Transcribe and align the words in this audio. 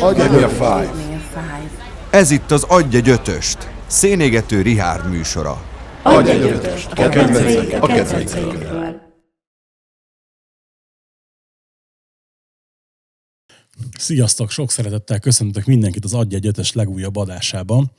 Adj 0.00 0.20
a 0.20 0.48
five. 0.48 0.90
Ez 2.10 2.30
itt 2.30 2.50
az 2.50 2.62
Adj 2.68 2.96
egy 2.96 3.08
ötöst, 3.08 3.58
szénégető 3.86 4.62
Rihárd 4.62 5.10
műsora. 5.10 5.56
Adj 6.02 6.30
egy 6.30 6.42
ötöst. 6.42 6.88
A 6.92 7.08
kedvencek, 7.08 7.82
a 7.82 7.86
kedvencek. 7.86 8.42
Sziasztok! 13.98 14.50
Sok 14.50 14.70
szeretettel 14.70 15.18
köszöntök 15.18 15.64
mindenkit 15.64 16.04
az 16.04 16.14
Adj 16.14 16.34
egy 16.34 16.46
ötös 16.46 16.72
legújabb 16.72 17.16
adásában. 17.16 17.90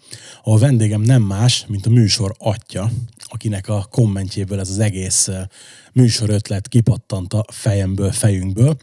A 0.43 0.57
vendégem 0.57 1.01
nem 1.01 1.21
más, 1.21 1.65
mint 1.67 1.85
a 1.85 1.89
műsor 1.89 2.35
atya, 2.37 2.91
akinek 3.25 3.67
a 3.67 3.87
kommentjéből 3.91 4.59
ez 4.59 4.69
az 4.69 4.79
egész 4.79 5.27
eh, 5.27 5.45
műsor 5.93 6.29
ötlet 6.29 6.67
kipattant 6.67 7.33
a 7.33 7.45
fejemből, 7.51 8.11
fejünkből. 8.11 8.77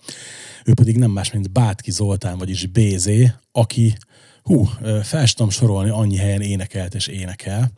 Ő 0.65 0.75
pedig 0.75 0.97
nem 0.97 1.11
más, 1.11 1.33
mint 1.33 1.53
Bátki 1.53 1.91
Zoltán, 1.91 2.39
vagyis 2.39 2.67
BZ, 2.67 3.09
aki, 3.53 3.97
hú, 4.43 4.69
eh, 4.83 5.03
fel 5.03 5.27
sorolni, 5.49 5.91
annyi 5.91 6.17
helyen 6.17 6.41
énekelt 6.41 6.95
és 6.95 7.07
énekel. 7.07 7.73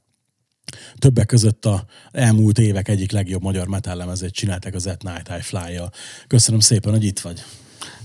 Többek 0.99 1.27
között 1.27 1.65
a 1.65 1.85
elmúlt 2.13 2.59
évek 2.59 2.89
egyik 2.89 3.11
legjobb 3.11 3.43
magyar 3.43 3.69
metallemezét 3.69 4.33
csinálták 4.33 4.75
az 4.75 4.87
At 4.87 5.03
Night 5.03 5.29
I 5.39 5.43
Fly-jal. 5.43 5.91
Köszönöm 6.27 6.61
szépen, 6.61 6.93
hogy 6.93 7.05
itt 7.05 7.21
vagy. 7.21 7.43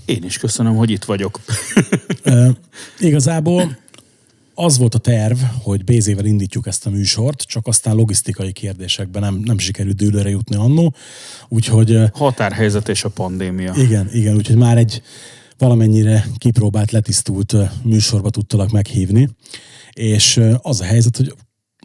Én 0.04 0.24
is 0.24 0.38
köszönöm, 0.38 0.76
hogy 0.76 0.90
itt 0.90 1.04
vagyok. 1.04 1.40
Ö, 2.22 2.50
igazából 2.98 3.76
az 4.54 4.78
volt 4.78 4.94
a 4.94 4.98
terv, 4.98 5.38
hogy 5.62 5.84
Bézével 5.84 6.24
indítjuk 6.24 6.66
ezt 6.66 6.86
a 6.86 6.90
műsort, 6.90 7.40
csak 7.40 7.66
aztán 7.66 7.94
logisztikai 7.94 8.52
kérdésekben 8.52 9.22
nem, 9.22 9.40
nem 9.44 9.58
sikerült 9.58 9.96
dőlőre 9.96 10.28
jutni 10.28 10.56
annó, 10.56 10.94
úgyhogy 11.48 11.98
Határhelyzet 12.12 12.88
és 12.88 13.04
a 13.04 13.08
pandémia. 13.08 13.74
igen, 13.76 14.08
igen, 14.12 14.36
úgyhogy 14.36 14.56
már 14.56 14.78
egy 14.78 15.02
valamennyire 15.58 16.26
kipróbált, 16.36 16.90
letisztult 16.90 17.54
műsorba 17.82 18.30
tudtalak 18.30 18.70
meghívni, 18.70 19.28
és 19.92 20.40
az 20.56 20.80
a 20.80 20.84
helyzet, 20.84 21.16
hogy 21.16 21.34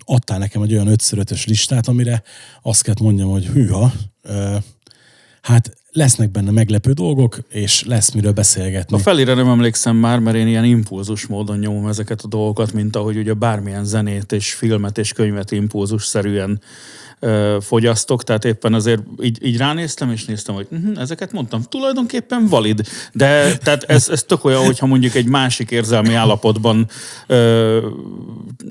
adtál 0.05 0.37
nekem 0.37 0.61
egy 0.61 0.73
olyan 0.73 0.87
5x5-ös 0.89 1.47
listát, 1.47 1.87
amire 1.87 2.23
azt 2.61 2.83
kell 2.83 2.93
mondjam, 2.99 3.29
hogy 3.29 3.45
hűha, 3.45 3.93
hát 5.41 5.77
lesznek 5.97 6.31
benne 6.31 6.51
meglepő 6.51 6.91
dolgok, 6.91 7.37
és 7.49 7.83
lesz 7.85 8.11
miről 8.11 8.31
beszélgetni. 8.31 8.95
A 8.95 8.99
felére 8.99 9.33
nem 9.33 9.47
emlékszem 9.47 9.95
már, 9.95 10.19
mert 10.19 10.37
én 10.37 10.47
ilyen 10.47 10.63
impulzus 10.63 11.25
módon 11.25 11.57
nyomom 11.57 11.87
ezeket 11.87 12.21
a 12.21 12.27
dolgokat, 12.27 12.73
mint 12.73 12.95
ahogy 12.95 13.17
ugye 13.17 13.33
bármilyen 13.33 13.85
zenét 13.85 14.31
és 14.31 14.53
filmet 14.53 14.97
és 14.97 15.13
könyvet 15.13 15.51
impulzus-szerűen 15.51 16.61
ö, 17.19 17.57
fogyasztok, 17.61 18.23
tehát 18.23 18.45
éppen 18.45 18.73
azért 18.73 19.01
így, 19.21 19.45
így 19.45 19.57
ránéztem, 19.57 20.11
és 20.11 20.25
néztem, 20.25 20.55
hogy 20.55 20.67
uh-huh, 20.69 20.99
ezeket 20.99 21.31
mondtam, 21.31 21.61
tulajdonképpen 21.61 22.47
valid, 22.47 22.81
de 23.13 23.57
tehát 23.57 23.83
ez, 23.83 24.09
ez 24.09 24.23
tök 24.23 24.45
olyan, 24.45 24.65
hogyha 24.65 24.85
mondjuk 24.85 25.15
egy 25.15 25.27
másik 25.27 25.71
érzelmi 25.71 26.13
állapotban 26.13 26.87
ö, 27.27 27.87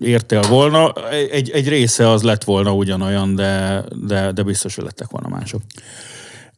értél 0.01 0.43
volna, 0.43 0.93
egy, 1.31 1.51
egy 1.51 1.69
része 1.69 2.11
az 2.11 2.23
lett 2.23 2.45
volna 2.45 2.75
ugyanolyan, 2.75 3.35
de, 3.35 3.85
de, 4.07 4.33
de 4.33 4.43
biztos, 4.43 4.75
hogy 4.75 4.85
lettek 4.85 5.11
volna 5.11 5.29
mások. 5.29 5.63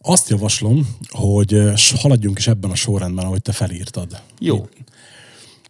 Azt 0.01 0.29
javaslom, 0.29 0.97
hogy 1.09 1.63
haladjunk 1.97 2.39
is 2.39 2.47
ebben 2.47 2.71
a 2.71 2.75
sorrendben, 2.75 3.25
ahogy 3.25 3.43
te 3.43 3.53
felírtad. 3.53 4.23
Jó. 4.39 4.69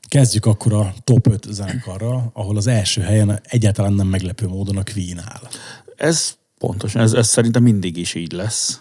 Kezdjük 0.09 0.47
akkor 0.47 0.73
a 0.73 0.95
top 1.05 1.27
5 1.27 1.47
zenekarral, 1.51 2.31
ahol 2.33 2.57
az 2.57 2.67
első 2.67 3.01
helyen 3.01 3.41
egyáltalán 3.43 3.93
nem 3.93 4.07
meglepő 4.07 4.49
módon 4.49 4.77
a 4.77 4.83
Queen 4.83 5.19
áll. 5.19 5.49
Ez 5.97 6.37
pontosan, 6.59 7.03
ez, 7.03 7.13
ez 7.13 7.29
szerintem 7.29 7.63
mindig 7.63 7.97
is 7.97 8.15
így 8.15 8.33
lesz. 8.33 8.81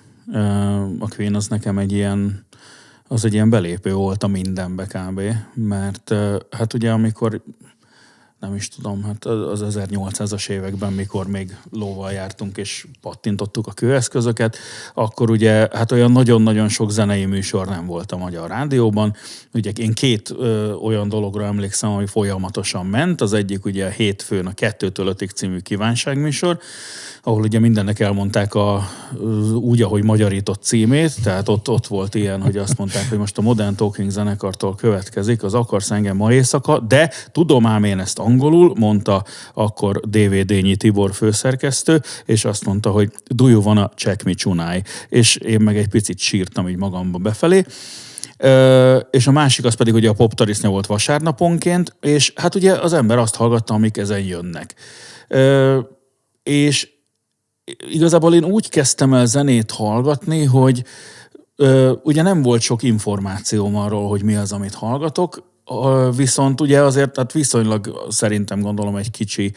A 0.99 1.07
Queen 1.07 1.35
az 1.35 1.47
nekem 1.47 1.77
egy 1.77 1.91
ilyen, 1.91 2.45
az 3.07 3.25
egy 3.25 3.33
ilyen 3.33 3.49
belépő 3.49 3.93
volt 3.93 4.23
a 4.23 4.27
mindenbe 4.27 4.85
kb. 4.85 5.21
Mert 5.53 6.13
hát 6.51 6.73
ugye 6.73 6.91
amikor 6.91 7.43
nem 8.39 8.55
is 8.55 8.67
tudom, 8.67 9.03
hát 9.03 9.25
az 9.25 9.63
1800-as 9.67 10.49
években, 10.49 10.93
mikor 10.93 11.27
még 11.27 11.57
lóval 11.71 12.11
jártunk 12.11 12.57
és 12.57 12.87
pattintottuk 13.01 13.67
a 13.67 13.71
kőeszközöket, 13.71 14.57
akkor 14.93 15.29
ugye 15.29 15.67
hát 15.71 15.91
olyan 15.91 16.11
nagyon-nagyon 16.11 16.69
sok 16.69 16.91
zenei 16.91 17.25
műsor 17.25 17.67
nem 17.67 17.85
volt 17.85 18.11
a 18.11 18.17
Magyar 18.17 18.49
Rádióban. 18.49 19.15
Ugye 19.53 19.71
én 19.75 19.93
két 19.93 20.33
ö, 20.37 20.73
olyan 20.73 21.09
dologra 21.09 21.45
emlékszem, 21.45 21.89
ami 21.89 22.05
folyamatosan 22.05 22.85
ment. 22.85 23.21
Az 23.21 23.33
egyik 23.33 23.65
ugye 23.65 23.85
a 23.85 23.89
hétfőn 23.89 24.45
a 24.45 24.53
kettőtől 24.53 25.07
ötig 25.07 25.29
című 25.29 25.59
kívánságműsor, 25.59 26.59
ahol 27.27 27.41
ugye 27.41 27.59
mindennek 27.59 27.99
elmondták 27.99 28.53
a, 28.53 28.87
úgy, 29.53 29.81
ahogy 29.81 30.03
magyarított 30.03 30.63
címét, 30.63 31.23
tehát 31.23 31.49
ott, 31.49 31.69
ott 31.69 31.87
volt 31.87 32.15
ilyen, 32.15 32.41
hogy 32.41 32.57
azt 32.57 32.77
mondták, 32.77 33.09
hogy 33.09 33.17
most 33.17 33.37
a 33.37 33.41
Modern 33.41 33.75
Talking 33.75 34.09
zenekartól 34.09 34.75
következik, 34.75 35.43
az 35.43 35.53
akarsz 35.53 35.91
engem 35.91 36.15
ma 36.15 36.33
éjszaka, 36.33 36.79
de 36.79 37.11
tudom 37.31 37.65
ám 37.65 37.83
én 37.83 37.99
ezt 37.99 38.19
angolul, 38.27 38.73
mondta 38.77 39.23
akkor 39.53 39.99
DVD-nyi 39.99 40.75
Tibor 40.75 41.13
főszerkesztő, 41.13 42.01
és 42.25 42.45
azt 42.45 42.65
mondta, 42.65 42.89
hogy 42.89 43.11
do 43.27 43.47
you 43.47 43.61
wanna 43.61 43.91
check 43.95 44.23
me 44.23 44.33
tonight? 44.33 44.87
És 45.09 45.35
én 45.35 45.61
meg 45.61 45.77
egy 45.77 45.87
picit 45.87 46.17
sírtam 46.17 46.67
így 46.67 46.77
magamba 46.77 47.17
befelé. 47.17 47.65
Ö, 48.37 48.97
és 49.11 49.27
a 49.27 49.31
másik 49.31 49.65
az 49.65 49.73
pedig 49.73 49.93
ugye 49.93 50.09
a 50.09 50.13
poptarisznya 50.13 50.69
volt 50.69 50.85
vasárnaponként, 50.85 51.95
és 52.01 52.33
hát 52.35 52.55
ugye 52.55 52.73
az 52.73 52.93
ember 52.93 53.17
azt 53.17 53.35
hallgatta, 53.35 53.73
amik 53.73 53.97
ezen 53.97 54.19
jönnek. 54.19 54.75
Ö, 55.27 55.79
és 56.43 56.89
igazából 57.89 58.33
én 58.33 58.43
úgy 58.43 58.69
kezdtem 58.69 59.13
el 59.13 59.25
zenét 59.25 59.71
hallgatni, 59.71 60.43
hogy 60.43 60.83
ö, 61.55 61.93
ugye 62.03 62.21
nem 62.21 62.41
volt 62.41 62.61
sok 62.61 62.83
információm 62.83 63.75
arról, 63.75 64.09
hogy 64.09 64.23
mi 64.23 64.35
az, 64.35 64.51
amit 64.51 64.73
hallgatok, 64.73 65.55
viszont 66.15 66.61
ugye 66.61 66.81
azért 66.81 67.17
hát 67.17 67.31
viszonylag 67.31 68.05
szerintem 68.09 68.61
gondolom 68.61 68.95
egy 68.95 69.11
kicsi 69.11 69.53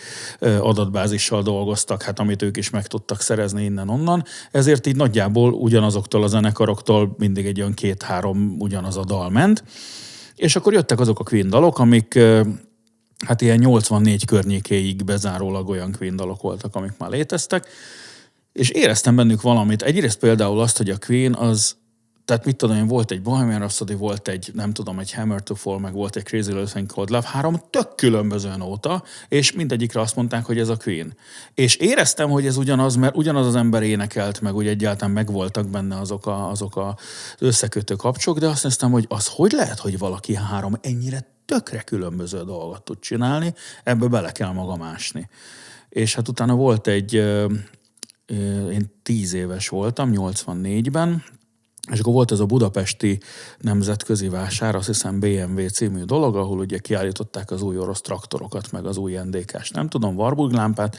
adatbázissal 0.60 1.42
dolgoztak, 1.42 2.02
hát 2.02 2.18
amit 2.18 2.42
ők 2.42 2.56
is 2.56 2.70
meg 2.70 2.86
tudtak 2.86 3.20
szerezni 3.20 3.64
innen-onnan, 3.64 4.24
ezért 4.50 4.86
így 4.86 4.96
nagyjából 4.96 5.52
ugyanazoktól 5.52 6.22
a 6.22 6.26
zenekaroktól 6.26 7.14
mindig 7.18 7.46
egy 7.46 7.60
olyan 7.60 7.74
két-három 7.74 8.56
ugyanaz 8.58 8.96
a 8.96 9.04
dal 9.04 9.30
ment, 9.30 9.64
és 10.36 10.56
akkor 10.56 10.72
jöttek 10.72 11.00
azok 11.00 11.18
a 11.18 11.24
Queen 11.24 11.48
dalok, 11.48 11.78
amik 11.78 12.18
hát 13.26 13.40
ilyen 13.40 13.58
84 13.58 14.24
környékéig 14.24 15.04
bezárólag 15.04 15.68
olyan 15.68 15.92
Queen 15.98 16.16
dalok 16.16 16.42
voltak, 16.42 16.74
amik 16.74 16.92
már 16.98 17.10
léteztek, 17.10 17.68
és 18.52 18.70
éreztem 18.70 19.16
bennük 19.16 19.42
valamit. 19.42 19.82
Egyrészt 19.82 20.18
például 20.18 20.60
azt, 20.60 20.76
hogy 20.76 20.90
a 20.90 20.98
Queen 21.06 21.34
az, 21.34 21.76
tehát 22.30 22.44
mit 22.44 22.56
tudom 22.56 22.76
én, 22.76 22.86
volt 22.86 23.10
egy 23.10 23.22
Bohemian 23.22 23.58
Rhapsody, 23.58 23.94
volt 23.94 24.28
egy, 24.28 24.50
nem 24.54 24.72
tudom, 24.72 24.98
egy 24.98 25.12
Hammer 25.12 25.42
to 25.42 25.54
Fall, 25.54 25.78
meg 25.78 25.92
volt 25.92 26.16
egy 26.16 26.22
Crazy 26.22 26.52
Little 26.52 26.70
Thing 26.70 26.90
Called 26.90 27.10
Love, 27.10 27.28
három 27.28 27.62
tök 27.70 27.94
különböző 27.94 28.56
nóta, 28.56 29.02
és 29.28 29.52
mindegyikre 29.52 30.00
azt 30.00 30.16
mondták, 30.16 30.44
hogy 30.44 30.58
ez 30.58 30.68
a 30.68 30.76
Queen. 30.76 31.16
És 31.54 31.76
éreztem, 31.76 32.30
hogy 32.30 32.46
ez 32.46 32.56
ugyanaz, 32.56 32.96
mert 32.96 33.16
ugyanaz 33.16 33.46
az 33.46 33.54
ember 33.54 33.82
énekelt, 33.82 34.40
meg 34.40 34.54
úgy 34.54 34.66
egyáltalán 34.66 35.14
megvoltak 35.14 35.68
benne 35.68 35.98
azok 35.98 36.26
a, 36.26 36.50
azok 36.50 36.76
a 36.76 36.96
összekötő 37.38 37.94
kapcsok, 37.94 38.38
de 38.38 38.48
azt 38.48 38.62
néztem, 38.62 38.90
hogy 38.90 39.06
az 39.08 39.26
hogy 39.26 39.52
lehet, 39.52 39.78
hogy 39.78 39.98
valaki 39.98 40.34
három 40.34 40.74
ennyire 40.80 41.26
tökre 41.44 41.80
különböző 41.80 42.44
dolgot 42.44 42.82
tud 42.82 42.98
csinálni, 42.98 43.54
ebbe 43.84 44.06
bele 44.06 44.32
kell 44.32 44.52
maga 44.52 44.76
másni. 44.76 45.28
És 45.88 46.14
hát 46.14 46.28
utána 46.28 46.54
volt 46.54 46.86
egy, 46.86 47.14
én 48.70 48.92
tíz 49.02 49.32
éves 49.32 49.68
voltam, 49.68 50.12
84-ben, 50.14 51.22
és 51.92 52.00
akkor 52.00 52.12
volt 52.12 52.32
ez 52.32 52.40
a 52.40 52.46
budapesti 52.46 53.18
nemzetközi 53.58 54.28
vásár, 54.28 54.74
azt 54.74 54.86
hiszem 54.86 55.20
BMW 55.20 55.68
című 55.68 56.02
dolog, 56.02 56.36
ahol 56.36 56.58
ugye 56.58 56.78
kiállították 56.78 57.50
az 57.50 57.62
új 57.62 57.78
orosz 57.78 58.00
traktorokat, 58.00 58.72
meg 58.72 58.86
az 58.86 58.96
új 58.96 59.18
NDK-s, 59.24 59.70
nem 59.70 59.88
tudom, 59.88 60.16
Warburg 60.16 60.52
lámpát, 60.52 60.96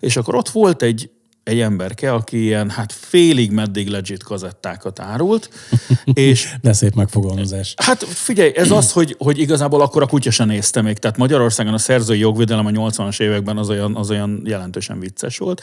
és 0.00 0.16
akkor 0.16 0.34
ott 0.34 0.48
volt 0.48 0.82
egy, 0.82 1.10
egy 1.42 1.60
emberke, 1.60 2.12
aki 2.12 2.42
ilyen, 2.42 2.70
hát 2.70 2.92
félig 2.92 3.50
meddig 3.50 3.88
legit 3.88 4.22
kazettákat 4.22 5.00
árult, 5.00 5.50
és 6.04 6.54
De 6.60 6.72
szép 6.72 6.94
megfogalmazás. 6.94 7.74
Hát 7.76 8.02
figyelj, 8.02 8.52
ez 8.56 8.70
az, 8.70 8.92
hogy, 8.92 9.16
hogy 9.18 9.38
igazából 9.38 9.80
akkor 9.80 10.02
a 10.02 10.06
kutya 10.06 10.30
se 10.30 10.44
nézte 10.44 10.82
még. 10.82 10.98
Tehát 10.98 11.16
Magyarországon 11.16 11.72
a 11.72 11.78
szerzői 11.78 12.18
jogvédelem 12.18 12.66
a 12.66 12.70
80-as 12.70 13.20
években 13.20 13.58
az 13.58 13.68
olyan, 13.68 13.96
az 13.96 14.10
olyan 14.10 14.42
jelentősen 14.44 14.98
vicces 14.98 15.38
volt. 15.38 15.62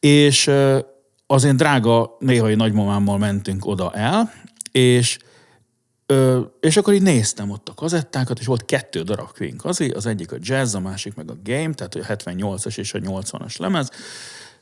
És 0.00 0.50
az 1.26 1.44
én 1.44 1.56
drága 1.56 2.16
néhai 2.18 2.54
nagymamámmal 2.54 3.18
mentünk 3.18 3.66
oda 3.66 3.92
el, 3.92 4.32
és 4.72 5.18
Ö, 6.08 6.40
és 6.60 6.76
akkor 6.76 6.94
így 6.94 7.02
néztem 7.02 7.50
ott 7.50 7.68
a 7.68 7.74
kazettákat, 7.74 8.38
és 8.38 8.46
volt 8.46 8.64
kettő 8.64 9.02
darab 9.02 9.32
Queen 9.32 9.56
kazi, 9.56 9.90
az 9.90 10.06
egyik 10.06 10.32
a 10.32 10.36
jazz, 10.40 10.74
a 10.74 10.80
másik 10.80 11.14
meg 11.14 11.30
a 11.30 11.36
game, 11.44 11.74
tehát 11.74 11.94
a 11.94 11.98
78-as 11.98 12.78
és 12.78 12.94
a 12.94 12.98
80-as 12.98 13.58
lemez. 13.58 13.90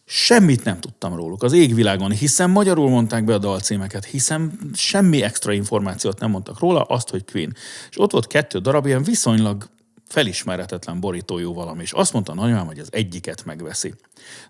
Semmit 0.05 0.65
nem 0.65 0.81
tudtam 0.81 1.17
róluk 1.17 1.43
az 1.43 1.53
égvilágon, 1.53 2.11
hiszen 2.11 2.51
magyarul 2.51 2.89
mondták 2.89 3.25
be 3.25 3.35
a 3.35 3.39
dalcímeket, 3.39 4.05
hiszen 4.05 4.59
semmi 4.75 5.23
extra 5.23 5.53
információt 5.53 6.21
nem 6.21 6.31
mondtak 6.31 6.59
róla, 6.59 6.83
azt, 6.83 7.11
hogy 7.11 7.25
Queen. 7.25 7.55
És 7.91 8.01
ott 8.01 8.13
volt 8.13 8.27
kettő 8.27 8.59
darab 8.59 8.87
ilyen 8.87 9.03
viszonylag 9.03 9.69
felismeretetlen 10.15 11.01
borítójú 11.01 11.55
valami, 11.55 11.83
és 11.83 11.93
azt 11.93 12.13
mondta 12.13 12.35
nagymám, 12.35 12.67
hogy 12.67 12.79
az 12.79 12.89
egyiket 12.91 13.45
megveszi. 13.45 13.95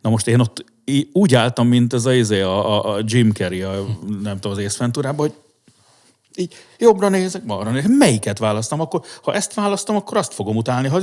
Na 0.01 0.11
most 0.11 0.27
én 0.27 0.41
ott 0.41 0.65
úgy 1.13 1.35
álltam, 1.35 1.69
mint 1.69 1.93
ez 1.93 2.07
izé, 2.07 2.41
a, 2.41 2.75
a, 2.75 2.95
a 2.95 3.01
Jim 3.05 3.33
Carrey, 3.33 3.63
a, 3.63 3.87
nem 4.23 4.35
tudom, 4.35 4.53
az 4.53 4.59
észventúrában, 4.59 5.27
hogy 5.27 5.37
így 6.37 6.55
jobbra 6.79 7.09
nézek, 7.09 7.45
balra 7.45 7.71
nézek, 7.71 7.91
melyiket 7.91 8.39
választom, 8.39 8.81
akkor 8.81 9.03
ha 9.23 9.35
ezt 9.35 9.55
választom, 9.55 9.97
akkor 9.97 10.17
azt 10.17 10.35
fogom 10.35 10.57
utálni. 10.57 10.89
Ha 10.89 11.01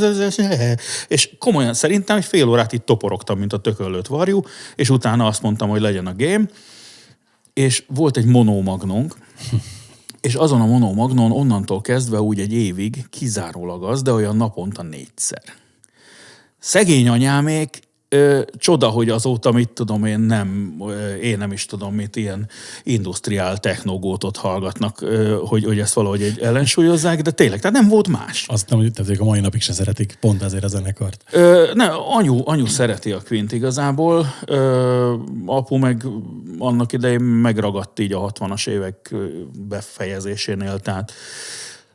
és 1.07 1.36
komolyan 1.40 1.74
szerintem 1.74 2.18
egy 2.18 2.25
fél 2.25 2.48
órát 2.48 2.72
itt 2.72 2.86
toporogtam, 2.86 3.40
mint 3.40 3.54
a 3.54 3.57
tököllőt 3.57 4.07
varjú, 4.07 4.42
és 4.75 4.90
utána 4.90 5.25
azt 5.25 5.42
mondtam, 5.42 5.69
hogy 5.69 5.81
legyen 5.81 6.07
a 6.07 6.16
game, 6.16 6.46
és 7.54 7.84
volt 7.88 8.18
egy 8.18 8.25
monómagnónk, 8.25 9.16
és 10.21 10.35
azon 10.35 10.62
a 10.62 10.65
monómagnon 10.65 11.31
onnantól 11.31 11.81
kezdve 11.81 12.21
úgy 12.21 12.39
egy 12.39 12.53
évig 12.53 13.09
kizárólag 13.09 13.83
az, 13.83 14.01
de 14.01 14.12
olyan 14.13 14.35
naponta 14.35 14.81
négyszer. 14.81 15.44
Szegény 16.59 17.07
anyámék, 17.07 17.79
ö, 18.13 18.42
csoda, 18.58 18.88
hogy 18.88 19.10
azóta 19.10 19.52
mit 19.52 19.69
tudom 19.69 20.06
én 20.06 20.19
nem, 20.19 20.75
ö, 20.80 21.13
én 21.13 21.38
nem 21.38 21.52
is 21.52 21.66
tudom 21.66 21.94
mit, 21.94 22.16
ilyen 22.16 22.50
industriál 22.84 23.58
technogótot 23.58 24.38
hallgatnak, 24.38 25.02
ö, 25.02 25.38
hogy, 25.46 25.63
hogy 25.63 25.80
ezt 25.80 25.94
valahogy 25.94 26.22
egy 26.22 26.40
ellensúlyozzák, 26.40 27.22
de 27.22 27.31
tényleg, 27.31 27.60
tehát 27.60 27.78
nem 27.78 27.90
volt 27.90 28.08
más. 28.08 28.46
Azt 28.48 28.69
nem, 28.69 28.80
hogy 28.80 28.92
tehát 28.94 29.19
a 29.19 29.24
mai 29.24 29.40
napig 29.40 29.62
se 29.62 29.74
szeretik, 29.74 30.18
pont 30.19 30.42
ezért 30.42 30.63
a 30.63 30.68
zenekart. 30.68 31.24
Ö, 31.31 31.72
ne, 31.74 31.86
anyu, 31.88 32.42
anyu 32.44 32.66
szereti 32.66 33.12
a 33.12 33.22
Quint 33.28 33.52
igazából, 33.52 34.34
ö, 34.46 35.14
apu 35.46 35.78
meg 35.78 36.06
annak 36.57 36.94
idején 36.94 37.22
megragadt 37.22 38.00
így 38.00 38.14
a 38.14 38.31
60-as 38.31 38.68
évek 38.68 39.16
befejezésénél, 39.68 40.80
tehát 40.80 41.12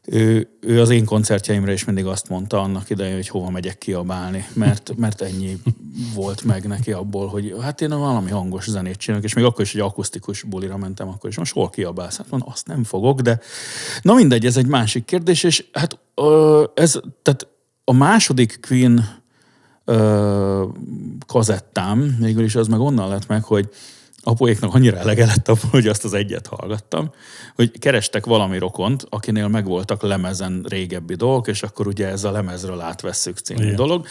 ő, 0.07 0.49
ő 0.61 0.81
az 0.81 0.91
én 0.91 1.05
koncertjeimre 1.05 1.73
is 1.73 1.85
mindig 1.85 2.07
azt 2.07 2.29
mondta 2.29 2.61
annak 2.61 2.91
idején, 2.91 3.15
hogy 3.15 3.29
hova 3.29 3.51
megyek 3.51 3.79
kiabálni, 3.79 4.47
mert, 4.53 4.93
mert 4.97 5.21
ennyi 5.21 5.59
volt 6.15 6.43
meg 6.43 6.67
neki 6.67 6.93
abból, 6.93 7.27
hogy 7.27 7.55
hát 7.61 7.81
én 7.81 7.89
valami 7.89 8.31
hangos 8.31 8.69
zenét 8.71 8.97
csinálok, 8.97 9.25
és 9.25 9.35
még 9.35 9.45
akkor 9.45 9.61
is, 9.61 9.73
hogy 9.73 9.81
akusztikus 9.81 10.43
bulira 10.43 10.77
mentem, 10.77 11.09
akkor 11.09 11.31
is 11.31 11.37
most 11.37 11.53
hol 11.53 11.71
kiabálsz? 11.71 12.17
Hát 12.17 12.31
mondom, 12.31 12.49
azt 12.53 12.67
nem 12.67 12.85
fogok, 12.85 13.21
de 13.21 13.41
na 14.03 14.15
mindegy, 14.15 14.47
ez 14.47 14.57
egy 14.57 14.67
másik 14.67 15.05
kérdés, 15.05 15.43
és 15.43 15.65
hát 15.73 15.99
ez, 16.75 17.01
tehát 17.23 17.49
a 17.85 17.93
második 17.93 18.61
Queen 18.69 19.25
kazettám, 21.27 22.17
végül 22.21 22.45
is 22.45 22.55
az 22.55 22.67
meg 22.67 22.81
onnan 22.81 23.09
lett 23.09 23.27
meg, 23.27 23.45
hogy 23.45 23.69
apuéknak 24.27 24.75
annyira 24.75 24.97
elege 24.97 25.27
lett 25.27 25.49
abból, 25.49 25.71
hogy 25.71 25.87
azt 25.87 26.05
az 26.05 26.15
egyet 26.15 26.47
hallgattam, 26.47 27.11
hogy 27.55 27.79
kerestek 27.79 28.27
valami 28.27 28.59
rokont, 28.59 29.07
akinél 29.09 29.49
megvoltak 29.49 30.03
lemezen 30.03 30.65
régebbi 30.69 31.15
dolgok, 31.15 31.49
és 31.49 31.63
akkor 31.63 31.87
ugye 31.87 32.09
ez 32.09 32.25
a 32.25 32.31
lemezről 32.31 32.81
átvesszük 32.81 33.39
című 33.39 33.63
Igen. 33.63 33.77
dolog. 33.77 34.07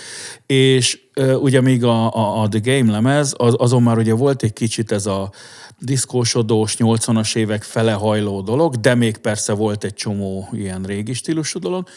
És 0.45 1.04
ugye 1.39 1.61
még 1.61 1.83
a, 1.83 2.13
a, 2.13 2.41
a 2.41 2.47
The 2.47 2.59
Game 2.63 2.91
lemez, 2.91 3.33
az, 3.37 3.55
azon 3.57 3.83
már 3.83 3.97
ugye 3.97 4.13
volt 4.13 4.43
egy 4.43 4.53
kicsit 4.53 4.91
ez 4.91 5.05
a 5.05 5.31
diszkósodós, 5.79 6.75
80-as 6.79 7.35
évek 7.35 7.63
fele 7.63 7.91
hajló 7.91 8.41
dolog, 8.41 8.75
de 8.75 8.95
még 8.95 9.17
persze 9.17 9.53
volt 9.53 9.83
egy 9.83 9.93
csomó 9.93 10.49
ilyen 10.51 10.83
régi 10.83 11.13
stílusú 11.13 11.59
dolog. 11.59 11.87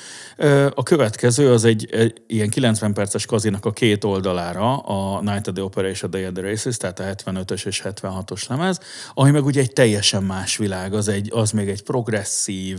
A 0.74 0.82
következő 0.82 1.52
az 1.52 1.64
egy, 1.64 1.88
egy 1.90 2.22
ilyen 2.26 2.48
90 2.48 2.94
perces 2.94 3.26
kazinak 3.26 3.64
a 3.64 3.72
két 3.72 4.04
oldalára, 4.04 4.76
a 4.76 5.20
Night 5.20 5.46
of 5.46 5.54
the 5.54 5.62
Opera 5.62 5.88
és 5.88 6.02
a 6.02 6.06
Day 6.06 6.26
of 6.26 6.32
the 6.32 6.42
Races, 6.42 6.76
tehát 6.76 7.00
a 7.00 7.04
75-ös 7.04 7.66
és 7.66 7.82
76-os 7.84 8.48
lemez, 8.48 8.80
ami 9.14 9.30
meg 9.30 9.44
ugye 9.44 9.60
egy 9.60 9.72
teljesen 9.72 10.22
más 10.22 10.56
világ, 10.56 10.94
az, 10.94 11.08
egy, 11.08 11.30
az 11.34 11.50
még 11.50 11.68
egy 11.68 11.82
progresszív, 11.82 12.78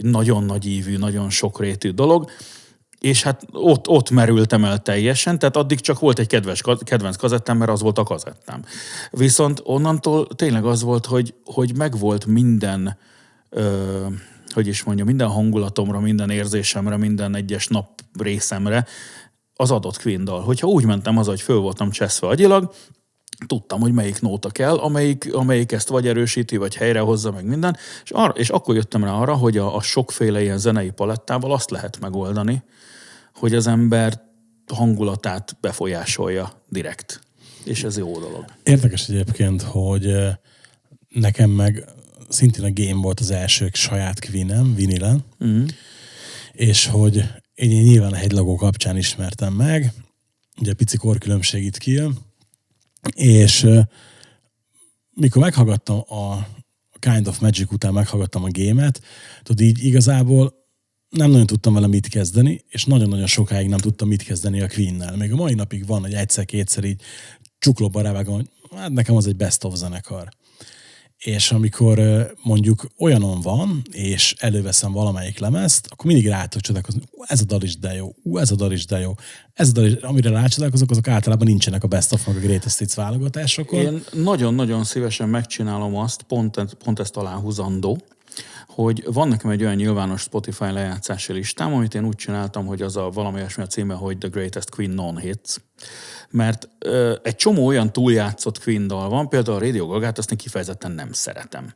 nagyon 0.00 0.44
nagyívű, 0.44 0.96
nagyon 0.96 1.30
sokrétű 1.30 1.90
dolog, 1.90 2.30
és 2.98 3.22
hát 3.22 3.46
ott, 3.52 3.88
ott 3.88 4.10
merültem 4.10 4.64
el 4.64 4.82
teljesen, 4.82 5.38
tehát 5.38 5.56
addig 5.56 5.80
csak 5.80 5.98
volt 5.98 6.18
egy 6.18 6.26
kedves, 6.26 6.62
kedvenc 6.84 7.16
kazettám, 7.16 7.56
mert 7.56 7.70
az 7.70 7.80
volt 7.80 7.98
a 7.98 8.02
kazettám. 8.02 8.64
Viszont 9.10 9.60
onnantól 9.64 10.26
tényleg 10.26 10.64
az 10.64 10.82
volt, 10.82 11.06
hogy, 11.06 11.34
hogy 11.44 11.76
megvolt 11.76 12.26
minden, 12.26 12.96
ö, 13.50 14.06
hogy 14.54 14.66
is 14.66 14.82
mondja, 14.82 15.04
minden 15.04 15.28
hangulatomra, 15.28 16.00
minden 16.00 16.30
érzésemre, 16.30 16.96
minden 16.96 17.34
egyes 17.34 17.68
nap 17.68 18.00
részemre 18.18 18.86
az 19.54 19.70
adott 19.70 20.02
Queen 20.02 20.24
dal. 20.24 20.40
Hogyha 20.40 20.66
úgy 20.66 20.84
mentem 20.84 21.14
haza, 21.14 21.30
hogy 21.30 21.40
föl 21.40 21.58
voltam 21.58 21.90
cseszve 21.90 22.26
agyilag, 22.26 22.72
tudtam, 23.46 23.80
hogy 23.80 23.92
melyik 23.92 24.20
nóta 24.20 24.50
kell, 24.50 24.76
amelyik, 24.76 25.34
amelyik 25.34 25.72
ezt 25.72 25.88
vagy 25.88 26.06
erősíti, 26.06 26.56
vagy 26.56 26.76
helyrehozza, 26.76 27.30
meg 27.30 27.44
minden, 27.44 27.76
és, 28.04 28.10
arra, 28.10 28.32
és 28.32 28.50
akkor 28.50 28.74
jöttem 28.74 29.04
rá 29.04 29.12
arra, 29.12 29.34
hogy 29.34 29.58
a, 29.58 29.76
a 29.76 29.82
sokféle 29.82 30.42
ilyen 30.42 30.58
zenei 30.58 30.90
palettával 30.90 31.52
azt 31.52 31.70
lehet 31.70 32.00
megoldani, 32.00 32.62
hogy 33.34 33.54
az 33.54 33.66
ember 33.66 34.26
hangulatát 34.74 35.56
befolyásolja 35.60 36.62
direkt. 36.68 37.20
És 37.64 37.84
ez 37.84 37.96
jó 37.96 38.18
dolog. 38.18 38.44
Érdekes 38.62 39.08
egyébként, 39.08 39.62
hogy 39.62 40.06
eh, 40.06 40.34
nekem 41.08 41.50
meg 41.50 41.84
szintén 42.28 42.64
a 42.64 42.72
Game 42.72 43.02
volt 43.02 43.20
az 43.20 43.30
első 43.30 43.70
saját 43.72 44.26
Queen-em, 44.30 44.74
vinilen, 44.74 45.24
Mm. 45.44 45.64
és 46.52 46.86
hogy 46.86 47.24
én 47.54 47.82
nyilván 47.82 48.12
a 48.12 48.16
hegylagó 48.16 48.56
kapcsán 48.56 48.96
ismertem 48.96 49.52
meg, 49.52 49.92
ugye 50.60 50.72
pici 50.72 50.96
korkülönbség 50.96 51.64
itt 51.64 51.78
kijön, 51.78 52.18
és 53.14 53.66
mikor 55.14 55.42
meghallgattam 55.42 55.98
a 55.98 56.46
Kind 56.98 57.26
of 57.26 57.38
Magic 57.38 57.72
után 57.72 57.92
meghallgattam 57.92 58.44
a 58.44 58.48
gémet, 58.48 59.00
tudod 59.42 59.66
így 59.66 59.84
igazából 59.84 60.54
nem 61.08 61.30
nagyon 61.30 61.46
tudtam 61.46 61.74
vele 61.74 61.86
mit 61.86 62.08
kezdeni, 62.08 62.64
és 62.68 62.84
nagyon-nagyon 62.84 63.26
sokáig 63.26 63.68
nem 63.68 63.78
tudtam 63.78 64.08
mit 64.08 64.22
kezdeni 64.22 64.60
a 64.60 64.68
Queen-nel. 64.68 65.16
Még 65.16 65.32
a 65.32 65.36
mai 65.36 65.54
napig 65.54 65.86
van, 65.86 66.00
hogy 66.00 66.14
egyszer-kétszer 66.14 66.84
így 66.84 67.00
csuklóba 67.58 68.00
rávágom, 68.00 68.34
hogy 68.34 68.48
hát 68.76 68.90
nekem 68.90 69.16
az 69.16 69.26
egy 69.26 69.36
best 69.36 69.64
of 69.64 69.74
zenekar. 69.74 70.28
És 71.18 71.52
amikor 71.52 72.26
mondjuk 72.42 72.86
olyanon 72.96 73.40
van, 73.40 73.82
és 73.92 74.34
előveszem 74.38 74.92
valamelyik 74.92 75.38
lemezt, 75.38 75.86
akkor 75.90 76.06
mindig 76.06 76.26
rá 76.26 76.44
tudok 76.44 76.60
csodálkozni, 76.60 77.00
"Ú, 77.10 77.22
ez 77.26 77.40
a 77.40 77.44
dal 77.44 77.62
is 77.62 77.78
de 77.78 77.94
jó, 77.94 78.14
ú, 78.22 78.38
ez 78.38 78.50
a 78.50 78.54
dal 78.54 78.72
is 78.72 78.86
de 78.86 78.98
jó. 78.98 79.14
Ez 79.52 79.68
a 79.68 79.72
dal 79.72 79.86
is, 79.86 79.92
amire 79.92 80.30
rácsodálkozok, 80.30 80.90
azok 80.90 81.08
általában 81.08 81.46
nincsenek 81.46 81.84
a 81.84 81.86
best 81.86 82.12
of 82.12 82.26
meg 82.26 82.36
a 82.36 82.40
greatest 82.40 82.78
hits 82.78 82.94
válogatásokon. 82.94 83.80
Én 83.80 84.02
nagyon-nagyon 84.12 84.84
szívesen 84.84 85.28
megcsinálom 85.28 85.96
azt, 85.96 86.22
pont, 86.22 86.74
pont 86.84 86.98
ezt 86.98 87.16
aláhúzandó, 87.16 87.98
hogy 88.68 89.04
van 89.12 89.28
nekem 89.28 89.50
egy 89.50 89.62
olyan 89.62 89.74
nyilvános 89.74 90.20
Spotify 90.20 90.64
lejátszási 90.70 91.32
listám, 91.32 91.74
amit 91.74 91.94
én 91.94 92.04
úgy 92.04 92.16
csináltam, 92.16 92.66
hogy 92.66 92.82
az 92.82 92.96
a 92.96 93.10
valami 93.10 93.36
olyasmi 93.36 93.62
a 93.62 93.66
címe, 93.66 93.94
hogy 93.94 94.18
The 94.18 94.28
Greatest 94.28 94.70
Queen 94.70 94.90
Non-Hits. 94.90 95.56
Mert 96.30 96.68
egy 97.22 97.36
csomó 97.36 97.66
olyan 97.66 97.92
túljátszott 97.92 98.62
Queen 98.62 98.86
dal 98.86 99.08
van, 99.08 99.28
például 99.28 99.56
a 99.56 99.60
Radio 99.60 99.86
Gagát, 99.86 100.18
azt 100.18 100.30
én 100.30 100.36
kifejezetten 100.36 100.90
nem 100.90 101.12
szeretem. 101.12 101.74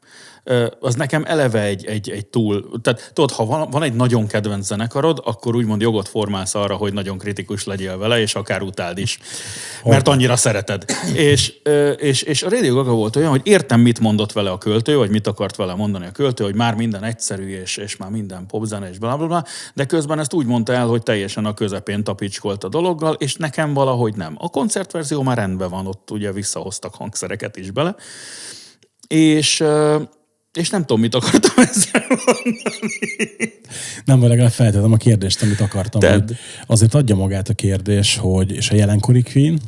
Az 0.81 0.95
nekem 0.95 1.25
eleve 1.26 1.62
egy, 1.62 1.87
egy, 1.87 2.11
egy 2.11 2.26
túl... 2.26 2.81
Tehát 2.83 3.11
tudod, 3.12 3.31
ha 3.31 3.45
van, 3.45 3.71
van 3.71 3.83
egy 3.83 3.93
nagyon 3.95 4.26
kedvenc 4.26 4.67
zenekarod, 4.67 5.23
akkor 5.25 5.57
úgymond 5.57 5.81
jogot 5.81 6.09
formálsz 6.09 6.55
arra, 6.55 6.75
hogy 6.75 6.93
nagyon 6.93 7.19
kritikus 7.19 7.65
legyél 7.65 7.99
vele, 7.99 8.21
és 8.21 8.35
akár 8.35 8.62
utáld 8.62 8.99
is. 8.99 9.19
Mert 9.85 10.09
annyira 10.09 10.37
szereted. 10.37 10.85
és, 11.15 11.53
és, 11.97 12.23
és 12.23 12.43
a 12.43 12.49
Radio 12.49 12.75
Gaga 12.75 12.93
volt 12.93 13.17
olyan, 13.17 13.31
hogy 13.31 13.41
értem, 13.45 13.81
mit 13.81 14.00
mondott 14.00 14.33
vele 14.33 14.50
a 14.50 14.59
költő, 14.59 14.97
vagy 14.97 15.11
mit 15.11 15.26
akart 15.26 15.57
vele 15.57 15.75
mondani 15.75 16.07
a 16.07 16.12
költő, 16.12 16.45
hogy 16.45 16.55
már 16.55 16.75
minden 16.75 17.05
egyszerű, 17.05 17.49
és, 17.49 17.76
és 17.76 17.97
már 17.97 18.11
minden 18.11 18.47
popzene, 18.47 18.88
és 18.91 18.99
bla, 18.99 19.17
bla, 19.17 19.26
bla, 19.26 19.45
de 19.75 19.85
közben 19.85 20.19
ezt 20.19 20.33
úgy 20.33 20.47
mondta 20.47 20.73
el, 20.73 20.87
hogy 20.87 21.03
teljesen 21.03 21.45
a 21.45 21.55
közepén 21.55 22.05
tapicskolt 22.05 22.65
a 22.65 22.69
dologgal, 22.69 23.15
és 23.15 23.35
nekem 23.35 23.75
valahogy 23.75 24.17
nem. 24.17 24.35
A 24.38 24.50
koncertverzió 24.93 25.23
már 25.23 25.37
rendben 25.37 25.71
van, 25.71 25.87
ott 25.87 26.11
ugye 26.11 26.33
visszahoztak 26.33 26.95
hangszereket 26.95 27.57
is 27.57 27.71
bele, 27.71 27.95
és, 29.07 29.65
és 30.53 30.71
nem 30.71 30.81
tudom, 30.81 31.01
mit 31.01 31.15
akartam 31.15 31.65
ezzel 31.71 32.07
mondani. 32.09 33.53
Nem, 34.05 34.21
vagy 34.21 34.29
legalább 34.29 34.53
feltettem 34.53 34.93
a 34.93 34.97
kérdést, 34.97 35.43
amit 35.43 35.61
akartam. 35.61 36.11
Hogy 36.11 36.37
azért 36.67 36.95
adja 36.95 37.15
magát 37.15 37.49
a 37.49 37.55
kérdés, 37.55 38.17
hogy 38.17 38.53
és 38.53 38.71
a 38.71 38.75
jelenkori 38.75 39.23
Queen, 39.23 39.61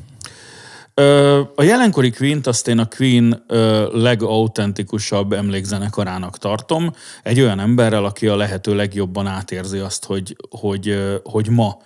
Ö, 0.96 1.40
a 1.54 1.62
jelenkori 1.62 2.10
Queen-t 2.10 2.46
azt 2.46 2.68
én 2.68 2.78
a 2.78 2.88
Queen 2.96 3.44
ö, 3.48 3.88
legautentikusabb 3.92 5.32
emlékzenekarának 5.32 6.38
tartom. 6.38 6.92
Egy 7.22 7.40
olyan 7.40 7.60
emberrel, 7.60 8.04
aki 8.04 8.26
a 8.26 8.36
lehető 8.36 8.74
legjobban 8.74 9.26
átérzi 9.26 9.78
azt, 9.78 10.04
hogy, 10.04 10.36
hogy, 10.50 10.88
ö, 10.88 11.16
hogy 11.22 11.48
ma 11.48 11.76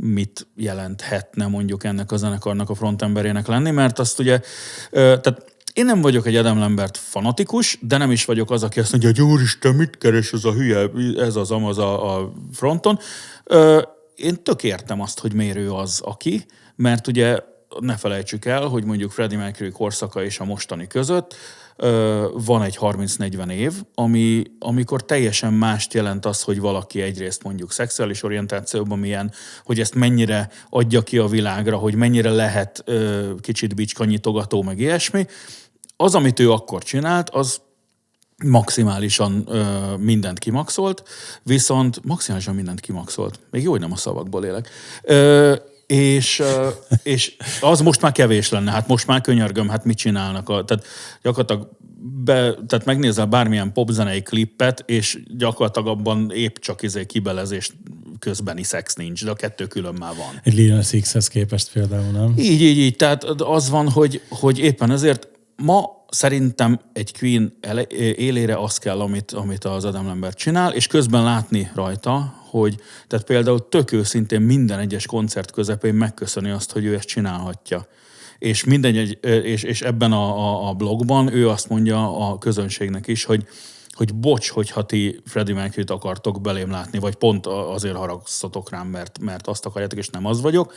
mit 0.00 0.46
jelenthetne 0.56 1.46
mondjuk 1.46 1.84
ennek 1.84 2.12
a 2.12 2.16
zenekarnak 2.16 2.70
a 2.70 2.74
frontemberének 2.74 3.46
lenni, 3.46 3.70
mert 3.70 3.98
azt 3.98 4.18
ugye, 4.18 4.40
tehát 4.90 5.56
én 5.72 5.84
nem 5.84 6.00
vagyok 6.00 6.26
egy 6.26 6.36
Adam 6.36 6.58
Lambert 6.58 6.96
fanatikus, 6.96 7.78
de 7.80 7.96
nem 7.96 8.10
is 8.10 8.24
vagyok 8.24 8.50
az, 8.50 8.62
aki 8.62 8.80
azt 8.80 8.90
mondja, 8.90 9.08
hogy 9.10 9.22
úristen, 9.22 9.74
mit 9.74 9.98
keres 9.98 10.32
ez 10.32 10.44
a 10.44 10.52
hülye, 10.52 10.90
ez 11.16 11.36
az 11.36 11.50
amaz 11.50 11.78
a, 11.78 12.16
a 12.16 12.32
fronton. 12.52 12.98
Én 14.14 14.42
tök 14.42 14.62
értem 14.62 15.00
azt, 15.00 15.18
hogy 15.18 15.32
miért 15.32 15.56
ő 15.56 15.72
az, 15.72 16.00
aki, 16.04 16.46
mert 16.76 17.06
ugye 17.06 17.38
ne 17.80 17.96
felejtsük 17.96 18.44
el, 18.44 18.62
hogy 18.66 18.84
mondjuk 18.84 19.10
Freddie 19.10 19.38
Mercury 19.38 19.70
korszaka 19.70 20.24
és 20.24 20.40
a 20.40 20.44
mostani 20.44 20.86
között 20.86 21.34
van 22.32 22.62
egy 22.62 22.78
30-40 22.80 23.50
év, 23.50 23.72
ami, 23.94 24.42
amikor 24.58 25.04
teljesen 25.04 25.52
mást 25.52 25.94
jelent 25.94 26.26
az, 26.26 26.42
hogy 26.42 26.60
valaki 26.60 27.00
egyrészt 27.00 27.42
mondjuk 27.42 27.72
szexuális 27.72 28.22
orientációban 28.22 28.98
milyen, 28.98 29.32
hogy 29.64 29.80
ezt 29.80 29.94
mennyire 29.94 30.48
adja 30.70 31.02
ki 31.02 31.18
a 31.18 31.26
világra, 31.26 31.76
hogy 31.76 31.94
mennyire 31.94 32.30
lehet 32.30 32.84
kicsit 33.40 33.74
bicskanyitogató, 33.74 34.62
meg 34.62 34.78
ilyesmi. 34.78 35.26
Az, 35.96 36.14
amit 36.14 36.40
ő 36.40 36.50
akkor 36.50 36.82
csinált, 36.82 37.30
az 37.30 37.60
maximálisan 38.44 39.44
ö, 39.46 39.94
mindent 39.96 40.38
kimaxolt, 40.38 41.02
viszont 41.42 42.04
maximálisan 42.04 42.54
mindent 42.54 42.80
kimaxolt. 42.80 43.40
Még 43.50 43.62
jó, 43.62 43.70
hogy 43.70 43.80
nem 43.80 43.92
a 43.92 43.96
szavakból 43.96 44.44
élek. 44.44 44.68
Ö, 45.02 45.54
és, 45.88 46.42
és 47.02 47.36
az 47.60 47.80
most 47.80 48.00
már 48.00 48.12
kevés 48.12 48.48
lenne, 48.48 48.70
hát 48.70 48.88
most 48.88 49.06
már 49.06 49.20
könyörgöm, 49.20 49.68
hát 49.68 49.84
mit 49.84 49.96
csinálnak? 49.96 50.48
A, 50.48 50.64
tehát 50.64 50.84
gyakorlatilag 51.22 51.70
be, 52.24 52.54
tehát 52.66 52.84
megnézel 52.84 53.26
bármilyen 53.26 53.72
popzenei 53.72 54.22
klippet, 54.22 54.82
és 54.86 55.18
gyakorlatilag 55.36 55.88
abban 55.88 56.30
épp 56.34 56.56
csak 56.56 56.82
izé 56.82 57.06
kibelezés 57.06 57.72
közbeni 58.18 58.62
szex 58.62 58.94
nincs, 58.94 59.24
de 59.24 59.30
a 59.30 59.34
kettő 59.34 59.66
külön 59.66 59.94
már 59.94 60.14
van. 60.16 60.40
Egy 60.42 60.54
Lil 60.54 60.74
Nas 60.74 61.28
képest 61.28 61.72
például, 61.72 62.10
nem? 62.10 62.34
Így, 62.36 62.62
így, 62.62 62.78
így. 62.78 62.96
Tehát 62.96 63.24
az 63.24 63.70
van, 63.70 63.90
hogy, 63.90 64.20
hogy 64.28 64.58
éppen 64.58 64.90
ezért 64.90 65.28
ma 65.56 65.97
szerintem 66.08 66.80
egy 66.92 67.18
Queen 67.18 67.58
élére 68.16 68.56
az 68.56 68.78
kell, 68.78 69.00
amit, 69.00 69.32
amit 69.32 69.64
az 69.64 69.84
Adam 69.84 70.06
Lambert 70.06 70.36
csinál, 70.36 70.72
és 70.72 70.86
közben 70.86 71.22
látni 71.22 71.70
rajta, 71.74 72.34
hogy 72.50 72.80
tehát 73.06 73.26
például 73.26 73.68
tök 73.68 73.92
őszintén 73.92 74.40
minden 74.40 74.78
egyes 74.78 75.06
koncert 75.06 75.50
közepén 75.50 75.94
megköszöni 75.94 76.50
azt, 76.50 76.72
hogy 76.72 76.84
ő 76.84 76.94
ezt 76.94 77.06
csinálhatja. 77.06 77.86
És, 78.38 78.64
minden 78.64 78.96
egy, 78.96 79.18
és, 79.24 79.62
és 79.62 79.82
ebben 79.82 80.12
a, 80.12 80.38
a, 80.38 80.68
a 80.68 80.72
blogban 80.72 81.32
ő 81.34 81.48
azt 81.48 81.68
mondja 81.68 82.28
a 82.28 82.38
közönségnek 82.38 83.06
is, 83.06 83.24
hogy 83.24 83.48
hogy 83.98 84.14
bocs, 84.14 84.48
hogyha 84.50 84.86
ti 84.86 85.20
Freddie 85.26 85.54
Mercury-t 85.54 85.90
akartok 85.90 86.40
belém 86.40 86.70
látni, 86.70 86.98
vagy 86.98 87.14
pont 87.14 87.46
azért 87.46 87.96
haragszatok 87.96 88.70
rám, 88.70 88.86
mert, 88.86 89.18
mert 89.18 89.46
azt 89.46 89.66
akarjátok, 89.66 89.98
és 89.98 90.08
nem 90.08 90.26
az 90.26 90.40
vagyok, 90.40 90.72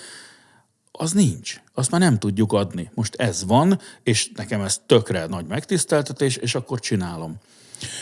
az 0.91 1.11
nincs. 1.11 1.61
Azt 1.73 1.91
már 1.91 2.01
nem 2.01 2.19
tudjuk 2.19 2.53
adni. 2.53 2.89
Most 2.93 3.15
ez 3.15 3.45
van, 3.45 3.79
és 4.03 4.31
nekem 4.35 4.61
ez 4.61 4.81
tökre 4.85 5.25
nagy 5.25 5.45
megtiszteltetés, 5.45 6.35
és 6.35 6.55
akkor 6.55 6.79
csinálom. 6.79 7.37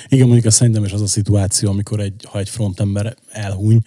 Igen, 0.07 0.25
mondjuk 0.25 0.45
a 0.45 0.51
szerintem 0.51 0.83
is 0.83 0.91
az 0.91 1.01
a 1.01 1.07
szituáció, 1.07 1.69
amikor 1.69 1.99
egy, 1.99 2.25
ha 2.29 2.39
egy 2.39 2.49
frontember 2.49 3.15
elhúny, 3.31 3.81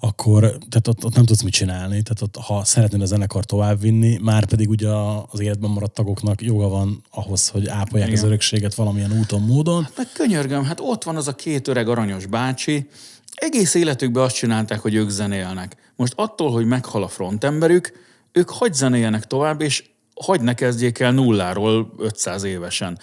akkor 0.00 0.40
tehát 0.40 0.88
ott, 0.88 1.04
ott 1.04 1.14
nem 1.14 1.24
tudsz 1.24 1.42
mit 1.42 1.52
csinálni. 1.52 2.02
Tehát 2.02 2.20
ott, 2.20 2.36
ha 2.36 2.64
szeretnéd 2.64 3.00
a 3.00 3.04
zenekar 3.04 3.44
továbbvinni, 3.44 4.18
már 4.22 4.46
pedig 4.46 4.68
ugye 4.68 4.88
az 5.30 5.40
életben 5.40 5.70
maradt 5.70 5.94
tagoknak 5.94 6.42
joga 6.42 6.68
van 6.68 7.04
ahhoz, 7.10 7.48
hogy 7.48 7.68
ápolják 7.68 8.08
Igen. 8.08 8.20
az 8.20 8.26
örökséget 8.26 8.74
valamilyen 8.74 9.18
úton, 9.18 9.42
módon. 9.42 9.82
Hát 9.82 9.96
meg 9.96 10.08
könyörgöm, 10.12 10.64
hát 10.64 10.80
ott 10.80 11.04
van 11.04 11.16
az 11.16 11.28
a 11.28 11.34
két 11.34 11.68
öreg 11.68 11.88
aranyos 11.88 12.26
bácsi, 12.26 12.88
egész 13.34 13.74
életükben 13.74 14.22
azt 14.22 14.34
csinálták, 14.34 14.80
hogy 14.80 14.94
ők 14.94 15.08
zenélnek. 15.08 15.76
Most 15.96 16.12
attól, 16.16 16.50
hogy 16.50 16.66
meghal 16.66 17.02
a 17.02 17.08
frontemberük, 17.08 17.92
ők 18.34 18.50
hagy 18.50 18.74
zenéljenek 18.74 19.24
tovább, 19.24 19.60
és 19.60 19.84
hagy 20.14 20.40
ne 20.40 20.54
kezdjék 20.54 20.98
el 20.98 21.12
nulláról 21.12 21.94
500 21.98 22.42
évesen. 22.42 22.98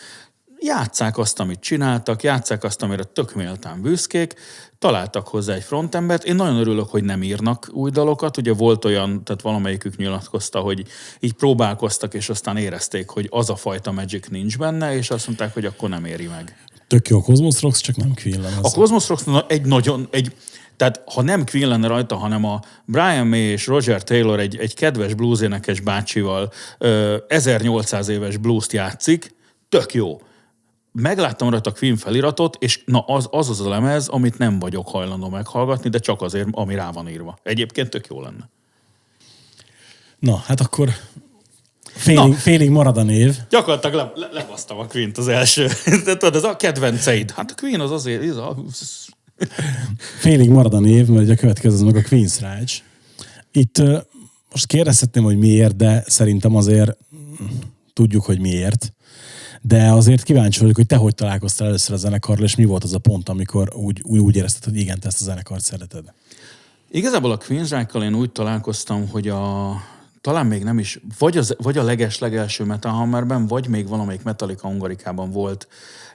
Játszák 0.59 1.17
azt, 1.17 1.39
amit 1.39 1.59
csináltak, 1.59 2.23
játszák 2.23 2.63
azt, 2.63 2.81
amire 2.81 3.03
tök 3.03 3.35
méltán 3.35 3.81
büszkék, 3.81 4.33
találtak 4.79 5.27
hozzá 5.27 5.53
egy 5.53 5.63
frontembert. 5.63 6.23
Én 6.23 6.35
nagyon 6.35 6.55
örülök, 6.55 6.89
hogy 6.89 7.03
nem 7.03 7.23
írnak 7.23 7.69
új 7.71 7.91
dalokat. 7.91 8.37
Ugye 8.37 8.53
volt 8.53 8.85
olyan, 8.85 9.23
tehát 9.23 9.41
valamelyikük 9.41 9.97
nyilatkozta, 9.97 10.59
hogy 10.59 10.85
így 11.19 11.33
próbálkoztak, 11.33 12.13
és 12.13 12.29
aztán 12.29 12.57
érezték, 12.57 13.09
hogy 13.09 13.27
az 13.29 13.49
a 13.49 13.55
fajta 13.55 13.91
Magic 13.91 14.27
nincs 14.27 14.57
benne, 14.57 14.95
és 14.95 15.09
azt 15.09 15.27
mondták, 15.27 15.53
hogy 15.53 15.65
akkor 15.65 15.89
nem 15.89 16.05
éri 16.05 16.27
meg. 16.27 16.55
Tök 16.87 17.07
jó 17.07 17.17
a 17.17 17.21
Cosmos 17.21 17.61
Rocks, 17.61 17.81
csak 17.81 17.95
nem 17.95 18.13
lemez. 18.23 18.57
A 18.61 18.69
Cosmos 18.69 19.07
Rocks 19.07 19.23
egy 19.47 19.65
nagyon, 19.65 20.07
egy, 20.11 20.35
tehát 20.81 21.01
ha 21.05 21.21
nem 21.21 21.45
Queen 21.45 21.67
lenne 21.67 21.87
rajta, 21.87 22.15
hanem 22.15 22.45
a 22.45 22.59
Brian 22.85 23.27
May 23.27 23.39
és 23.39 23.67
Roger 23.67 24.03
Taylor 24.03 24.39
egy, 24.39 24.57
egy 24.57 24.73
kedves 24.73 25.13
bluesénekes 25.13 25.79
bácsival 25.79 26.51
1800 27.27 28.07
éves 28.07 28.37
blues 28.37 28.65
játszik, 28.71 29.35
tök 29.69 29.93
jó. 29.93 30.21
Megláttam 30.91 31.49
rajta 31.49 31.69
a 31.69 31.73
Queen 31.73 31.97
feliratot, 31.97 32.57
és 32.59 32.81
na 32.85 32.99
az, 32.99 33.27
az 33.31 33.49
az 33.49 33.59
a 33.59 33.69
lemez, 33.69 34.07
amit 34.07 34.37
nem 34.37 34.59
vagyok 34.59 34.89
hajlandó 34.89 35.29
meghallgatni, 35.29 35.89
de 35.89 35.99
csak 35.99 36.21
azért, 36.21 36.47
ami 36.51 36.75
rá 36.75 36.91
van 36.91 37.09
írva. 37.09 37.37
Egyébként 37.43 37.89
tök 37.89 38.07
jó 38.07 38.21
lenne. 38.21 38.49
Na, 40.19 40.35
hát 40.45 40.59
akkor 40.59 40.89
Félig, 41.93 42.35
félig 42.35 42.69
marad 42.69 42.97
a 42.97 43.03
név. 43.03 43.37
Gyakorlatilag 43.49 43.95
le, 43.95 44.11
le, 44.15 44.29
lebasztam 44.31 44.79
a 44.79 44.85
Queen-t 44.85 45.17
az 45.17 45.27
első. 45.27 45.67
De 46.05 46.17
tudod, 46.17 46.35
ez 46.35 46.43
a 46.43 46.55
kedvenceid. 46.55 47.31
Hát 47.31 47.51
a 47.51 47.53
Queen 47.55 47.79
az 47.79 47.91
azért, 47.91 48.23
ez 48.23 48.35
a, 48.35 48.55
Félig 50.19 50.49
marad 50.49 50.73
a 50.73 50.79
név, 50.79 51.07
mert 51.07 51.29
a 51.29 51.35
következő 51.35 51.73
az 51.73 51.81
meg 51.81 51.95
a 51.95 52.01
Queen's 52.01 52.37
Rage. 52.39 52.73
Itt 53.51 53.81
most 54.51 54.65
kérdezhetném, 54.65 55.23
hogy 55.23 55.37
miért, 55.37 55.75
de 55.75 56.03
szerintem 56.07 56.55
azért 56.55 56.97
tudjuk, 57.93 58.25
hogy 58.25 58.39
miért. 58.39 58.93
De 59.61 59.91
azért 59.91 60.23
kíváncsi 60.23 60.59
vagyok, 60.59 60.75
hogy 60.75 60.85
te 60.85 60.95
hogy 60.95 61.15
találkoztál 61.15 61.67
először 61.67 61.93
a 61.93 61.97
zenekarral, 61.97 62.43
és 62.43 62.55
mi 62.55 62.65
volt 62.65 62.83
az 62.83 62.93
a 62.93 62.99
pont, 62.99 63.29
amikor 63.29 63.75
úgy, 63.75 64.01
úgy, 64.03 64.19
úgy 64.19 64.35
érezted, 64.35 64.63
hogy 64.63 64.77
igen, 64.77 64.99
te 64.99 65.07
ezt 65.07 65.21
a 65.21 65.23
zenekart 65.23 65.63
szereted? 65.63 66.13
Igazából 66.91 67.31
a 67.31 67.37
Queensrÿche-kal 67.37 68.03
én 68.03 68.15
úgy 68.15 68.31
találkoztam, 68.31 69.09
hogy 69.09 69.27
a, 69.27 69.73
talán 70.21 70.45
még 70.45 70.63
nem 70.63 70.79
is, 70.79 70.99
vagy, 71.17 71.37
az, 71.37 71.55
vagy 71.57 71.77
a 71.77 71.83
leges 71.83 72.19
legelső 72.19 72.63
Metal 72.63 72.91
Hammerben, 72.91 73.47
vagy 73.47 73.67
még 73.67 73.87
valamelyik 73.87 74.23
Metallica 74.23 74.67
Hungarikában 74.67 75.31
volt 75.31 75.67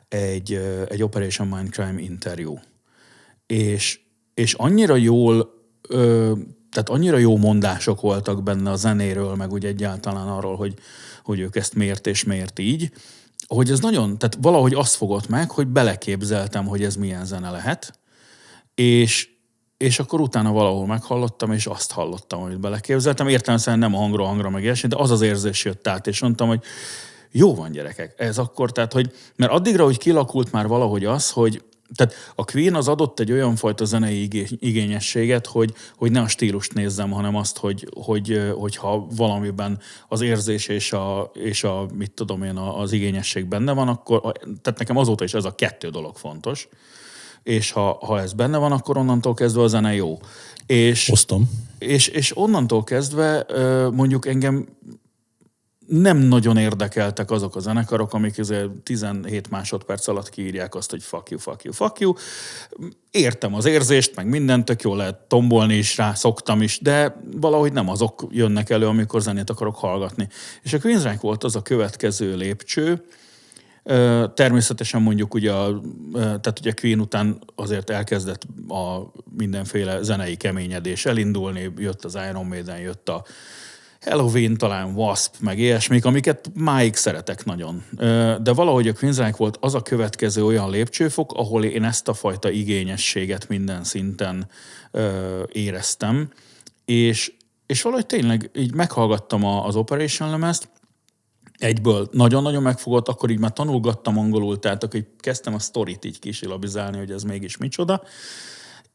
egy, 0.08 0.60
egy 0.88 1.02
Operation 1.02 1.48
Mindcrime 1.48 2.00
interjú 2.00 2.58
és, 3.46 4.00
és 4.34 4.54
annyira 4.54 4.96
jól, 4.96 5.50
ö, 5.88 6.32
tehát 6.70 6.88
annyira 6.88 7.16
jó 7.16 7.36
mondások 7.36 8.00
voltak 8.00 8.42
benne 8.42 8.70
a 8.70 8.76
zenéről, 8.76 9.34
meg 9.34 9.52
úgy 9.52 9.64
egyáltalán 9.64 10.28
arról, 10.28 10.56
hogy, 10.56 10.74
hogy 11.22 11.40
ők 11.40 11.56
ezt 11.56 11.74
miért 11.74 12.06
és 12.06 12.24
miért 12.24 12.58
így, 12.58 12.90
hogy 13.46 13.70
ez 13.70 13.80
nagyon, 13.80 14.18
tehát 14.18 14.38
valahogy 14.40 14.74
azt 14.74 14.94
fogott 14.94 15.28
meg, 15.28 15.50
hogy 15.50 15.66
beleképzeltem, 15.66 16.66
hogy 16.66 16.82
ez 16.82 16.96
milyen 16.96 17.24
zene 17.24 17.50
lehet, 17.50 17.98
és, 18.74 19.28
és 19.76 19.98
akkor 19.98 20.20
utána 20.20 20.52
valahol 20.52 20.86
meghallottam, 20.86 21.52
és 21.52 21.66
azt 21.66 21.92
hallottam, 21.92 22.42
amit 22.42 22.60
beleképzeltem. 22.60 23.28
Értelemszerűen 23.28 23.78
nem 23.78 23.94
a 23.94 23.98
hangra, 23.98 24.24
hangra 24.24 24.50
meg 24.50 24.62
ilyesmi, 24.62 24.88
de 24.88 24.96
az 24.98 25.10
az 25.10 25.20
érzés 25.20 25.64
jött 25.64 25.88
át, 25.88 26.06
és 26.06 26.20
mondtam, 26.20 26.48
hogy 26.48 26.62
jó 27.30 27.54
van 27.54 27.70
gyerekek, 27.70 28.14
ez 28.16 28.38
akkor, 28.38 28.72
tehát, 28.72 28.92
hogy, 28.92 29.12
mert 29.36 29.52
addigra, 29.52 29.84
hogy 29.84 29.98
kilakult 29.98 30.52
már 30.52 30.66
valahogy 30.66 31.04
az, 31.04 31.30
hogy, 31.30 31.62
tehát 31.94 32.14
a 32.34 32.44
Queen 32.44 32.74
az 32.74 32.88
adott 32.88 33.20
egy 33.20 33.32
olyan 33.32 33.56
fajta 33.56 33.84
zenei 33.84 34.28
igényességet, 34.58 35.46
hogy, 35.46 35.74
hogy 35.96 36.10
ne 36.10 36.20
a 36.20 36.28
stílust 36.28 36.74
nézzem, 36.74 37.10
hanem 37.10 37.36
azt, 37.36 37.58
hogy, 37.58 37.88
hogy, 37.94 38.52
hogyha 38.58 39.06
valamiben 39.16 39.78
az 40.08 40.20
érzés 40.20 40.68
és 40.68 40.92
a, 40.92 41.30
és 41.34 41.64
a 41.64 41.86
mit 41.94 42.12
tudom 42.12 42.42
én, 42.42 42.56
az 42.56 42.92
igényesség 42.92 43.46
benne 43.46 43.72
van, 43.72 43.88
akkor, 43.88 44.20
tehát 44.62 44.78
nekem 44.78 44.96
azóta 44.96 45.24
is 45.24 45.34
ez 45.34 45.44
a 45.44 45.54
kettő 45.54 45.88
dolog 45.88 46.16
fontos, 46.16 46.68
és 47.42 47.70
ha, 47.70 47.98
ha 48.00 48.20
ez 48.20 48.32
benne 48.32 48.58
van, 48.58 48.72
akkor 48.72 48.96
onnantól 48.96 49.34
kezdve 49.34 49.62
a 49.62 49.66
zene 49.66 49.94
jó. 49.94 50.18
És, 50.66 51.08
Osztom. 51.08 51.50
És, 51.78 52.08
és 52.08 52.36
onnantól 52.36 52.84
kezdve 52.84 53.46
mondjuk 53.92 54.26
engem 54.26 54.68
nem 55.86 56.16
nagyon 56.16 56.56
érdekeltek 56.56 57.30
azok 57.30 57.56
a 57.56 57.60
zenekarok, 57.60 58.12
amik 58.12 58.40
17 58.82 59.50
másodperc 59.50 60.08
alatt 60.08 60.28
kiírják 60.28 60.74
azt, 60.74 60.90
hogy 60.90 61.02
fuck 61.02 61.30
you, 61.30 61.40
fuck 61.40 61.64
you, 61.64 61.72
fuck 61.72 62.00
you. 62.00 62.12
Értem 63.10 63.54
az 63.54 63.64
érzést, 63.64 64.16
meg 64.16 64.26
mindent, 64.26 64.64
tök 64.64 64.82
jól 64.82 64.96
lehet 64.96 65.16
tombolni 65.16 65.74
is 65.74 65.96
rá, 65.96 66.14
szoktam 66.14 66.62
is, 66.62 66.78
de 66.82 67.20
valahogy 67.36 67.72
nem 67.72 67.88
azok 67.88 68.26
jönnek 68.30 68.70
elő, 68.70 68.86
amikor 68.86 69.20
zenét 69.20 69.50
akarok 69.50 69.76
hallgatni. 69.76 70.28
És 70.62 70.72
a 70.72 70.78
Queensrÿche 70.78 71.18
volt 71.20 71.44
az 71.44 71.56
a 71.56 71.62
következő 71.62 72.36
lépcső, 72.36 73.02
Természetesen 74.34 75.02
mondjuk 75.02 75.34
ugye, 75.34 75.52
a, 75.52 75.80
tehát 76.12 76.58
ugye 76.60 76.72
Queen 76.72 77.00
után 77.00 77.38
azért 77.54 77.90
elkezdett 77.90 78.42
a 78.68 79.12
mindenféle 79.36 80.02
zenei 80.02 80.36
keményedés 80.36 81.06
elindulni, 81.06 81.72
jött 81.76 82.04
az 82.04 82.18
Iron 82.30 82.46
Maiden, 82.46 82.78
jött 82.78 83.08
a 83.08 83.24
Halloween, 84.10 84.56
talán 84.56 84.94
Wasp, 84.94 85.34
meg 85.40 85.58
ilyesmik, 85.58 86.04
amiket 86.04 86.50
máig 86.54 86.94
szeretek 86.94 87.44
nagyon. 87.44 87.84
De 88.42 88.52
valahogy 88.52 88.88
a 88.88 88.92
Queensryche 88.92 89.36
volt 89.36 89.58
az 89.60 89.74
a 89.74 89.82
következő 89.82 90.44
olyan 90.44 90.70
lépcsőfok, 90.70 91.32
ahol 91.32 91.64
én 91.64 91.84
ezt 91.84 92.08
a 92.08 92.14
fajta 92.14 92.50
igényességet 92.50 93.48
minden 93.48 93.84
szinten 93.84 94.48
éreztem, 95.52 96.30
és, 96.84 97.32
és 97.66 97.82
valahogy 97.82 98.06
tényleg 98.06 98.50
így 98.54 98.74
meghallgattam 98.74 99.44
az 99.44 99.76
Operation 99.76 100.30
lemezt, 100.30 100.68
egyből 101.58 102.08
nagyon-nagyon 102.12 102.62
megfogott, 102.62 103.08
akkor 103.08 103.30
így 103.30 103.38
már 103.38 103.52
tanulgattam 103.52 104.18
angolul, 104.18 104.58
tehát 104.58 104.84
akkor 104.84 104.98
így 104.98 105.06
kezdtem 105.18 105.54
a 105.54 105.58
sztorit 105.58 106.04
így 106.04 106.18
kisilabizálni, 106.18 106.98
hogy 106.98 107.10
ez 107.10 107.22
mégis 107.22 107.56
micsoda, 107.56 108.02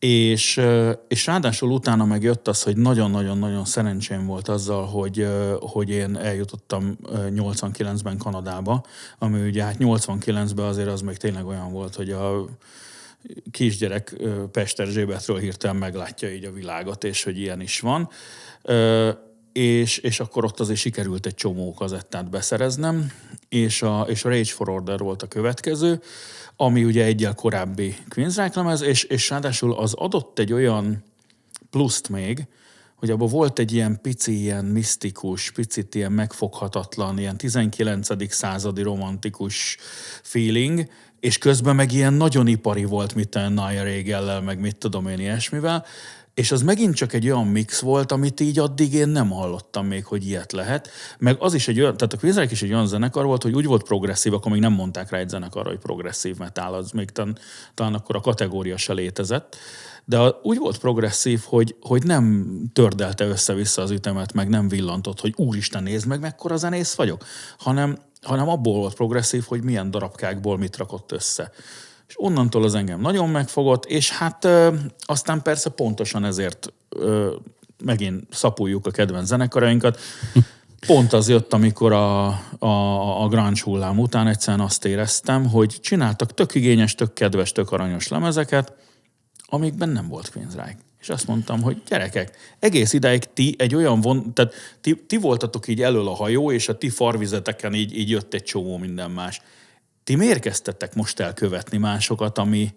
És, 0.01 0.62
és 1.08 1.25
ráadásul 1.25 1.72
utána 1.72 2.05
meg 2.05 2.24
jött 2.24 2.48
az, 2.48 2.63
hogy 2.63 2.77
nagyon-nagyon-nagyon 2.77 3.65
szerencsém 3.65 4.25
volt 4.25 4.48
azzal, 4.48 4.86
hogy, 4.86 5.27
hogy 5.60 5.89
én 5.89 6.17
eljutottam 6.17 6.98
ö, 7.05 7.27
89-ben 7.36 8.17
Kanadába, 8.17 8.84
ami 9.20 9.48
ugye 9.48 9.63
hát 9.63 9.75
89-ben 9.79 10.65
azért 10.65 10.88
az 10.88 11.01
még 11.01 11.17
tényleg 11.17 11.46
olyan 11.46 11.72
volt, 11.72 11.96
hogy 11.96 12.10
a 12.10 12.46
kisgyerek 13.51 14.13
ö, 14.17 14.43
Pesterzsébetről 14.51 15.38
hirtelen 15.38 15.75
meglátja 15.75 16.31
így 16.31 16.46
a 16.46 16.51
világot, 16.51 17.03
és 17.03 17.24
hogy 17.24 17.39
ilyen 17.39 17.62
is 17.62 17.79
van. 17.79 18.10
És, 19.51 19.98
és 19.98 20.20
akkor 20.20 20.46
ott 20.46 20.60
azért 20.60 20.79
sikerült 20.79 21.25
egy 21.25 21.36
csomó 21.36 21.74
kazettát 21.74 22.29
beszereznem, 22.29 23.12
és 23.50 23.81
a, 23.81 24.05
és 24.10 24.25
a 24.25 24.29
Rage 24.29 24.51
for 24.51 24.70
Order 24.70 25.00
volt 25.00 25.22
a 25.22 25.27
következő, 25.27 26.01
ami 26.55 26.84
ugye 26.84 27.03
egyel 27.03 27.36
korábbi 27.36 27.96
Queensryche 28.10 28.60
lemez, 28.60 28.81
és, 28.81 29.03
és 29.03 29.29
ráadásul 29.29 29.74
az 29.74 29.93
adott 29.93 30.39
egy 30.39 30.53
olyan 30.53 31.03
pluszt 31.70 32.10
még, 32.10 32.48
hogy 32.96 33.10
abban 33.10 33.27
volt 33.27 33.60
egy 33.60 33.72
ilyen 33.74 34.00
pici, 34.01 34.39
ilyen 34.39 34.65
misztikus, 34.65 35.51
picit 35.51 35.96
ilyen 35.96 36.12
megfoghatatlan, 36.12 37.20
ilyen 37.20 37.38
19. 37.38 38.34
századi 38.34 38.81
romantikus 38.81 39.77
feeling, 40.22 40.88
és 41.20 41.38
közben 41.38 41.75
meg 41.75 41.91
ilyen 41.91 42.13
nagyon 42.13 42.48
ipari 42.48 42.84
volt, 42.84 43.15
mint 43.15 43.36
a 43.36 43.70
Regellel, 43.84 44.41
meg 44.41 44.60
mit 44.60 44.77
tudom 44.77 45.08
én 45.08 45.20
ilyesmivel, 45.20 45.86
és 46.33 46.51
az 46.51 46.61
megint 46.61 46.95
csak 46.95 47.13
egy 47.13 47.29
olyan 47.29 47.47
mix 47.47 47.79
volt, 47.79 48.11
amit 48.11 48.39
így 48.39 48.59
addig 48.59 48.93
én 48.93 49.07
nem 49.07 49.29
hallottam 49.29 49.85
még, 49.85 50.05
hogy 50.05 50.27
ilyet 50.27 50.51
lehet. 50.51 50.89
Meg 51.17 51.35
az 51.39 51.53
is 51.53 51.67
egy 51.67 51.79
olyan, 51.79 51.97
tehát 51.97 52.13
a 52.13 52.17
Queensryche 52.17 52.51
is 52.51 52.61
egy 52.61 52.73
olyan 52.73 52.88
zenekar 52.88 53.25
volt, 53.25 53.43
hogy 53.43 53.53
úgy 53.53 53.65
volt 53.65 53.83
progresszív, 53.83 54.33
akkor 54.33 54.51
még 54.51 54.61
nem 54.61 54.73
mondták 54.73 55.09
rá 55.09 55.17
egy 55.17 55.29
zenekarra, 55.29 55.69
hogy 55.69 55.79
progresszív 55.79 56.38
metal, 56.38 56.73
az 56.73 56.91
még 56.91 57.09
talán, 57.09 57.38
talán 57.73 57.93
akkor 57.93 58.15
a 58.15 58.19
kategória 58.19 58.77
se 58.77 58.93
létezett. 58.93 59.55
De 60.05 60.17
a, 60.17 60.39
úgy 60.43 60.57
volt 60.57 60.77
progresszív, 60.77 61.41
hogy, 61.45 61.75
hogy 61.81 62.03
nem 62.03 62.47
tördelte 62.73 63.25
össze-vissza 63.25 63.81
az 63.81 63.91
ütemet, 63.91 64.33
meg 64.33 64.50
nem 64.50 64.67
villantott, 64.67 65.19
hogy 65.19 65.33
úristen, 65.35 65.83
nézd 65.83 66.07
meg, 66.07 66.19
mekkora 66.19 66.57
zenész 66.57 66.93
vagyok, 66.93 67.23
hanem, 67.57 67.97
hanem 68.21 68.50
abból 68.50 68.77
volt 68.77 68.95
progresszív, 68.95 69.43
hogy 69.47 69.63
milyen 69.63 69.91
darabkákból 69.91 70.57
mit 70.57 70.77
rakott 70.77 71.11
össze. 71.11 71.51
És 72.11 72.17
onnantól 72.19 72.63
az 72.63 72.75
engem 72.75 73.01
nagyon 73.01 73.29
megfogott, 73.29 73.85
és 73.85 74.09
hát 74.09 74.45
ö, 74.45 74.75
aztán 74.99 75.41
persze 75.41 75.69
pontosan 75.69 76.25
ezért 76.25 76.73
ö, 76.89 77.35
megint 77.83 78.23
szapuljuk 78.31 78.85
a 78.85 78.91
kedvenc 78.91 79.27
zenekarainkat. 79.27 79.99
Pont 80.87 81.13
az 81.13 81.29
jött, 81.29 81.53
amikor 81.53 81.91
a, 81.91 82.27
a, 82.59 83.23
a 83.23 83.27
grunge 83.27 83.61
hullám 83.63 83.99
után 83.99 84.27
egyszerűen 84.27 84.65
azt 84.65 84.85
éreztem, 84.85 85.49
hogy 85.49 85.77
csináltak 85.81 86.33
tök 86.33 86.55
igényes, 86.55 86.95
tök 86.95 87.13
kedves, 87.13 87.51
tök 87.51 87.71
aranyos 87.71 88.07
lemezeket, 88.07 88.73
amikben 89.45 89.89
nem 89.89 90.07
volt 90.07 90.31
Queensryche. 90.31 90.77
És 90.99 91.09
azt 91.09 91.27
mondtam, 91.27 91.61
hogy 91.61 91.81
gyerekek, 91.87 92.37
egész 92.59 92.93
idáig 92.93 93.23
ti 93.33 93.55
egy 93.57 93.75
olyan 93.75 94.01
von, 94.01 94.33
tehát 94.33 94.53
ti, 94.81 95.03
ti 95.07 95.17
voltatok 95.17 95.67
így 95.67 95.81
elől 95.81 96.07
a 96.07 96.15
hajó, 96.15 96.51
és 96.51 96.69
a 96.69 96.77
ti 96.77 96.89
farvizeteken 96.89 97.73
így, 97.73 97.97
így 97.97 98.09
jött 98.09 98.33
egy 98.33 98.43
csomó 98.43 98.77
minden 98.77 99.11
más. 99.11 99.41
Ti 100.11 100.17
miért 100.17 100.39
kezdtetek 100.39 100.95
most 100.95 101.19
elkövetni 101.19 101.77
másokat, 101.77 102.37
ami, 102.37 102.73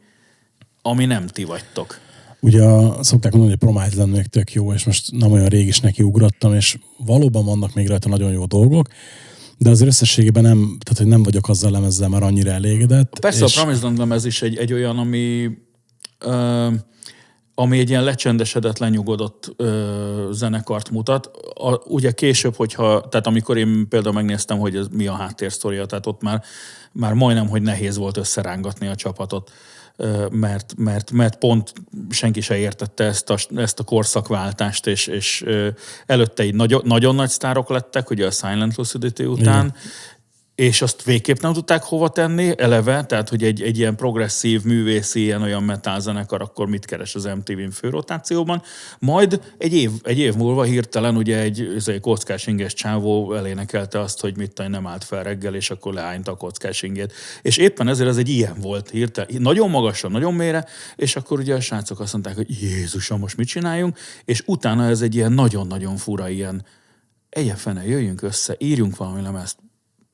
ami 0.83 1.05
nem 1.05 1.27
ti 1.27 1.45
vagytok? 1.45 1.99
Ugye 2.41 2.63
szokták 3.01 3.33
mondani, 3.33 3.57
hogy 3.59 3.69
Promise 3.69 4.07
még 4.07 4.27
tök 4.27 4.53
jó, 4.53 4.73
és 4.73 4.85
most 4.85 5.11
nem 5.13 5.33
olyan 5.33 5.47
rég 5.47 5.67
is 5.67 5.81
neki 5.81 6.03
ugrottam, 6.03 6.55
és 6.55 6.79
valóban 6.99 7.45
vannak 7.45 7.75
még 7.75 7.89
rajta 7.89 8.09
nagyon 8.09 8.33
jó 8.33 8.45
dolgok, 8.45 8.89
de 9.59 9.71
az 9.71 9.81
összességében 9.81 10.43
nem, 10.43 10.57
tehát 10.57 10.99
hogy 10.99 11.07
nem 11.07 11.23
vagyok 11.23 11.49
azzal 11.49 11.71
lemezzel 11.71 12.09
már 12.09 12.23
annyira 12.23 12.51
elégedett. 12.51 13.19
Persze 13.19 13.45
és 13.45 13.57
a 13.57 13.61
Promised 13.61 13.83
Land 13.83 13.99
lemez 13.99 14.25
is 14.25 14.43
egy, 14.43 14.57
egy 14.57 14.73
olyan, 14.73 14.99
ami, 14.99 15.51
ö, 16.19 16.69
ami 17.55 17.79
egy 17.79 17.89
ilyen 17.89 18.05
lecsendesedett, 18.05 18.79
lenyugodott 18.79 19.53
ö, 19.57 20.29
zenekart 20.33 20.91
mutat. 20.91 21.31
A, 21.55 21.83
ugye 21.87 22.11
később, 22.11 22.55
hogyha, 22.55 23.09
tehát 23.09 23.27
amikor 23.27 23.57
én 23.57 23.89
például 23.89 24.15
megnéztem, 24.15 24.59
hogy 24.59 24.77
ez 24.77 24.87
mi 24.91 25.07
a 25.07 25.13
háttérsztoria, 25.13 25.87
tehát 25.87 26.07
ott 26.07 26.23
már, 26.23 26.43
már 26.95 27.13
majdnem, 27.13 27.49
hogy 27.49 27.63
nehéz 27.63 27.97
volt 27.97 28.17
összerángatni 28.17 28.87
a 28.87 28.95
csapatot, 28.95 29.53
mert, 30.31 30.75
mert, 30.77 31.11
mert 31.11 31.37
pont 31.37 31.73
senki 32.11 32.41
se 32.41 32.57
értette 32.57 33.05
ezt 33.05 33.31
a, 33.31 33.37
ezt 33.57 33.79
a 33.79 33.83
korszakváltást, 33.83 34.87
és, 34.87 35.07
és 35.07 35.45
előtte 36.07 36.45
így 36.45 36.55
nagyon, 36.55 36.83
nagyon 36.85 37.15
nagy 37.15 37.29
sztárok 37.29 37.69
lettek, 37.69 38.11
ugye 38.11 38.27
a 38.27 38.31
Silent 38.31 38.77
Lucidity 38.77 39.25
után, 39.25 39.65
Igen 39.65 39.75
és 40.55 40.83
azt 40.83 41.03
végképp 41.03 41.41
nem 41.41 41.53
tudták 41.53 41.83
hova 41.83 42.09
tenni, 42.09 42.53
eleve, 42.57 43.05
tehát 43.05 43.29
hogy 43.29 43.43
egy, 43.45 43.63
egy 43.63 43.79
ilyen 43.79 43.97
progresszív, 43.97 44.63
művészi, 44.63 45.21
ilyen 45.21 45.43
olyan 45.43 45.63
metal 45.63 46.01
zenekar, 46.01 46.43
akkor 46.43 46.69
mit 46.69 46.85
keres 46.85 47.15
az 47.15 47.25
MTV-n 47.25 47.71
főrotációban. 47.71 48.63
Majd 48.99 49.41
egy 49.59 49.75
év, 49.75 49.91
egy 50.03 50.19
év 50.19 50.35
múlva 50.35 50.63
hirtelen 50.63 51.17
ugye 51.17 51.39
egy, 51.39 51.73
ez 51.77 51.89
egy 51.89 52.01
kockás 52.01 52.47
inges 52.47 52.75
csávó 52.75 53.35
elénekelte 53.35 54.01
azt, 54.01 54.21
hogy 54.21 54.37
mit 54.37 54.53
tudom, 54.53 54.71
nem 54.71 54.87
állt 54.87 55.05
fel 55.05 55.23
reggel, 55.23 55.55
és 55.55 55.71
akkor 55.71 55.95
leányta 55.95 56.33
a 56.33 56.37
kockás 56.37 56.83
ingét. 56.83 57.13
És 57.43 57.57
éppen 57.57 57.89
ezért 57.89 58.09
ez 58.09 58.17
egy 58.17 58.29
ilyen 58.29 58.57
volt 58.61 58.91
hirtelen. 58.91 59.43
Nagyon 59.43 59.71
magasra, 59.71 60.09
nagyon 60.09 60.35
mélyre, 60.35 60.67
és 60.97 61.17
akkor 61.17 61.39
ugye 61.39 61.55
a 61.55 61.61
srácok 61.61 62.01
azt 62.01 62.13
mondták, 62.13 62.37
hogy 62.37 62.63
Jézusom, 62.63 63.21
most 63.21 63.37
mit 63.37 63.49
csináljunk? 63.49 63.99
És 64.25 64.43
utána 64.47 64.89
ez 64.89 65.01
egy 65.01 65.15
ilyen 65.15 65.33
nagyon-nagyon 65.33 65.97
fura 65.97 66.29
ilyen, 66.29 66.65
egyen 67.29 67.57
fene, 67.57 67.87
jöjjünk 67.87 68.23
össze, 68.23 68.57
írjunk 68.59 68.97
valami 68.97 69.23
lemezt, 69.23 69.57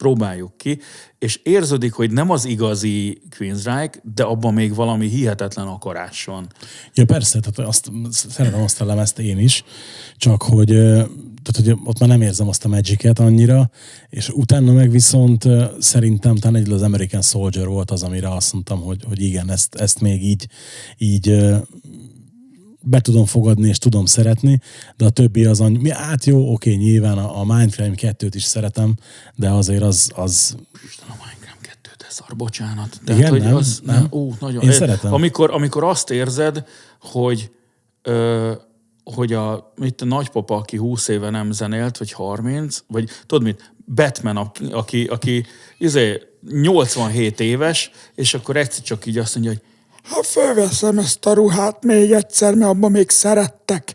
próbáljuk 0.00 0.56
ki, 0.56 0.78
és 1.18 1.40
érződik, 1.42 1.92
hogy 1.92 2.10
nem 2.10 2.30
az 2.30 2.44
igazi 2.44 3.20
Queensryche, 3.36 4.00
de 4.14 4.22
abban 4.22 4.54
még 4.54 4.74
valami 4.74 5.08
hihetetlen 5.08 5.66
akarás 5.66 6.24
van. 6.24 6.46
Ja 6.94 7.04
persze, 7.04 7.40
tehát 7.40 7.68
azt, 7.68 7.90
szeretem 8.10 8.62
azt 8.62 8.80
a 8.80 8.84
lemezt 8.84 9.18
én 9.18 9.38
is, 9.38 9.64
csak 10.16 10.42
hogy, 10.42 10.66
tehát, 11.42 11.56
hogy 11.64 11.74
ott 11.84 11.98
már 11.98 12.08
nem 12.08 12.22
érzem 12.22 12.48
azt 12.48 12.64
a 12.64 12.68
magic 12.68 13.20
annyira, 13.20 13.70
és 14.08 14.28
utána 14.28 14.72
meg 14.72 14.90
viszont 14.90 15.46
szerintem 15.78 16.36
talán 16.36 16.56
egyedül 16.56 16.74
az 16.74 16.82
American 16.82 17.22
Soldier 17.22 17.66
volt 17.66 17.90
az, 17.90 18.02
amire 18.02 18.34
azt 18.34 18.52
mondtam, 18.52 18.80
hogy, 18.80 19.04
hogy 19.08 19.22
igen, 19.22 19.50
ezt, 19.50 19.74
ezt 19.74 20.00
még 20.00 20.24
így, 20.24 20.46
így 20.98 21.44
be 22.82 23.00
tudom 23.00 23.24
fogadni, 23.24 23.68
és 23.68 23.78
tudom 23.78 24.04
szeretni, 24.04 24.60
de 24.96 25.04
a 25.04 25.10
többi 25.10 25.44
az 25.44 25.60
annyi, 25.60 25.78
mi- 25.78 25.90
hát 25.90 26.24
jó, 26.24 26.52
oké, 26.52 26.74
nyilván 26.74 27.18
a, 27.18 27.40
a 27.40 27.44
Mindframe 27.44 27.94
2-t 27.96 28.30
is 28.34 28.44
szeretem, 28.44 28.94
de 29.34 29.50
azért 29.50 29.82
az, 29.82 30.10
az 30.14 30.56
Isten, 30.86 31.06
a 31.08 31.12
Minecraft 31.24 31.60
2, 31.60 31.90
de 31.98 32.04
szar, 32.08 32.36
bocsánat. 32.36 33.00
De 33.04 33.14
Igen, 33.14 33.30
hogy 33.30 33.42
nem? 33.42 33.54
Az, 33.54 33.80
nem? 33.84 34.06
Ú, 34.10 34.34
nagyon. 34.40 34.62
Én 34.62 34.68
Eh, 34.68 34.74
szeretem. 34.74 35.12
Amikor, 35.12 35.50
amikor 35.50 35.84
azt 35.84 36.10
érzed, 36.10 36.64
hogy 37.00 37.50
ö, 38.02 38.52
hogy 39.04 39.32
a, 39.32 39.72
mit 39.76 40.00
a 40.00 40.04
nagypapa, 40.04 40.56
aki 40.56 40.76
20 40.76 41.08
éve 41.08 41.30
nem 41.30 41.50
zenélt, 41.50 41.96
vagy 41.98 42.12
30, 42.12 42.82
vagy 42.86 43.08
tudod 43.26 43.44
mit, 43.44 43.72
Batman, 43.94 44.36
aki, 44.36 44.64
aki, 44.64 45.04
aki 45.04 45.44
izé, 45.78 46.22
87 46.50 47.40
éves, 47.40 47.90
és 48.14 48.34
akkor 48.34 48.56
egyszer 48.56 48.82
csak 48.84 49.06
így 49.06 49.18
azt 49.18 49.34
mondja, 49.34 49.52
hogy 49.52 49.62
ha 50.02 50.22
fölveszem 50.22 50.98
ezt 50.98 51.26
a 51.26 51.32
ruhát 51.32 51.84
még 51.84 52.12
egyszer, 52.12 52.54
mert 52.54 52.70
abban 52.70 52.90
még 52.90 53.10
szerettek. 53.10 53.94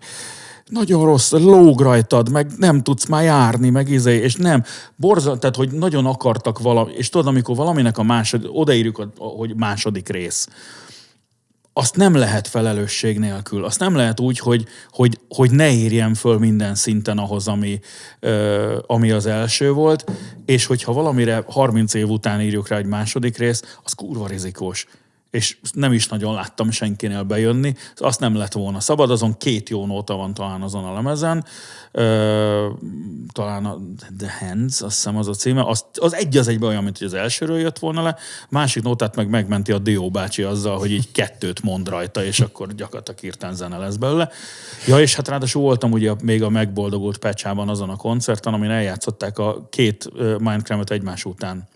Nagyon 0.66 1.06
rossz, 1.06 1.32
lóg 1.32 1.82
rajtad, 1.82 2.32
meg 2.32 2.52
nem 2.58 2.82
tudsz 2.82 3.06
már 3.06 3.24
járni, 3.24 3.70
meg 3.70 3.90
izé, 3.90 4.16
és 4.16 4.36
nem. 4.36 4.64
Borzal, 4.96 5.38
tehát, 5.38 5.56
hogy 5.56 5.72
nagyon 5.72 6.06
akartak 6.06 6.60
valami, 6.60 6.92
és 6.94 7.10
tudod, 7.10 7.28
amikor 7.28 7.56
valaminek 7.56 7.98
a 7.98 8.04
második, 8.04 8.50
odaírjuk, 8.52 9.08
hogy 9.18 9.56
második 9.56 10.10
rész, 10.10 10.48
azt 11.78 11.96
nem 11.96 12.16
lehet 12.16 12.48
felelősség 12.48 13.20
nélkül. 13.20 13.66
Azt 13.66 13.80
nem 13.80 13.96
lehet 13.96 14.20
úgy, 14.20 14.40
hogy, 14.40 14.66
hogy, 14.90 15.20
hogy 15.30 15.52
ne 15.52 15.72
érjem 15.72 16.14
föl 16.14 16.38
minden 16.38 16.76
szinten 16.76 17.18
ahhoz, 17.18 17.48
ami, 17.48 17.80
ö, 18.20 18.78
ami 18.88 19.12
az 19.12 19.26
első 19.26 19.72
volt, 19.72 20.12
és 20.46 20.66
hogyha 20.66 20.94
valamire 20.94 21.44
30 21.48 21.94
év 21.94 22.10
után 22.10 22.42
írjuk 22.42 22.68
rá 22.68 22.78
egy 22.78 22.86
második 22.86 23.38
rész, 23.38 23.78
az 23.84 23.94
kurva 23.94 24.28
rizikós. 24.28 24.88
És 25.36 25.58
nem 25.74 25.94
is 25.94 26.08
nagyon 26.08 26.34
láttam 26.34 26.72
senkinél 26.72 27.24
bejönni. 27.24 27.76
Azt 27.96 28.20
nem 28.20 28.36
lett 28.36 28.54
volna 28.54 28.80
szabad, 28.80 29.12
azon 29.12 29.38
két 29.38 29.70
jó 29.70 29.86
nóta 29.86 30.16
van 30.16 30.34
talán 30.34 30.62
azon 30.62 30.84
a 30.84 30.94
lemezen. 30.94 31.46
Ö, 31.92 32.70
talán 33.32 33.66
a 33.66 33.78
The 34.18 34.38
Hands, 34.40 34.82
azt 34.82 34.96
hiszem 34.96 35.18
az 35.18 35.28
a 35.28 35.34
címe. 35.34 35.64
Az, 35.64 35.86
az 35.94 36.14
egy 36.14 36.38
az 36.38 36.48
egyben 36.48 36.70
olyan, 36.70 36.84
mint 36.84 36.98
hogy 36.98 37.08
az 37.08 37.14
elsőről 37.14 37.60
jött 37.60 37.80
volna 37.80 38.02
le. 38.02 38.16
Másik 38.50 38.84
nótát 38.84 39.16
meg 39.16 39.30
megmenti 39.30 39.72
a 39.72 39.78
Dió 39.78 40.10
bácsi 40.10 40.42
azzal, 40.42 40.78
hogy 40.78 40.92
így 40.92 41.12
kettőt 41.12 41.64
mond 41.64 41.90
rajta, 41.90 42.24
és 42.24 42.40
akkor 42.40 42.76
gyakorlatilag 42.76 43.20
hirtelen 43.20 43.56
zene 43.56 43.78
lesz 43.78 43.96
belőle. 43.96 44.30
Ja, 44.88 45.00
és 45.00 45.16
hát 45.16 45.28
ráadásul 45.28 45.62
voltam 45.62 45.92
ugye 45.92 46.14
még 46.24 46.44
a 46.44 46.50
megboldogult 46.50 47.18
pecsában 47.18 47.70
azon 47.70 47.90
a 47.90 47.96
koncerten, 47.96 48.54
amin 48.54 48.70
eljátszották 48.70 49.40
a 49.40 49.68
két 49.70 50.10
Minecraft 50.40 50.92
egymás 50.92 51.26
után 51.26 51.68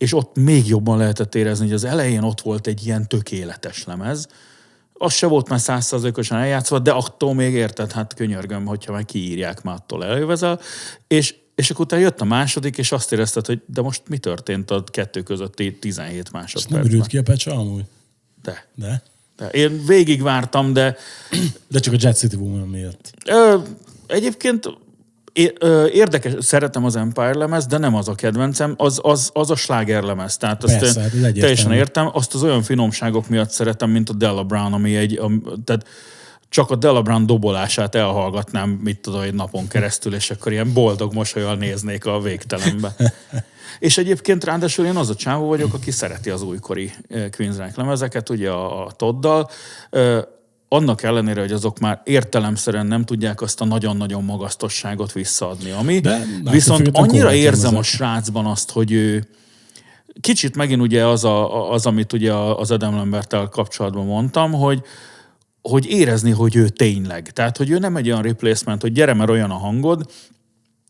és 0.00 0.14
ott 0.14 0.36
még 0.36 0.66
jobban 0.66 0.98
lehetett 0.98 1.34
érezni, 1.34 1.64
hogy 1.64 1.74
az 1.74 1.84
elején 1.84 2.22
ott 2.22 2.40
volt 2.40 2.66
egy 2.66 2.86
ilyen 2.86 3.08
tökéletes 3.08 3.84
lemez, 3.84 4.28
az 4.92 5.12
se 5.12 5.26
volt 5.26 5.48
már 5.48 5.60
százszerzőkosan 5.60 6.38
eljátszva, 6.38 6.78
de 6.78 6.90
attól 6.90 7.34
még 7.34 7.54
érted, 7.54 7.92
hát 7.92 8.14
könyörgöm, 8.14 8.66
hogyha 8.66 8.92
meg 8.92 9.04
kiírják, 9.04 9.62
már 9.62 9.74
attól 9.74 10.04
eljövezel, 10.04 10.60
és, 11.06 11.34
és 11.54 11.70
akkor 11.70 11.84
utána 11.84 12.02
jött 12.02 12.20
a 12.20 12.24
második, 12.24 12.78
és 12.78 12.92
azt 12.92 13.12
érezted, 13.12 13.46
hogy 13.46 13.62
de 13.66 13.80
most 13.80 14.02
mi 14.08 14.18
történt 14.18 14.70
a 14.70 14.84
kettő 14.84 15.22
közötti 15.22 15.78
17 15.78 16.16
és 16.16 16.30
nem 16.30 16.40
másodpercben? 16.40 16.92
ürült 16.92 17.06
ki 17.06 17.18
a 17.18 17.22
pecsa 17.22 17.58
amúgy? 17.58 17.84
De, 18.42 18.66
De? 18.74 19.02
De 19.36 19.48
én 19.48 19.84
végigvártam, 19.86 20.72
de 20.72 20.96
De 21.68 21.78
csak 21.78 21.94
a 21.94 21.96
Jet 22.00 22.16
City 22.16 22.36
Woman 22.36 22.68
miatt. 22.68 23.12
Ö, 23.26 23.58
egyébként 24.06 24.66
é- 25.32 25.56
ö, 25.58 25.86
érdekes, 25.86 26.32
szeretem 26.38 26.84
az 26.84 26.96
Empire 26.96 27.36
lemez, 27.36 27.66
de 27.66 27.78
nem 27.78 27.94
az 27.94 28.08
a 28.08 28.14
kedvencem, 28.14 28.74
az, 28.76 28.98
az, 29.02 29.30
az 29.32 29.50
a 29.50 29.56
sláger 29.56 30.02
lemez. 30.02 30.36
Tehát 30.36 30.64
azt 30.64 30.78
Persze, 30.78 31.00
én 31.00 31.22
hát 31.22 31.32
teljesen 31.32 31.72
értem. 31.72 32.10
Azt 32.12 32.34
az 32.34 32.42
olyan 32.42 32.62
finomságok 32.62 33.28
miatt 33.28 33.50
szeretem, 33.50 33.90
mint 33.90 34.08
a 34.08 34.12
Della 34.12 34.44
Brown, 34.44 34.72
ami 34.72 34.96
egy, 34.96 35.18
a, 35.18 35.30
tehát 35.64 35.86
csak 36.48 36.70
a 36.70 36.76
Della 36.76 37.02
Brown 37.02 37.26
dobolását 37.26 37.94
elhallgatnám, 37.94 38.70
mit 38.70 39.00
tudom, 39.00 39.20
egy 39.20 39.34
napon 39.34 39.68
keresztül, 39.68 40.14
és 40.14 40.30
akkor 40.30 40.52
ilyen 40.52 40.72
boldog 40.72 41.14
mosolyal 41.14 41.56
néznék 41.56 42.06
a 42.06 42.20
végtelenbe. 42.20 42.94
És 43.78 43.98
egyébként 43.98 44.44
ráadásul 44.44 44.86
én 44.86 44.96
az 44.96 45.10
a 45.10 45.14
csávó 45.14 45.46
vagyok, 45.46 45.74
aki 45.74 45.90
szereti 45.90 46.30
az 46.30 46.42
újkori 46.42 46.92
Queensrÿche 47.08 47.72
lemezeket, 47.76 48.28
ugye 48.28 48.50
a, 48.50 48.86
a 48.86 48.90
Toddal. 48.90 49.50
Annak 50.72 51.02
ellenére, 51.02 51.40
hogy 51.40 51.52
azok 51.52 51.78
már 51.78 52.00
értelemszerűen 52.04 52.86
nem 52.86 53.04
tudják 53.04 53.40
azt 53.40 53.60
a 53.60 53.64
nagyon-nagyon 53.64 54.24
magasztosságot 54.24 55.12
visszaadni, 55.12 55.70
ami 55.70 56.00
De 56.00 56.10
attól 56.10 56.52
viszont 56.52 56.88
annyira 56.92 57.34
érzem 57.34 57.76
a 57.76 57.82
srácban 57.82 58.46
azt, 58.46 58.70
hogy 58.70 58.92
ő 58.92 59.28
kicsit 60.20 60.56
megint 60.56 60.80
ugye 60.80 61.06
az, 61.06 61.24
a, 61.24 61.70
az 61.72 61.86
amit 61.86 62.12
ugye 62.12 62.34
az 62.34 62.70
Adam 62.70 62.94
Lambertel 62.94 63.48
kapcsolatban 63.48 64.06
mondtam, 64.06 64.52
hogy, 64.52 64.82
hogy 65.62 65.86
érezni, 65.86 66.30
hogy 66.30 66.56
ő 66.56 66.68
tényleg. 66.68 67.30
Tehát, 67.30 67.56
hogy 67.56 67.70
ő 67.70 67.78
nem 67.78 67.96
egy 67.96 68.10
olyan 68.10 68.22
replacement, 68.22 68.82
hogy 68.82 68.92
gyere, 68.92 69.14
mert 69.14 69.30
olyan 69.30 69.50
a 69.50 69.58
hangod, 69.58 70.10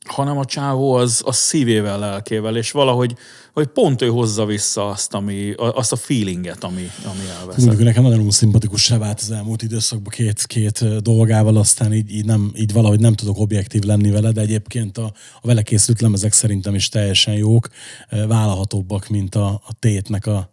hanem 0.09 0.39
a 0.39 0.45
csávó 0.45 0.93
az, 0.93 1.23
az 1.25 1.37
szívével, 1.37 1.99
lelkével, 1.99 2.57
és 2.57 2.71
valahogy 2.71 3.17
hogy 3.53 3.67
pont 3.67 4.03
ő 4.03 4.09
hozza 4.09 4.45
vissza 4.45 4.89
azt, 4.89 5.15
ami, 5.15 5.53
azt 5.57 5.93
a 5.93 5.97
feelinget, 5.97 6.65
ami, 6.65 6.91
ami 7.05 7.29
elveszett. 7.39 7.65
Mondjuk 7.65 7.87
nekem 7.87 8.03
nagyon 8.03 8.31
szimpatikussá 8.31 8.99
vált 8.99 9.21
az 9.21 9.31
elmúlt 9.31 9.63
időszakban 9.63 10.13
két, 10.13 10.47
két 10.47 11.03
dolgával, 11.03 11.57
aztán 11.57 11.95
így, 11.95 12.15
így, 12.15 12.25
nem, 12.25 12.53
így 12.55 12.73
valahogy 12.73 13.01
nem 13.01 13.15
tudok 13.15 13.39
objektív 13.39 13.83
lenni 13.83 14.11
vele, 14.11 14.33
de 14.33 14.41
egyébként 14.41 14.99
a, 14.99 15.13
a 15.41 15.47
vele 15.47 15.63
készült 15.63 16.01
lemezek 16.01 16.33
szerintem 16.33 16.75
is 16.75 16.89
teljesen 16.89 17.35
jók, 17.35 17.69
vállalhatóbbak, 18.11 19.09
mint 19.09 19.35
a, 19.35 19.49
a 19.49 19.73
tétnek 19.79 20.27
a 20.27 20.51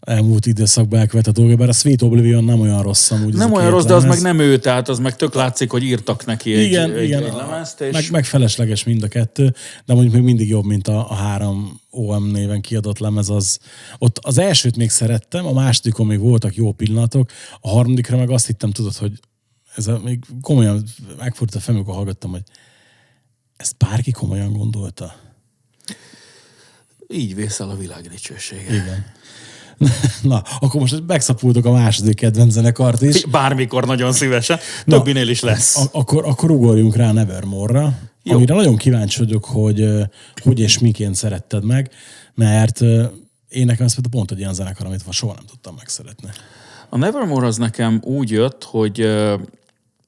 elmúlt 0.00 0.46
időszakban 0.46 1.00
elkövetett 1.00 1.34
dolga, 1.34 1.56
bár 1.56 1.68
a 1.68 1.72
Sweet 1.72 2.02
Oblivion 2.02 2.44
nem 2.44 2.60
olyan 2.60 2.82
rossz 2.82 3.10
amúgy. 3.10 3.34
Nem 3.34 3.52
olyan 3.52 3.70
rossz, 3.70 3.84
de 3.84 3.94
az 3.94 4.02
lemez. 4.02 4.22
meg 4.22 4.36
nem 4.36 4.46
ő, 4.46 4.58
tehát 4.58 4.88
az 4.88 4.98
meg 4.98 5.16
tök 5.16 5.34
látszik, 5.34 5.70
hogy 5.70 5.82
írtak 5.82 6.24
neki 6.24 6.54
egy, 6.54 6.64
igen, 6.64 6.92
egy, 6.92 7.04
igen, 7.04 7.24
egy 7.24 7.32
lemezt, 7.32 7.80
és 7.80 7.92
meg, 7.92 8.10
meg 8.10 8.24
felesleges 8.24 8.84
mind 8.84 9.02
a 9.02 9.08
kettő, 9.08 9.54
de 9.84 9.94
mondjuk 9.94 10.14
még 10.14 10.22
mindig 10.22 10.48
jobb, 10.48 10.64
mint 10.64 10.88
a, 10.88 11.10
a 11.10 11.14
három 11.14 11.80
OM 11.90 12.30
néven 12.30 12.60
kiadott 12.60 12.98
lemez. 12.98 13.28
Az, 13.28 13.58
ott 13.98 14.18
az 14.18 14.38
elsőt 14.38 14.76
még 14.76 14.90
szerettem, 14.90 15.46
a 15.46 15.52
másodikon 15.52 16.06
még 16.06 16.18
voltak 16.18 16.54
jó 16.54 16.72
pillanatok, 16.72 17.30
a 17.60 17.68
harmadikra 17.68 18.16
meg 18.16 18.30
azt 18.30 18.46
hittem, 18.46 18.70
tudod, 18.70 18.94
hogy 18.94 19.20
ez 19.74 19.86
a, 19.86 20.00
még 20.04 20.18
komolyan 20.40 20.84
megfordult 21.18 21.54
a 21.54 21.60
fejem, 21.60 21.80
amikor 21.80 21.94
hallgattam, 21.94 22.30
hogy 22.30 22.42
ezt 23.56 23.76
bárki 23.76 24.10
komolyan 24.10 24.52
gondolta. 24.52 25.16
így 27.08 27.34
vészel 27.34 27.70
a 27.70 27.76
világ 27.76 28.08
dicsősége. 28.08 28.74
Igen. 28.74 29.06
Na, 30.22 30.42
akkor 30.60 30.80
most 30.80 31.02
megszapultok 31.06 31.64
a 31.64 31.72
második 31.72 32.14
kedvenc 32.14 32.52
zenekart 32.52 33.02
is. 33.02 33.24
Bármikor 33.24 33.86
nagyon 33.86 34.12
szívesen, 34.12 34.58
Na, 34.84 34.96
többinél 34.96 35.28
is 35.28 35.40
lesz. 35.40 35.76
A- 35.76 35.88
akkor, 35.92 36.24
akkor 36.26 36.50
ugorjunk 36.50 36.96
rá 36.96 37.12
Nevermore-ra, 37.12 37.92
Jó. 38.22 38.34
amire 38.34 38.54
nagyon 38.54 38.76
kíváncsi 38.76 39.18
vagyok, 39.18 39.44
hogy 39.44 39.88
hogy 40.42 40.60
és 40.60 40.78
miként 40.78 41.14
szeretted 41.14 41.64
meg, 41.64 41.90
mert 42.34 42.80
én 43.48 43.66
nekem 43.66 43.86
ez 43.86 43.94
például 43.94 44.10
pont 44.10 44.30
egy 44.30 44.38
ilyen 44.38 44.54
zenekar, 44.54 44.86
amit 44.86 45.04
soha 45.10 45.34
nem 45.34 45.44
tudtam 45.44 45.74
megszeretni. 45.76 46.28
A 46.88 46.96
Nevermore 46.96 47.46
az 47.46 47.56
nekem 47.56 48.00
úgy 48.04 48.30
jött, 48.30 48.64
hogy 48.64 49.08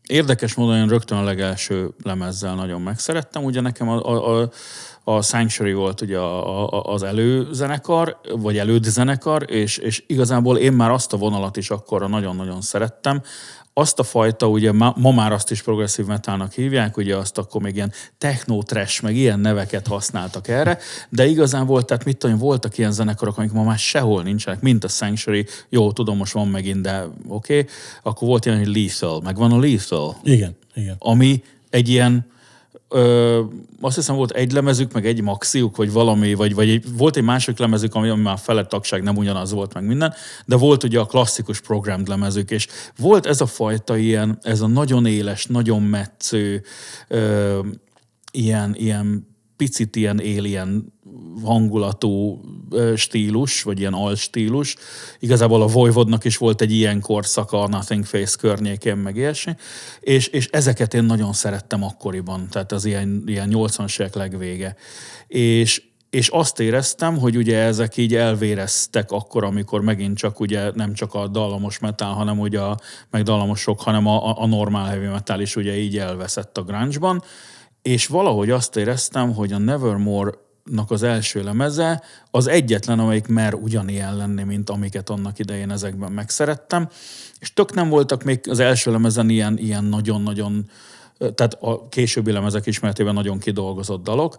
érdekes 0.07 0.55
módon 0.55 0.77
én 0.77 0.89
rögtön 0.89 1.19
a 1.19 1.23
legelső 1.23 1.91
lemezzel 2.03 2.55
nagyon 2.55 2.81
megszerettem. 2.81 3.45
Ugye 3.45 3.61
nekem 3.61 3.89
a, 3.89 4.05
a, 4.05 4.41
a, 4.41 4.51
a 5.05 5.23
Sanctuary 5.23 5.73
volt 5.73 6.01
ugye 6.01 6.19
a, 6.19 6.69
a, 6.69 6.93
az 6.93 7.03
előzenekar, 7.03 8.21
vagy 8.37 8.59
elődzenekar, 8.59 9.45
és, 9.51 9.77
és 9.77 10.03
igazából 10.07 10.59
én 10.59 10.73
már 10.73 10.91
azt 10.91 11.13
a 11.13 11.17
vonalat 11.17 11.57
is 11.57 11.71
akkor 11.71 12.09
nagyon-nagyon 12.09 12.61
szerettem. 12.61 13.23
Azt 13.73 13.99
a 13.99 14.03
fajta, 14.03 14.49
ugye 14.49 14.73
ma, 14.73 14.95
ma 14.97 15.11
már 15.11 15.33
azt 15.33 15.51
is 15.51 15.63
progresszív 15.63 16.07
metalnak 16.07 16.53
hívják, 16.53 16.97
ugye 16.97 17.17
azt 17.17 17.39
akkor 17.39 17.63
még 17.63 17.75
ilyen 17.75 17.93
techno 18.19 18.63
trash, 18.63 19.03
meg 19.03 19.17
ilyen 19.17 19.41
neveket 19.41 19.87
használtak 19.87 20.49
erre, 20.49 20.79
de 21.09 21.27
igazából, 21.27 21.85
tehát 21.85 22.05
mit 22.05 22.17
tudom, 22.17 22.39
voltak 22.39 22.79
ilyen 22.79 22.93
zenekarok, 22.93 23.39
amik 23.39 23.53
ma 23.53 23.63
már 23.63 23.79
sehol 23.79 24.23
nincsenek, 24.23 24.61
mint 24.61 24.85
a 24.85 24.89
Sanctuary, 24.89 25.47
jó, 25.69 25.93
tudom, 25.93 26.17
most 26.17 26.33
van 26.33 26.49
megint, 26.49 26.81
de 26.81 27.07
oké, 27.29 27.59
okay. 27.59 27.73
akkor 28.03 28.29
volt 28.29 28.47
ilyen, 28.47 28.59
hogy 28.59 28.77
Lethal, 28.77 29.21
meg 29.21 29.37
van 29.37 29.53
a 29.53 29.59
Lethal, 29.59 30.17
Igen, 30.23 30.57
igen. 30.75 30.97
ami 30.99 31.43
egy 31.71 31.89
ilyen, 31.89 32.27
ö, 32.91 33.41
azt 33.81 33.97
hiszem 33.97 34.17
volt 34.17 34.31
egy 34.31 34.53
lemezük, 34.53 34.93
meg 34.93 35.07
egy 35.07 35.23
maxiuk, 35.23 35.77
vagy 35.77 35.93
valami, 35.93 36.35
vagy, 36.35 36.55
vagy 36.55 36.69
egy, 36.69 36.97
volt 36.97 37.17
egy 37.17 37.23
másik 37.23 37.59
lemezük, 37.59 37.95
ami, 37.95 38.09
ami 38.09 38.23
már 38.23 38.39
felett 38.39 38.69
tagság 38.69 39.03
nem 39.03 39.17
ugyanaz 39.17 39.53
volt, 39.53 39.75
meg 39.75 39.87
minden, 39.87 40.15
de 40.47 40.57
volt 40.57 40.85
ugye 40.85 40.99
a 40.99 41.05
klasszikus 41.05 41.61
programmed 41.61 42.09
lemezük, 42.09 42.51
és 42.51 42.67
volt 42.97 43.27
ez 43.27 43.41
a 43.41 43.47
fajta 43.47 43.97
ilyen, 43.97 44.39
ez 44.43 44.61
a 44.61 44.67
nagyon 44.67 45.07
éles, 45.07 45.47
nagyon 45.47 45.83
metsző, 45.83 46.63
ö, 47.09 47.59
ilyen, 48.33 48.75
ilyen 48.77 49.29
picit 49.57 49.97
ilyen 49.97 50.19
alien 50.19 50.93
hangulatú 51.45 52.41
stílus, 52.97 53.63
vagy 53.63 53.79
ilyen 53.79 53.93
alstílus. 53.93 54.77
Igazából 55.19 55.63
a 55.63 55.67
Voivodnak 55.67 56.25
is 56.25 56.37
volt 56.37 56.61
egy 56.61 56.73
ilyen 56.73 57.01
korszaka 57.01 57.63
a 57.63 57.69
Nothing 57.69 58.05
Face 58.05 58.37
környékén, 58.41 58.97
meg 58.97 59.17
ilyesmi. 59.17 59.55
És, 60.01 60.27
és 60.27 60.47
ezeket 60.47 60.95
én 60.95 61.05
nagyon 61.05 61.33
szerettem 61.33 61.85
akkoriban, 61.85 62.49
tehát 62.51 62.73
az 62.73 62.85
ilyen, 62.85 63.23
ilyen 63.27 63.49
80-as 63.53 64.01
évek 64.01 64.15
legvége. 64.15 64.77
És, 65.27 65.83
és 66.11 66.29
azt 66.29 66.61
éreztem, 66.61 67.19
hogy 67.19 67.37
ugye 67.37 67.59
ezek 67.59 67.97
így 67.97 68.15
elvéreztek 68.15 69.11
akkor, 69.11 69.45
amikor 69.45 69.81
megint 69.81 70.17
csak 70.17 70.41
ugye 70.41 70.71
nem 70.75 70.95
csak 70.95 71.15
a 71.15 71.29
dallamos 71.29 71.79
metal, 71.79 72.13
hanem 72.13 72.39
ugye 72.39 72.61
a, 72.61 72.79
meg 73.11 73.23
dallamosok, 73.23 73.81
hanem 73.81 74.07
a, 74.07 74.43
a- 74.43 74.47
normál 74.47 74.89
heavy 74.89 75.07
metal 75.07 75.41
is 75.41 75.57
ugye 75.57 75.77
így 75.77 75.99
elveszett 75.99 76.59
a 76.59 76.63
grunge-ban, 76.63 77.23
és 77.83 78.07
valahogy 78.07 78.51
azt 78.51 78.77
éreztem, 78.77 79.35
hogy 79.35 79.53
a 79.53 79.59
Nevermore 79.59 80.33
az 80.89 81.03
első 81.03 81.43
lemeze 81.43 82.03
az 82.31 82.47
egyetlen, 82.47 82.99
amelyik 82.99 83.27
mer 83.27 83.55
ugyanilyen 83.55 84.17
lenni, 84.17 84.43
mint 84.43 84.71
amiket 84.71 85.11
annak 85.11 85.39
idején 85.39 85.71
ezekben 85.71 86.13
megszerettem. 86.13 86.89
És 87.39 87.53
tök 87.53 87.75
nem 87.75 87.89
voltak 87.89 88.23
még 88.23 88.41
az 88.49 88.59
első 88.59 88.91
lemezen 88.91 89.29
ilyen, 89.29 89.59
ilyen 89.59 89.85
nagyon-nagyon, 89.85 90.71
tehát 91.19 91.57
a 91.61 91.89
későbbi 91.89 92.33
lemezek 92.33 92.67
ismeretében 92.67 93.15
nagyon 93.15 93.39
kidolgozott 93.39 94.03
dalok, 94.03 94.37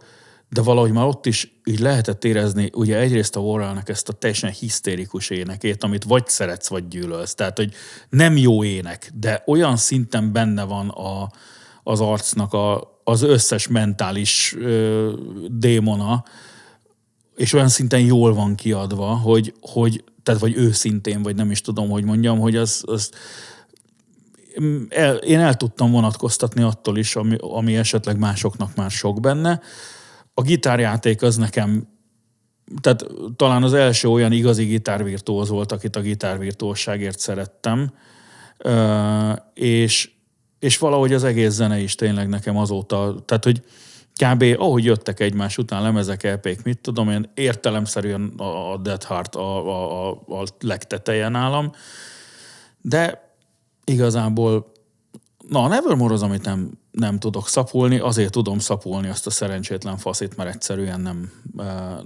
de 0.49 0.61
valahogy 0.61 0.91
már 0.91 1.05
ott 1.05 1.25
is 1.25 1.59
így 1.63 1.79
lehetett 1.79 2.23
érezni, 2.23 2.69
ugye 2.73 2.97
egyrészt 2.97 3.35
a 3.35 3.39
Warrelnek 3.39 3.89
ezt 3.89 4.09
a 4.09 4.13
teljesen 4.13 4.51
hisztérikus 4.51 5.29
énekét, 5.29 5.83
amit 5.83 6.03
vagy 6.03 6.27
szeretsz, 6.27 6.67
vagy 6.67 6.87
gyűlölsz. 6.87 7.35
Tehát, 7.35 7.57
hogy 7.57 7.73
nem 8.09 8.37
jó 8.37 8.63
ének, 8.63 9.11
de 9.13 9.43
olyan 9.45 9.77
szinten 9.77 10.31
benne 10.31 10.63
van 10.63 10.89
a, 10.89 11.29
az 11.83 11.99
arcnak 11.99 12.53
a, 12.53 12.99
az 13.03 13.21
összes 13.21 13.67
mentális 13.67 14.55
ö, 14.59 15.13
démona, 15.47 16.23
és 17.35 17.53
olyan 17.53 17.67
szinten 17.67 17.99
jól 17.99 18.33
van 18.33 18.55
kiadva, 18.55 19.05
hogy, 19.05 19.53
hogy 19.61 20.03
tehát 20.23 20.41
vagy 20.41 20.55
őszintén, 20.55 21.21
vagy 21.21 21.35
nem 21.35 21.51
is 21.51 21.61
tudom, 21.61 21.89
hogy 21.89 22.03
mondjam, 22.03 22.39
hogy 22.39 22.55
az, 22.55 22.83
az 22.85 23.11
el, 24.89 25.15
én 25.15 25.39
el 25.39 25.55
tudtam 25.55 25.91
vonatkoztatni 25.91 26.61
attól 26.61 26.97
is, 26.97 27.15
ami, 27.15 27.35
ami 27.39 27.75
esetleg 27.75 28.17
másoknak 28.17 28.75
már 28.75 28.91
sok 28.91 29.19
benne. 29.19 29.61
A 30.33 30.41
gitárjáték 30.41 31.21
az 31.21 31.35
nekem, 31.35 31.87
tehát 32.81 33.05
talán 33.35 33.63
az 33.63 33.73
első 33.73 34.07
olyan 34.07 34.31
igazi 34.31 34.65
gitárvirtuóz 34.65 35.49
volt, 35.49 35.71
akit 35.71 35.95
a 35.95 36.01
gitárvirtuóságért 36.01 37.19
szerettem, 37.19 37.93
és, 39.53 40.11
és 40.61 40.77
valahogy 40.77 41.13
az 41.13 41.23
egész 41.23 41.51
zene 41.51 41.79
is 41.79 41.95
tényleg 41.95 42.29
nekem 42.29 42.57
azóta, 42.57 43.15
tehát 43.25 43.43
hogy 43.43 43.63
kb. 44.15 44.43
ahogy 44.57 44.83
jöttek 44.83 45.19
egymás 45.19 45.57
után 45.57 45.81
lemezek, 45.81 46.23
EP-k, 46.23 46.63
mit 46.63 46.79
tudom 46.79 47.09
én, 47.09 47.31
értelemszerűen 47.33 48.33
a 48.37 48.77
Dead 48.77 49.03
Heart 49.03 49.35
a, 49.35 49.67
a, 49.67 50.09
a, 50.09 50.41
a 50.41 50.43
legteteje 50.59 51.27
nálam, 51.27 51.71
de 52.81 53.33
igazából 53.83 54.71
na, 55.47 55.63
a 55.63 55.67
Nevermore 55.67 56.13
az, 56.13 56.23
amit 56.23 56.45
nem, 56.45 56.71
nem 56.91 57.19
tudok 57.19 57.47
szapulni, 57.47 57.99
azért 57.99 58.31
tudom 58.31 58.59
szapulni 58.59 59.07
azt 59.07 59.27
a 59.27 59.29
szerencsétlen 59.29 59.97
faszit, 59.97 60.37
mert 60.37 60.55
egyszerűen 60.55 61.01
nem, 61.01 61.31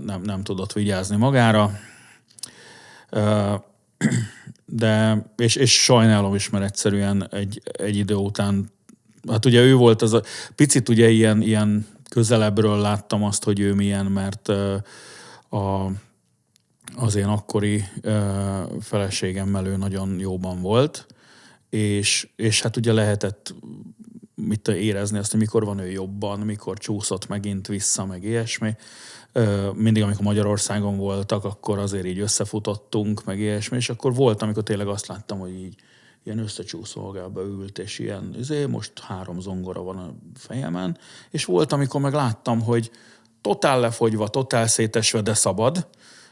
nem, 0.06 0.22
nem 0.22 0.44
tudott 0.44 0.74
vigyázni 0.74 1.16
magára. 1.16 1.72
De, 4.66 5.26
és, 5.38 5.56
és 5.56 5.84
sajnálom 5.84 6.36
is, 6.36 6.50
mert 6.50 6.64
egyszerűen 6.64 7.28
egy, 7.32 7.62
egy 7.72 7.96
idő 7.98 8.16
után, 8.16 8.70
hát 9.30 9.46
ugye 9.46 9.62
ő 9.62 9.76
volt 9.76 10.02
az 10.02 10.14
a, 10.14 10.24
picit 10.56 10.90
ugye 10.90 11.10
ilyen, 11.10 11.42
ilyen 11.42 11.88
közelebbről 12.10 12.78
láttam 12.78 13.24
azt, 13.24 13.44
hogy 13.44 13.60
ő 13.60 13.74
milyen, 13.74 14.06
mert 14.06 14.48
a, 15.50 15.92
az 16.96 17.16
én 17.16 17.26
akkori 17.26 17.84
feleségemmel 18.80 19.66
ő 19.66 19.78
nagyon 19.78 20.20
jóban 20.20 20.62
volt, 20.62 21.08
és, 21.70 22.28
és 22.36 22.62
hát 22.62 22.78
ugye 22.78 22.94
lehetett 22.94 23.54
mit 24.48 24.68
érezni 24.68 25.18
azt, 25.18 25.32
hogy 25.32 25.40
mikor 25.40 25.66
van 25.66 25.80
ő 25.80 25.90
jobban, 25.90 26.40
mikor 26.40 26.78
csúszott 26.78 27.28
megint 27.28 27.68
vissza, 27.68 28.06
meg 28.06 28.24
ilyesmi. 28.24 28.76
Mindig, 29.74 30.04
amikor 30.04 30.24
Magyarországon 30.24 30.98
voltak, 30.98 31.44
akkor 31.44 31.80
azért 31.80 32.06
így 32.06 32.20
összefutottunk, 32.20 33.24
meg 33.24 33.40
ilyesmi, 33.40 33.78
és 33.78 33.90
akkor 33.90 34.14
volt, 34.14 34.42
amikor 34.42 34.64
tényleg 34.64 34.88
azt 34.88 35.08
láttam, 35.08 35.40
hogy 35.40 35.54
így 35.54 35.76
ilyen 36.24 36.40
összecsúszolgába 36.40 37.42
ült, 37.42 37.80
és 37.80 38.00
ilyen, 38.00 38.36
izé, 38.40 38.66
most 38.66 39.00
három 39.00 39.40
zongora 39.40 39.82
van 39.82 39.98
a 39.98 40.14
fejemen, 40.36 40.98
és 41.30 41.46
volt, 41.46 41.72
amikor 41.72 42.02
meg 42.02 42.14
láttam, 42.14 42.62
hogy 42.62 42.92
totál 43.42 43.80
lefogyva, 43.80 44.28
totál 44.28 44.68
szétesve, 44.68 45.22
de 45.22 45.34
szabad, 45.34 45.88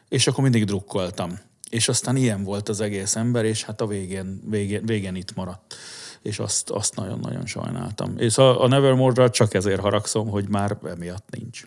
és 0.10 0.28
akkor 0.28 0.44
mindig 0.44 0.66
drukkoltam. 0.66 1.40
És 1.70 1.88
aztán 1.88 2.16
ilyen 2.16 2.44
volt 2.44 2.70
az 2.70 2.82
egész 2.82 3.16
ember, 3.16 3.46
és 3.46 3.64
hát 3.64 3.82
a 3.82 3.88
végén, 3.88 4.42
végén, 4.50 4.86
végén 4.86 5.16
itt 5.16 5.36
maradt. 5.36 5.76
És 6.24 6.40
azt, 6.40 6.70
azt 6.70 6.96
nagyon-nagyon 6.96 7.46
sajnáltam. 7.46 8.14
És 8.18 8.38
a, 8.38 8.64
a 8.64 8.68
Nevermore-ra 8.68 9.30
csak 9.30 9.54
ezért 9.54 9.80
haragszom, 9.80 10.30
hogy 10.30 10.50
már 10.50 10.78
emiatt 10.84 11.26
nincs. 11.30 11.66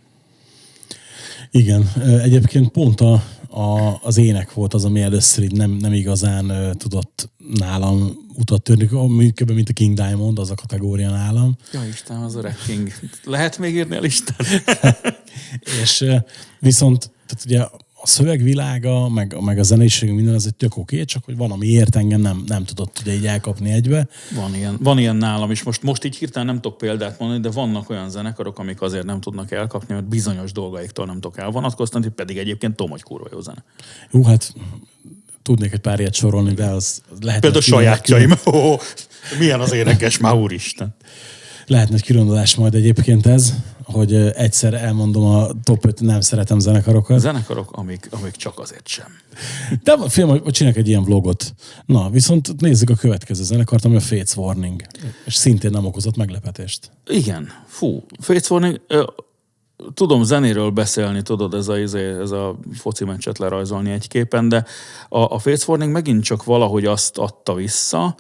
Igen, 1.51 1.93
egyébként 2.23 2.69
pont 2.69 3.01
a, 3.01 3.13
a, 3.51 3.99
az 4.03 4.17
ének 4.17 4.53
volt 4.53 4.75
az, 4.75 4.85
ami 4.85 5.01
először 5.01 5.45
így 5.45 5.53
nem, 5.53 5.71
nem 5.71 5.93
igazán 5.93 6.49
ö, 6.49 6.75
tudott 6.75 7.29
nálam 7.59 8.27
utat 8.35 8.63
törni, 8.63 8.87
kb. 9.33 9.51
mint 9.51 9.69
a 9.69 9.73
King 9.73 9.97
Diamond, 9.97 10.39
az 10.39 10.51
a 10.51 10.55
kategória 10.55 11.11
nálam. 11.11 11.57
Ja 11.73 11.85
Isten, 11.85 12.17
az 12.17 12.37
a 12.37 12.43
King. 12.67 12.93
Lehet 13.25 13.59
még 13.59 13.75
írni 13.75 13.97
a 13.97 14.01
listát? 14.01 14.47
És 15.83 16.01
ö, 16.01 16.17
viszont, 16.59 17.11
tehát 17.27 17.45
ugye 17.45 17.86
a 18.07 18.09
szövegvilága, 18.09 19.09
meg, 19.09 19.37
meg 19.41 19.59
a 19.59 19.63
zenéség, 19.63 20.11
minden 20.11 20.35
az 20.35 20.47
egy 20.47 20.55
tök 20.55 20.77
oké, 20.77 21.05
csak 21.05 21.25
hogy 21.25 21.37
van, 21.37 21.51
ami 21.51 21.67
ért 21.67 21.97
engem, 21.97 22.21
nem, 22.21 22.45
nem 22.47 22.65
tudott 22.65 22.99
ugye 23.01 23.13
így 23.13 23.27
elkapni 23.27 23.71
egybe. 23.71 24.09
Van 24.35 24.55
ilyen, 24.55 24.77
van 24.81 24.99
ilyen 24.99 25.17
nálam 25.17 25.51
is. 25.51 25.63
Most, 25.63 25.83
most 25.83 26.05
így 26.05 26.17
hirtelen 26.17 26.47
nem 26.47 26.61
tudok 26.61 26.79
példát 26.79 27.19
mondani, 27.19 27.41
de 27.41 27.51
vannak 27.51 27.91
olyan 27.91 28.11
zenekarok, 28.11 28.59
amik 28.59 28.81
azért 28.81 29.05
nem 29.05 29.21
tudnak 29.21 29.51
elkapni, 29.51 29.95
mert 29.95 30.09
bizonyos 30.09 30.53
dolgaiktól 30.53 31.07
nem 31.07 31.15
tudok 31.15 31.39
elvonatkoztatni, 31.39 32.09
pedig 32.09 32.39
egyébként 32.39 32.77
tudom, 32.77 32.91
hogy 32.91 33.03
kurva 33.03 33.29
jó 33.33 33.41
zene. 33.41 33.65
Jó, 34.11 34.25
hát 34.25 34.55
tudnék 35.43 35.73
egy 35.73 35.81
pár 35.81 36.01
ilyet 36.01 36.15
sorolni, 36.15 36.53
de 36.53 36.67
az, 36.67 37.03
az 37.13 37.19
lehet. 37.21 37.41
Például 37.41 37.63
külön- 37.63 37.81
sajátjaim. 37.81 38.33
Ó, 38.55 38.77
milyen 39.39 39.61
az 39.61 39.73
énekes, 39.73 40.19
már 40.19 40.35
úristen. 40.35 40.95
Lehetne 41.67 41.95
egy 41.95 42.05
külön 42.05 42.29
adás 42.29 42.55
majd 42.55 42.75
egyébként 42.75 43.27
ez, 43.27 43.55
hogy 43.87 44.15
egyszer 44.15 44.75
elmondom 44.75 45.25
a 45.25 45.47
top 45.63 45.85
5 45.85 46.01
nem 46.01 46.21
szeretem 46.21 46.59
zenekarokat. 46.59 47.19
Zenekarok, 47.19 47.73
amik, 47.73 48.09
amik 48.11 48.33
csak 48.33 48.59
azért 48.59 48.87
sem. 48.87 49.07
De 49.83 50.09
film, 50.09 50.29
hogy 50.29 50.43
csinálok 50.53 50.79
egy 50.79 50.89
ilyen 50.89 51.05
vlogot. 51.05 51.55
Na, 51.87 52.11
viszont 52.11 52.61
nézzük 52.61 52.91
a 52.91 52.95
következő 52.95 53.43
zenekart, 53.43 53.85
ami 53.85 53.97
a 53.97 54.01
Fates 54.01 54.37
Warning. 54.37 54.83
És 55.25 55.35
szintén 55.35 55.71
nem 55.71 55.85
okozott 55.85 56.17
meglepetést. 56.17 56.91
Igen, 57.07 57.49
fú. 57.67 58.05
Fates 58.21 58.51
Warning, 58.51 58.81
ö, 58.87 59.05
tudom 59.95 60.23
zenéről 60.23 60.71
beszélni, 60.71 61.23
tudod, 61.23 61.55
ez 61.55 61.69
a, 61.69 61.79
izé, 61.79 62.09
ez 62.21 62.31
a 62.31 62.59
foci 62.73 63.05
meccset 63.05 63.39
lerajzolni 63.39 63.91
egy 63.91 64.09
képen, 64.09 64.49
de 64.49 64.65
a, 65.09 65.19
a 65.19 65.39
Fates 65.39 65.69
Warning 65.69 65.93
megint 65.93 66.25
csak 66.25 66.45
valahogy 66.45 66.85
azt 66.85 67.19
adta 67.19 67.55
vissza, 67.55 68.17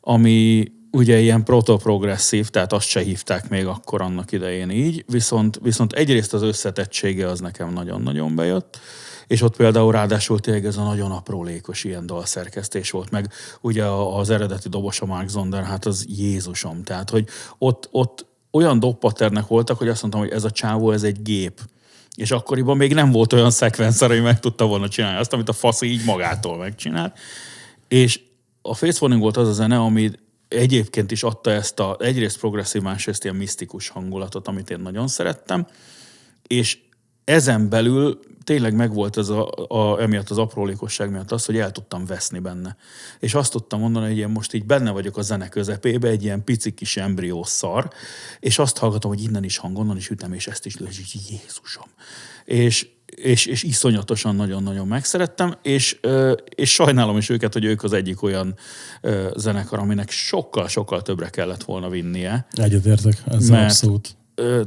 ami 0.00 0.64
ugye 0.90 1.18
ilyen 1.18 1.44
protoprogresszív, 1.44 2.48
tehát 2.48 2.72
azt 2.72 2.86
se 2.86 3.00
hívták 3.00 3.48
még 3.48 3.66
akkor 3.66 4.02
annak 4.02 4.32
idején 4.32 4.70
így, 4.70 5.04
viszont, 5.06 5.58
viszont 5.62 5.92
egyrészt 5.92 6.34
az 6.34 6.42
összetettsége 6.42 7.26
az 7.26 7.40
nekem 7.40 7.72
nagyon-nagyon 7.72 8.34
bejött, 8.34 8.78
és 9.26 9.42
ott 9.42 9.56
például 9.56 9.92
ráadásul 9.92 10.40
tényleg 10.40 10.66
ez 10.66 10.76
a 10.76 10.82
nagyon 10.82 11.10
aprólékos 11.10 11.84
ilyen 11.84 12.06
dalszerkesztés 12.06 12.90
volt, 12.90 13.10
meg 13.10 13.32
ugye 13.60 13.84
az 13.84 14.30
eredeti 14.30 14.68
dobos 14.68 15.00
a 15.00 15.06
Mark 15.06 15.28
Zonder, 15.28 15.64
hát 15.64 15.86
az 15.86 16.06
Jézusom, 16.08 16.82
tehát 16.82 17.10
hogy 17.10 17.26
ott, 17.58 17.88
ott 17.90 18.26
olyan 18.50 18.78
dobpaternek 18.78 19.46
voltak, 19.46 19.78
hogy 19.78 19.88
azt 19.88 20.00
mondtam, 20.00 20.22
hogy 20.22 20.32
ez 20.32 20.44
a 20.44 20.50
csávó, 20.50 20.90
ez 20.90 21.02
egy 21.02 21.22
gép. 21.22 21.60
És 22.14 22.30
akkoriban 22.30 22.76
még 22.76 22.94
nem 22.94 23.10
volt 23.10 23.32
olyan 23.32 23.50
szekvenszer, 23.50 24.08
hogy 24.08 24.22
meg 24.22 24.40
tudta 24.40 24.66
volna 24.66 24.88
csinálni 24.88 25.18
azt, 25.18 25.32
amit 25.32 25.48
a 25.48 25.52
fasz 25.52 25.82
így 25.82 26.04
magától 26.04 26.56
megcsinált. 26.56 27.18
És 27.88 28.20
a 28.62 28.74
Face 28.74 28.98
Warning 29.00 29.22
volt 29.22 29.36
az 29.36 29.48
a 29.48 29.52
zene, 29.52 29.78
ami 29.78 30.10
egyébként 30.48 31.10
is 31.10 31.22
adta 31.22 31.50
ezt 31.50 31.80
a 31.80 31.96
egyrészt 32.00 32.38
progresszív, 32.38 32.82
másrészt 32.82 33.24
ilyen 33.24 33.36
misztikus 33.36 33.88
hangulatot, 33.88 34.48
amit 34.48 34.70
én 34.70 34.80
nagyon 34.80 35.08
szerettem, 35.08 35.66
és 36.46 36.78
ezen 37.24 37.68
belül 37.68 38.20
tényleg 38.44 38.74
megvolt 38.74 39.16
ez 39.16 39.28
a, 39.28 39.50
a, 39.68 40.00
emiatt 40.00 40.30
az 40.30 40.38
aprólékosság 40.38 41.10
miatt 41.10 41.32
az, 41.32 41.44
hogy 41.44 41.58
el 41.58 41.72
tudtam 41.72 42.06
veszni 42.06 42.38
benne. 42.38 42.76
És 43.18 43.34
azt 43.34 43.52
tudtam 43.52 43.80
mondani, 43.80 44.06
hogy 44.06 44.18
én 44.18 44.28
most 44.28 44.52
így 44.52 44.64
benne 44.64 44.90
vagyok 44.90 45.16
a 45.16 45.22
zene 45.22 45.48
közepébe, 45.48 46.08
egy 46.08 46.22
ilyen 46.22 46.44
pici 46.44 46.74
kis 46.74 46.96
embrió 46.96 47.44
szar, 47.44 47.90
és 48.40 48.58
azt 48.58 48.78
hallgatom, 48.78 49.10
hogy 49.10 49.22
innen 49.22 49.44
is 49.44 49.56
hang, 49.56 49.78
onnan 49.78 49.96
is 49.96 50.10
ütem, 50.10 50.32
és 50.32 50.46
ezt 50.46 50.66
is 50.66 50.76
lő, 50.76 50.86
és 50.86 51.14
így 51.14 51.30
Jézusom. 51.30 51.86
És, 52.44 52.88
és, 53.16 53.46
és 53.46 53.62
iszonyatosan 53.62 54.34
nagyon-nagyon 54.34 54.86
megszerettem, 54.86 55.54
és, 55.62 56.00
és 56.54 56.72
sajnálom 56.72 57.16
is 57.16 57.28
őket, 57.28 57.52
hogy 57.52 57.64
ők 57.64 57.82
az 57.82 57.92
egyik 57.92 58.22
olyan 58.22 58.54
zenekar, 59.36 59.78
aminek 59.78 60.10
sokkal-sokkal 60.10 61.02
többre 61.02 61.28
kellett 61.28 61.62
volna 61.62 61.88
vinnie. 61.88 62.46
Egyetértek, 62.50 63.22
ez 63.26 63.48
Mert- 63.48 63.64
abszolút. 63.64 64.16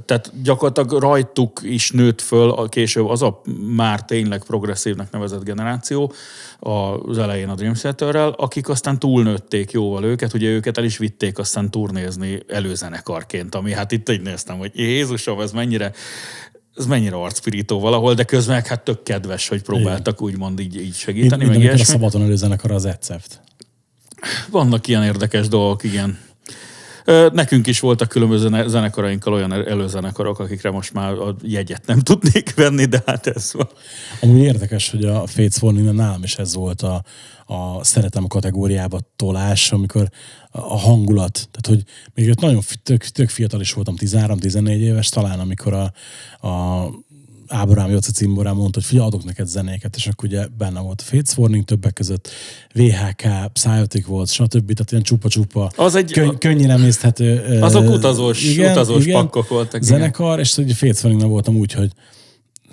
Tehát 0.05 0.31
gyakorlatilag 0.43 1.01
rajtuk 1.01 1.59
is 1.63 1.91
nőtt 1.91 2.21
föl 2.21 2.49
a 2.49 2.67
később 2.67 3.07
az 3.07 3.21
a 3.21 3.41
már 3.75 4.05
tényleg 4.05 4.43
progresszívnek 4.43 5.11
nevezett 5.11 5.43
generáció 5.43 6.13
az 6.59 7.17
elején 7.17 7.49
a 7.49 7.55
Dream 7.55 7.73
Theaterrel, 7.73 8.29
akik 8.29 8.69
aztán 8.69 8.99
túlnőtték 8.99 9.71
jóval 9.71 10.03
őket, 10.03 10.33
ugye 10.33 10.49
őket 10.49 10.77
el 10.77 10.83
is 10.83 10.97
vitték 10.97 11.37
aztán 11.37 11.71
turnézni 11.71 12.39
előzenekarként, 12.47 13.55
ami 13.55 13.73
hát 13.73 13.91
itt 13.91 14.09
így 14.09 14.21
néztem, 14.21 14.57
hogy 14.57 14.71
Jézusom, 14.73 15.39
ez 15.39 15.51
mennyire 15.51 15.91
ez 16.75 16.85
mennyire 16.85 17.15
arcpirító 17.15 17.79
valahol, 17.79 18.13
de 18.13 18.23
közben 18.23 18.63
hát 18.63 18.83
tök 18.83 19.03
kedves, 19.03 19.47
hogy 19.47 19.61
próbáltak 19.61 20.21
úgymond 20.21 20.59
így, 20.59 20.81
így 20.81 20.95
segíteni, 20.95 21.43
mint 21.43 21.55
meg 21.55 21.59
a 21.59 21.61
ilyesmi. 21.61 21.83
szabaton 21.83 22.21
előzenekar 22.21 22.71
az 22.71 22.85
Ecept. 22.85 23.41
Vannak 24.49 24.87
ilyen 24.87 25.03
érdekes 25.03 25.47
dolgok, 25.47 25.83
igen. 25.83 26.19
Nekünk 27.33 27.67
is 27.67 27.79
voltak 27.79 28.07
különböző 28.07 28.49
ne- 28.49 28.67
zenekarainkkal 28.67 29.33
olyan 29.33 29.51
előzenekarok, 29.51 30.39
akikre 30.39 30.71
most 30.71 30.93
már 30.93 31.13
a 31.13 31.35
jegyet 31.41 31.85
nem 31.85 31.99
tudnék 31.99 32.55
venni, 32.63 32.85
de 32.85 33.03
hát 33.05 33.27
ez 33.27 33.53
van. 33.53 33.69
Amúgy 34.21 34.41
érdekes, 34.41 34.89
hogy 34.89 35.05
a 35.05 35.27
Fates 35.27 35.61
Warning 35.61 35.93
nálam 35.93 36.23
is 36.23 36.35
ez 36.35 36.55
volt 36.55 36.81
a, 36.81 37.03
a 37.45 37.83
szeretem 37.83 38.27
kategóriába 38.27 38.99
tolás, 39.15 39.71
amikor 39.71 40.09
a 40.51 40.77
hangulat, 40.77 41.49
tehát 41.51 41.67
hogy 41.67 41.83
még 42.13 42.29
ott 42.29 42.39
nagyon 42.39 42.61
tök, 42.83 43.03
tök 43.03 43.29
fiatal 43.29 43.61
is 43.61 43.73
voltam, 43.73 43.95
13-14 43.97 44.67
éves, 44.67 45.09
talán 45.09 45.39
amikor 45.39 45.73
a, 45.73 45.93
a 46.47 46.85
Ábrám 47.51 47.89
Jóci 47.89 48.11
cimborán 48.11 48.55
mondta, 48.55 48.79
hogy 48.79 48.87
figyelj, 48.87 49.07
adok 49.07 49.23
neked 49.23 49.47
zenéket, 49.47 49.95
és 49.95 50.07
akkor 50.07 50.29
ugye 50.29 50.47
benne 50.57 50.79
volt 50.79 51.01
Fates 51.01 51.37
Warning 51.37 51.63
többek 51.63 51.93
között, 51.93 52.29
VHK, 52.73 53.51
Psyotic 53.53 54.05
volt, 54.05 54.29
stb. 54.31 54.73
Tehát 54.73 54.91
ilyen 54.91 55.03
csupa-csupa, 55.03 55.71
Az 55.75 55.95
egy- 55.95 56.11
könny- 56.11 56.37
könnyen 56.37 56.69
emészthető. 56.69 57.59
Azok 57.61 57.89
utazós- 57.89 58.57
utazós 58.57 59.05
pakkok 59.05 59.47
voltak, 59.47 59.83
igen. 59.83 59.97
Zenekar, 59.97 60.39
és 60.39 60.57
ugye 60.57 60.73
Fates 60.73 61.01
Warningnál 61.03 61.29
voltam 61.29 61.55
úgy, 61.55 61.71
hogy 61.73 61.91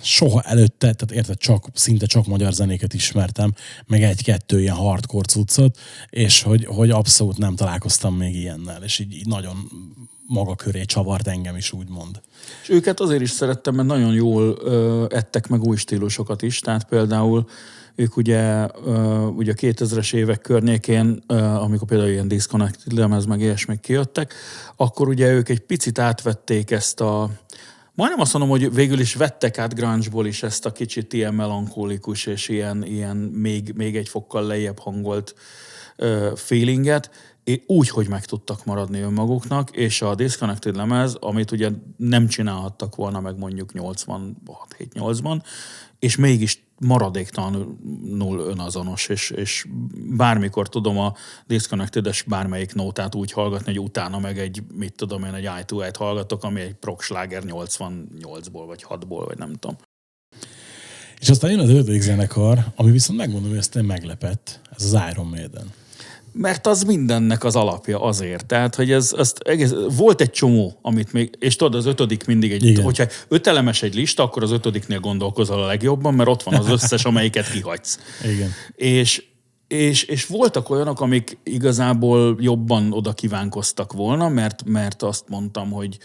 soha 0.01 0.41
előtte, 0.41 0.93
tehát 0.93 1.11
érted, 1.11 1.37
csak, 1.37 1.65
szinte 1.73 2.05
csak 2.05 2.25
magyar 2.25 2.53
zenéket 2.53 2.93
ismertem, 2.93 3.53
meg 3.87 4.03
egy-kettő 4.03 4.59
ilyen 4.61 4.75
hardcore 4.75 5.25
cuccot, 5.25 5.77
és 6.09 6.41
hogy, 6.41 6.65
hogy 6.65 6.89
abszolút 6.89 7.37
nem 7.37 7.55
találkoztam 7.55 8.15
még 8.15 8.35
ilyennel, 8.35 8.83
és 8.83 8.99
így, 8.99 9.13
így 9.13 9.27
nagyon 9.27 9.57
maga 10.27 10.55
köré 10.55 10.83
csavart 10.83 11.27
engem 11.27 11.55
is, 11.55 11.71
úgymond. 11.71 12.21
És 12.61 12.69
őket 12.69 12.99
azért 12.99 13.21
is 13.21 13.29
szerettem, 13.29 13.75
mert 13.75 13.87
nagyon 13.87 14.13
jól 14.13 14.57
ö, 14.63 15.05
ettek 15.09 15.47
meg 15.47 15.63
új 15.63 15.75
stílusokat 15.75 16.41
is, 16.41 16.59
tehát 16.59 16.83
például 16.83 17.47
ők 17.95 18.17
ugye, 18.17 18.67
ö, 18.85 19.25
ugye 19.25 19.51
a 19.51 19.55
2000-es 19.55 20.13
évek 20.13 20.41
környékén, 20.41 21.23
ö, 21.27 21.35
amikor 21.35 21.87
például 21.87 22.09
ilyen 22.09 22.27
Disconnected 22.27 22.93
lemez 22.93 23.25
meg 23.25 23.39
ilyesmik 23.39 23.79
kijöttek, 23.79 24.33
akkor 24.75 25.07
ugye 25.07 25.31
ők 25.31 25.49
egy 25.49 25.59
picit 25.59 25.99
átvették 25.99 26.71
ezt 26.71 27.01
a 27.01 27.29
Majdnem 27.99 28.19
azt 28.19 28.33
mondom, 28.33 28.51
hogy 28.51 28.73
végül 28.73 28.99
is 28.99 29.13
vettek 29.13 29.57
át 29.57 29.75
grunge 29.75 30.27
is 30.27 30.43
ezt 30.43 30.65
a 30.65 30.71
kicsit 30.71 31.13
ilyen 31.13 31.33
melankólikus 31.33 32.25
és 32.25 32.49
ilyen, 32.49 32.85
ilyen 32.85 33.17
még, 33.17 33.73
még 33.75 33.95
egy 33.95 34.09
fokkal 34.09 34.43
lejjebb 34.43 34.79
hangolt 34.79 35.35
ö, 35.95 36.31
feelinget, 36.35 37.11
úgy, 37.65 37.89
hogy 37.89 38.09
meg 38.09 38.25
tudtak 38.25 38.65
maradni 38.65 38.99
önmaguknak, 38.99 39.69
és 39.69 40.01
a 40.01 40.15
Disconnected 40.15 40.75
lemez, 40.75 41.13
amit 41.13 41.51
ugye 41.51 41.69
nem 41.97 42.27
csinálhattak 42.27 42.95
volna 42.95 43.19
meg 43.19 43.37
mondjuk 43.37 43.69
86-7-8-ban, 43.73 45.41
és 45.99 46.15
mégis 46.15 46.67
maradéktalanul 46.79 48.39
önazonos, 48.39 49.07
és, 49.07 49.29
és 49.29 49.65
bármikor 50.17 50.69
tudom 50.69 50.97
a 50.97 51.13
Disconnected-es 51.47 52.23
bármelyik 52.23 52.73
nótát 52.73 53.15
úgy 53.15 53.31
hallgatni, 53.31 53.75
hogy 53.75 53.83
utána 53.83 54.19
meg 54.19 54.39
egy, 54.39 54.63
mit 54.73 54.93
tudom 54.95 55.23
én, 55.23 55.33
egy 55.33 55.43
i 55.43 55.65
2 55.65 55.91
hallgatok, 55.97 56.43
ami 56.43 56.61
egy 56.61 56.73
proc 56.73 57.03
sláger 57.03 57.43
88-ból, 57.45 58.63
vagy 58.67 58.85
6-ból, 58.89 59.23
vagy 59.25 59.37
nem 59.37 59.53
tudom. 59.53 59.77
És 61.19 61.29
aztán 61.29 61.51
jön 61.51 61.59
az 61.59 61.69
ötödik 61.69 62.01
zenekar, 62.01 62.65
ami 62.75 62.91
viszont 62.91 63.19
megmondom, 63.19 63.49
hogy 63.49 63.57
ezt 63.57 63.81
meglepett. 63.81 64.59
Ez 64.77 64.93
az 64.93 65.01
Iron 65.11 65.27
Maiden. 65.27 65.73
Mert 66.41 66.67
az 66.67 66.83
mindennek 66.83 67.43
az 67.43 67.55
alapja 67.55 68.01
azért. 68.01 68.45
Tehát, 68.45 68.75
hogy 68.75 68.91
ez, 68.91 69.13
azt 69.17 69.39
egész, 69.39 69.73
volt 69.97 70.21
egy 70.21 70.29
csomó, 70.29 70.79
amit 70.81 71.13
még, 71.13 71.29
és 71.39 71.55
tudod, 71.55 71.75
az 71.75 71.85
ötödik 71.85 72.25
mindig 72.25 72.51
egy, 72.51 72.65
Igen. 72.65 72.83
hogyha 72.83 73.05
ötelemes 73.27 73.83
egy 73.83 73.95
lista, 73.95 74.23
akkor 74.23 74.43
az 74.43 74.51
ötödiknél 74.51 74.99
gondolkozol 74.99 75.63
a 75.63 75.65
legjobban, 75.65 76.13
mert 76.13 76.29
ott 76.29 76.43
van 76.43 76.53
az 76.53 76.69
összes, 76.69 77.05
amelyiket 77.05 77.51
kihagysz. 77.51 77.99
Igen. 78.23 78.51
És, 78.75 79.23
és, 79.67 80.03
és 80.03 80.25
voltak 80.25 80.69
olyanok, 80.69 81.01
amik 81.01 81.37
igazából 81.43 82.37
jobban 82.39 82.93
oda 82.93 83.13
kívánkoztak 83.13 83.93
volna, 83.93 84.29
mert, 84.29 84.63
mert 84.65 85.03
azt 85.03 85.23
mondtam, 85.27 85.71
hogy, 85.71 85.97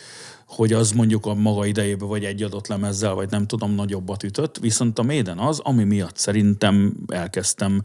hogy 0.46 0.72
az 0.72 0.92
mondjuk 0.92 1.26
a 1.26 1.34
maga 1.34 1.66
idejében 1.66 2.08
vagy 2.08 2.24
egy 2.24 2.42
adott 2.42 2.66
lemezzel, 2.66 3.14
vagy 3.14 3.30
nem 3.30 3.46
tudom, 3.46 3.74
nagyobbat 3.74 4.22
ütött. 4.22 4.58
Viszont 4.58 4.98
a 4.98 5.02
Maiden 5.02 5.38
az, 5.38 5.58
ami 5.58 5.84
miatt 5.84 6.16
szerintem 6.16 6.96
elkezdtem 7.06 7.82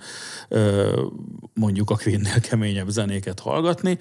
mondjuk 1.54 1.90
a 1.90 1.96
Queen-nél 1.96 2.40
keményebb 2.40 2.90
zenéket 2.90 3.40
hallgatni, 3.40 3.98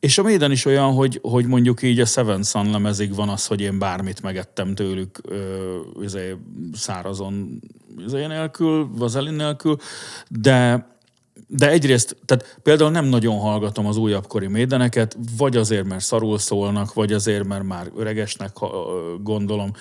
és 0.00 0.18
a 0.18 0.22
Maiden 0.22 0.50
is 0.50 0.64
olyan, 0.64 0.92
hogy, 0.92 1.18
hogy 1.22 1.46
mondjuk 1.46 1.82
így 1.82 2.00
a 2.00 2.04
Seven 2.04 2.42
Sun 2.42 2.70
lemezig 2.70 3.14
van 3.14 3.28
az, 3.28 3.46
hogy 3.46 3.60
én 3.60 3.78
bármit 3.78 4.22
megettem 4.22 4.74
tőlük 4.74 5.20
ö, 5.22 5.78
izé, 6.02 6.36
szárazon 6.72 7.60
izé 8.06 8.26
nélkül, 8.26 8.88
vazelin 8.96 9.34
nélkül, 9.34 9.76
de 10.28 10.86
de 11.46 11.70
egyrészt, 11.70 12.16
tehát 12.24 12.58
például 12.62 12.90
nem 12.90 13.04
nagyon 13.04 13.38
hallgatom 13.38 13.86
az 13.86 13.96
újabbkori 13.96 14.46
médeneket, 14.46 15.16
vagy 15.36 15.56
azért, 15.56 15.84
mert 15.84 16.04
szarul 16.04 16.38
szólnak, 16.38 16.94
vagy 16.94 17.12
azért, 17.12 17.44
mert 17.44 17.62
már 17.62 17.90
öregesnek 17.96 18.52
gondolom. 19.22 19.72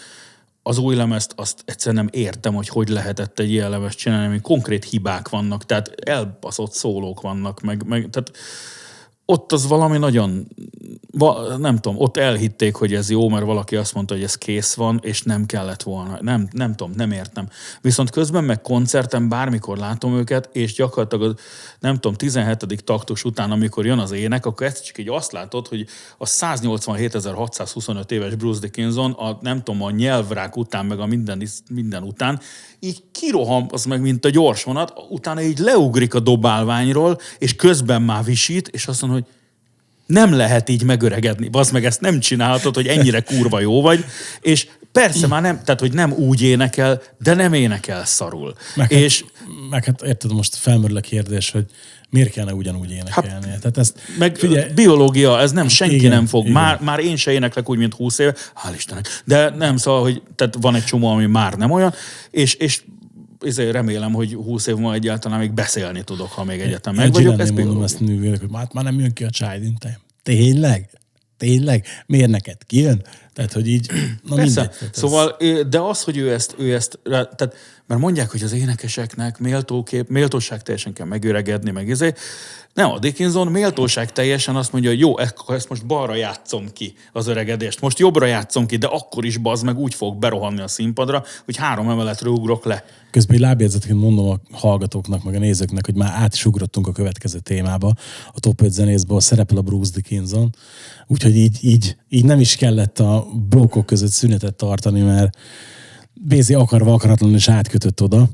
Az 0.64 0.78
új 0.78 0.96
lemezt 0.96 1.34
azt 1.36 1.64
egyszerűen 1.66 2.04
nem 2.04 2.22
értem, 2.22 2.54
hogy 2.54 2.68
hogy 2.68 2.90
lehetett 2.90 3.40
egy 3.40 3.52
ilyen 3.52 3.70
lemezt 3.70 3.98
csinálni, 3.98 4.26
ami 4.26 4.42
konkrét 4.42 4.84
hibák 4.84 5.30
vannak, 5.30 5.66
tehát 5.66 5.88
elbaszott 5.88 6.72
szólók 6.72 7.22
vannak, 7.22 7.62
meg, 7.62 7.84
meg 7.88 8.10
tehát 8.10 8.32
ott 9.26 9.52
az 9.52 9.68
valami 9.68 9.98
nagyon, 9.98 10.48
nem 11.58 11.76
tudom, 11.76 12.00
ott 12.00 12.18
elhitték, 12.18 12.76
hogy 12.76 12.94
ez 12.94 13.10
jó, 13.10 13.30
mert 13.30 13.46
valaki 13.46 13.76
azt 13.76 13.94
mondta, 13.94 14.14
hogy 14.14 14.24
ez 14.24 14.36
kész 14.36 14.74
van, 14.74 15.00
és 15.04 15.22
nem 15.22 15.46
kellett 15.46 15.84
volna. 15.84 16.18
Nem, 16.22 16.48
nem 16.52 16.76
tudom, 16.76 16.94
nem 16.96 17.12
értem. 17.12 17.50
Viszont 17.82 18.10
közben 18.10 18.44
meg 18.44 18.62
koncerten 18.62 19.30
bármikor 19.30 19.78
látom 19.78 20.16
őket, 20.16 20.50
és 20.52 20.74
gyakorlatilag 20.74 21.30
az, 21.30 21.42
nem 21.80 21.94
tudom, 21.94 22.14
17. 22.14 22.84
taktus 22.84 23.24
után, 23.24 23.52
amikor 23.52 23.86
jön 23.86 24.00
az 24.00 24.12
ének, 24.12 24.46
akkor 24.46 24.68
ezt 24.68 24.86
csak 24.86 24.98
így 24.98 25.10
azt 25.10 25.32
látod, 25.32 25.68
hogy 25.68 25.86
a 26.18 26.26
187.625 26.26 28.12
éves 28.12 28.36
Bruce 28.36 28.60
Dickinson, 28.60 29.12
a 29.12 29.38
nem 29.42 29.64
tudom, 29.64 29.82
a 29.82 29.92
nyelvrák 29.92 30.58
után, 30.58 30.86
meg 30.86 31.00
a 31.00 31.06
minden, 31.06 31.48
minden 31.70 32.04
után, 32.04 32.40
így 32.80 33.04
kiroham, 33.12 33.68
az 33.70 33.86
meg 33.86 34.02
mint 34.02 34.26
a 34.26 34.30
gyors 34.30 34.64
vonat, 34.64 34.94
utána 35.10 35.42
így 35.42 35.58
leugrik 35.58 36.14
a 36.14 36.20
dobálványról, 36.20 37.20
és 37.38 37.56
közben 37.56 38.02
már 38.02 38.24
visít, 38.24 38.68
és 38.68 38.88
azt 38.88 39.02
mondja, 39.02 39.20
hogy 39.20 39.23
nem 40.14 40.34
lehet 40.34 40.70
így 40.70 40.84
megöregedni. 40.84 41.48
Bazd 41.48 41.74
meg, 41.74 41.86
ezt 41.86 42.02
nem 42.02 42.20
csinálhatod, 42.20 42.76
hogy 42.76 42.88
ennyire 42.88 43.20
kurva 43.20 43.60
jó 43.60 43.82
vagy. 43.82 44.06
És 44.42 44.68
persze 44.92 45.28
már 45.28 45.42
nem, 45.42 45.62
tehát 45.64 45.80
hogy 45.80 45.94
nem 45.94 46.12
úgy 46.12 46.42
énekel, 46.42 47.02
de 47.20 47.34
nem 47.34 47.54
énekel 47.54 48.06
szarul. 48.06 48.54
Meg, 48.76 48.92
és 48.92 49.22
hát, 49.22 49.70
meg 49.70 49.86
hát 49.86 50.02
érted, 50.02 50.34
most 50.34 50.56
felmerül 50.56 50.98
a 50.98 51.02
kérdés, 51.02 51.52
hogy 51.52 51.66
miért 52.10 52.32
kellene 52.32 52.54
ugyanúgy 52.54 52.92
énekelni. 52.92 53.50
Hát, 53.50 53.60
Tehát 53.60 53.78
ezt, 53.78 54.00
meg 54.18 54.36
Figyelj, 54.36 54.72
biológia, 54.74 55.40
ez 55.40 55.52
nem, 55.52 55.68
senki 55.68 55.96
Igen, 55.96 56.12
nem 56.12 56.26
fog. 56.26 56.42
igen. 56.42 56.54
Már, 56.54 56.80
már 56.82 57.00
én 57.00 57.16
se 57.16 57.32
éneklek 57.32 57.70
úgy, 57.70 57.78
mint 57.78 57.94
20 57.94 58.20
éve, 58.20 58.36
hál' 58.64 58.74
Istennek. 58.76 59.22
De 59.26 59.50
nem, 59.50 59.78
szóval, 59.78 60.02
hogy 60.02 60.22
tehát 60.36 60.56
van 60.62 60.76
egy 60.76 60.86
csomó, 60.86 61.08
ami 61.08 61.26
már 61.26 61.54
nem 61.54 61.72
olyan, 61.72 61.94
és, 62.32 62.54
és 62.54 62.82
ezért 63.46 63.72
remélem, 63.72 64.14
hogy 64.14 64.34
20 64.34 64.68
év 64.68 64.76
múlva 64.76 64.94
egyáltalán 64.94 65.40
még 65.40 65.52
beszélni 65.52 66.04
tudok, 66.04 66.32
ha 66.32 66.44
még 66.44 66.60
egyetem 66.60 66.96
meg 66.96 67.12
vagyok. 67.12 67.40
Ez 67.40 67.50
mondom 67.50 67.84
ezt 67.84 68.00
nővérek, 68.00 68.40
hogy 68.40 68.50
már, 68.50 68.68
már 68.74 68.84
nem 68.84 69.00
jön 69.00 69.14
ki 69.14 69.24
a 69.24 69.30
Child 69.30 69.78
Time. 69.80 70.00
Tényleg? 70.24 70.90
Tényleg? 71.38 71.86
Miért 72.06 72.30
neked 72.30 72.58
kijön? 72.66 73.06
Tehát, 73.34 73.54
hogy 73.54 73.68
így, 73.68 73.92
na 74.30 74.36
Persze. 74.36 74.62
mindegy. 74.62 74.78
Tehát 74.78 74.82
ez- 74.82 75.00
Szóval, 75.00 75.36
ö, 75.40 75.64
de 75.70 75.80
az, 75.80 76.04
hogy 76.04 76.18
ő 76.18 76.34
ezt, 76.34 76.56
ő 76.58 76.74
ezt 76.74 77.00
tehát, 77.04 77.56
mert 77.88 78.02
mondják, 78.02 78.32
hogy 78.32 78.44
az 78.44 78.52
énekeseknek 78.54 79.40
méltókép, 79.40 80.10
méltóság 80.10 80.64
teljesen 80.64 80.94
kell 80.94 81.06
megöregedni, 81.06 81.72
meg 81.72 81.92
ezért. 81.92 82.20
Nem, 82.74 82.92
a 82.92 83.00
Dickinson 83.00 83.48
méltóság 83.48 84.12
teljesen 84.12 84.56
azt 84.56 84.72
mondja, 84.72 84.90
hogy 84.90 85.00
jó, 85.00 85.18
akkor 85.18 85.56
ezt 85.56 85.70
most 85.70 85.86
balra 85.86 86.16
játszom 86.16 86.66
ki 86.74 86.94
az 87.12 87.28
öregedést, 87.28 87.82
most 87.82 88.00
jobbra 88.00 88.26
játszom 88.26 88.66
ki, 88.66 88.76
de 88.78 88.88
akkor 88.88 89.26
is 89.26 89.38
bazd 89.38 89.66
meg 89.66 89.78
úgy 89.78 89.94
fog 89.94 90.18
berohanni 90.18 90.62
a 90.62 90.68
színpadra, 90.68 91.24
hogy 91.46 91.56
három 91.56 91.90
emeletről 91.90 92.34
ugrok 92.34 92.66
le. 92.66 92.86
Közben 93.12 93.36
egy 93.36 93.42
lábjegyzetként 93.42 94.00
mondom 94.00 94.30
a 94.30 94.40
hallgatóknak, 94.58 95.24
meg 95.24 95.36
a 95.36 95.40
nézőknek, 95.40 95.86
hogy 95.86 95.96
már 95.96 96.12
át 96.16 96.34
is 96.34 96.46
ugrottunk 96.46 96.88
a 96.88 96.92
következő 96.92 97.40
témába. 97.40 97.94
A 98.34 98.40
top 98.40 98.62
5 98.62 98.72
zenészből 98.72 99.20
szerepel 99.20 99.58
a 99.58 99.62
Bruce 99.62 99.92
Dickinson. 99.94 100.56
Úgyhogy 101.08 101.36
így, 101.38 101.58
így, 101.62 101.96
így 102.10 102.26
nem 102.26 102.40
is 102.40 102.56
kellett 102.56 103.00
a 103.00 103.23
blokkok 103.50 103.86
között 103.86 104.12
szünetet 104.12 104.56
tartani, 104.56 105.02
mert 105.02 105.38
Bézi 106.14 106.54
akarva 106.54 106.94
akaratlanul 106.94 107.36
is 107.36 107.50
átkötött 107.50 108.02
oda. 108.02 108.30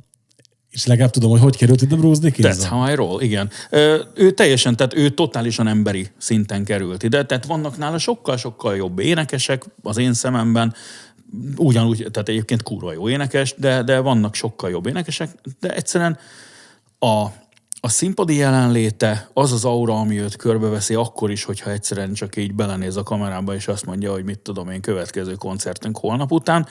És 0.69 0.85
legalább 0.85 1.11
tudom, 1.11 1.29
hogy 1.29 1.39
hogy 1.39 1.57
került 1.57 1.81
ide 1.81 1.95
Bruce 1.95 2.19
That's 2.19 2.23
Dickinson. 2.23 2.69
how 2.69 2.91
I 2.91 2.95
roll, 2.95 3.21
igen. 3.21 3.49
Ö, 3.69 4.01
ő 4.15 4.31
teljesen, 4.31 4.75
tehát 4.75 4.93
ő 4.93 5.09
totálisan 5.09 5.67
emberi 5.67 6.07
szinten 6.17 6.63
került 6.63 7.03
ide, 7.03 7.25
tehát 7.25 7.45
vannak 7.45 7.77
nála 7.77 7.97
sokkal-sokkal 7.97 8.75
jobb 8.75 8.99
énekesek 8.99 9.65
az 9.81 9.97
én 9.97 10.13
szememben, 10.13 10.73
ugyanúgy, 11.55 12.07
tehát 12.11 12.29
egyébként 12.29 12.63
kurva 12.63 12.93
jó 12.93 13.09
énekes, 13.09 13.55
de, 13.57 13.83
de 13.83 13.99
vannak 13.99 14.35
sokkal 14.35 14.69
jobb 14.69 14.85
énekesek, 14.85 15.29
de 15.59 15.73
egyszerűen 15.73 16.17
a, 16.99 17.25
a 17.81 17.89
színpadi 17.89 18.35
jelenléte, 18.35 19.29
az 19.33 19.51
az 19.51 19.65
aura, 19.65 19.99
ami 19.99 20.19
őt 20.21 20.35
körbeveszi, 20.35 20.93
akkor 20.93 21.31
is, 21.31 21.43
hogyha 21.43 21.71
egyszerűen 21.71 22.13
csak 22.13 22.37
így 22.37 22.53
belenéz 22.53 22.97
a 22.97 23.03
kamerába, 23.03 23.55
és 23.55 23.67
azt 23.67 23.85
mondja, 23.85 24.11
hogy 24.11 24.23
mit 24.23 24.39
tudom 24.39 24.69
én, 24.69 24.81
következő 24.81 25.33
koncertünk 25.33 25.97
holnap 25.97 26.31
után. 26.31 26.67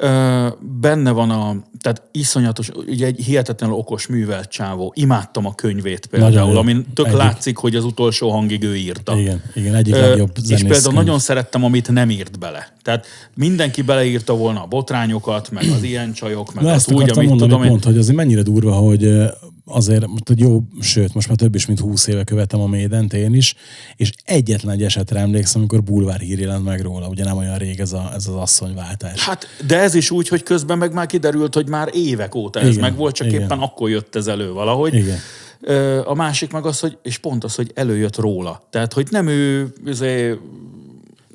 Ö, 0.00 0.46
benne 0.80 1.10
van 1.10 1.30
a, 1.30 1.56
tehát 1.80 2.02
iszonyatos, 2.12 2.70
ugye 2.86 3.06
egy 3.06 3.20
hihetetlenül 3.24 3.76
okos 3.76 4.06
művelt 4.06 4.48
csávó. 4.48 4.92
Imádtam 4.96 5.46
a 5.46 5.54
könyvét 5.54 6.08
Nagyon 6.10 6.30
például, 6.30 6.52
jó. 6.52 6.58
amin 6.58 6.86
tök 6.94 7.06
Egyik. 7.06 7.18
látszik, 7.18 7.56
hogy 7.56 7.74
az 7.76 7.84
utolsó 7.84 8.30
hangig 8.30 8.62
ő 8.62 8.76
írta. 8.76 9.18
Igen, 9.18 9.42
igen, 9.54 9.74
egyik 9.74 9.94
Ö, 9.94 10.00
legjobb 10.00 10.30
És 10.36 10.42
például 10.48 10.82
könyv. 10.82 10.94
nagyon 10.94 11.18
szerettem, 11.18 11.64
amit 11.64 11.90
nem 11.90 12.10
írt 12.10 12.38
bele. 12.38 12.72
Tehát 12.82 13.06
mindenki 13.34 13.82
beleírta 13.82 14.36
volna 14.36 14.62
a 14.62 14.66
botrányokat, 14.66 15.50
meg 15.50 15.64
az 15.76 15.82
ilyen 15.82 16.12
csajok, 16.12 16.54
meg 16.54 16.64
Na 16.64 16.70
azt 16.72 16.78
ezt 16.88 16.92
úgy, 16.98 17.10
amit 17.10 17.28
mondani 17.28 17.38
tudom 17.50 17.62
én. 17.62 17.68
pont, 17.70 17.84
hogy 17.84 17.98
azért 17.98 18.16
mennyire 18.16 18.42
durva, 18.42 18.72
hogy 18.72 19.08
azért 19.68 20.06
most 20.06 20.22
jó, 20.36 20.62
sőt, 20.80 21.14
most 21.14 21.28
már 21.28 21.36
több 21.36 21.54
is, 21.54 21.66
mint 21.66 21.80
20 21.80 22.06
éve 22.06 22.24
követem 22.24 22.60
a 22.60 22.66
Maident 22.66 23.12
én 23.12 23.34
is, 23.34 23.54
és 23.96 24.12
egyetlen 24.24 24.74
egy 24.74 24.82
esetre 24.82 25.20
emlékszem, 25.20 25.60
amikor 25.60 25.82
bulvár 25.82 26.20
hír 26.20 26.38
jelent 26.38 26.64
meg 26.64 26.80
róla, 26.80 27.08
ugye 27.08 27.24
nem 27.24 27.36
olyan 27.36 27.58
rég 27.58 27.80
ez, 27.80 27.92
a, 27.92 28.10
ez 28.14 28.26
az 28.26 28.34
asszonyváltás. 28.34 29.24
Hát, 29.24 29.46
de 29.66 29.78
ez 29.78 29.94
is 29.94 30.10
úgy, 30.10 30.28
hogy 30.28 30.42
közben 30.42 30.78
meg 30.78 30.92
már 30.92 31.06
kiderült, 31.06 31.54
hogy 31.54 31.68
már 31.68 31.90
évek 31.92 32.34
óta 32.34 32.60
ez 32.60 32.68
Igen, 32.68 32.80
meg 32.80 32.96
volt, 32.96 33.14
csak 33.14 33.26
igen. 33.26 33.40
éppen 33.40 33.58
akkor 33.58 33.90
jött 33.90 34.14
ez 34.14 34.26
elő 34.26 34.52
valahogy. 34.52 34.94
Igen. 34.94 35.18
A 36.04 36.14
másik 36.14 36.52
meg 36.52 36.66
az, 36.66 36.80
hogy, 36.80 36.98
és 37.02 37.18
pont 37.18 37.44
az, 37.44 37.54
hogy 37.54 37.70
előjött 37.74 38.16
róla. 38.16 38.62
Tehát, 38.70 38.92
hogy 38.92 39.06
nem 39.10 39.26
ő, 39.26 39.72
izé, 39.86 40.38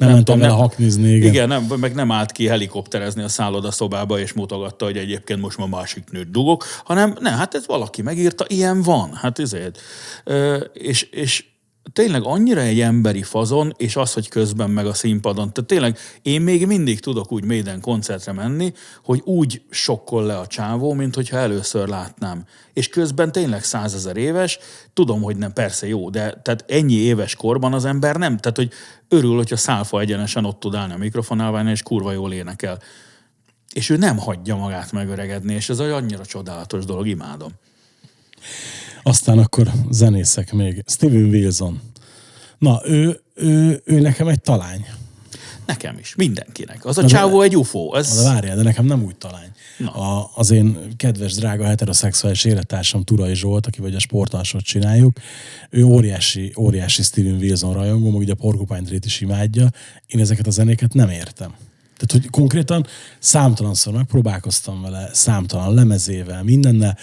nem, 0.04 0.08
nem 0.08 0.16
mentem 0.16 0.40
vele 0.40 0.62
haknizni, 0.62 1.10
igen. 1.10 1.30
Igen, 1.30 1.48
nem, 1.48 1.64
meg 1.80 1.94
nem 1.96 2.12
állt 2.12 2.32
ki 2.32 2.48
helikopterezni 2.48 3.24
a 3.24 3.28
szállodaszobába, 3.28 4.20
és 4.20 4.34
mutogatta, 4.34 4.86
hogy 4.86 4.98
egyébként 4.98 5.42
most 5.42 5.58
már 5.58 5.68
másik 5.68 6.04
nőt 6.12 6.32
dugok, 6.32 6.66
hanem 6.84 7.18
ne, 7.20 7.30
hát 7.30 7.54
ez 7.54 7.68
valaki 7.68 8.02
megírta, 8.02 8.46
ilyen 8.48 8.82
van. 8.82 9.14
Hát 9.14 9.40
ezért. 9.40 9.80
És, 10.74 11.02
és 11.04 11.46
tényleg 11.94 12.24
annyira 12.24 12.62
egy 12.62 12.80
emberi 12.80 13.24
fazon, 13.24 13.74
és 13.78 13.96
az, 13.96 14.14
hogy 14.14 14.30
közben 14.30 14.70
meg 14.70 14.86
a 14.86 14.94
színpadon. 14.94 15.54
Tehát 15.54 15.70
tényleg 15.70 15.98
én 16.22 16.42
még 16.42 16.68
mindig 16.68 17.00
tudok 17.00 17.32
úgy 17.32 17.44
Maiden 17.44 17.82
koncertre 17.82 18.32
menni, 18.32 18.74
hogy 19.04 19.22
úgy 19.24 19.62
sokkol 19.70 20.26
le 20.26 20.38
a 20.38 20.48
csávó, 20.48 20.94
mint 20.94 21.16
hogyha 21.16 21.38
először 21.38 21.88
látnám. 21.88 22.46
És 22.74 22.90
közben 22.90 23.32
tényleg 23.32 23.64
százezer 23.64 24.18
éves, 24.18 24.60
tudom, 24.94 25.22
hogy 25.22 25.38
nem, 25.38 25.54
persze 25.54 25.88
jó, 25.88 26.10
de 26.10 26.42
tehát 26.42 26.66
ennyi 26.68 26.94
éves 26.96 27.36
korban 27.36 27.74
az 27.74 27.86
ember 27.86 28.16
nem, 28.16 28.38
tehát 28.38 28.58
hogy 28.58 28.72
örül, 29.08 29.36
hogyha 29.36 29.58
szálfa 29.58 30.00
egyenesen 30.00 30.46
ott 30.46 30.60
tud 30.60 30.76
állni 30.76 30.94
a 30.94 30.98
mikrofonálványon, 30.98 31.72
és 31.72 31.84
kurva 31.84 32.12
jól 32.12 32.34
énekel. 32.34 32.80
És 33.74 33.90
ő 33.90 33.98
nem 33.98 34.18
hagyja 34.18 34.56
magát 34.56 34.92
megöregedni, 34.92 35.54
és 35.54 35.70
ez 35.70 35.80
egy 35.80 35.90
annyira 35.90 36.26
csodálatos 36.26 36.86
dolog, 36.86 37.08
imádom. 37.08 37.52
Aztán 39.04 39.38
akkor 39.38 39.72
zenészek 39.90 40.54
még. 40.54 40.84
Steven 40.88 41.24
Wilson. 41.24 41.82
Na, 42.58 42.82
ő, 42.86 43.22
ő, 43.36 43.82
ő 43.86 44.00
nekem 44.00 44.28
egy 44.28 44.42
talány. 44.42 44.86
Nekem 45.66 45.98
is, 45.98 46.16
mindenkinek. 46.16 46.86
Az 46.86 46.98
a 46.98 47.02
de- 47.02 47.08
csávó 47.08 47.42
egy 47.42 47.58
UFO. 47.58 47.96
Ez, 47.96 48.16
de 48.16 48.24
várjál, 48.24 48.56
de 48.56 48.62
nekem 48.62 48.86
nem 48.86 49.04
úgy 49.04 49.16
talány. 49.16 49.52
A, 49.86 50.32
az 50.36 50.52
én 50.52 50.94
kedves, 50.98 51.34
drága 51.34 51.66
heteroszexuális 51.66 52.44
élettársam 52.44 53.04
Turai 53.04 53.36
Zsolt, 53.36 53.68
aki 53.68 53.82
vagy 53.82 53.96
a 53.96 54.00
sportalsot 54.00 54.64
csináljuk, 54.64 55.18
ő 55.70 55.84
óriási, 55.84 56.54
óriási 56.58 57.02
Steven 57.02 57.34
Wilson 57.34 57.74
rajongó, 57.74 58.10
meg 58.10 58.20
ugye 58.20 58.32
a 58.32 58.36
Porcupine 58.36 58.82
Tree-t 58.82 59.06
is 59.06 59.22
imádja. 59.22 59.70
Én 60.08 60.20
ezeket 60.20 60.48
a 60.48 60.52
zenéket 60.52 60.94
nem 60.94 61.10
értem. 61.10 61.54
Tehát, 61.98 62.24
hogy 62.24 62.30
konkrétan 62.30 62.86
számtalanszor 63.20 63.94
megpróbálkoztam 63.94 64.82
vele, 64.82 65.10
számtalan 65.14 65.74
lemezével, 65.74 66.44
mindennel, 66.44 66.98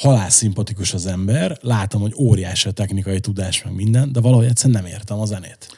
halál 0.00 0.30
szimpatikus 0.30 0.94
az 0.94 1.06
ember, 1.06 1.58
látom, 1.60 2.00
hogy 2.00 2.14
óriási 2.18 2.68
a 2.68 2.72
technikai 2.72 3.20
tudás, 3.20 3.64
meg 3.64 3.74
minden, 3.74 4.12
de 4.12 4.20
valahogy 4.20 4.46
egyszerűen 4.46 4.82
nem 4.82 4.92
értem 4.92 5.20
a 5.20 5.24
zenét. 5.24 5.76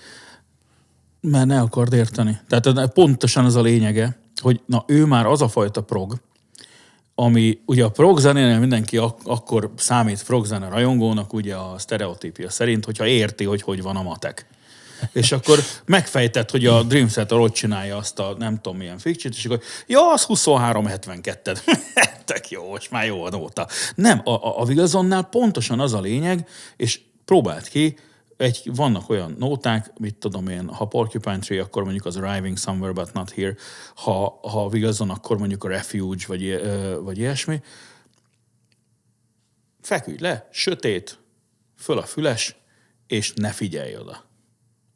Mert 1.21 1.47
ne 1.47 1.61
akard 1.61 1.93
érteni. 1.93 2.41
Tehát 2.49 2.93
pontosan 2.93 3.45
az 3.45 3.57
a 3.57 3.61
lényege, 3.61 4.19
hogy 4.41 4.61
na 4.67 4.85
ő 4.87 5.05
már 5.05 5.27
az 5.27 5.43
a 5.43 5.49
fajta 5.49 5.81
prog, 5.81 6.21
ami 7.15 7.59
ugye 7.67 7.85
a 7.85 7.91
prog 7.91 8.19
zenénél 8.19 8.59
mindenki 8.59 8.97
ak- 8.97 9.27
akkor 9.27 9.73
számít 9.77 10.25
prog 10.25 10.47
zene 10.47 10.69
rajongónak, 10.69 11.33
ugye 11.33 11.55
a 11.55 11.79
sztereotípia 11.79 12.51
szerint, 12.51 12.85
hogyha 12.85 13.07
érti, 13.07 13.45
hogy 13.45 13.63
hogy 13.63 13.83
van 13.83 13.97
a 13.97 14.03
matek. 14.03 14.47
És 15.13 15.33
akkor 15.33 15.59
megfejtett, 15.85 16.51
hogy 16.51 16.67
a 16.67 16.83
Dream 16.83 17.09
Theater 17.09 17.39
ott 17.39 17.53
csinálja 17.53 17.97
azt 17.97 18.19
a 18.19 18.35
nem 18.39 18.61
tudom 18.61 18.79
milyen 18.79 18.99
fikcsit, 18.99 19.35
és 19.35 19.45
akkor 19.45 19.61
ja, 19.87 20.13
az 20.13 20.27
23-72. 20.29 21.59
Tök 22.25 22.51
jó, 22.51 22.69
most 22.69 22.91
már 22.91 23.07
jó 23.07 23.25
a 23.25 23.31
nóta. 23.31 23.69
Nem, 23.95 24.21
a, 24.25 24.31
a, 24.31 24.61
a 24.61 24.65
Wilsonnál 24.65 25.23
pontosan 25.23 25.81
az 25.81 25.95
a 25.95 26.01
lényeg, 26.01 26.49
és 26.77 27.01
próbált 27.25 27.69
ki, 27.69 27.97
egy, 28.43 28.71
vannak 28.75 29.09
olyan 29.09 29.35
nóták, 29.39 29.93
mit 29.99 30.17
tudom 30.17 30.49
én, 30.49 30.69
ha 30.69 30.85
Porcupine 30.85 31.39
Tree, 31.39 31.61
akkor 31.61 31.83
mondjuk 31.83 32.05
az 32.05 32.17
Arriving 32.17 32.59
Somewhere 32.59 32.93
But 32.93 33.13
Not 33.13 33.31
Here, 33.31 33.55
ha, 33.95 34.39
ha 34.43 34.69
Wilson, 34.73 35.11
akkor 35.11 35.39
mondjuk 35.39 35.65
a 35.65 35.69
Refuge, 35.69 36.25
vagy, 36.27 36.61
vagy 37.01 37.19
ilyesmi. 37.19 37.61
Feküdj 39.81 40.23
le, 40.23 40.49
sötét, 40.53 41.19
föl 41.79 41.99
a 41.99 42.03
füles, 42.03 42.57
és 43.07 43.33
ne 43.35 43.51
figyelj 43.51 43.97
oda. 43.97 44.25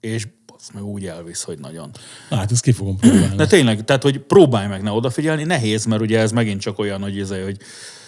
És 0.07 0.27
az 0.59 0.69
meg 0.75 0.85
úgy 0.85 1.07
elvisz, 1.07 1.43
hogy 1.43 1.59
nagyon. 1.59 1.91
Na, 2.31 2.37
hát 2.37 2.53
ezt 2.53 2.63
ki 2.63 2.73
fogom 2.73 2.97
próbálni. 2.97 3.37
De 3.37 3.47
tényleg, 3.47 3.85
tehát, 3.85 4.03
hogy 4.03 4.19
próbálj 4.19 4.67
meg 4.67 4.83
ne 4.83 4.91
odafigyelni, 4.91 5.45
nehéz, 5.45 5.85
mert 5.85 6.01
ugye 6.01 6.19
ez 6.19 6.33
megint 6.33 6.61
csak 6.61 6.79
olyan, 6.79 7.03
hogy, 7.03 7.19
ez, 7.19 7.31
hogy 7.31 7.57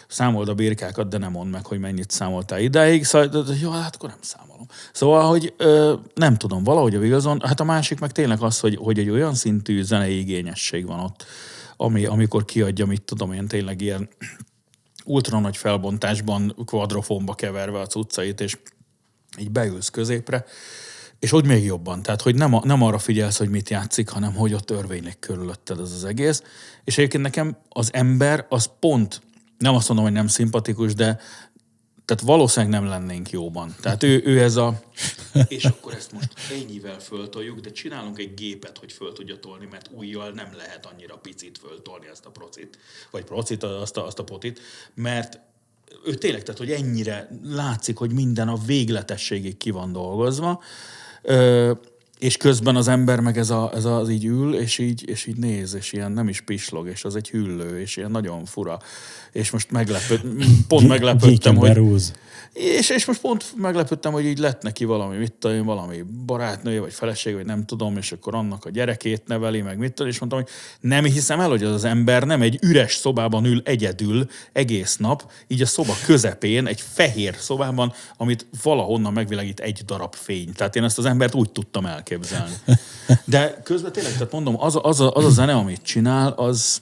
számold 0.08 0.48
a 0.48 0.54
birkákat, 0.54 1.08
de 1.08 1.18
nem 1.18 1.30
mondd 1.30 1.50
meg, 1.50 1.66
hogy 1.66 1.78
mennyit 1.78 2.10
számoltál 2.10 2.60
idáig. 2.60 3.04
Szóval, 3.04 3.44
jó, 3.60 3.70
hát 3.70 3.94
akkor 3.94 4.08
nem 4.08 4.18
számolom. 4.20 4.66
Szóval, 4.92 5.28
hogy 5.28 5.54
ö, 5.56 5.94
nem 6.14 6.36
tudom, 6.36 6.64
valahogy 6.64 6.94
a 6.94 6.98
Wilson, 6.98 7.40
hát 7.44 7.60
a 7.60 7.64
másik 7.64 8.00
meg 8.00 8.12
tényleg 8.12 8.42
az, 8.42 8.60
hogy, 8.60 8.76
hogy 8.76 8.98
egy 8.98 9.10
olyan 9.10 9.34
szintű 9.34 9.82
zenei 9.82 10.18
igényesség 10.18 10.86
van 10.86 11.00
ott, 11.00 11.24
ami, 11.76 12.04
amikor 12.04 12.44
kiadja, 12.44 12.86
mit 12.86 13.02
tudom 13.02 13.32
én, 13.32 13.46
tényleg 13.46 13.80
ilyen 13.80 14.08
ultra 15.04 15.40
nagy 15.40 15.56
felbontásban, 15.56 16.54
kvadrofonba 16.66 17.34
keverve 17.34 17.80
a 17.80 17.86
cuccait, 17.86 18.40
és 18.40 18.58
így 19.38 19.50
beülsz 19.50 19.88
középre, 19.88 20.44
és 21.18 21.30
hogy 21.30 21.44
még 21.44 21.64
jobban. 21.64 22.02
Tehát, 22.02 22.22
hogy 22.22 22.34
nem, 22.34 22.54
a, 22.54 22.60
nem 22.64 22.82
arra 22.82 22.98
figyelsz, 22.98 23.38
hogy 23.38 23.48
mit 23.48 23.70
játszik, 23.70 24.08
hanem 24.08 24.34
hogy 24.34 24.54
ott 24.54 24.70
örvénylik 24.70 25.18
körülötted 25.18 25.78
az 25.78 25.92
az 25.92 26.04
egész. 26.04 26.42
És 26.84 26.98
egyébként 26.98 27.22
nekem 27.22 27.56
az 27.68 27.92
ember 27.92 28.46
az 28.48 28.70
pont, 28.80 29.20
nem 29.58 29.74
azt 29.74 29.88
mondom, 29.88 30.06
hogy 30.06 30.14
nem 30.14 30.26
szimpatikus, 30.26 30.94
de 30.94 31.20
tehát 32.04 32.22
valószínűleg 32.22 32.80
nem 32.80 32.88
lennénk 32.88 33.30
jóban. 33.30 33.74
Tehát 33.80 34.02
ő, 34.02 34.22
ő 34.24 34.42
ez 34.42 34.56
a... 34.56 34.82
És 35.48 35.64
akkor 35.64 35.94
ezt 35.94 36.12
most 36.12 36.32
ennyivel 36.52 37.00
föltoljuk, 37.00 37.60
de 37.60 37.70
csinálunk 37.70 38.18
egy 38.18 38.34
gépet, 38.34 38.78
hogy 38.78 38.92
föl 38.92 39.12
tudja 39.12 39.38
tolni, 39.38 39.66
mert 39.70 39.90
újjal 39.92 40.30
nem 40.30 40.48
lehet 40.56 40.86
annyira 40.86 41.16
picit 41.16 41.58
föltolni 41.58 42.06
ezt 42.10 42.26
a 42.26 42.30
procit, 42.30 42.78
vagy 43.10 43.24
procit, 43.24 43.62
azt 43.62 43.96
a, 43.96 44.06
azt 44.06 44.18
a 44.18 44.24
potit, 44.24 44.60
mert 44.94 45.40
ő 46.04 46.14
tényleg, 46.14 46.42
tehát 46.42 46.58
hogy 46.58 46.70
ennyire 46.70 47.28
látszik, 47.44 47.96
hogy 47.96 48.12
minden 48.12 48.48
a 48.48 48.56
végletességig 48.66 49.56
ki 49.56 49.70
van 49.70 49.92
dolgozva, 49.92 50.62
Ö, 51.22 51.72
és 52.18 52.36
közben 52.36 52.76
az 52.76 52.88
ember 52.88 53.20
meg 53.20 53.38
ez, 53.38 53.50
a, 53.50 53.70
ez 53.74 53.84
az 53.84 54.08
így 54.08 54.24
ül, 54.24 54.54
és 54.54 54.78
így, 54.78 55.08
és 55.08 55.26
így 55.26 55.36
néz, 55.36 55.74
és 55.74 55.92
ilyen 55.92 56.12
nem 56.12 56.28
is 56.28 56.40
pislog, 56.40 56.88
és 56.88 57.04
az 57.04 57.16
egy 57.16 57.30
hüllő, 57.30 57.80
és 57.80 57.96
ilyen 57.96 58.10
nagyon 58.10 58.44
fura. 58.44 58.78
És 59.32 59.50
most 59.50 59.70
meglepőd, 59.70 60.20
pont 60.68 60.88
meglepődtem, 60.88 61.56
hogy... 61.56 61.74
Rúz. 61.74 62.12
És, 62.52 62.90
és 62.90 63.04
most 63.04 63.20
pont 63.20 63.44
meglepődtem, 63.56 64.12
hogy 64.12 64.24
így 64.24 64.38
lett 64.38 64.62
neki 64.62 64.84
valami, 64.84 65.16
mit 65.16 65.32
tudom, 65.32 65.64
valami 65.64 66.02
barátnője, 66.26 66.80
vagy 66.80 66.92
feleség, 66.92 67.34
vagy 67.34 67.44
nem 67.44 67.64
tudom, 67.64 67.96
és 67.96 68.12
akkor 68.12 68.34
annak 68.34 68.64
a 68.64 68.70
gyerekét 68.70 69.22
neveli, 69.26 69.60
meg 69.60 69.78
mit 69.78 69.92
tudom, 69.92 70.12
és 70.12 70.18
mondtam, 70.18 70.40
hogy 70.40 70.50
nem 70.80 71.04
hiszem 71.04 71.40
el, 71.40 71.48
hogy 71.48 71.62
az, 71.62 71.72
az 71.72 71.84
ember 71.84 72.22
nem 72.22 72.42
egy 72.42 72.58
üres 72.62 72.94
szobában 72.94 73.44
ül 73.44 73.62
egyedül 73.64 74.28
egész 74.52 74.96
nap, 74.96 75.30
így 75.46 75.62
a 75.62 75.66
szoba 75.66 75.94
közepén, 76.04 76.66
egy 76.66 76.80
fehér 76.92 77.34
szobában, 77.38 77.92
amit 78.16 78.46
valahonnan 78.62 79.12
megvilágít 79.12 79.60
egy 79.60 79.82
darab 79.84 80.14
fény. 80.14 80.52
Tehát 80.52 80.76
én 80.76 80.84
ezt 80.84 80.98
az 80.98 81.04
embert 81.04 81.34
úgy 81.34 81.50
tudtam 81.50 81.86
elképzelni. 81.86 82.54
De 83.24 83.60
közben 83.62 83.92
tényleg, 83.92 84.12
tehát 84.12 84.32
mondom, 84.32 84.60
az 84.60 84.76
a, 84.76 84.82
az 84.82 85.00
a, 85.00 85.14
az 85.14 85.24
a 85.24 85.30
zene, 85.30 85.54
amit 85.54 85.82
csinál, 85.82 86.32
az, 86.32 86.80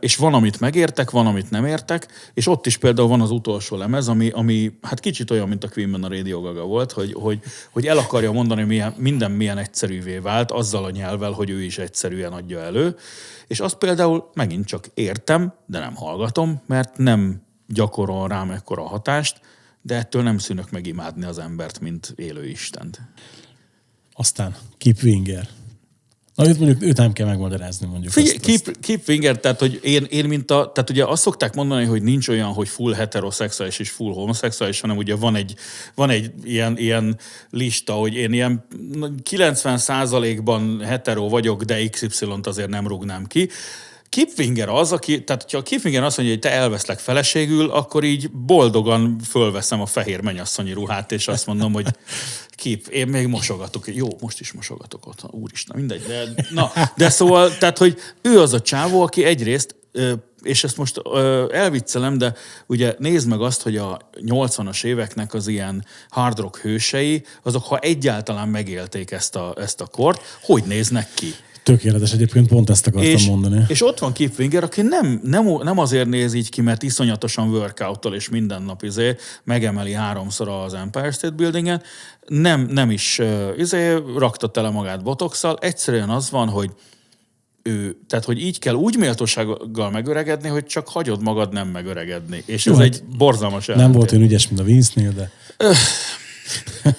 és 0.00 0.16
van, 0.16 0.34
amit 0.34 0.60
megértek, 0.60 1.10
van, 1.10 1.26
amit 1.26 1.50
nem 1.50 1.64
értek, 1.64 2.08
és 2.34 2.46
ott 2.46 2.66
is 2.66 2.76
például 2.76 3.08
van 3.08 3.20
az 3.20 3.30
utolsó 3.30 3.76
lemez, 3.76 4.08
ami, 4.08 4.30
ami 4.30 4.78
hát 4.82 5.00
kicsit 5.00 5.30
olyan, 5.30 5.48
mint 5.48 5.64
a 5.64 5.68
Queenben 5.68 6.04
a 6.04 6.08
Radio 6.08 6.40
Gaga 6.40 6.64
volt, 6.64 6.92
hogy, 6.92 7.12
hogy, 7.12 7.40
hogy 7.70 7.86
el 7.86 7.98
akarja 7.98 8.32
mondani, 8.32 8.62
milyen, 8.62 8.94
minden 8.96 9.30
milyen 9.30 9.58
egyszerűvé 9.58 10.18
vált, 10.18 10.50
azzal 10.50 10.84
a 10.84 10.90
nyelvvel, 10.90 11.30
hogy 11.30 11.50
ő 11.50 11.62
is 11.62 11.78
egyszerűen 11.78 12.32
adja 12.32 12.60
elő, 12.60 12.96
és 13.46 13.60
azt 13.60 13.76
például 13.76 14.30
megint 14.34 14.66
csak 14.66 14.86
értem, 14.94 15.54
de 15.66 15.78
nem 15.78 15.94
hallgatom, 15.94 16.62
mert 16.66 16.96
nem 16.96 17.42
gyakorol 17.66 18.28
rám 18.28 18.50
ekkora 18.50 18.82
hatást, 18.82 19.40
de 19.82 19.96
ettől 19.96 20.22
nem 20.22 20.38
szűnök 20.38 20.70
meg 20.70 20.86
imádni 20.86 21.24
az 21.24 21.38
embert, 21.38 21.80
mint 21.80 22.12
élő 22.16 22.46
Istent. 22.46 23.00
Aztán 24.12 24.56
Kip 24.78 25.02
Winger. 25.02 25.48
Na, 26.36 26.48
őt 26.48 26.58
mondjuk 26.58 26.82
őt 26.82 26.96
nem 26.96 27.12
kell 27.12 27.26
megmagyarázni, 27.26 27.86
mondjuk. 27.86 28.12
Figyelj, 28.12 28.36
azt, 28.36 28.44
keep, 28.44 28.66
azt. 28.66 28.78
keep 28.80 29.02
finger, 29.02 29.36
tehát 29.36 29.58
hogy 29.58 29.80
én, 29.82 30.06
én 30.10 30.24
mint 30.24 30.50
a, 30.50 30.70
tehát 30.74 30.90
ugye 30.90 31.04
azt 31.04 31.22
szokták 31.22 31.54
mondani, 31.54 31.84
hogy 31.84 32.02
nincs 32.02 32.28
olyan, 32.28 32.52
hogy 32.52 32.68
full 32.68 32.92
heteroszexuális 32.92 33.78
és 33.78 33.90
full 33.90 34.12
homoszexuális, 34.12 34.80
hanem 34.80 34.96
ugye 34.96 35.14
van 35.14 35.36
egy, 35.36 35.54
van 35.94 36.10
egy 36.10 36.30
ilyen, 36.44 36.78
ilyen 36.78 37.18
lista, 37.50 37.92
hogy 37.92 38.14
én 38.14 38.32
ilyen 38.32 38.66
90 39.22 39.80
ban 40.44 40.80
hetero 40.80 41.28
vagyok, 41.28 41.62
de 41.62 41.88
XY-t 41.88 42.46
azért 42.46 42.68
nem 42.68 42.86
rúgnám 42.86 43.26
ki. 43.26 43.48
Kipfinger 44.08 44.68
az, 44.68 44.92
aki, 44.92 45.24
tehát 45.24 45.50
ha 45.50 45.58
a 45.58 45.62
Kipfinger 45.62 46.02
azt 46.02 46.16
mondja, 46.16 46.34
hogy 46.34 46.42
te 46.44 46.50
elveszlek 46.50 46.98
feleségül, 46.98 47.70
akkor 47.70 48.04
így 48.04 48.30
boldogan 48.30 49.18
fölveszem 49.28 49.80
a 49.80 49.86
fehér 49.86 50.20
menyasszonyi 50.20 50.72
ruhát, 50.72 51.12
és 51.12 51.28
azt 51.28 51.46
mondom, 51.46 51.72
hogy 51.72 51.86
Kip, 52.50 52.86
én 52.86 53.08
még 53.08 53.26
mosogatok. 53.26 53.94
Jó, 53.94 54.08
most 54.20 54.40
is 54.40 54.52
mosogatok 54.52 55.06
ott, 55.06 55.24
úristen, 55.30 55.76
mindegy. 55.76 56.02
De, 56.02 56.46
na, 56.50 56.72
de 56.96 57.08
szóval, 57.08 57.58
tehát, 57.58 57.78
hogy 57.78 57.98
ő 58.22 58.40
az 58.40 58.52
a 58.52 58.60
csávó, 58.60 59.02
aki 59.02 59.24
egyrészt 59.24 59.76
és 60.42 60.64
ezt 60.64 60.76
most 60.76 61.00
elviccelem, 61.50 62.18
de 62.18 62.34
ugye 62.66 62.94
nézd 62.98 63.28
meg 63.28 63.40
azt, 63.40 63.62
hogy 63.62 63.76
a 63.76 64.10
80-as 64.14 64.84
éveknek 64.84 65.34
az 65.34 65.46
ilyen 65.46 65.84
hard 66.08 66.38
rock 66.38 66.56
hősei, 66.56 67.24
azok 67.42 67.64
ha 67.64 67.78
egyáltalán 67.78 68.48
megélték 68.48 69.10
ezt 69.10 69.36
a, 69.36 69.54
ezt 69.58 69.80
a 69.80 69.86
kort, 69.86 70.20
hogy 70.42 70.64
néznek 70.64 71.08
ki? 71.14 71.34
Tökéletes, 71.66 72.12
egyébként 72.12 72.48
pont 72.48 72.70
ezt 72.70 72.86
akartam 72.86 73.12
és, 73.12 73.26
mondani. 73.26 73.64
És 73.68 73.82
ott 73.82 73.98
van 73.98 74.12
Kip 74.12 74.38
Winger, 74.38 74.62
aki 74.62 74.82
nem, 74.82 75.20
nem, 75.22 75.46
nem 75.62 75.78
azért 75.78 76.08
néz 76.08 76.34
így 76.34 76.48
ki, 76.48 76.60
mert 76.60 76.82
iszonyatosan 76.82 77.48
workout 77.48 78.04
és 78.04 78.28
nap 78.66 78.82
izé 78.82 79.16
megemeli 79.44 79.92
háromszor 79.92 80.48
az 80.48 80.74
Empire 80.74 81.10
State 81.10 81.34
Buildingen, 81.34 81.82
nem, 82.26 82.60
nem 82.60 82.90
is 82.90 83.20
izé, 83.56 83.94
rakta 84.16 84.46
tele 84.46 84.70
magát 84.70 85.02
botoxal, 85.02 85.58
egyszerűen 85.60 86.08
az 86.08 86.30
van, 86.30 86.48
hogy 86.48 86.70
ő, 87.62 87.96
tehát 88.08 88.24
hogy 88.24 88.40
így 88.40 88.58
kell 88.58 88.74
úgy 88.74 88.96
méltósággal 88.96 89.90
megöregedni, 89.90 90.48
hogy 90.48 90.64
csak 90.64 90.88
hagyod 90.88 91.22
magad 91.22 91.52
nem 91.52 91.68
megöregedni. 91.68 92.42
És 92.44 92.64
Jó, 92.64 92.72
ez 92.72 92.78
hát 92.78 92.86
egy 92.86 93.02
borzalmas 93.16 93.66
Nem 93.66 93.92
volt 93.92 94.12
olyan 94.12 94.24
ügyes, 94.24 94.48
mint 94.48 94.60
a 94.60 94.64
Vince-nél, 94.64 95.12
de... 95.12 95.30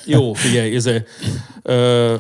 Jó, 0.05 0.33
figyelj, 0.33 0.75
ez, 0.75 0.89
ö, 1.61 2.15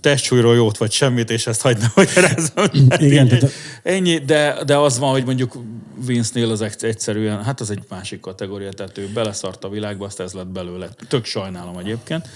testsúlyról 0.00 0.54
jót 0.54 0.76
vagy 0.76 0.92
semmit, 0.92 1.30
és 1.30 1.46
ezt 1.46 1.60
hagyd 1.60 1.80
ne 1.80 1.86
magyarázom. 1.94 2.64
Igen, 2.98 3.28
tehát... 3.28 3.50
Ennyi, 3.82 4.18
de, 4.18 4.64
de 4.66 4.76
az 4.76 4.98
van, 4.98 5.10
hogy 5.10 5.24
mondjuk 5.24 5.58
Vince-nél 6.06 6.50
az 6.50 6.62
egyszerűen, 6.80 7.44
hát 7.44 7.60
az 7.60 7.70
egy 7.70 7.82
másik 7.88 8.20
kategória, 8.20 8.72
tehát 8.72 8.98
ő 8.98 9.08
beleszart 9.14 9.64
a 9.64 9.68
világba, 9.68 10.04
azt 10.04 10.20
ez 10.20 10.32
lett 10.32 10.46
belőle. 10.46 10.88
Tök 11.08 11.24
sajnálom 11.24 11.78
egyébként. 11.78 12.28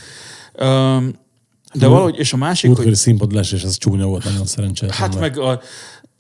Um, 0.61 1.21
de 1.75 1.87
valahogy, 1.87 2.19
és 2.19 2.33
a 2.33 2.37
másik, 2.37 2.71
Úrkori 2.71 2.89
hogy... 2.89 2.97
színpadlás, 2.97 3.53
és 3.53 3.63
ez 3.63 3.79
csúnya 3.79 4.07
volt, 4.07 4.25
nagyon 4.25 4.47
szerencsés. 4.47 4.91
Hát 4.91 5.19
meg 5.19 5.39
a, 5.39 5.61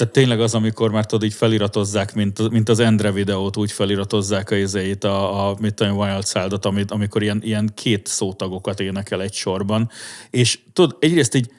tehát 0.02 0.16
tényleg 0.16 0.40
az, 0.40 0.54
amikor 0.54 0.90
már 0.90 1.06
tudod, 1.06 1.24
így 1.24 1.34
feliratozzák, 1.34 2.14
mint, 2.14 2.50
mint 2.50 2.68
az 2.68 2.78
Endre 2.78 3.12
videót, 3.12 3.56
úgy 3.56 3.72
feliratozzák 3.72 4.50
a 4.50 4.54
izét, 4.54 5.04
a, 5.04 5.48
a 5.48 5.56
mit 5.60 5.74
tudom, 5.74 5.96
Wild 5.96 6.26
Side-ot, 6.26 6.64
amit, 6.64 6.90
amikor 6.90 7.22
ilyen, 7.22 7.40
ilyen 7.42 7.70
két 7.74 8.06
szótagokat 8.06 8.80
énekel 8.80 9.22
egy 9.22 9.32
sorban. 9.32 9.90
És 10.30 10.58
tudod, 10.72 10.96
egyrészt 11.00 11.34
így 11.34 11.50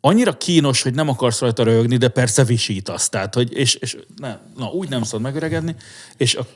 annyira 0.00 0.36
kínos, 0.36 0.82
hogy 0.82 0.94
nem 0.94 1.08
akarsz 1.08 1.40
rajta 1.40 1.62
röhögni, 1.62 1.96
de 1.96 2.08
persze 2.08 2.44
visítasz. 2.44 3.08
Tehát, 3.08 3.34
hogy, 3.34 3.52
és, 3.52 3.74
és 3.74 3.96
ne, 4.16 4.38
na, 4.56 4.66
úgy 4.66 4.88
nem 4.88 5.02
szabad 5.02 5.22
megöregedni. 5.22 5.74
És 6.16 6.34
a, 6.34 6.46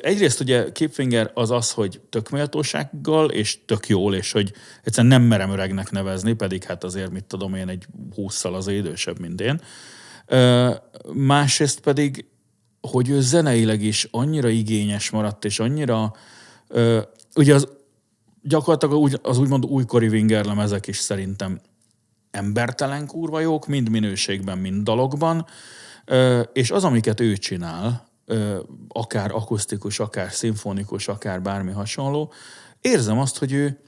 egyrészt 0.00 0.40
ugye 0.40 0.72
Kipfinger 0.72 1.30
az 1.34 1.50
az, 1.50 1.70
hogy 1.70 2.00
tök 2.08 2.30
méltósággal, 2.30 3.30
és 3.30 3.58
tök 3.66 3.88
jól, 3.88 4.14
és 4.14 4.32
hogy 4.32 4.52
egyszerűen 4.84 5.12
nem 5.12 5.28
merem 5.28 5.50
öregnek 5.50 5.90
nevezni, 5.90 6.32
pedig 6.32 6.64
hát 6.64 6.84
azért 6.84 7.10
mit 7.10 7.24
tudom 7.24 7.54
én, 7.54 7.68
egy 7.68 7.86
húszszal 8.14 8.54
az 8.54 8.68
idősebb, 8.68 9.18
mint 9.18 9.40
én. 9.40 9.60
Másrészt 11.12 11.80
pedig, 11.80 12.24
hogy 12.80 13.08
ő 13.08 13.20
zeneileg 13.20 13.82
is 13.82 14.08
annyira 14.10 14.48
igényes 14.48 15.10
maradt, 15.10 15.44
és 15.44 15.60
annyira, 15.60 16.12
ugye 17.34 17.54
az, 17.54 17.68
gyakorlatilag 18.42 19.18
az 19.22 19.38
úgymond 19.38 19.64
újkori 19.64 20.08
Winger 20.08 20.44
lemezek 20.44 20.86
is 20.86 20.98
szerintem 20.98 21.60
embertelen 22.30 23.06
kurva 23.06 23.40
jók, 23.40 23.66
mind 23.66 23.88
minőségben, 23.88 24.58
mind 24.58 24.82
dalokban, 24.82 25.46
és 26.52 26.70
az, 26.70 26.84
amiket 26.84 27.20
ő 27.20 27.36
csinál, 27.36 28.08
akár 28.88 29.30
akusztikus, 29.30 30.00
akár 30.00 30.32
szimfonikus, 30.32 31.08
akár 31.08 31.42
bármi 31.42 31.72
hasonló, 31.72 32.32
érzem 32.80 33.18
azt, 33.18 33.38
hogy 33.38 33.52
ő 33.52 33.80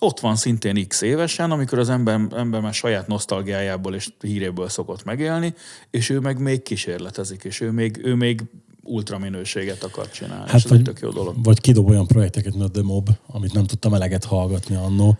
ott 0.00 0.20
van 0.20 0.36
szintén 0.36 0.88
x 0.88 1.00
évesen, 1.00 1.50
amikor 1.50 1.78
az 1.78 1.88
ember, 1.88 2.20
ember 2.36 2.60
már 2.60 2.74
saját 2.74 3.06
nosztalgiájából 3.06 3.94
és 3.94 4.08
híréből 4.20 4.68
szokott 4.68 5.04
megélni, 5.04 5.54
és 5.90 6.10
ő 6.10 6.18
meg 6.18 6.40
még 6.40 6.62
kísérletezik, 6.62 7.44
és 7.44 7.60
ő 7.60 7.70
még, 7.70 8.00
ő 8.04 8.14
még 8.14 8.42
ultra 8.82 9.18
minőséget 9.18 9.82
akar 9.82 10.10
csinálni. 10.10 10.50
Hát 10.50 10.58
és 10.58 10.64
ez 10.64 10.70
egy 10.70 10.82
tök 10.82 11.00
jó 11.00 11.10
dolog. 11.10 11.44
vagy 11.44 11.60
kidob 11.60 11.88
olyan 11.88 12.06
projekteket, 12.06 12.52
mint 12.52 12.64
a 12.64 12.70
The 12.70 12.82
Mob, 12.82 13.08
amit 13.26 13.52
nem 13.52 13.66
tudtam 13.66 13.94
eleget 13.94 14.24
hallgatni 14.24 14.74
annó. 14.74 15.18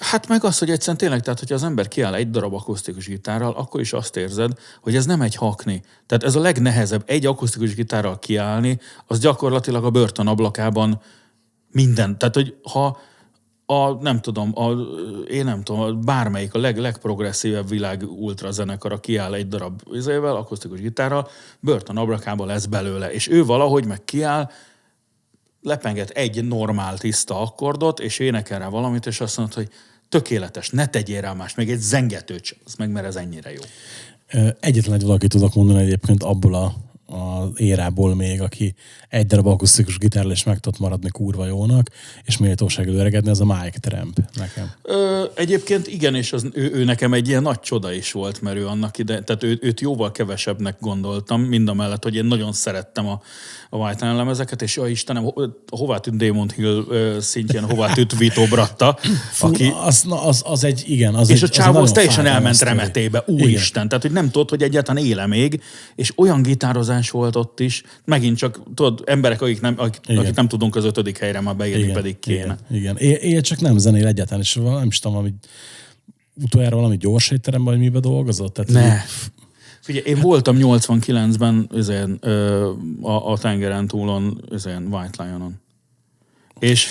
Hát 0.00 0.28
meg 0.28 0.44
az, 0.44 0.58
hogy 0.58 0.70
egyszerűen 0.70 0.96
tényleg, 0.96 1.20
tehát 1.20 1.38
hogyha 1.38 1.54
az 1.54 1.62
ember 1.62 1.88
kiáll 1.88 2.14
egy 2.14 2.30
darab 2.30 2.54
akusztikus 2.54 3.06
gitárral, 3.06 3.52
akkor 3.52 3.80
is 3.80 3.92
azt 3.92 4.16
érzed, 4.16 4.52
hogy 4.80 4.96
ez 4.96 5.06
nem 5.06 5.20
egy 5.20 5.34
hakni. 5.34 5.82
Tehát 6.06 6.24
ez 6.24 6.34
a 6.34 6.40
legnehezebb, 6.40 7.02
egy 7.06 7.26
akusztikus 7.26 7.74
gitárral 7.74 8.18
kiállni, 8.18 8.78
az 9.06 9.18
gyakorlatilag 9.18 9.84
a 9.84 9.90
börtön 9.90 10.26
ablakában 10.26 11.00
minden. 11.70 12.18
Tehát, 12.18 12.34
hogy 12.34 12.56
ha 12.62 12.98
a, 13.70 13.92
nem 13.92 14.20
tudom, 14.20 14.52
a, 14.54 14.70
én 15.30 15.44
nem 15.44 15.62
tudom, 15.62 16.00
bármelyik 16.00 16.54
a 16.54 16.58
leg, 16.58 16.78
legprogresszívebb 16.78 17.68
világ 17.68 18.02
ultra 18.02 18.50
zenekara 18.50 19.00
kiáll 19.00 19.34
egy 19.34 19.48
darab 19.48 19.82
izével, 19.92 20.36
akusztikus 20.36 20.80
gitárral, 20.80 21.28
börtön 21.60 21.96
ablakában 21.96 22.46
lesz 22.46 22.66
belőle. 22.66 23.12
És 23.12 23.28
ő 23.28 23.44
valahogy 23.44 23.86
meg 23.86 24.04
kiáll, 24.04 24.50
lepenget 25.62 26.10
egy 26.10 26.44
normál 26.44 26.98
tiszta 26.98 27.40
akkordot, 27.40 28.00
és 28.00 28.18
énekel 28.18 28.58
rá 28.58 28.68
valamit, 28.68 29.06
és 29.06 29.20
azt 29.20 29.36
mondod, 29.36 29.54
hogy 29.54 29.68
tökéletes, 30.08 30.70
ne 30.70 30.86
tegyél 30.86 31.20
rá 31.20 31.32
más, 31.32 31.54
még 31.54 31.70
egy 31.70 31.80
zengetőt 31.80 32.44
sem, 32.44 32.58
az 32.64 32.74
meg, 32.74 32.90
mert 32.90 33.06
ez 33.06 33.16
ennyire 33.16 33.52
jó. 33.52 33.60
Egyetlen 34.60 34.94
egy 34.94 35.04
valaki 35.04 35.26
tudok 35.26 35.54
mondani 35.54 35.82
egyébként 35.82 36.22
abból 36.22 36.54
a, 36.54 36.74
az 37.08 37.48
érából 37.56 38.14
még, 38.14 38.40
aki 38.40 38.74
egy 39.08 39.26
darab 39.26 39.46
akusztikus 39.46 39.98
gitárral 39.98 40.30
is 40.30 40.44
meg 40.44 40.58
tudott 40.58 40.78
maradni 40.78 41.08
kurva 41.10 41.46
jónak, 41.46 41.90
és 42.24 42.38
méltósággal 42.38 42.94
öregedni, 42.94 43.30
az 43.30 43.40
a 43.40 43.44
Mike 43.44 43.78
Tramp 43.80 44.18
nekem. 44.34 44.70
Ö, 44.82 45.24
egyébként 45.34 45.86
igen, 45.86 46.14
és 46.14 46.32
az, 46.32 46.46
ő, 46.52 46.70
ő, 46.74 46.84
nekem 46.84 47.12
egy 47.12 47.28
ilyen 47.28 47.42
nagy 47.42 47.60
csoda 47.60 47.92
is 47.92 48.12
volt, 48.12 48.40
mert 48.40 48.56
ő 48.56 48.66
annak 48.66 48.98
ide, 48.98 49.22
tehát 49.22 49.42
ő, 49.42 49.58
őt 49.62 49.80
jóval 49.80 50.12
kevesebbnek 50.12 50.76
gondoltam, 50.80 51.40
mind 51.40 51.68
a 51.68 51.74
mellett, 51.74 52.02
hogy 52.02 52.14
én 52.14 52.24
nagyon 52.24 52.52
szerettem 52.52 53.08
a, 53.08 53.22
a 53.70 53.76
White 53.76 54.04
Line 54.04 54.16
lemezeket, 54.16 54.62
és 54.62 54.76
ja 54.76 54.86
Istenem, 54.86 55.22
ho- 55.22 55.50
hová 55.70 55.98
tűnt 55.98 56.16
Damon 56.16 56.50
Hill 56.56 56.84
szintjén, 57.20 57.64
hová 57.64 57.92
tűnt 57.92 58.18
Vito 58.18 58.46
Bratta, 58.46 58.98
Fú, 59.30 59.46
aki, 59.46 59.72
az, 59.84 60.02
na, 60.02 60.24
az, 60.24 60.42
az, 60.46 60.64
egy, 60.64 60.84
igen. 60.86 61.14
Az 61.14 61.30
és 61.30 61.42
egy, 61.42 61.48
a 61.48 61.52
csávó 61.52 61.78
az 61.78 61.92
teljesen 61.92 62.26
elment 62.26 62.58
remetébe, 62.58 63.22
úristen, 63.26 63.88
tehát 63.88 64.04
hogy 64.04 64.12
nem 64.12 64.30
tudod, 64.30 64.50
hogy 64.50 64.62
egyáltalán 64.62 65.04
éle 65.04 65.26
még, 65.26 65.62
és 65.94 66.12
olyan 66.16 66.42
gitározás 66.42 66.97
volt 67.10 67.36
ott 67.36 67.60
is, 67.60 67.82
megint 68.04 68.36
csak, 68.36 68.60
tudod, 68.74 69.02
emberek, 69.06 69.42
akik 69.42 69.60
nem, 69.60 69.74
akik, 69.76 70.00
Igen. 70.06 70.22
akik 70.22 70.34
nem 70.34 70.48
tudunk 70.48 70.76
az 70.76 70.84
ötödik 70.84 71.18
helyre 71.18 71.40
már 71.40 71.56
beírni, 71.56 71.92
pedig 71.92 72.18
kéne. 72.18 72.58
Igen, 72.70 72.96
igen. 72.96 72.96
Én, 72.96 73.14
én 73.14 73.42
csak 73.42 73.60
nem 73.60 73.78
zenél 73.78 74.06
egyáltalán, 74.06 74.40
és 74.40 74.54
nem 74.54 74.86
is 74.86 74.98
tudom, 74.98 75.16
valami, 75.16 75.34
utoljára 76.42 76.76
valami 76.76 76.96
gyors 76.96 77.30
étteremben, 77.30 77.72
vagy 77.74 77.82
mibe 77.82 78.00
dolgozott? 78.00 78.54
Tehát 78.54 78.70
Ne. 78.70 78.94
így- 78.94 79.00
Figyelj, 79.80 80.04
én 80.06 80.20
voltam 80.20 80.56
89-ben 80.60 81.68
üzén, 81.74 82.18
ö, 82.20 82.70
a, 83.00 83.30
a 83.32 83.38
tengeren 83.38 83.86
túlon 83.86 84.44
üzén, 84.52 84.86
White 84.90 85.24
Lionon. 85.24 85.60
És, 86.58 86.86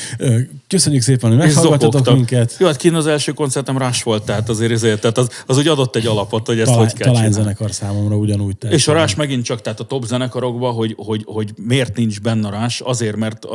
Köszönjük 0.68 1.02
szépen, 1.02 1.40
hogy 1.40 1.50
zokogtak. 1.50 2.16
minket. 2.16 2.56
Jó, 2.60 2.66
hát 2.66 2.78
kint 2.78 2.96
az 2.96 3.08
első 3.08 3.32
koncertem 3.32 3.78
rás 3.78 4.04
volt, 4.04 4.24
tehát 4.26 4.50
azért 4.50 4.72
ezért, 4.72 5.02
tehát 5.02 5.18
az, 5.18 5.30
az 5.46 5.58
úgy 5.58 5.68
adott 5.68 5.96
egy 5.96 6.06
alapot, 6.06 6.48
hogy 6.48 6.60
ezt 6.60 6.66
Talán, 6.72 6.84
hogy 6.84 6.94
kell 6.94 7.14
talán 7.14 7.32
zenekar 7.32 7.72
számomra 7.72 8.16
ugyanúgy. 8.16 8.56
És 8.70 8.88
a 8.88 8.94
rás 8.94 9.16
megint 9.16 9.44
csak, 9.44 9.62
tehát 9.62 9.80
a 9.80 9.84
top 9.84 10.06
zenekarokban, 10.06 10.74
hogy, 10.74 10.94
hogy, 10.98 11.24
hogy 11.26 11.54
miért 11.56 11.96
nincs 11.96 12.22
benne 12.22 12.48
a 12.48 12.52
rás, 12.52 12.82
azért, 12.82 13.16
mert 13.16 13.46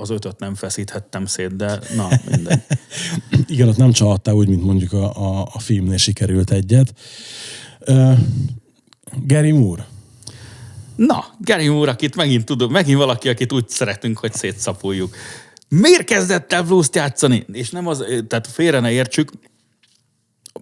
az 0.00 0.10
ötöt 0.10 0.38
nem 0.38 0.54
feszíthettem 0.54 1.26
szét, 1.26 1.56
de 1.56 1.78
na, 1.96 2.08
mindegy. 2.30 2.60
Igen, 3.46 3.68
ott 3.68 3.76
nem 3.76 3.92
csalhattál 3.92 4.34
úgy, 4.34 4.48
mint 4.48 4.64
mondjuk 4.64 4.92
a, 4.92 5.16
a, 5.16 5.48
a 5.52 5.58
filmnél 5.58 5.96
sikerült 5.96 6.50
egyet. 6.50 6.92
Ö, 7.80 8.12
Gary 9.26 9.50
Moore. 9.50 9.86
Na, 10.96 11.24
Gary 11.40 11.68
Moore, 11.68 11.90
akit 11.90 12.16
megint 12.16 12.44
tudom, 12.44 12.70
megint 12.70 12.98
valaki, 12.98 13.28
akit 13.28 13.52
úgy 13.52 13.68
szeretünk, 13.68 14.18
hogy 14.18 14.32
szétszapuljuk. 14.32 15.16
Miért 15.68 16.04
kezdett 16.04 16.52
el 16.52 16.62
blues 16.62 16.88
játszani? 16.92 17.46
És 17.52 17.70
nem 17.70 17.86
az, 17.86 18.04
tehát 18.28 18.46
félre 18.46 18.80
ne 18.80 18.90
értsük, 18.90 19.30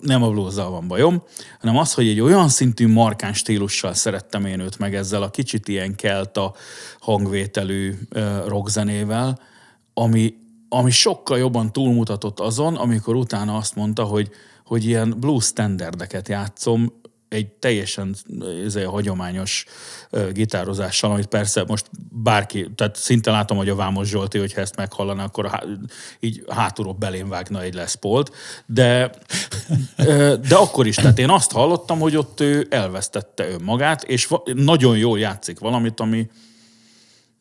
nem 0.00 0.22
a 0.22 0.30
blues 0.30 0.54
van 0.54 0.88
bajom, 0.88 1.22
hanem 1.60 1.76
az, 1.76 1.94
hogy 1.94 2.08
egy 2.08 2.20
olyan 2.20 2.48
szintű 2.48 2.88
markáns 2.88 3.38
stílussal 3.38 3.94
szerettem 3.94 4.44
én 4.44 4.60
őt 4.60 4.78
meg 4.78 4.94
ezzel 4.94 5.22
a 5.22 5.30
kicsit 5.30 5.68
ilyen 5.68 5.94
kelta 5.94 6.54
hangvételű 7.00 7.94
rockzenével, 8.46 9.38
ami, 9.94 10.34
ami 10.68 10.90
sokkal 10.90 11.38
jobban 11.38 11.72
túlmutatott 11.72 12.40
azon, 12.40 12.74
amikor 12.76 13.14
utána 13.14 13.56
azt 13.56 13.74
mondta, 13.74 14.04
hogy, 14.04 14.30
hogy 14.66 14.84
ilyen 14.84 15.14
blues 15.20 15.44
standardeket 15.44 16.28
játszom, 16.28 16.92
egy 17.34 17.48
teljesen 17.48 18.16
ez 18.64 18.76
egy 18.76 18.84
hagyományos 18.84 19.64
ö, 20.10 20.32
gitározással, 20.32 21.10
amit 21.10 21.26
persze 21.26 21.64
most 21.66 21.90
bárki, 22.10 22.70
tehát 22.74 22.96
szinte 22.96 23.30
látom, 23.30 23.56
hogy 23.56 23.68
a 23.68 23.74
Vámos 23.74 24.08
Zsolti, 24.08 24.38
hogyha 24.38 24.60
ezt 24.60 24.76
meghallaná, 24.76 25.24
akkor 25.24 25.46
há, 25.46 25.62
így 26.20 26.44
hátulról 26.48 26.92
belém 26.92 27.28
vágna 27.28 27.62
egy 27.62 27.74
Les 27.74 27.96
Paul-t, 27.96 28.32
de, 28.66 29.10
de 30.48 30.56
akkor 30.56 30.86
is, 30.86 30.94
tehát 30.94 31.18
én 31.18 31.30
azt 31.30 31.52
hallottam, 31.52 31.98
hogy 31.98 32.16
ott 32.16 32.40
ő 32.40 32.66
elvesztette 32.70 33.48
önmagát, 33.48 34.02
és 34.02 34.28
nagyon 34.54 34.96
jól 34.96 35.18
játszik 35.18 35.58
valamit, 35.58 36.00
ami, 36.00 36.30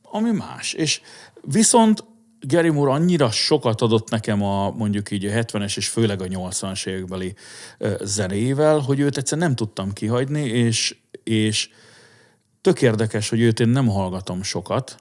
ami 0.01 0.31
más. 0.31 0.73
És 0.73 1.01
viszont 1.41 2.03
Gary 2.47 2.69
Moore 2.69 2.91
annyira 2.91 3.31
sokat 3.31 3.81
adott 3.81 4.09
nekem 4.09 4.43
a 4.43 4.71
mondjuk 4.71 5.11
így 5.11 5.25
a 5.25 5.31
70-es 5.31 5.77
és 5.77 5.87
főleg 5.87 6.21
a 6.21 6.25
80-as 6.25 6.87
évekbeli 6.87 7.35
zenével, 8.01 8.79
hogy 8.79 8.99
őt 8.99 9.17
egyszer 9.17 9.37
nem 9.37 9.55
tudtam 9.55 9.93
kihagyni, 9.93 10.41
és, 10.41 10.95
és 11.23 11.69
tök 12.61 12.81
érdekes, 12.81 13.29
hogy 13.29 13.41
őt 13.41 13.59
én 13.59 13.69
nem 13.69 13.87
hallgatom 13.87 14.43
sokat. 14.43 14.95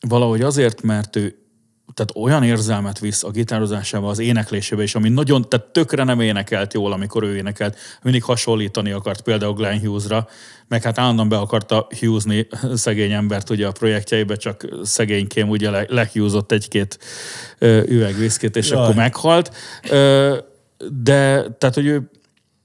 Valahogy 0.00 0.42
azért, 0.42 0.82
mert 0.82 1.16
ő 1.16 1.45
tehát 1.94 2.12
olyan 2.14 2.42
érzelmet 2.42 2.98
visz 2.98 3.24
a 3.24 3.30
gitározásába, 3.30 4.08
az 4.08 4.18
éneklésébe 4.18 4.82
is, 4.82 4.94
ami 4.94 5.08
nagyon, 5.08 5.48
tehát 5.48 5.66
tökre 5.66 6.04
nem 6.04 6.20
énekelt 6.20 6.74
jól, 6.74 6.92
amikor 6.92 7.22
ő 7.22 7.36
énekelt. 7.36 7.78
Mindig 8.02 8.22
hasonlítani 8.22 8.90
akart 8.90 9.20
például 9.20 9.52
Glenn 9.54 9.78
Hughesra, 9.78 10.28
meg 10.68 10.82
hát 10.82 10.98
állandóan 10.98 11.28
be 11.28 11.36
akarta 11.36 11.86
Hughesni 12.00 12.46
szegény 12.74 13.12
embert 13.12 13.50
ugye 13.50 13.66
a 13.66 13.72
projektjeibe, 13.72 14.36
csak 14.36 14.66
szegénykém 14.82 15.48
ugye 15.48 15.70
le, 15.70 15.86
lehúzott 15.88 16.52
egy-két 16.52 16.98
ö, 17.58 17.82
üveg 17.86 18.14
viszkit, 18.14 18.56
és 18.56 18.70
Jaj. 18.70 18.82
akkor 18.82 18.94
meghalt. 18.94 19.54
Ö, 19.90 20.36
de, 21.02 21.46
tehát, 21.58 21.74
hogy 21.74 21.86
ő 21.86 22.10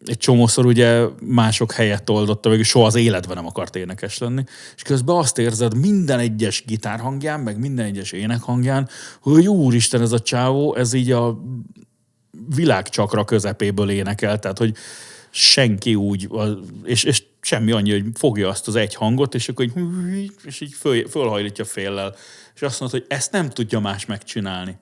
egy 0.06 0.18
csomószor 0.18 0.66
ugye 0.66 1.06
mások 1.22 1.72
helyett 1.72 2.10
oldotta 2.10 2.50
meg, 2.50 2.64
soha 2.64 2.86
az 2.86 2.96
életben 2.96 3.36
nem 3.36 3.46
akart 3.46 3.76
énekes 3.76 4.18
lenni. 4.18 4.44
És 4.76 4.82
közben 4.82 5.16
azt 5.16 5.38
érzed 5.38 5.78
minden 5.78 6.20
egyes 6.20 6.64
gitárhangján, 6.66 7.40
meg 7.40 7.60
minden 7.60 7.86
egyes 7.86 8.12
énekhangján, 8.12 8.90
hogy 9.22 9.48
úristen, 9.48 10.02
ez 10.02 10.12
a 10.12 10.20
csávó, 10.20 10.76
ez 10.76 10.94
így 10.94 11.12
a 11.12 11.42
világcsakra 12.56 13.26
közepéből 13.26 13.90
énekel, 13.90 14.40
tehát 14.40 14.58
hogy 14.58 14.76
senki 15.30 15.96
úgy, 15.96 16.30
és, 16.84 17.04
és 17.04 17.24
semmi 17.42 17.72
annyi, 17.72 17.92
hogy 17.92 18.06
fogja 18.14 18.50
azt 18.50 18.68
az 18.68 18.76
egy 18.76 18.96
hangot, 18.96 19.36
és 19.36 19.50
akkor 19.50 19.66
így, 20.14 20.32
és 20.44 20.62
így 20.62 20.74
föl, 20.74 21.08
fölhajlítja 21.08 21.66
féllel, 21.66 22.16
és 22.56 22.62
azt 22.62 22.80
mondod, 22.80 23.00
hogy 23.00 23.18
ezt 23.18 23.32
nem 23.32 23.50
tudja 23.50 23.80
más 23.80 24.06
megcsinálni. 24.06 24.78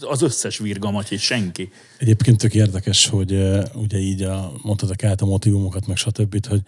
Az 0.00 0.22
összes 0.22 0.58
virgamatyi, 0.58 1.16
senki. 1.16 1.70
Egyébként 1.98 2.38
tök 2.38 2.54
érdekes, 2.54 3.06
hogy 3.06 3.32
ugye 3.74 3.98
így 3.98 4.22
a, 4.22 4.52
mondtad 4.62 5.04
át 5.04 5.20
a 5.20 5.26
motivumokat, 5.26 5.86
meg 5.86 5.96
stb., 5.96 6.46
hogy 6.46 6.62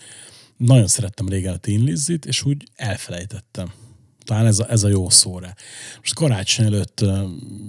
nagyon 0.57 0.87
szerettem 0.87 1.29
régen 1.29 1.53
a 1.53 1.57
Teen 1.57 1.81
Lizzit, 1.81 2.27
és 2.27 2.45
úgy 2.45 2.69
elfelejtettem. 2.75 3.73
Talán 4.25 4.47
ez 4.47 4.59
a, 4.59 4.71
ez 4.71 4.83
a 4.83 4.89
jó 4.89 5.11
szó 5.11 5.39
rá. 5.39 5.55
Most 5.99 6.15
karácsony 6.15 6.67
előtt 6.67 7.05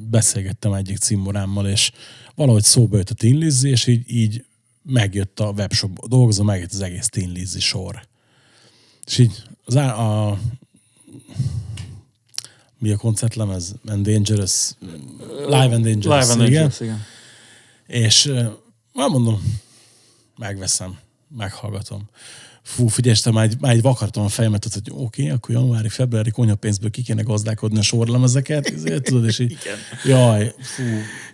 beszélgettem 0.10 0.74
egyik 0.74 0.98
cimborámmal, 0.98 1.68
és 1.68 1.92
valahogy 2.36 2.64
szóba 2.64 2.98
jött 2.98 3.10
a 3.10 3.14
Teen 3.14 3.38
Lizzy, 3.38 3.70
és 3.70 3.88
így, 3.88 4.12
így 4.12 4.46
megjött 4.84 5.40
a 5.40 5.50
webshop 5.50 6.08
dolgozom, 6.08 6.46
megjött 6.46 6.72
az 6.72 6.82
egész 6.82 7.08
Teen 7.08 7.32
Lizzy 7.32 7.60
sor. 7.60 8.08
És 9.06 9.18
így 9.18 9.44
az 9.66 9.76
á, 9.76 10.00
a, 10.00 10.40
mi 12.80 12.92
a 12.92 12.98
koncertlemez? 12.98 13.76
And 13.86 14.06
Dangerous, 14.06 14.72
Live 15.48 15.76
and 15.76 15.84
Dangerous, 15.84 16.28
Live 16.28 16.32
and 16.32 16.42
igen. 16.42 16.62
Dangerous, 16.62 16.80
igen. 16.80 17.06
És 17.88 18.32
már 18.94 19.10
mondom, 19.10 19.60
megveszem, 20.38 20.98
meghallgatom. 21.38 22.10
Fú, 22.64 22.88
figyelj, 22.88 23.16
este 23.16 23.32
már, 23.32 23.44
egy- 23.44 23.58
már 23.60 23.72
egy 23.72 23.82
vakartam 23.82 24.24
a 24.24 24.28
fejemet, 24.28 24.66
ott, 24.66 24.74
hogy 24.74 24.92
oké, 24.92 25.22
okay, 25.22 25.30
akkor 25.36 25.56
januári, 25.56 25.90
februári 25.90 26.30
konyhapénzből 26.32 26.90
ki 26.90 27.02
kéne 27.02 27.22
gazdálkodni 27.22 27.78
a 27.78 27.82
sorlemezeket, 27.82 28.68
ezért 28.68 29.04
tudod, 29.04 29.26
és 29.26 29.40
így, 29.40 29.58
jaj, 30.06 30.54
fú, 30.60 30.84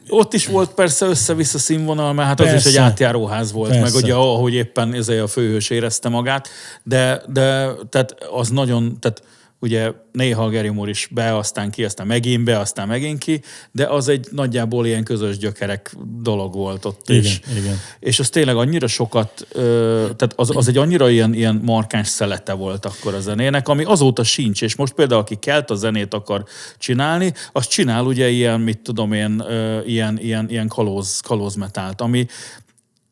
Ott 0.08 0.34
is 0.34 0.48
volt 0.48 0.74
persze 0.74 1.06
össze-vissza 1.06 1.58
színvonal, 1.58 2.14
mert 2.14 2.28
hát 2.28 2.40
az 2.40 2.46
is 2.46 2.52
Persze. 2.52 2.70
egy 2.70 2.76
átjáróház 2.78 3.52
volt, 3.52 3.70
Persze. 3.70 3.94
meg 3.94 4.04
ugye 4.04 4.14
ahogy 4.14 4.54
éppen 4.54 4.94
ez 4.94 5.08
a 5.10 5.28
főhős 5.28 5.70
érezte 5.70 6.10
magát, 6.10 6.48
de, 6.84 7.22
de 7.28 7.70
tehát 7.90 8.16
az 8.32 8.50
nagyon, 8.50 9.00
tehát 9.00 9.24
ugye 9.64 9.92
néha 10.12 10.72
Moore 10.74 10.90
is 10.90 11.08
be, 11.12 11.38
aztán 11.38 11.72
ki, 11.72 11.84
aztán 11.84 12.08
megint 12.08 12.44
be, 12.44 12.60
aztán 12.60 12.88
megint 12.88 13.20
ki, 13.20 13.42
de 13.72 13.86
az 13.86 14.08
egy 14.08 14.28
nagyjából 14.32 14.86
ilyen 14.86 15.04
közös 15.04 15.38
gyökerek 15.38 15.96
dolog 16.22 16.54
volt 16.54 16.86
ott 16.86 17.10
Igen, 17.10 17.22
is. 17.22 17.42
igen. 17.58 17.78
És 18.00 18.20
az 18.20 18.30
tényleg 18.30 18.56
annyira 18.56 18.88
sokat, 18.88 19.48
tehát 19.54 20.34
az, 20.36 20.56
az 20.56 20.68
egy 20.68 20.78
annyira 20.78 21.10
ilyen, 21.10 21.34
ilyen 21.34 21.62
markáns 21.64 22.08
szelete 22.08 22.54
volt 22.54 22.86
akkor 22.86 23.14
a 23.14 23.20
zenének, 23.20 23.68
ami 23.68 23.84
azóta 23.84 24.24
sincs, 24.24 24.62
és 24.62 24.76
most 24.76 24.94
például 24.94 25.22
aki 25.22 25.36
kelt 25.36 25.70
a 25.70 25.76
zenét 25.76 26.14
akar 26.14 26.46
csinálni, 26.78 27.34
az 27.52 27.68
csinál 27.68 28.06
ugye 28.06 28.30
ilyen, 28.30 28.62
mit 28.62 28.80
tudom 28.80 29.14
én, 29.14 29.44
ilyen, 29.86 30.20
ilyen, 30.20 30.50
ilyen 30.50 30.68
kalóz, 30.68 31.20
kalózmetált, 31.20 32.02
ami 32.02 32.26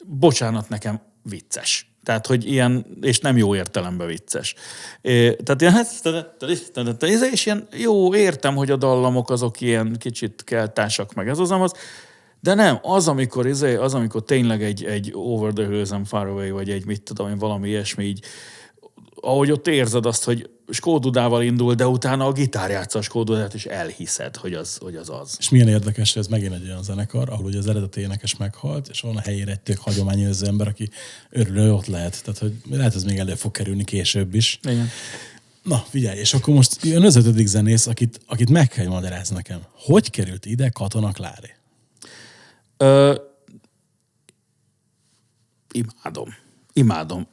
bocsánat 0.05 0.69
nekem 0.69 1.01
vicces. 1.23 1.90
Tehát, 2.03 2.27
hogy 2.27 2.51
ilyen, 2.51 2.85
és 3.01 3.19
nem 3.19 3.37
jó 3.37 3.55
értelemben 3.55 4.07
vicces. 4.07 4.55
Tehát 5.43 5.61
ilyen, 5.61 5.73
hát, 5.73 7.03
és 7.31 7.45
ilyen, 7.45 7.67
jó, 7.77 8.15
értem, 8.15 8.55
hogy 8.55 8.71
a 8.71 8.75
dallamok 8.75 9.29
azok 9.29 9.61
ilyen 9.61 9.95
kicsit 9.99 10.43
keltásak, 10.43 11.13
meg 11.13 11.27
ez 11.27 11.39
az, 11.39 11.51
az, 11.51 11.73
de 12.39 12.53
nem, 12.53 12.79
az, 12.81 13.07
amikor, 13.07 13.47
izé, 13.47 13.75
az, 13.75 13.93
amikor 13.93 14.23
tényleg 14.23 14.63
egy, 14.63 14.83
egy 14.83 15.11
Over 15.13 15.53
the 15.53 15.67
Hills 15.67 15.91
and 15.91 16.07
Far 16.07 16.27
Away, 16.27 16.53
vagy 16.53 16.69
egy 16.69 16.85
mit 16.85 17.03
tudom 17.03 17.29
én, 17.29 17.37
valami 17.37 17.69
ilyesmi 17.69 18.03
így, 18.03 18.25
ahogy 19.15 19.51
ott 19.51 19.67
érzed 19.67 20.05
azt, 20.05 20.23
hogy 20.23 20.49
skódudával 20.71 21.43
indul, 21.43 21.73
de 21.73 21.87
utána 21.87 22.25
a 22.25 22.31
gitár 22.31 22.69
játsza 22.69 22.99
a 22.99 23.01
skódudát, 23.01 23.53
és 23.53 23.65
elhiszed, 23.65 24.35
hogy 24.35 24.53
az 24.53 24.77
hogy 24.77 24.95
az. 24.95 25.09
az. 25.09 25.35
És 25.39 25.49
milyen 25.49 25.67
érdekes, 25.67 26.13
hogy 26.13 26.21
ez 26.21 26.27
megint 26.27 26.53
egy 26.53 26.67
olyan 26.67 26.83
zenekar, 26.83 27.29
ahol 27.29 27.45
ugye 27.45 27.57
az 27.57 27.67
eredeti 27.67 28.01
énekes 28.01 28.37
meghalt, 28.37 28.87
és 28.87 29.01
van 29.01 29.17
a 29.17 29.21
helyére 29.21 29.51
egy 29.51 29.59
tök 29.59 29.77
hagyományőrző 29.77 30.45
ember, 30.47 30.67
aki 30.67 30.89
örül, 31.29 31.61
hogy 31.61 31.69
ott 31.69 31.85
lehet. 31.85 32.23
Tehát, 32.23 32.39
hogy 32.39 32.53
lehet, 32.69 32.95
ez 32.95 33.03
még 33.03 33.17
elő 33.17 33.35
fog 33.35 33.51
kerülni 33.51 33.83
később 33.83 34.33
is. 34.33 34.59
Igen. 34.63 34.89
Na, 35.63 35.85
figyelj, 35.89 36.19
és 36.19 36.33
akkor 36.33 36.53
most 36.53 36.83
jön 36.83 37.03
az 37.03 37.15
ötödik 37.15 37.47
zenész, 37.47 37.87
akit, 37.87 38.19
akit 38.25 38.49
meg 38.49 38.67
kell 38.67 38.87
magyarázni 38.87 39.35
nekem. 39.35 39.61
Hogy 39.73 40.09
került 40.09 40.45
ide 40.45 40.69
Katona 40.69 41.11
Klári? 41.11 41.49
Ö, 42.77 43.15
imádom. 45.71 46.35
Imádom. 46.81 47.27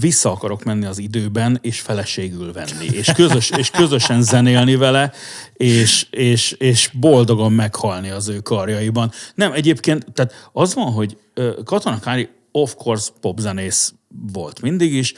Vissza 0.00 0.30
akarok 0.30 0.64
menni 0.64 0.84
az 0.84 0.98
időben, 0.98 1.58
és 1.62 1.80
feleségül 1.80 2.52
venni, 2.52 2.84
és, 2.84 3.12
közös, 3.14 3.50
és 3.50 3.70
közösen 3.70 4.22
zenélni 4.22 4.76
vele, 4.76 5.12
és, 5.52 6.06
és, 6.10 6.52
és 6.52 6.90
boldogan 6.92 7.52
meghalni 7.52 8.10
az 8.10 8.28
ő 8.28 8.40
karjaiban. 8.40 9.10
Nem, 9.34 9.52
egyébként, 9.52 10.12
tehát 10.12 10.50
az 10.52 10.74
van, 10.74 10.92
hogy 10.92 11.16
Katona 11.64 12.00
Kári 12.00 12.28
of 12.50 12.74
course 12.74 13.10
popzenész 13.20 13.94
volt 14.32 14.60
mindig 14.60 14.94
is, 14.94 15.14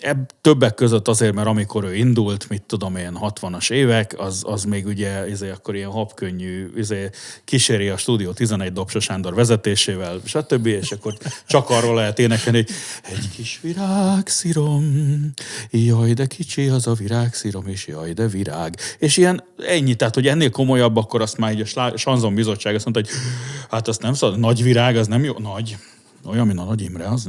Ebb, 0.00 0.30
többek 0.40 0.74
között 0.74 1.08
azért, 1.08 1.34
mert 1.34 1.46
amikor 1.46 1.84
ő 1.84 1.94
indult, 1.94 2.48
mit 2.48 2.62
tudom 2.62 2.96
én, 2.96 3.18
60-as 3.20 3.70
évek, 3.70 4.14
az, 4.18 4.42
az 4.46 4.64
még 4.64 4.86
ugye 4.86 5.28
izé, 5.28 5.50
akkor 5.50 5.74
ilyen 5.74 5.90
habkönnyű, 5.90 6.70
izé, 6.76 7.10
kíséri 7.44 7.88
a 7.88 7.96
stúdió 7.96 8.32
11 8.32 8.72
Dobsos 8.72 9.04
Sándor 9.04 9.34
vezetésével, 9.34 10.20
stb. 10.24 10.66
És 10.66 10.92
akkor 10.92 11.14
csak 11.46 11.70
arról 11.70 11.94
lehet 11.94 12.18
énekelni, 12.18 12.64
hogy 13.02 13.16
egy 13.18 13.30
kis 13.36 13.58
virágszírom, 13.62 15.30
jaj, 15.70 16.12
de 16.12 16.26
kicsi 16.26 16.68
az 16.68 16.86
a 16.86 16.92
virágszírom, 16.92 17.66
és 17.66 17.86
jaj, 17.86 18.12
de 18.12 18.26
virág. 18.26 18.76
És 18.98 19.16
ilyen 19.16 19.44
ennyi, 19.66 19.94
tehát 19.94 20.14
hogy 20.14 20.26
ennél 20.26 20.50
komolyabb, 20.50 20.96
akkor 20.96 21.22
azt 21.22 21.38
már 21.38 21.52
így 21.52 21.70
a 21.74 21.96
Sanzon 21.96 22.34
bizottság 22.34 22.74
azt 22.74 22.84
mondta, 22.84 23.02
hogy 23.02 23.20
hát 23.70 23.88
azt 23.88 24.02
nem 24.02 24.14
szabad, 24.14 24.38
nagy 24.38 24.62
virág, 24.62 24.96
az 24.96 25.06
nem 25.06 25.24
jó, 25.24 25.34
nagy, 25.38 25.76
olyan, 26.24 26.46
mint 26.46 26.58
a 26.58 26.64
Nagy 26.64 26.80
Imre, 26.80 27.08
az 27.08 27.28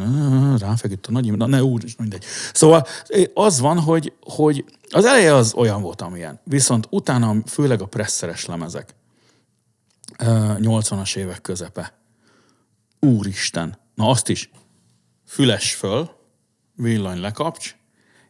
ráfeküdt 0.57 1.07
a 1.07 1.11
Nagy 1.11 1.25
Imre, 1.25 1.45
ne 1.45 1.63
úr, 1.63 1.83
is 1.83 1.95
mindegy. 1.95 2.23
Szóval 2.53 2.85
az 3.33 3.59
van, 3.59 3.79
hogy, 3.79 4.13
hogy 4.21 4.65
az 4.89 5.05
eleje 5.05 5.33
az 5.33 5.53
olyan 5.53 5.81
volt, 5.81 6.01
amilyen. 6.01 6.39
Viszont 6.43 6.87
utána 6.89 7.35
főleg 7.45 7.81
a 7.81 7.85
presszeres 7.85 8.45
lemezek, 8.45 8.95
ö, 10.19 10.53
80-as 10.57 11.15
évek 11.15 11.41
közepe. 11.41 11.93
Úristen, 12.99 13.77
na 13.95 14.09
azt 14.09 14.29
is, 14.29 14.49
füles 15.25 15.73
föl, 15.73 16.09
villany 16.75 17.19
lekapcs, 17.19 17.75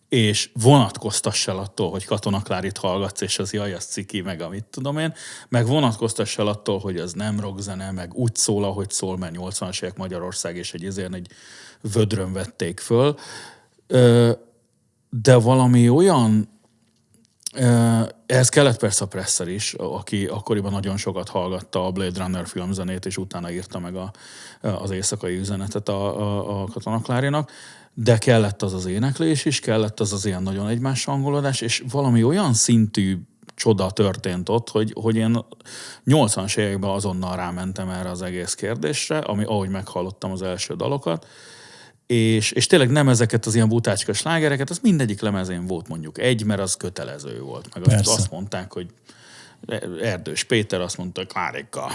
és 0.09 0.49
vonatkoztass 0.53 1.47
el 1.47 1.57
attól, 1.57 1.89
hogy 1.89 2.05
Katona 2.05 2.41
Klárit 2.41 2.77
hallgatsz, 2.77 3.21
és 3.21 3.39
az 3.39 3.53
jaj, 3.53 3.73
az 3.73 3.85
ciki, 3.85 4.21
meg 4.21 4.41
amit 4.41 4.65
tudom 4.65 4.97
én, 4.97 5.13
meg 5.49 5.67
vonatkoztass 5.67 6.37
el 6.37 6.47
attól, 6.47 6.79
hogy 6.79 6.97
az 6.97 7.13
nem 7.13 7.39
rockzene, 7.39 7.91
meg 7.91 8.13
úgy 8.13 8.35
szól, 8.35 8.63
ahogy 8.63 8.89
szól, 8.89 9.17
mert 9.17 9.35
80-as 9.37 9.83
évek 9.83 9.97
Magyarország, 9.97 10.55
és 10.55 10.73
egy 10.73 10.85
ezért 10.85 11.13
egy 11.13 11.27
vödrön 11.81 12.33
vették 12.33 12.79
föl. 12.79 13.15
De 15.09 15.35
valami 15.35 15.89
olyan, 15.89 16.49
ehhez 18.25 18.49
kellett 18.49 18.79
persze 18.79 19.03
a 19.03 19.07
Presser 19.07 19.47
is, 19.47 19.73
aki 19.73 20.25
akkoriban 20.25 20.71
nagyon 20.71 20.97
sokat 20.97 21.29
hallgatta 21.29 21.85
a 21.85 21.91
Blade 21.91 22.23
Runner 22.23 22.47
filmzenét, 22.47 23.05
és 23.05 23.17
utána 23.17 23.51
írta 23.51 23.79
meg 23.79 23.95
a, 23.95 24.11
az 24.61 24.91
éjszakai 24.91 25.37
üzenetet 25.37 25.89
a, 25.89 26.19
a, 26.19 26.61
a 26.61 26.65
Katona 26.65 27.01
Klárinak, 27.01 27.51
de 28.03 28.17
kellett 28.17 28.61
az 28.61 28.73
az 28.73 28.85
éneklés 28.85 29.45
is, 29.45 29.59
kellett 29.59 29.99
az 29.99 30.13
az 30.13 30.25
ilyen 30.25 30.43
nagyon 30.43 30.67
egymás 30.67 31.05
hangolódás, 31.05 31.61
és 31.61 31.83
valami 31.91 32.23
olyan 32.23 32.53
szintű 32.53 33.17
csoda 33.55 33.91
történt 33.91 34.49
ott, 34.49 34.69
hogy, 34.69 34.93
hogy 34.95 35.15
én 35.15 35.45
80-as 36.05 36.57
években 36.57 36.89
azonnal 36.89 37.35
rámentem 37.35 37.89
erre 37.89 38.09
az 38.09 38.21
egész 38.21 38.53
kérdésre, 38.53 39.17
ami 39.17 39.43
ahogy 39.43 39.69
meghallottam 39.69 40.31
az 40.31 40.41
első 40.41 40.75
dalokat, 40.75 41.27
és, 42.07 42.51
és 42.51 42.67
tényleg 42.67 42.89
nem 42.89 43.09
ezeket 43.09 43.45
az 43.45 43.55
ilyen 43.55 43.69
butácska 43.69 44.13
slágereket, 44.13 44.69
az 44.69 44.79
mindegyik 44.81 45.21
lemezén 45.21 45.65
volt 45.65 45.87
mondjuk 45.87 46.17
egy, 46.17 46.43
mert 46.43 46.61
az 46.61 46.75
kötelező 46.75 47.41
volt. 47.41 47.73
Meg 47.73 47.87
azt, 47.87 48.07
azt 48.07 48.31
mondták, 48.31 48.73
hogy 48.73 48.87
Erdős 50.01 50.43
Péter 50.43 50.81
azt 50.81 50.97
mondta, 50.97 51.25
Klárika, 51.25 51.91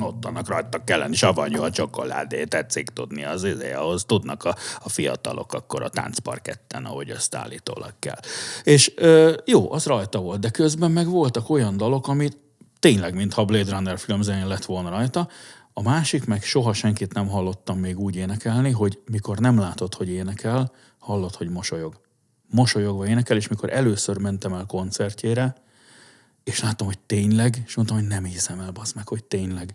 ott 0.00 0.24
annak 0.24 0.48
rajta 0.48 0.84
kellene 0.84 1.14
savanyú 1.14 1.62
a 1.62 1.70
csokoládé, 1.70 2.44
tetszik 2.44 2.88
tudni 2.88 3.24
az 3.24 3.44
izé, 3.44 3.72
ahhoz 3.72 4.04
tudnak 4.04 4.44
a, 4.44 4.56
a 4.82 4.88
fiatalok 4.88 5.52
akkor 5.52 5.82
a 5.82 5.88
táncparketten, 5.88 6.84
ahogy 6.84 7.10
azt 7.10 7.34
állítólag 7.34 7.92
kell. 7.98 8.18
És 8.62 8.92
ö, 8.96 9.34
jó, 9.44 9.72
az 9.72 9.86
rajta 9.86 10.18
volt, 10.18 10.40
de 10.40 10.50
közben 10.50 10.90
meg 10.90 11.08
voltak 11.08 11.50
olyan 11.50 11.76
dalok, 11.76 12.08
amit 12.08 12.38
tényleg, 12.78 13.14
mintha 13.14 13.44
Blade 13.44 13.70
Runner 13.70 13.98
filmzenén 13.98 14.46
lett 14.46 14.64
volna 14.64 14.88
rajta, 14.88 15.28
a 15.72 15.82
másik 15.82 16.24
meg 16.24 16.42
soha 16.42 16.72
senkit 16.72 17.14
nem 17.14 17.28
hallottam 17.28 17.78
még 17.78 17.98
úgy 17.98 18.16
énekelni, 18.16 18.70
hogy 18.70 18.98
mikor 19.10 19.38
nem 19.38 19.58
látod, 19.58 19.94
hogy 19.94 20.08
énekel, 20.08 20.72
hallod, 20.98 21.34
hogy 21.34 21.48
mosolyog. 21.48 22.00
Mosolyogva 22.50 23.06
énekel, 23.06 23.36
és 23.36 23.48
mikor 23.48 23.72
először 23.72 24.18
mentem 24.18 24.52
el 24.52 24.64
koncertjére, 24.66 25.54
és 26.46 26.60
láttam, 26.60 26.86
hogy 26.86 26.98
tényleg, 26.98 27.62
és 27.66 27.74
mondtam, 27.74 27.98
hogy 27.98 28.06
nem 28.06 28.24
hiszem 28.24 28.60
el, 28.60 28.70
basz 28.70 28.92
meg, 28.92 29.08
hogy 29.08 29.24
tényleg. 29.24 29.74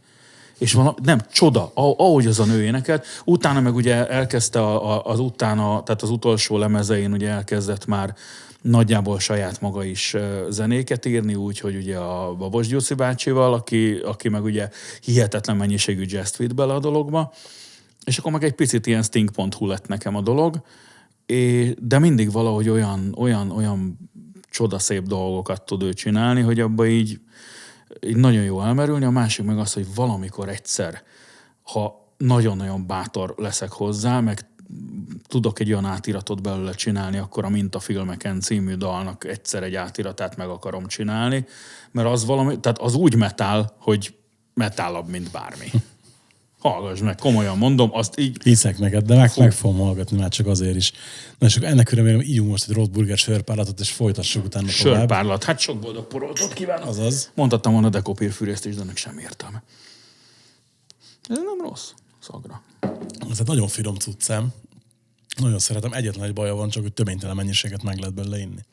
És 0.57 0.73
valami, 0.73 0.95
nem, 1.03 1.19
csoda, 1.31 1.71
ah- 1.73 1.99
ahogy 1.99 2.27
az 2.27 2.39
a 2.39 2.45
nő 2.45 2.63
énekelt. 2.63 3.05
Utána 3.25 3.59
meg 3.59 3.75
ugye 3.75 4.07
elkezdte 4.07 4.59
a, 4.59 4.95
a, 4.95 5.05
az 5.05 5.19
utána, 5.19 5.83
tehát 5.83 6.01
az 6.01 6.09
utolsó 6.09 6.57
lemezein 6.57 7.11
ugye 7.11 7.29
elkezdett 7.29 7.85
már 7.85 8.15
nagyjából 8.61 9.19
saját 9.19 9.61
maga 9.61 9.83
is 9.83 10.15
zenéket 10.49 11.05
írni, 11.05 11.35
úgyhogy 11.35 11.75
ugye 11.75 11.97
a 11.97 12.35
Babos 12.35 12.67
Gyuszi 12.67 12.93
bácsival, 12.93 13.53
aki, 13.53 13.93
aki 13.93 14.29
meg 14.29 14.43
ugye 14.43 14.69
hihetetlen 15.01 15.57
mennyiségű 15.57 16.03
jazz 16.07 16.37
vitt 16.37 16.55
bele 16.55 16.73
a 16.73 16.79
dologba, 16.79 17.33
és 18.05 18.17
akkor 18.17 18.31
meg 18.31 18.43
egy 18.43 18.53
picit 18.53 18.87
ilyen 18.87 19.03
sting.hu 19.03 19.67
lett 19.67 19.87
nekem 19.87 20.15
a 20.15 20.21
dolog, 20.21 20.61
és, 21.25 21.73
de 21.79 21.99
mindig 21.99 22.31
valahogy 22.31 22.69
olyan, 22.69 23.15
olyan, 23.17 23.51
olyan 23.51 24.09
csodaszép 24.51 25.03
dolgokat 25.03 25.61
tud 25.61 25.83
ő 25.83 25.93
csinálni, 25.93 26.41
hogy 26.41 26.59
abba 26.59 26.85
így, 26.85 27.19
így 28.01 28.15
nagyon 28.15 28.43
jó 28.43 28.61
elmerülni. 28.61 29.05
A 29.05 29.09
másik 29.09 29.45
meg 29.45 29.59
az, 29.59 29.73
hogy 29.73 29.95
valamikor 29.95 30.49
egyszer, 30.49 31.03
ha 31.61 32.13
nagyon-nagyon 32.17 32.87
bátor 32.87 33.33
leszek 33.37 33.71
hozzá, 33.71 34.19
meg 34.19 34.49
tudok 35.27 35.59
egy 35.59 35.71
olyan 35.71 35.85
átiratot 35.85 36.41
belőle 36.41 36.71
csinálni, 36.71 37.17
akkor 37.17 37.45
a 37.45 37.49
Mintafilmeken 37.49 38.39
című 38.39 38.75
dalnak 38.75 39.23
egyszer 39.23 39.63
egy 39.63 39.75
átiratát 39.75 40.35
meg 40.35 40.49
akarom 40.49 40.87
csinálni, 40.87 41.45
mert 41.91 42.07
az 42.07 42.25
valami, 42.25 42.59
tehát 42.59 42.79
az 42.79 42.95
úgy 42.95 43.15
metál, 43.15 43.75
hogy 43.79 44.15
metálabb, 44.53 45.09
mint 45.09 45.31
bármi. 45.31 45.71
Hallgass 46.61 46.99
meg, 46.99 47.15
komolyan 47.15 47.57
mondom, 47.57 47.89
azt 47.93 48.19
így 48.19 48.37
Hiszek 48.43 48.77
neked, 48.77 49.05
de 49.05 49.15
meg, 49.15 49.31
meg 49.37 49.51
fogom 49.51 49.77
hallgatni 49.77 50.17
már 50.17 50.29
csak 50.29 50.47
azért 50.47 50.75
is. 50.75 50.91
Na 51.37 51.47
és 51.47 51.55
ennek 51.55 51.91
örömére 51.91 52.21
ígyunk 52.21 52.49
most 52.49 52.69
egy 52.69 52.75
Rotburger 52.75 53.17
sörpálatot, 53.17 53.79
és 53.79 53.91
folytassuk 53.91 54.45
utána 54.45 54.67
tovább. 54.67 54.97
sörpárlat. 54.97 55.43
Hát 55.43 55.59
sok 55.59 55.79
boldog 55.79 56.07
poroltot 56.07 56.53
kívánok. 56.53 56.87
Azaz. 56.87 57.31
Mondhattam 57.35 57.71
volna 57.73 57.89
dekopírfűrésztés, 57.89 58.75
de 58.75 58.81
ennek 58.81 58.97
sem 58.97 59.17
értelme. 59.17 59.63
Ez 61.29 61.37
nem 61.37 61.67
rossz 61.69 61.89
szagra. 62.19 62.61
Ez 63.29 63.39
egy 63.39 63.47
nagyon 63.47 63.67
finom 63.67 63.95
cuccám. 63.95 64.53
Nagyon 65.37 65.59
szeretem. 65.59 65.93
Egyetlen 65.93 66.25
egy 66.25 66.33
baja 66.33 66.55
van, 66.55 66.69
csak 66.69 66.83
hogy 66.83 66.93
töménytelen 66.93 67.35
mennyiséget 67.35 67.83
meg 67.83 67.97
lehet 67.97 68.13
belőle 68.13 68.39
inni. 68.39 68.65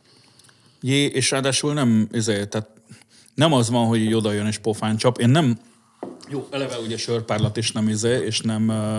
Jé, 0.80 1.04
és 1.04 1.30
ráadásul 1.30 1.72
nem, 1.72 2.08
izé, 2.12 2.46
tehát 2.46 2.68
nem 3.34 3.52
az 3.52 3.70
van, 3.70 3.86
hogy 3.86 4.14
oda 4.14 4.32
jön 4.32 4.46
és 4.46 4.58
pofán 4.58 4.96
csap. 4.96 5.18
Én 5.18 5.28
nem, 5.28 5.58
jó, 6.30 6.46
eleve 6.50 6.78
ugye 6.78 6.96
sörpárlat 6.96 7.56
is 7.56 7.72
nem 7.72 7.88
izé, 7.88 8.24
és 8.26 8.40
nem, 8.40 8.68
ö, 8.68 8.98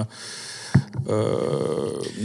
ö, 1.06 1.38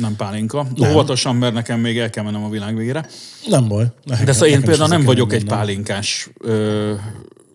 nem 0.01 0.17
pálinka. 0.17 0.67
Nem. 0.77 0.91
Óvatosan, 0.91 1.37
mert 1.37 1.55
nekem 1.55 1.81
még 1.81 1.99
el 1.99 2.11
kell 2.11 2.25
mennem 2.25 2.45
a 2.45 2.49
világ 2.49 2.77
végére. 2.77 3.07
Nem 3.47 3.69
baj. 3.69 3.87
Nekem, 4.05 4.25
De 4.25 4.33
szóval 4.33 4.49
én 4.49 4.63
például 4.63 4.89
nem 4.89 5.05
vagyok 5.05 5.33
egy 5.33 5.45
bennem. 5.45 5.59
pálinkás, 5.59 6.29
ö, 6.39 6.95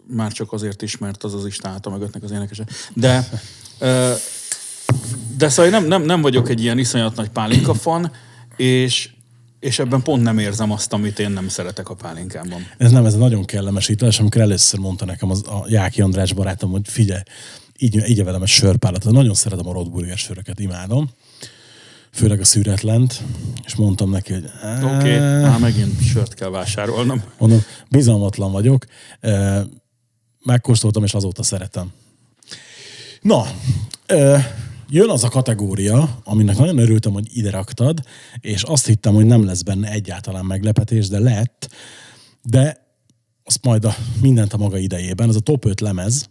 már 0.08 0.32
csak 0.32 0.52
azért 0.54 0.82
is, 0.82 0.98
mert 0.98 1.24
az 1.24 1.34
az 1.34 1.46
Isten 1.46 1.72
által 1.72 1.94
mögöttnek 1.94 2.24
az 2.24 2.32
énekese. 2.32 2.64
De, 2.94 3.28
ö, 3.80 4.12
de 5.38 5.50
szóval 5.50 5.66
én 5.66 5.72
nem, 5.72 5.86
nem, 5.88 6.02
nem 6.02 6.22
vagyok 6.22 6.50
egy 6.50 6.62
ilyen 6.62 6.78
iszonyat 6.78 7.16
nagy 7.16 7.30
pálinka 7.30 7.74
fan, 7.74 8.12
és, 8.56 9.10
és 9.60 9.80
ebben 9.80 10.02
pont 10.02 10.24
nem 10.24 10.38
érzem 10.38 10.72
azt, 10.72 10.94
amit 10.94 11.20
én 11.20 11.32
nem 11.32 11.48
szeretek 11.48 11.90
a 11.90 11.94
pálinkában. 11.94 12.68
Ez 12.78 12.92
nem, 12.92 13.06
ez 13.06 13.16
nagyon 13.16 13.46
kellemes 13.46 13.90
ital, 13.90 14.12
amikor 14.20 14.42
először 14.42 14.80
mondta 14.80 15.06
nekem 15.06 15.30
az, 15.30 15.44
a 15.48 15.66
Jáki 15.68 16.02
András 16.02 16.34
barátom, 16.34 16.72
hogy 16.72 16.82
figyelj, 16.88 17.22
így, 17.78 18.10
így 18.10 18.24
velem 18.24 18.42
egy 18.42 18.48
sörpálatot. 18.48 19.14
Nagyon 19.14 19.34
szeretem 19.34 19.68
a 19.68 19.74
Rotburger 19.74 20.18
söröket, 20.18 20.60
imádom. 20.60 21.10
Főleg 22.12 22.40
a 22.40 22.46
szüretlent, 22.46 23.24
és 23.66 23.76
mondtam 23.76 24.10
neki, 24.10 24.34
hogy 24.34 24.50
Oké, 24.84 24.96
okay, 24.96 25.42
már 25.42 25.60
megint 25.60 26.04
sört 26.04 26.34
kell 26.34 26.50
vásárolnom. 26.50 27.24
mondom, 27.38 27.64
bizalmatlan 27.90 28.52
vagyok. 28.52 28.86
Megkóstoltam, 30.44 31.04
és 31.04 31.14
azóta 31.14 31.44
szeretem. 31.44 31.92
Na, 33.22 33.46
jön 34.90 35.10
az 35.10 35.24
a 35.24 35.30
kategória, 35.30 36.20
aminek 36.24 36.58
nagyon 36.58 36.78
örültem, 36.78 37.12
hogy 37.12 37.38
ide 37.38 37.50
raktad, 37.50 38.00
és 38.40 38.64
azt 38.64 38.86
hittem, 38.86 39.14
hogy 39.14 39.26
nem 39.26 39.46
lesz 39.46 39.62
benne 39.62 39.92
egyáltalán 39.92 40.46
meglepetés, 40.46 41.08
de 41.08 41.20
lett, 41.20 41.70
de 42.44 42.88
azt 43.44 43.66
majd 43.66 43.86
a, 43.86 43.96
mindent 44.22 44.54
a 44.54 44.58
maga 44.58 44.78
idejében, 44.78 45.30
ez 45.30 45.36
a 45.36 45.40
top 45.40 45.66
5 45.66 45.82
lemez. 45.82 46.30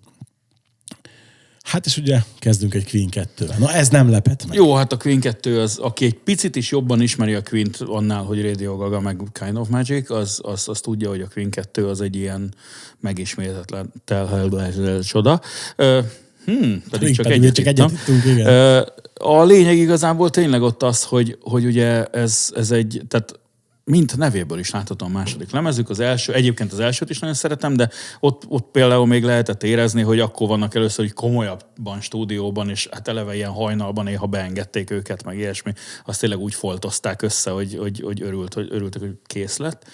Hát 1.62 1.86
és 1.86 1.96
ugye 1.96 2.22
kezdünk 2.38 2.74
egy 2.74 2.90
Queen 2.90 3.08
2 3.08 3.48
Na 3.58 3.72
ez 3.72 3.88
nem 3.88 4.10
lepett 4.10 4.46
meg. 4.46 4.56
Jó, 4.56 4.74
hát 4.74 4.92
a 4.92 4.96
Queen 4.96 5.20
2 5.20 5.60
az, 5.60 5.78
aki 5.78 6.04
egy 6.04 6.14
picit 6.14 6.56
is 6.56 6.70
jobban 6.70 7.00
ismeri 7.00 7.34
a 7.34 7.42
Queen-t 7.42 7.76
annál, 7.76 8.22
hogy 8.22 8.42
Radio 8.42 8.76
Gaga 8.76 9.00
meg 9.00 9.22
Kind 9.32 9.56
of 9.56 9.68
Magic, 9.68 10.10
az, 10.10 10.40
az, 10.42 10.68
az 10.68 10.80
tudja, 10.80 11.08
hogy 11.08 11.20
a 11.20 11.28
Queen 11.32 11.50
2 11.50 11.86
az 11.86 12.00
egy 12.00 12.16
ilyen 12.16 12.54
megismétetlen 13.00 13.92
telhelő 14.04 15.00
csoda. 15.00 15.40
Ö, 15.76 16.00
Hmm, 16.48 16.82
pedig 16.90 17.14
csak 17.14 17.24
Pedig 17.24 17.40
egyet, 17.40 17.54
csak 17.54 17.66
egyet 17.66 17.90
ittunk, 17.90 18.24
igen. 18.24 18.86
A 19.14 19.44
lényeg 19.44 19.76
igazából 19.76 20.30
tényleg 20.30 20.62
ott 20.62 20.82
az, 20.82 21.04
hogy, 21.04 21.38
hogy 21.40 21.64
ugye 21.64 22.04
ez, 22.04 22.50
ez 22.54 22.70
egy, 22.70 23.02
tehát 23.08 23.40
mint 23.84 24.16
nevéből 24.16 24.58
is 24.58 24.70
látható 24.70 25.06
a 25.06 25.08
második 25.08 25.50
lemezük, 25.50 25.90
az 25.90 26.00
első, 26.00 26.32
egyébként 26.32 26.72
az 26.72 26.80
elsőt 26.80 27.10
is 27.10 27.18
nagyon 27.18 27.34
szeretem, 27.34 27.76
de 27.76 27.90
ott, 28.20 28.42
ott 28.48 28.70
például 28.72 29.06
még 29.06 29.24
lehetett 29.24 29.62
érezni, 29.62 30.02
hogy 30.02 30.20
akkor 30.20 30.48
vannak 30.48 30.74
először, 30.74 31.04
hogy 31.04 31.14
komolyabban 31.14 32.00
stúdióban, 32.00 32.68
és 32.68 32.88
hát 32.90 33.08
eleve 33.08 33.34
ilyen 33.34 33.50
hajnalban 33.50 34.04
néha 34.04 34.26
beengedték 34.26 34.90
őket, 34.90 35.24
meg 35.24 35.36
ilyesmi, 35.36 35.72
azt 36.04 36.20
tényleg 36.20 36.38
úgy 36.38 36.54
foltozták 36.54 37.22
össze, 37.22 37.50
hogy, 37.50 37.76
hogy, 37.78 38.00
hogy, 38.00 38.22
örült, 38.22 38.54
hogy 38.54 38.68
örültek, 38.70 39.00
hogy 39.00 39.14
kész 39.24 39.56
lett. 39.56 39.84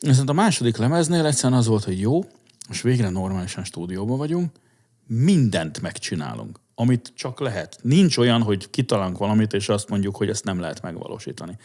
Viszont 0.00 0.30
a 0.30 0.32
második 0.32 0.76
lemeznél 0.76 1.26
egyszerűen 1.26 1.58
az 1.58 1.66
volt, 1.66 1.84
hogy 1.84 2.00
jó, 2.00 2.20
most 2.68 2.82
végre 2.82 3.08
normálisan 3.08 3.64
stúdióban 3.64 4.18
vagyunk, 4.18 4.50
mindent 5.12 5.80
megcsinálunk, 5.80 6.60
amit 6.74 7.12
csak 7.14 7.40
lehet. 7.40 7.78
Nincs 7.82 8.16
olyan, 8.16 8.42
hogy 8.42 8.70
kitalálunk 8.70 9.18
valamit, 9.18 9.52
és 9.52 9.68
azt 9.68 9.88
mondjuk, 9.88 10.16
hogy 10.16 10.28
ezt 10.28 10.44
nem 10.44 10.60
lehet 10.60 10.82
megvalósítani. 10.82 11.56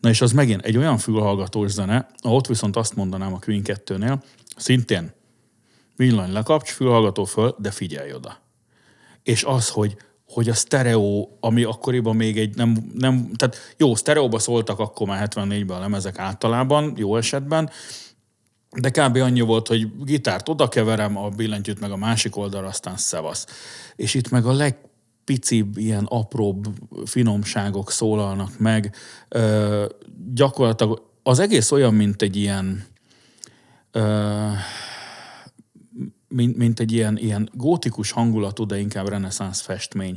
Na 0.00 0.08
és 0.08 0.20
az 0.20 0.32
megint 0.32 0.64
egy 0.64 0.76
olyan 0.76 0.98
fülhallgatós 0.98 1.70
zene, 1.70 2.08
ott 2.22 2.46
viszont 2.46 2.76
azt 2.76 2.94
mondanám 2.94 3.32
a 3.32 3.38
Queen 3.38 3.62
2-nél, 3.64 4.22
szintén 4.56 5.12
villany 5.96 6.32
lekapcs, 6.32 6.70
fülhallgató 6.70 7.24
föl, 7.24 7.54
de 7.58 7.70
figyelj 7.70 8.12
oda. 8.12 8.38
És 9.22 9.44
az, 9.44 9.68
hogy, 9.68 9.96
hogy 10.26 10.48
a 10.48 10.54
sztereó, 10.54 11.36
ami 11.40 11.62
akkoriban 11.62 12.16
még 12.16 12.38
egy 12.38 12.56
nem, 12.56 12.92
nem 12.94 13.30
tehát 13.36 13.56
jó, 13.76 13.94
sztereóba 13.94 14.38
szóltak 14.38 14.78
akkor 14.78 15.06
már 15.06 15.28
74-ben 15.28 15.76
a 15.76 15.80
lemezek 15.80 16.18
általában, 16.18 16.92
jó 16.96 17.16
esetben, 17.16 17.70
de 18.80 18.90
kb. 18.90 19.16
annyi 19.16 19.40
volt, 19.40 19.68
hogy 19.68 20.04
gitárt 20.04 20.48
oda 20.48 20.68
keverem, 20.68 21.16
a 21.16 21.28
billentyűt 21.28 21.80
meg 21.80 21.90
a 21.90 21.96
másik 21.96 22.36
oldalra, 22.36 22.66
aztán 22.66 22.96
szevasz. 22.96 23.46
És 23.96 24.14
itt 24.14 24.30
meg 24.30 24.46
a 24.46 24.52
legpicibb, 24.52 25.76
ilyen 25.76 26.04
apróbb 26.04 26.68
finomságok 27.04 27.90
szólalnak 27.90 28.58
meg. 28.58 28.96
Ö, 29.28 29.86
gyakorlatilag 30.34 31.02
az 31.22 31.38
egész 31.38 31.70
olyan, 31.70 31.94
mint 31.94 32.22
egy 32.22 32.36
ilyen 32.36 32.84
ö, 33.90 34.48
mint, 36.28 36.56
mint 36.56 36.80
egy 36.80 36.92
ilyen, 36.92 37.18
ilyen 37.18 37.48
gótikus 37.54 38.10
hangulatú, 38.10 38.66
de 38.66 38.78
inkább 38.78 39.08
reneszánsz 39.08 39.60
festmény. 39.60 40.16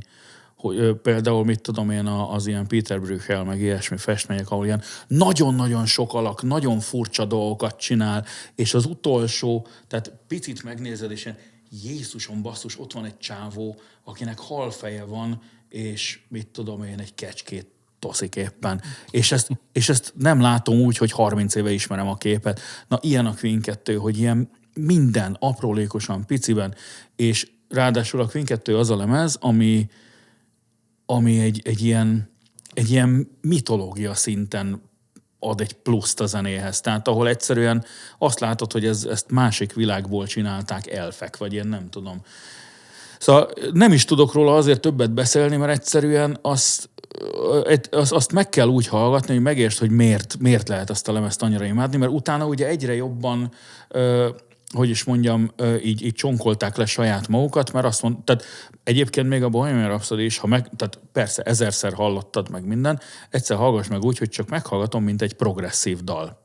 Hogy 0.65 0.93
például, 0.93 1.45
mit 1.45 1.61
tudom 1.61 1.89
én, 1.89 2.05
az 2.05 2.47
ilyen 2.47 2.67
Peter 2.67 3.01
Bruegel, 3.01 3.43
meg 3.43 3.61
ilyesmi 3.61 3.97
festmények, 3.97 4.51
ahol 4.51 4.65
ilyen 4.65 4.81
nagyon-nagyon 5.07 5.85
sok 5.85 6.13
alak, 6.13 6.43
nagyon 6.43 6.79
furcsa 6.79 7.25
dolgokat 7.25 7.79
csinál, 7.79 8.25
és 8.55 8.73
az 8.73 8.85
utolsó, 8.85 9.67
tehát 9.87 10.11
picit 10.27 10.63
megnézed, 10.63 11.11
és 11.11 11.25
ilyen 11.25 11.37
Jézusom 11.83 12.41
basszus, 12.41 12.79
ott 12.79 12.93
van 12.93 13.05
egy 13.05 13.17
csávó, 13.17 13.79
akinek 14.03 14.39
halfeje 14.39 15.03
van, 15.03 15.41
és 15.69 16.19
mit 16.27 16.47
tudom 16.47 16.83
én, 16.83 16.99
egy 16.99 17.15
kecskét 17.15 17.67
toszik 17.99 18.35
éppen. 18.35 18.81
És 19.09 19.31
ezt, 19.31 19.49
és 19.71 19.89
ezt 19.89 20.13
nem 20.17 20.41
látom 20.41 20.79
úgy, 20.79 20.97
hogy 20.97 21.11
30 21.11 21.55
éve 21.55 21.71
ismerem 21.71 22.07
a 22.07 22.15
képet. 22.15 22.59
Na, 22.87 22.99
ilyen 23.01 23.25
a 23.25 23.35
Queen 23.35 23.61
2, 23.61 23.95
hogy 23.95 24.17
ilyen 24.17 24.49
minden 24.73 25.37
aprólékosan, 25.39 26.25
piciben, 26.25 26.75
és 27.15 27.51
ráadásul 27.69 28.21
a 28.21 28.27
Queen 28.27 28.45
2 28.45 28.77
az 28.77 28.89
a 28.89 28.95
lemez, 28.95 29.37
ami, 29.39 29.87
ami 31.05 31.39
egy, 31.39 31.61
egy, 31.63 31.81
ilyen, 31.85 32.29
egy 32.73 32.91
ilyen 32.91 33.37
mitológia 33.41 34.13
szinten 34.13 34.81
ad 35.39 35.61
egy 35.61 35.73
pluszt 35.73 36.21
a 36.21 36.25
zenéhez. 36.25 36.81
Tehát 36.81 37.07
ahol 37.07 37.27
egyszerűen 37.27 37.85
azt 38.17 38.39
látod, 38.39 38.71
hogy 38.71 38.85
ez, 38.85 39.03
ezt 39.03 39.31
másik 39.31 39.73
világból 39.73 40.27
csinálták 40.27 40.91
elfek, 40.91 41.37
vagy 41.37 41.53
én 41.53 41.67
nem 41.67 41.89
tudom. 41.89 42.21
Szóval 43.19 43.51
nem 43.73 43.91
is 43.91 44.05
tudok 44.05 44.33
róla 44.33 44.55
azért 44.55 44.81
többet 44.81 45.11
beszélni, 45.11 45.55
mert 45.55 45.71
egyszerűen 45.71 46.37
azt, 46.41 46.89
azt, 47.91 48.11
azt 48.11 48.31
meg 48.31 48.49
kell 48.49 48.67
úgy 48.67 48.87
hallgatni, 48.87 49.33
hogy 49.33 49.43
megértsd, 49.43 49.79
hogy 49.79 49.89
miért, 49.89 50.37
miért 50.39 50.67
lehet 50.67 50.89
azt 50.89 51.07
a 51.07 51.11
lemezt 51.11 51.41
annyira 51.41 51.65
imádni, 51.65 51.97
mert 51.97 52.11
utána 52.11 52.45
ugye 52.45 52.67
egyre 52.67 52.95
jobban 52.95 53.51
hogy 54.75 54.89
is 54.89 55.03
mondjam, 55.03 55.51
így, 55.83 56.05
így 56.05 56.13
csonkolták 56.13 56.75
le 56.75 56.85
saját 56.85 57.27
magukat, 57.27 57.71
mert 57.71 57.85
azt 57.85 58.01
mond, 58.01 58.23
tehát 58.23 58.43
egyébként 58.83 59.27
még 59.27 59.43
a 59.43 59.49
Bohemian 59.49 59.87
Rhapsody 59.87 60.25
is, 60.25 60.37
ha 60.37 60.47
meg, 60.47 60.69
tehát 60.75 60.99
persze 61.11 61.43
ezerszer 61.43 61.93
hallottad 61.93 62.49
meg 62.49 62.65
minden, 62.65 62.99
egyszer 63.29 63.57
hallgass 63.57 63.87
meg 63.87 64.03
úgy, 64.03 64.17
hogy 64.17 64.29
csak 64.29 64.49
meghallgatom, 64.49 65.03
mint 65.03 65.21
egy 65.21 65.33
progresszív 65.33 65.99
dal. 66.03 66.43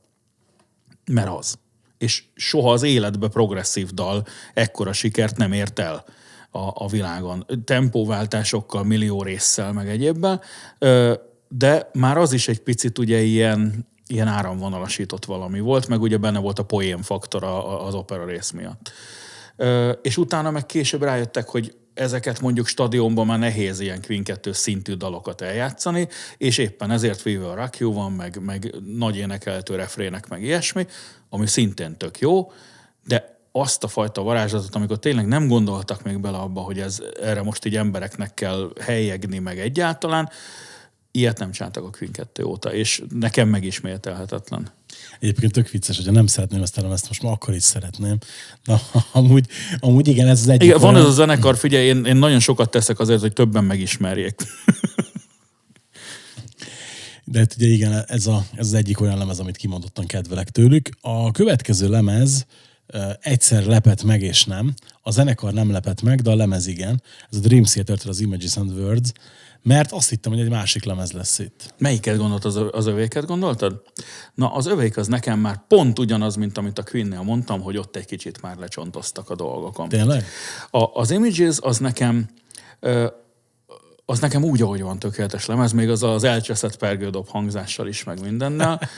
Mert 1.10 1.28
az. 1.28 1.58
És 1.98 2.24
soha 2.34 2.72
az 2.72 2.82
életbe 2.82 3.28
progresszív 3.28 3.90
dal 3.90 4.26
ekkora 4.54 4.92
sikert 4.92 5.36
nem 5.36 5.52
ért 5.52 5.78
el 5.78 6.04
a, 6.50 6.84
a 6.84 6.88
világon. 6.88 7.46
Tempóváltásokkal, 7.64 8.84
millió 8.84 9.22
résszel, 9.22 9.72
meg 9.72 9.88
egyébben. 9.88 10.40
De 11.48 11.90
már 11.92 12.16
az 12.16 12.32
is 12.32 12.48
egy 12.48 12.60
picit 12.60 12.98
ugye 12.98 13.20
ilyen, 13.20 13.88
ilyen 14.10 14.28
áramvonalasított 14.28 15.24
valami 15.24 15.60
volt, 15.60 15.88
meg 15.88 16.00
ugye 16.00 16.16
benne 16.16 16.38
volt 16.38 16.58
a 16.58 16.64
poén 16.64 17.02
faktor 17.02 17.44
az 17.86 17.94
opera 17.94 18.24
rész 18.24 18.50
miatt. 18.50 18.92
És 20.02 20.16
utána 20.16 20.50
meg 20.50 20.66
később 20.66 21.02
rájöttek, 21.02 21.48
hogy 21.48 21.74
ezeket 21.94 22.40
mondjuk 22.40 22.66
stadionban 22.66 23.26
már 23.26 23.38
nehéz 23.38 23.80
ilyen 23.80 24.02
Queen 24.02 24.24
2 24.24 24.52
szintű 24.52 24.94
dalokat 24.94 25.40
eljátszani, 25.40 26.08
és 26.36 26.58
éppen 26.58 26.90
ezért 26.90 27.26
We 27.26 27.38
Will 27.38 27.54
Rock 27.54 27.78
You 27.78 27.92
van, 27.92 28.12
meg, 28.12 28.42
meg 28.42 28.74
nagy 28.96 29.16
énekeltő 29.16 29.74
refrének, 29.74 30.28
meg 30.28 30.42
ilyesmi, 30.42 30.86
ami 31.28 31.46
szintén 31.46 31.96
tök 31.96 32.18
jó, 32.18 32.52
de 33.06 33.38
azt 33.52 33.84
a 33.84 33.88
fajta 33.88 34.22
varázslatot, 34.22 34.74
amikor 34.74 34.98
tényleg 34.98 35.26
nem 35.26 35.48
gondoltak 35.48 36.02
még 36.02 36.20
bele 36.20 36.36
abba, 36.36 36.60
hogy 36.60 36.78
ez, 36.78 37.02
erre 37.22 37.42
most 37.42 37.64
így 37.64 37.76
embereknek 37.76 38.34
kell 38.34 38.70
helyegni 38.80 39.38
meg 39.38 39.58
egyáltalán, 39.58 40.28
ilyet 41.12 41.38
nem 41.38 41.50
csináltak 41.50 41.84
a 41.84 41.90
Queen 41.90 42.12
2 42.12 42.44
óta, 42.44 42.74
és 42.74 43.02
nekem 43.14 43.48
megismételhetetlen. 43.48 44.70
Egyébként 45.20 45.52
tök 45.52 45.70
vicces, 45.70 45.96
hogyha 45.96 46.12
nem 46.12 46.26
szeretném 46.26 46.62
ezt 46.62 46.78
ezt 46.78 47.08
most 47.08 47.22
már 47.22 47.32
akkor 47.32 47.54
is 47.54 47.62
szeretném. 47.62 48.18
Na, 48.64 48.80
amúgy, 49.12 49.46
amúgy 49.78 50.08
igen, 50.08 50.28
ez 50.28 50.40
az 50.40 50.48
egyik 50.48 50.62
Igen, 50.68 50.80
van 50.80 50.94
olyan- 50.94 51.06
ez 51.06 51.12
a 51.12 51.14
zenekar, 51.14 51.56
figyelj, 51.56 51.86
én, 51.86 52.04
én 52.04 52.16
nagyon 52.16 52.40
sokat 52.40 52.70
teszek 52.70 52.98
azért, 52.98 53.20
hogy 53.20 53.32
többen 53.32 53.64
megismerjék. 53.64 54.34
De 57.24 57.38
hát 57.38 57.54
ugye 57.56 57.66
igen, 57.66 58.04
ez, 58.06 58.26
a, 58.26 58.44
ez 58.54 58.66
az 58.66 58.74
egyik 58.74 59.00
olyan 59.00 59.18
lemez, 59.18 59.38
amit 59.38 59.56
kimondottan 59.56 60.06
kedvelek 60.06 60.50
tőlük. 60.50 60.88
A 61.00 61.30
következő 61.30 61.88
lemez 61.88 62.46
uh, 62.94 63.02
egyszer 63.20 63.64
lepett 63.64 64.02
meg, 64.02 64.22
és 64.22 64.44
nem. 64.44 64.74
A 65.02 65.10
zenekar 65.10 65.52
nem 65.52 65.70
lepett 65.70 66.02
meg, 66.02 66.20
de 66.20 66.30
a 66.30 66.34
lemez 66.34 66.66
igen. 66.66 67.02
Ez 67.30 67.38
a 67.38 67.40
Dream 67.40 67.62
Theater-től 67.62 68.10
az 68.10 68.20
Images 68.20 68.56
and 68.56 68.70
Words. 68.78 69.12
Mert 69.62 69.92
azt 69.92 70.08
hittem, 70.08 70.32
hogy 70.32 70.40
egy 70.40 70.50
másik 70.50 70.84
lemez 70.84 71.12
lesz 71.12 71.38
itt. 71.38 71.74
Melyiket 71.78 72.16
gondolt, 72.16 72.44
az, 72.44 72.60
az 72.70 72.86
övéket 72.86 73.26
gondoltad? 73.26 73.82
Na, 74.34 74.54
az 74.54 74.66
övék 74.66 74.96
az 74.96 75.06
nekem 75.06 75.38
már 75.38 75.60
pont 75.68 75.98
ugyanaz, 75.98 76.36
mint 76.36 76.58
amit 76.58 76.78
a 76.78 76.82
Queen-nél 76.82 77.22
mondtam, 77.22 77.60
hogy 77.60 77.76
ott 77.76 77.96
egy 77.96 78.06
kicsit 78.06 78.42
már 78.42 78.56
lecsontoztak 78.56 79.30
a 79.30 79.34
dolgokon. 79.34 79.88
Tényleg? 79.88 80.24
A, 80.70 81.00
az 81.00 81.10
Images 81.10 81.56
az 81.60 81.78
nekem 81.78 82.28
ö, 82.80 83.06
az 84.10 84.18
nekem 84.18 84.44
úgy, 84.44 84.62
ahogy 84.62 84.82
van 84.82 84.98
tökéletes 84.98 85.46
lemez, 85.46 85.72
még 85.72 85.90
az 85.90 86.02
az 86.02 86.24
elcseszett 86.24 86.76
pergődob 86.76 87.28
hangzással 87.28 87.88
is, 87.88 88.04
meg 88.04 88.20
mindennel. 88.20 88.80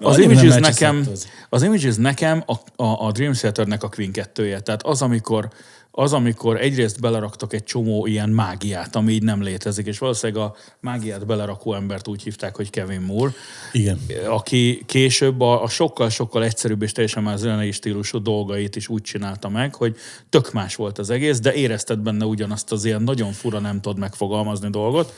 Az, 0.00 0.18
Images 0.18 0.54
nekem, 0.54 1.06
az. 1.12 1.28
az 1.48 1.62
Images 1.62 1.96
nekem 1.96 2.44
a, 2.46 2.82
a, 2.82 3.06
a 3.06 3.12
Dream 3.12 3.32
Theaternek 3.32 3.82
a 3.82 3.88
Queen 3.88 4.12
kettője. 4.12 4.60
Tehát 4.60 4.82
az, 4.82 5.02
amikor 5.02 5.48
az, 5.94 6.12
amikor 6.12 6.60
egyrészt 6.60 7.00
beleraktak 7.00 7.52
egy 7.52 7.64
csomó 7.64 8.06
ilyen 8.06 8.28
mágiát, 8.28 8.96
ami 8.96 9.12
így 9.12 9.22
nem 9.22 9.42
létezik, 9.42 9.86
és 9.86 9.98
valószínűleg 9.98 10.42
a 10.42 10.54
mágiát 10.80 11.26
belerakó 11.26 11.74
embert 11.74 12.08
úgy 12.08 12.22
hívták, 12.22 12.56
hogy 12.56 12.70
Kevin 12.70 13.00
Moore, 13.00 13.32
Igen. 13.72 13.98
aki 14.26 14.82
később 14.86 15.40
a, 15.40 15.62
a 15.62 15.68
sokkal-sokkal 15.68 16.44
egyszerűbb 16.44 16.82
és 16.82 16.92
teljesen 16.92 17.22
már 17.22 17.38
zenei 17.38 17.70
stílusú 17.70 18.22
dolgait 18.22 18.76
is 18.76 18.88
úgy 18.88 19.02
csinálta 19.02 19.48
meg, 19.48 19.74
hogy 19.74 19.96
tök 20.28 20.52
más 20.52 20.74
volt 20.74 20.98
az 20.98 21.10
egész, 21.10 21.40
de 21.40 21.54
érezted 21.54 21.98
benne 21.98 22.24
ugyanazt 22.24 22.72
az 22.72 22.84
ilyen 22.84 23.02
nagyon 23.02 23.32
fura, 23.32 23.58
nem 23.58 23.80
tudod 23.80 23.98
megfogalmazni 23.98 24.70
dolgot. 24.70 25.14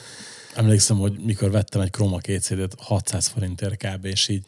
Emlékszem, 0.54 0.96
hogy 0.96 1.12
mikor 1.24 1.50
vettem 1.50 1.80
egy 1.80 1.90
Chroma 1.90 2.18
2 2.18 2.38
CD-t 2.38 2.74
600 2.78 3.26
forintért 3.26 3.76
kb. 3.76 4.04
és 4.04 4.28
így 4.28 4.44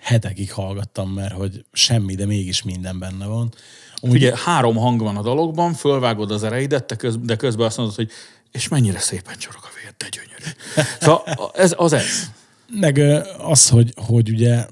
hetekig 0.00 0.52
hallgattam, 0.52 1.10
mert 1.10 1.34
hogy 1.34 1.64
semmi, 1.72 2.14
de 2.14 2.26
mégis 2.26 2.62
minden 2.62 2.98
benne 2.98 3.26
van. 3.26 3.52
Úgy, 4.00 4.10
Ugye 4.10 4.36
három 4.36 4.76
hang 4.76 5.02
van 5.02 5.16
a 5.16 5.22
dologban, 5.22 5.72
fölvágod 5.74 6.30
az 6.30 6.42
ereidet, 6.42 6.86
de, 6.86 6.94
köz, 6.94 7.16
de 7.22 7.36
közben 7.36 7.66
azt 7.66 7.76
mondod, 7.76 7.94
hogy 7.94 8.10
és 8.52 8.68
mennyire 8.68 8.98
szépen 8.98 9.38
csorog 9.38 9.62
a 9.62 9.68
vér, 9.82 9.94
de 9.96 10.06
gyönyörű. 10.08 10.50
Szóval 11.00 11.52
ez, 11.54 11.74
az 11.76 11.92
ez. 11.92 12.30
Meg 12.68 12.98
az, 13.38 13.68
hogy, 13.68 13.92
hogy 13.96 14.30
ugye 14.30 14.66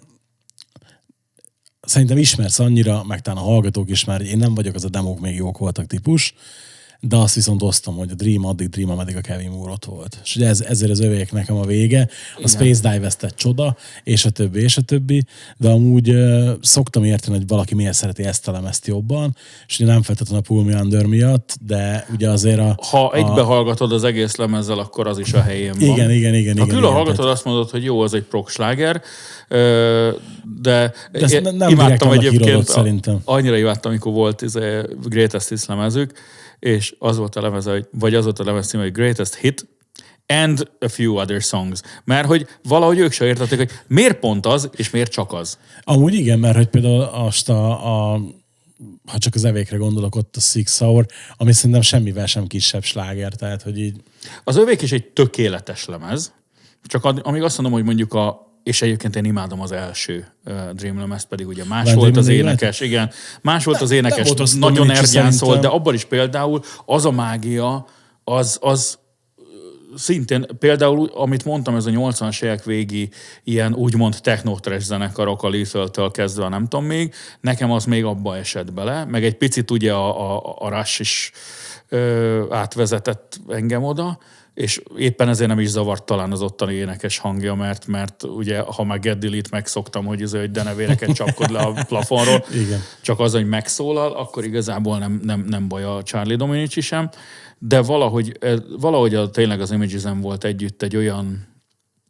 szerintem 1.81 2.19
ismersz 2.19 2.59
annyira, 2.59 3.05
meg 3.05 3.21
talán 3.21 3.43
a 3.43 3.47
hallgatók 3.47 3.91
is 3.91 4.05
már, 4.05 4.21
én 4.21 4.39
nem 4.39 4.55
vagyok 4.55 4.75
az 4.75 4.85
a 4.85 4.89
demók 4.89 5.21
még 5.21 5.37
jók 5.37 5.59
voltak 5.59 5.87
típus, 5.87 6.35
de 7.09 7.17
azt 7.17 7.35
viszont 7.35 7.63
osztom, 7.63 7.97
hogy 7.97 8.11
a 8.11 8.15
Dream 8.15 8.47
addig 8.47 8.69
Dream, 8.69 8.91
ameddig 8.91 9.17
a 9.17 9.21
Kevin 9.21 9.51
Moore 9.51 9.73
ott 9.73 9.85
volt. 9.85 10.19
És 10.25 10.37
ugye 10.37 10.47
ez, 10.49 10.61
ezért 10.61 10.91
az 10.91 11.01
övék 11.01 11.33
nekem 11.33 11.57
a 11.57 11.65
vége, 11.65 12.09
a 12.43 12.49
Space 12.49 12.91
Dive 12.91 13.11
egy 13.21 13.35
csoda, 13.35 13.77
és 14.05 14.25
a 14.25 14.31
többi, 14.31 14.63
és 14.63 14.77
a 14.77 14.81
többi, 14.81 15.25
de 15.57 15.69
amúgy 15.69 16.11
uh, 16.11 16.51
szoktam 16.61 17.05
érteni, 17.05 17.37
hogy 17.37 17.47
valaki 17.47 17.75
miért 17.75 17.95
szereti 17.95 18.23
ezt 18.25 18.49
a 18.49 18.53
lemezt 18.53 18.87
jobban, 18.87 19.37
és 19.67 19.79
ugye 19.79 19.93
nem 19.93 20.03
feltétlenül 20.03 20.45
a 20.47 20.53
Pull 20.53 20.65
Me 20.65 20.81
Under 20.81 21.07
miatt, 21.07 21.57
de 21.67 22.07
ugye 22.13 22.31
azért 22.31 22.59
a... 22.59 22.77
Ha 22.91 23.05
a, 23.05 23.17
egybe 23.17 23.43
hallgatod 23.43 23.93
az 23.93 24.05
egész 24.05 24.37
lemezzel, 24.37 24.79
akkor 24.79 25.07
az 25.07 25.19
is 25.19 25.33
a 25.33 25.43
helyén 25.43 25.73
van. 25.73 25.89
Igen, 25.89 26.11
igen, 26.11 26.35
igen. 26.35 26.57
Ha 26.57 26.65
igen, 26.65 26.67
külön 26.67 26.83
igen, 26.83 26.93
hallgatod, 26.95 27.29
azt 27.29 27.45
mondod, 27.45 27.71
hogy 27.71 27.85
jó, 27.85 28.01
az 28.01 28.15
egy 28.15 28.23
prog 28.23 28.49
sláger, 28.49 29.03
ö, 29.49 30.11
de, 30.61 30.93
De 31.13 31.21
ezt 31.21 31.41
nem 31.57 31.69
imádtam 31.69 32.13
egyébként, 32.13 32.69
a- 32.69 32.73
szerintem. 32.73 33.21
annyira 33.25 33.57
imádtam, 33.57 33.91
amikor 33.91 34.13
volt 34.13 34.43
ez 34.43 34.55
a 34.55 34.87
Greatest 35.09 35.49
Hits 35.49 35.67
lemezük, 35.67 36.13
és 36.65 36.95
az 36.99 37.17
volt 37.17 37.37
a 37.37 37.41
lemez, 37.41 37.71
vagy 37.91 38.15
az 38.15 38.25
volt 38.25 38.39
a 38.39 38.45
lemez 38.45 38.67
címe, 38.67 38.83
hogy 38.83 38.93
Greatest 38.93 39.35
Hit, 39.35 39.67
and 40.27 40.71
a 40.81 40.89
few 40.89 41.19
other 41.19 41.41
songs. 41.41 41.81
Mert 42.05 42.27
hogy 42.27 42.47
valahogy 42.63 42.99
ők 42.99 43.13
se 43.13 43.25
értették, 43.25 43.59
hogy 43.59 43.71
miért 43.87 44.19
pont 44.19 44.47
az, 44.47 44.71
és 44.77 44.91
miért 44.91 45.11
csak 45.11 45.33
az. 45.33 45.59
Amúgy 45.83 46.15
igen, 46.15 46.39
mert 46.39 46.57
hogy 46.57 46.67
például 46.67 47.01
azt 47.01 47.49
a, 47.49 48.13
a 48.13 48.21
ha 49.07 49.19
csak 49.19 49.35
az 49.35 49.45
evékre 49.45 49.77
gondolok, 49.77 50.15
ott 50.15 50.37
a 50.37 50.41
Six 50.41 50.79
Hour, 50.79 51.07
ami 51.37 51.53
szerintem 51.53 51.81
semmivel 51.81 52.27
sem 52.27 52.47
kisebb 52.47 52.83
sláger, 52.83 53.33
tehát 53.33 53.63
hogy 53.63 53.79
így 53.79 54.01
Az 54.45 54.57
övék 54.57 54.83
is 54.83 54.93
egy 54.93 55.05
tökéletes 55.05 55.85
lemez, 55.85 56.33
csak 56.85 57.05
amíg 57.05 57.43
azt 57.43 57.59
mondom, 57.59 57.75
hogy 57.75 57.85
mondjuk 57.85 58.15
a 58.15 58.54
és 58.65 58.83
egyébként 58.83 59.17
én 59.17 59.25
imádom 59.25 59.61
az 59.61 59.73
első 59.73 60.27
uh, 60.45 60.71
Dream 60.71 60.99
lemez, 60.99 61.23
pedig 61.23 61.47
ugye 61.47 61.65
más 61.65 61.85
Van 61.85 61.95
volt 61.95 62.17
az 62.17 62.29
énekes, 62.29 62.81
igen. 62.81 63.11
Más 63.43 63.65
volt 63.65 63.81
az 63.81 63.91
énekes, 63.91 64.27
volt 64.27 64.39
rossz 64.39 64.55
nagyon 64.55 64.91
ergyán 64.91 65.33
szólt, 65.33 65.61
de 65.61 65.69
abban 65.69 65.95
is 65.95 66.05
például 66.05 66.61
az 66.85 67.05
a 67.05 67.11
mágia, 67.11 67.87
az, 68.25 68.59
az 68.61 68.99
szintén, 69.97 70.47
például, 70.59 71.11
amit 71.15 71.45
mondtam, 71.45 71.77
ez 71.77 71.87
a 71.87 71.91
80-as 71.91 72.43
évek 72.43 72.65
végi 72.65 73.11
ilyen 73.45 73.75
úgymond 73.75 74.17
technotrash 74.23 74.85
zenekarok 74.85 75.43
a 75.43 75.49
Lethal-től 75.49 76.11
kezdve, 76.11 76.49
nem 76.49 76.67
tudom 76.67 76.85
még, 76.85 77.15
nekem 77.41 77.71
az 77.71 77.85
még 77.85 78.05
abba 78.05 78.37
esett 78.37 78.73
bele, 78.73 79.05
meg 79.05 79.25
egy 79.25 79.37
picit 79.37 79.71
ugye 79.71 79.93
a, 79.93 80.35
a, 80.35 80.57
a 80.59 80.69
Rush 80.69 81.01
is 81.01 81.33
ö, 81.89 82.43
átvezetett 82.51 83.41
engem 83.49 83.83
oda, 83.83 84.19
és 84.55 84.83
éppen 84.97 85.29
ezért 85.29 85.49
nem 85.49 85.61
is 85.61 85.69
zavart 85.69 86.03
talán 86.03 86.33
az 86.33 86.43
ottani 86.43 86.75
énekes 86.75 87.19
hangja, 87.19 87.55
mert, 87.55 87.87
mert 87.87 88.23
ugye, 88.23 88.61
ha 88.61 88.85
már 88.85 88.99
Get 88.99 89.19
Delete 89.19 89.49
megszoktam, 89.51 90.05
hogy, 90.05 90.23
ez, 90.23 90.33
hogy 90.33 90.51
denevéreket 90.51 91.13
csapkod 91.13 91.51
le 91.51 91.59
a 91.59 91.73
plafonról, 91.89 92.45
Igen. 92.53 92.81
csak 93.03 93.21
az, 93.21 93.33
hogy 93.33 93.49
megszólal, 93.49 94.13
akkor 94.13 94.45
igazából 94.45 94.99
nem, 94.99 95.21
nem, 95.23 95.41
nem 95.41 95.69
baj 95.69 95.85
a 95.85 96.03
Charlie 96.03 96.37
Dominici 96.37 96.81
sem, 96.81 97.11
de 97.59 97.83
valahogy, 97.83 98.37
eh, 98.41 98.57
valahogy 98.81 99.15
a, 99.15 99.31
tényleg 99.31 99.61
az 99.61 99.71
images 99.71 100.03
volt 100.21 100.45
együtt 100.45 100.83
egy 100.83 100.97
olyan, 100.97 101.47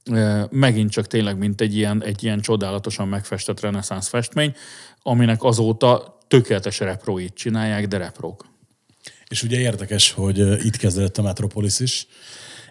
eh, 0.04 0.44
megint 0.50 0.90
csak 0.90 1.06
tényleg, 1.06 1.38
mint 1.38 1.60
egy 1.60 1.76
ilyen, 1.76 2.02
egy 2.02 2.24
ilyen 2.24 2.40
csodálatosan 2.40 3.08
megfestett 3.08 3.60
reneszánsz 3.60 4.08
festmény, 4.08 4.54
aminek 5.02 5.42
azóta 5.42 6.18
tökéletes 6.28 6.80
reproit 6.80 7.34
csinálják, 7.34 7.88
de 7.88 7.96
reprok. 7.96 8.44
És 9.34 9.42
ugye 9.42 9.58
érdekes, 9.58 10.12
hogy 10.12 10.38
itt 10.64 10.76
kezdődött 10.76 11.18
a 11.18 11.22
Metropolis 11.22 11.80
is, 11.80 12.06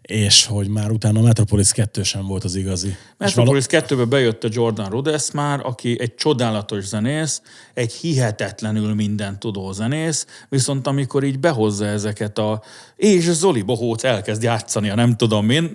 és 0.01 0.45
hogy 0.45 0.67
már 0.67 0.91
utána 0.91 1.19
a 1.19 1.23
Metropolis 1.23 1.71
2 1.71 2.03
sem 2.03 2.25
volt 2.25 2.43
az 2.43 2.55
igazi. 2.55 2.95
Metropolis 3.17 3.65
2-be 3.67 4.05
bejött 4.05 4.43
a 4.43 4.47
Jordan 4.51 4.89
Rhodes 4.89 5.31
már, 5.31 5.59
aki 5.63 5.99
egy 5.99 6.15
csodálatos 6.15 6.83
zenész, 6.85 7.41
egy 7.73 7.93
hihetetlenül 7.93 8.93
minden 8.93 9.39
tudó 9.39 9.71
zenész, 9.71 10.25
viszont 10.49 10.87
amikor 10.87 11.23
így 11.23 11.39
behozza 11.39 11.85
ezeket 11.85 12.37
a... 12.37 12.63
És 12.95 13.23
Zoli 13.23 13.61
Bohóc 13.61 14.03
elkezd 14.03 14.43
játszani, 14.43 14.89
a 14.89 14.95
nem 14.95 15.15
tudom 15.15 15.49
én, 15.49 15.71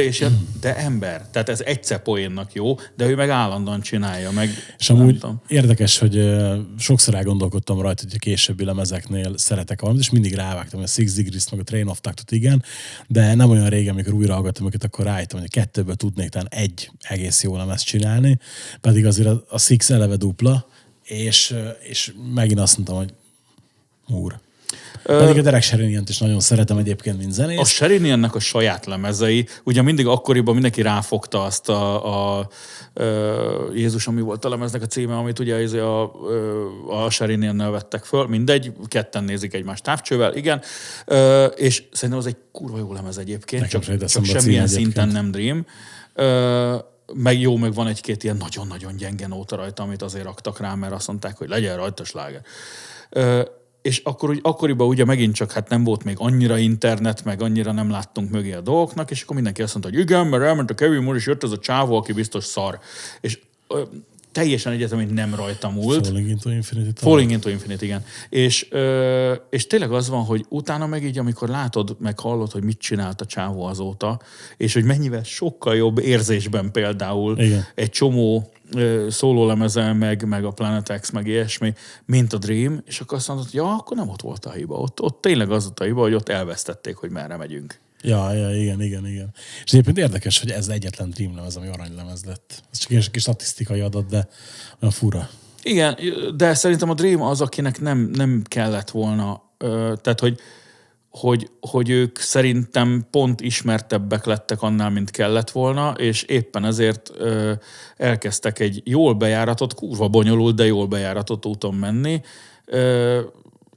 és 0.00 0.24
de 0.60 0.76
ember, 0.76 1.28
tehát 1.30 1.48
ez 1.48 1.60
egyszer 1.60 2.02
poénnak 2.02 2.52
jó, 2.52 2.74
de 2.96 3.06
ő 3.06 3.14
meg 3.14 3.30
állandóan 3.30 3.80
csinálja, 3.80 4.30
meg 4.30 4.50
És 4.78 4.90
amúgy 4.90 5.18
tudom. 5.18 5.40
érdekes, 5.48 5.98
hogy 5.98 6.36
sokszor 6.78 7.14
elgondolkodtam 7.14 7.80
rajta, 7.80 8.02
hogy 8.02 8.12
a 8.14 8.18
későbbi 8.18 8.64
lemezeknél 8.64 9.36
szeretek 9.36 9.80
valamit, 9.80 10.02
és 10.02 10.10
mindig 10.10 10.34
rávágtam, 10.34 10.80
a 10.80 10.86
Six 10.86 11.14
Degrees, 11.14 11.50
meg 11.50 11.60
a 11.60 11.62
Train 11.62 11.86
of 11.86 12.00
Thought-ot, 12.00 12.30
igen, 12.30 12.64
de 13.06 13.34
nem 13.34 13.50
olyan 13.50 13.68
régen, 13.68 13.92
amikor 13.92 14.12
újra 14.12 14.34
hallgattam 14.34 14.66
őket, 14.66 14.84
akkor 14.84 15.04
rájöttem, 15.04 15.38
hogy 15.38 15.48
a 15.52 15.60
kettőből 15.60 15.94
tudnék 15.94 16.28
talán 16.28 16.48
egy 16.50 16.90
egész 17.00 17.42
jó 17.42 17.56
lemezt 17.56 17.84
csinálni, 17.84 18.38
pedig 18.80 19.06
azért 19.06 19.28
a, 19.28 19.44
a 19.48 19.58
Six 19.58 19.90
eleve 19.90 20.16
dupla, 20.16 20.66
és, 21.02 21.54
és 21.88 22.12
megint 22.34 22.60
azt 22.60 22.76
mondtam, 22.76 22.96
hogy 22.96 23.12
úr. 24.08 24.44
Pedig 25.06 25.38
a 25.38 25.42
Derek 25.42 25.62
Sherinian-t 25.62 26.08
is 26.08 26.18
nagyon 26.18 26.40
szeretem 26.40 26.76
egyébként, 26.76 27.18
mint 27.18 27.32
zenész. 27.32 27.58
A 27.58 27.64
Sheriniannek 27.64 28.34
a 28.34 28.38
saját 28.38 28.86
lemezei, 28.86 29.46
ugye 29.64 29.82
mindig 29.82 30.06
akkoriban 30.06 30.52
mindenki 30.52 30.82
ráfogta 30.82 31.42
azt 31.44 31.68
a, 31.68 32.04
a, 32.04 32.38
a 32.38 32.48
Jézus, 33.74 34.06
ami 34.06 34.20
volt 34.20 34.44
a 34.44 34.48
lemeznek 34.48 34.82
a 34.82 34.86
címe, 34.86 35.16
amit 35.16 35.38
ugye 35.38 35.54
ez 35.54 35.72
a, 35.72 36.02
a, 36.02 37.04
a 37.04 37.10
Sherinian-nel 37.10 37.70
vettek 37.70 38.04
föl, 38.04 38.26
mindegy, 38.26 38.72
ketten 38.88 39.24
nézik 39.24 39.54
egymást 39.54 39.82
távcsővel, 39.82 40.34
igen, 40.34 40.62
és 41.54 41.82
szerintem 41.92 42.18
az 42.18 42.26
egy 42.26 42.36
kurva 42.52 42.78
jó 42.78 42.92
lemez 42.92 43.18
egyébként, 43.18 43.62
Nekem 43.62 43.80
csak, 43.80 44.04
csak 44.04 44.24
semmilyen 44.24 44.66
szinten 44.66 45.08
nem 45.08 45.30
Dream. 45.30 45.66
Meg 47.14 47.40
jó, 47.40 47.56
meg 47.56 47.74
van 47.74 47.86
egy-két 47.86 48.24
ilyen 48.24 48.36
nagyon-nagyon 48.36 48.96
gyenge 48.96 49.26
nóta 49.26 49.56
rajta, 49.56 49.82
amit 49.82 50.02
azért 50.02 50.24
raktak 50.24 50.60
rá, 50.60 50.74
mert 50.74 50.92
azt 50.92 51.06
mondták, 51.06 51.36
hogy 51.36 51.48
legyen 51.48 51.76
rajta 51.76 52.04
sláger. 52.04 52.40
És 53.86 54.00
akkor, 54.04 54.30
úgy, 54.30 54.40
akkoriban 54.42 54.88
ugye 54.88 55.04
megint 55.04 55.34
csak 55.34 55.52
hát 55.52 55.68
nem 55.68 55.84
volt 55.84 56.04
még 56.04 56.16
annyira 56.18 56.58
internet, 56.58 57.24
meg 57.24 57.42
annyira 57.42 57.72
nem 57.72 57.90
láttunk 57.90 58.30
mögé 58.30 58.52
a 58.52 58.60
dolgoknak, 58.60 59.10
és 59.10 59.22
akkor 59.22 59.34
mindenki 59.34 59.62
azt 59.62 59.72
mondta, 59.72 59.92
hogy 59.92 60.00
igen, 60.00 60.26
mert 60.26 60.42
elment 60.42 60.70
a 60.70 60.74
Kevin 60.74 61.02
Moore, 61.02 61.18
és 61.18 61.26
jött 61.26 61.42
ez 61.42 61.50
a 61.50 61.58
csávó, 61.58 61.96
aki 61.96 62.12
biztos 62.12 62.44
szar. 62.44 62.78
És 63.20 63.38
teljesen 64.36 64.72
egyetem, 64.72 64.98
hogy 64.98 65.12
nem 65.12 65.34
rajta 65.34 65.70
múlt. 65.70 66.06
Falling 66.06 66.28
into 66.28 66.50
Infinity. 66.50 66.92
talán. 66.92 67.14
Falling 67.14 67.30
into 67.30 67.48
Infinite, 67.48 67.84
igen. 67.84 68.04
És, 68.28 68.66
ö, 68.70 69.34
és 69.50 69.66
tényleg 69.66 69.92
az 69.92 70.08
van, 70.08 70.24
hogy 70.24 70.44
utána 70.48 70.86
meg 70.86 71.04
így, 71.04 71.18
amikor 71.18 71.48
látod, 71.48 71.96
meg 71.98 72.18
hallod, 72.18 72.50
hogy 72.50 72.62
mit 72.62 72.78
csinált 72.78 73.20
a 73.20 73.26
csávó 73.26 73.64
azóta, 73.64 74.20
és 74.56 74.74
hogy 74.74 74.84
mennyivel 74.84 75.22
sokkal 75.22 75.76
jobb 75.76 75.98
érzésben 75.98 76.72
például 76.72 77.38
Igen. 77.38 77.64
egy 77.74 77.90
csomó 77.90 78.50
szólólemezel, 79.08 79.94
meg, 79.94 80.26
meg 80.26 80.44
a 80.44 80.50
Planet 80.50 81.00
X, 81.00 81.10
meg 81.10 81.26
ilyesmi, 81.26 81.74
mint 82.04 82.32
a 82.32 82.38
Dream, 82.38 82.80
és 82.86 83.00
akkor 83.00 83.18
azt 83.18 83.28
mondod, 83.28 83.44
hogy 83.44 83.54
ja, 83.54 83.74
akkor 83.74 83.96
nem 83.96 84.08
ott 84.08 84.20
volt 84.20 84.44
a 84.44 84.50
hiba. 84.50 84.74
Ott, 84.74 85.00
ott 85.00 85.20
tényleg 85.20 85.50
az 85.50 85.64
volt 85.64 85.80
a 85.80 85.84
hiba, 85.84 86.00
hogy 86.00 86.14
ott 86.14 86.28
elvesztették, 86.28 86.96
hogy 86.96 87.10
merre 87.10 87.36
megyünk. 87.36 87.78
Ja, 88.06 88.32
ja, 88.32 88.56
igen, 88.56 88.82
igen, 88.82 89.06
igen. 89.06 89.34
És 89.64 89.72
egyébként 89.72 89.98
érdekes, 89.98 90.40
hogy 90.40 90.50
ez 90.50 90.68
egyetlen 90.68 91.10
Dream 91.10 91.36
lemez, 91.36 91.56
ami 91.56 91.68
aranylemez 91.68 92.24
lett. 92.24 92.62
Ez 92.72 92.78
csak 92.78 92.90
egy 92.90 93.10
kis 93.10 93.22
statisztikai 93.22 93.80
adat, 93.80 94.06
de 94.06 94.28
olyan 94.80 94.94
fura. 94.94 95.28
Igen, 95.62 95.98
de 96.36 96.54
szerintem 96.54 96.90
a 96.90 96.94
Dream 96.94 97.22
az, 97.22 97.40
akinek 97.40 97.80
nem, 97.80 98.10
nem 98.12 98.42
kellett 98.48 98.90
volna, 98.90 99.42
tehát 100.02 100.20
hogy 100.20 100.40
hogy, 101.10 101.50
hogy 101.60 101.90
ők 101.90 102.18
szerintem 102.18 103.06
pont 103.10 103.40
ismertebbek 103.40 104.24
lettek 104.24 104.62
annál, 104.62 104.90
mint 104.90 105.10
kellett 105.10 105.50
volna, 105.50 105.90
és 105.90 106.22
éppen 106.22 106.64
ezért 106.64 107.10
ö, 107.18 107.52
elkezdtek 107.96 108.58
egy 108.58 108.82
jól 108.84 109.14
bejáratott, 109.14 109.74
kurva 109.74 110.08
bonyolult, 110.08 110.54
de 110.54 110.66
jól 110.66 110.86
bejáratott 110.86 111.46
úton 111.46 111.74
menni, 111.74 112.20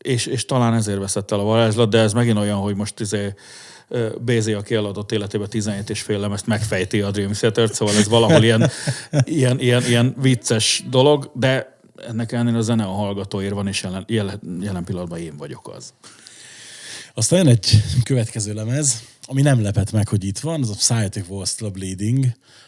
és, 0.10 0.26
és 0.26 0.46
talán 0.46 0.74
ezért 0.74 1.00
veszett 1.00 1.32
el 1.32 1.40
a 1.40 1.44
varázslat, 1.44 1.90
de 1.90 1.98
ez 1.98 2.14
megint 2.14 2.38
olyan, 2.38 2.58
hogy 2.58 2.76
most 2.76 3.00
izé, 3.00 3.34
Bézé, 4.22 4.54
aki 4.54 4.76
eladott 4.76 5.12
életében 5.12 5.50
17 5.50 5.90
és 5.90 6.02
fél 6.02 6.20
lemezt, 6.20 6.48
megfejti 6.48 7.02
a 7.02 7.12
Dream 7.12 7.32
Theater-t, 7.32 7.74
szóval 7.74 7.96
ez 7.96 8.08
valahol 8.08 8.44
ilyen, 8.44 8.70
ilyen, 9.24 9.60
ilyen, 9.60 9.84
ilyen 9.84 10.16
vicces 10.18 10.84
dolog, 10.90 11.32
de 11.34 11.80
ennek 12.08 12.32
ellenére 12.32 12.58
a 12.58 12.62
zene 12.62 12.84
a 12.84 12.92
hallgatóért 12.92 13.54
van, 13.54 13.68
és 13.68 13.84
jelen, 13.84 14.06
jelen, 14.08 14.40
jelen 14.62 14.84
pillanatban 14.84 15.20
én 15.20 15.38
vagyok 15.38 15.70
az. 15.76 15.94
Aztán 17.14 17.40
jön 17.40 17.48
egy 17.48 17.84
következő 18.04 18.54
lemez, 18.54 19.04
ami 19.26 19.42
nem 19.42 19.62
lepett 19.62 19.92
meg, 19.92 20.08
hogy 20.08 20.24
itt 20.24 20.40
van, 20.40 20.62
az 20.62 20.70
a 20.70 20.76
Psychic 20.76 21.30
Walls 21.30 21.56
the 21.56 21.70
Bleeding, 21.70 22.26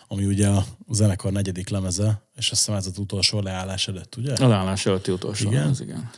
ami 0.08 0.26
ugye 0.26 0.48
a 0.48 0.66
zenekar 0.92 1.32
negyedik 1.32 1.70
lemeze, 1.70 2.22
és 2.36 2.52
azt 2.52 2.60
hiszem 2.60 2.76
ez 2.76 2.86
az 2.86 2.98
utolsó 2.98 3.39
leállás 3.39 3.88
előtt, 3.88 4.16
ugye? 4.16 4.34
A 4.34 4.48
leállás 4.48 4.86
előtti 4.86 5.12
utolsó, 5.12 5.50
Igen. 5.50 5.68
az 5.68 5.82
igen. 5.82 6.10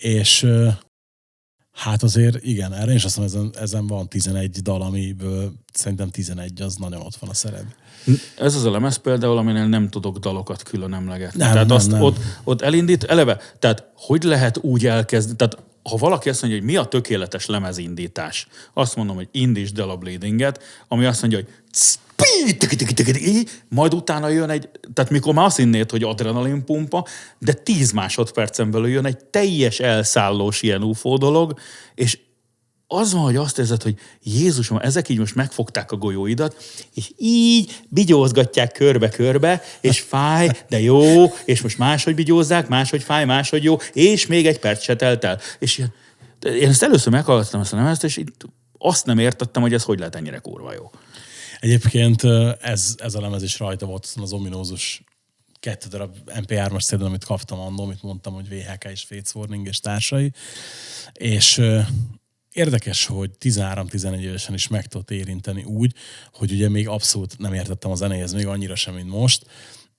És 0.00 0.46
hát 1.72 2.02
azért 2.02 2.44
igen, 2.44 2.72
erre 2.72 2.92
is 2.92 3.04
azt 3.04 3.16
mondom, 3.16 3.36
ezen, 3.36 3.62
ezen 3.62 3.86
van 3.86 4.08
11 4.08 4.50
dal, 4.50 4.82
amiből 4.82 5.52
szerintem 5.72 6.10
11 6.10 6.60
az 6.62 6.76
nagyon 6.76 7.00
ott 7.00 7.16
van 7.16 7.30
a 7.30 7.34
szerep. 7.34 7.64
Ez 8.38 8.54
az 8.54 8.64
a 8.64 8.70
lemez 8.70 8.96
például, 8.96 9.38
aminél 9.38 9.66
nem 9.66 9.88
tudok 9.88 10.18
dalokat 10.18 10.62
külön 10.62 10.94
emlegetni. 10.94 11.38
Nem, 11.38 11.52
tehát 11.52 11.66
nem, 11.66 11.76
azt 11.76 11.90
nem. 11.90 12.02
Ott, 12.02 12.16
ott 12.44 12.60
elindít, 12.60 13.04
eleve, 13.04 13.38
tehát 13.58 13.90
hogy 13.94 14.22
lehet 14.22 14.58
úgy 14.58 14.86
elkezdeni, 14.86 15.36
tehát 15.36 15.58
ha 15.82 15.96
valaki 15.96 16.28
azt 16.28 16.42
mondja, 16.42 16.60
hogy 16.60 16.68
mi 16.68 16.76
a 16.76 16.84
tökéletes 16.84 17.46
lemezindítás, 17.46 18.46
azt 18.74 18.96
mondom, 18.96 19.16
hogy 19.16 19.28
indítsd 19.30 19.78
el 19.78 19.90
a 19.90 19.96
bleedinget, 19.96 20.62
ami 20.88 21.04
azt 21.04 21.20
mondja, 21.20 21.38
hogy 21.38 21.48
majd 23.68 23.94
utána 23.94 24.28
jön 24.28 24.50
egy, 24.50 24.68
tehát 24.94 25.10
mikor 25.10 25.34
már 25.34 25.44
azt 25.44 25.56
hinnéd, 25.56 25.90
hogy 25.90 26.02
adrenalin 26.02 26.64
pumpa, 26.64 27.06
de 27.38 27.52
10 27.52 27.92
másodpercen 27.92 28.70
belül 28.70 28.88
jön 28.88 29.06
egy 29.06 29.24
teljes 29.24 29.80
elszállós 29.80 30.62
ilyen 30.62 30.82
UFO 30.82 31.16
dolog, 31.16 31.58
és 31.94 32.18
az 32.92 33.12
van, 33.12 33.22
hogy 33.22 33.36
azt 33.36 33.58
érzed, 33.58 33.82
hogy 33.82 33.94
Jézusom, 34.22 34.78
ezek 34.78 35.08
így 35.08 35.18
most 35.18 35.34
megfogták 35.34 35.92
a 35.92 35.96
golyóidat, 35.96 36.56
és 36.94 37.10
így 37.16 37.80
bigyózgatják 37.88 38.72
körbe-körbe, 38.72 39.62
és 39.80 40.00
fáj, 40.00 40.48
de 40.68 40.80
jó, 40.80 41.24
és 41.44 41.60
most 41.60 41.78
máshogy 41.78 42.14
bigyózzák, 42.14 42.68
máshogy 42.68 43.02
fáj, 43.02 43.24
máshogy 43.24 43.64
jó, 43.64 43.76
és 43.92 44.26
még 44.26 44.46
egy 44.46 44.58
perc 44.58 44.82
se 44.82 44.96
telt 44.96 45.24
el. 45.24 45.40
És 45.58 45.78
ilyen, 45.78 45.92
én 46.42 46.68
ezt 46.68 46.82
először 46.82 47.12
meghallgattam 47.12 47.60
ezt 47.60 47.72
a 47.72 47.76
nevezt, 47.76 48.04
és 48.04 48.16
itt 48.16 48.44
azt 48.78 49.06
nem 49.06 49.18
értettem, 49.18 49.62
hogy 49.62 49.74
ez 49.74 49.82
hogy 49.82 49.98
lehet 49.98 50.14
ennyire 50.14 50.38
kurva 50.38 50.72
jó. 50.72 50.90
Egyébként 51.60 52.22
ez, 52.60 52.94
ez 52.98 53.14
a 53.14 53.20
lemez 53.20 53.42
is 53.42 53.58
rajta 53.58 53.86
volt 53.86 54.04
azon 54.04 54.22
az 54.22 54.32
ominózus 54.32 55.02
kettő 55.60 55.88
darab 55.88 56.16
MP3-as 56.26 56.84
cd 56.84 57.02
amit 57.02 57.24
kaptam 57.24 57.58
annól, 57.58 57.84
amit 57.84 58.02
mondtam, 58.02 58.34
hogy 58.34 58.48
VHK 58.48 58.84
és 58.84 59.02
Fates 59.02 59.34
Warning 59.34 59.66
és 59.66 59.80
társai. 59.80 60.32
És 61.12 61.62
érdekes, 62.52 63.06
hogy 63.06 63.30
13-11 63.40 64.18
évesen 64.18 64.54
is 64.54 64.68
meg 64.68 64.86
tudott 64.86 65.10
érinteni 65.10 65.64
úgy, 65.64 65.94
hogy 66.32 66.52
ugye 66.52 66.68
még 66.68 66.88
abszolút 66.88 67.38
nem 67.38 67.52
értettem 67.52 67.90
a 67.90 67.94
zenéhez, 67.94 68.32
még 68.32 68.46
annyira 68.46 68.74
sem, 68.74 68.94
mint 68.94 69.08
most, 69.08 69.46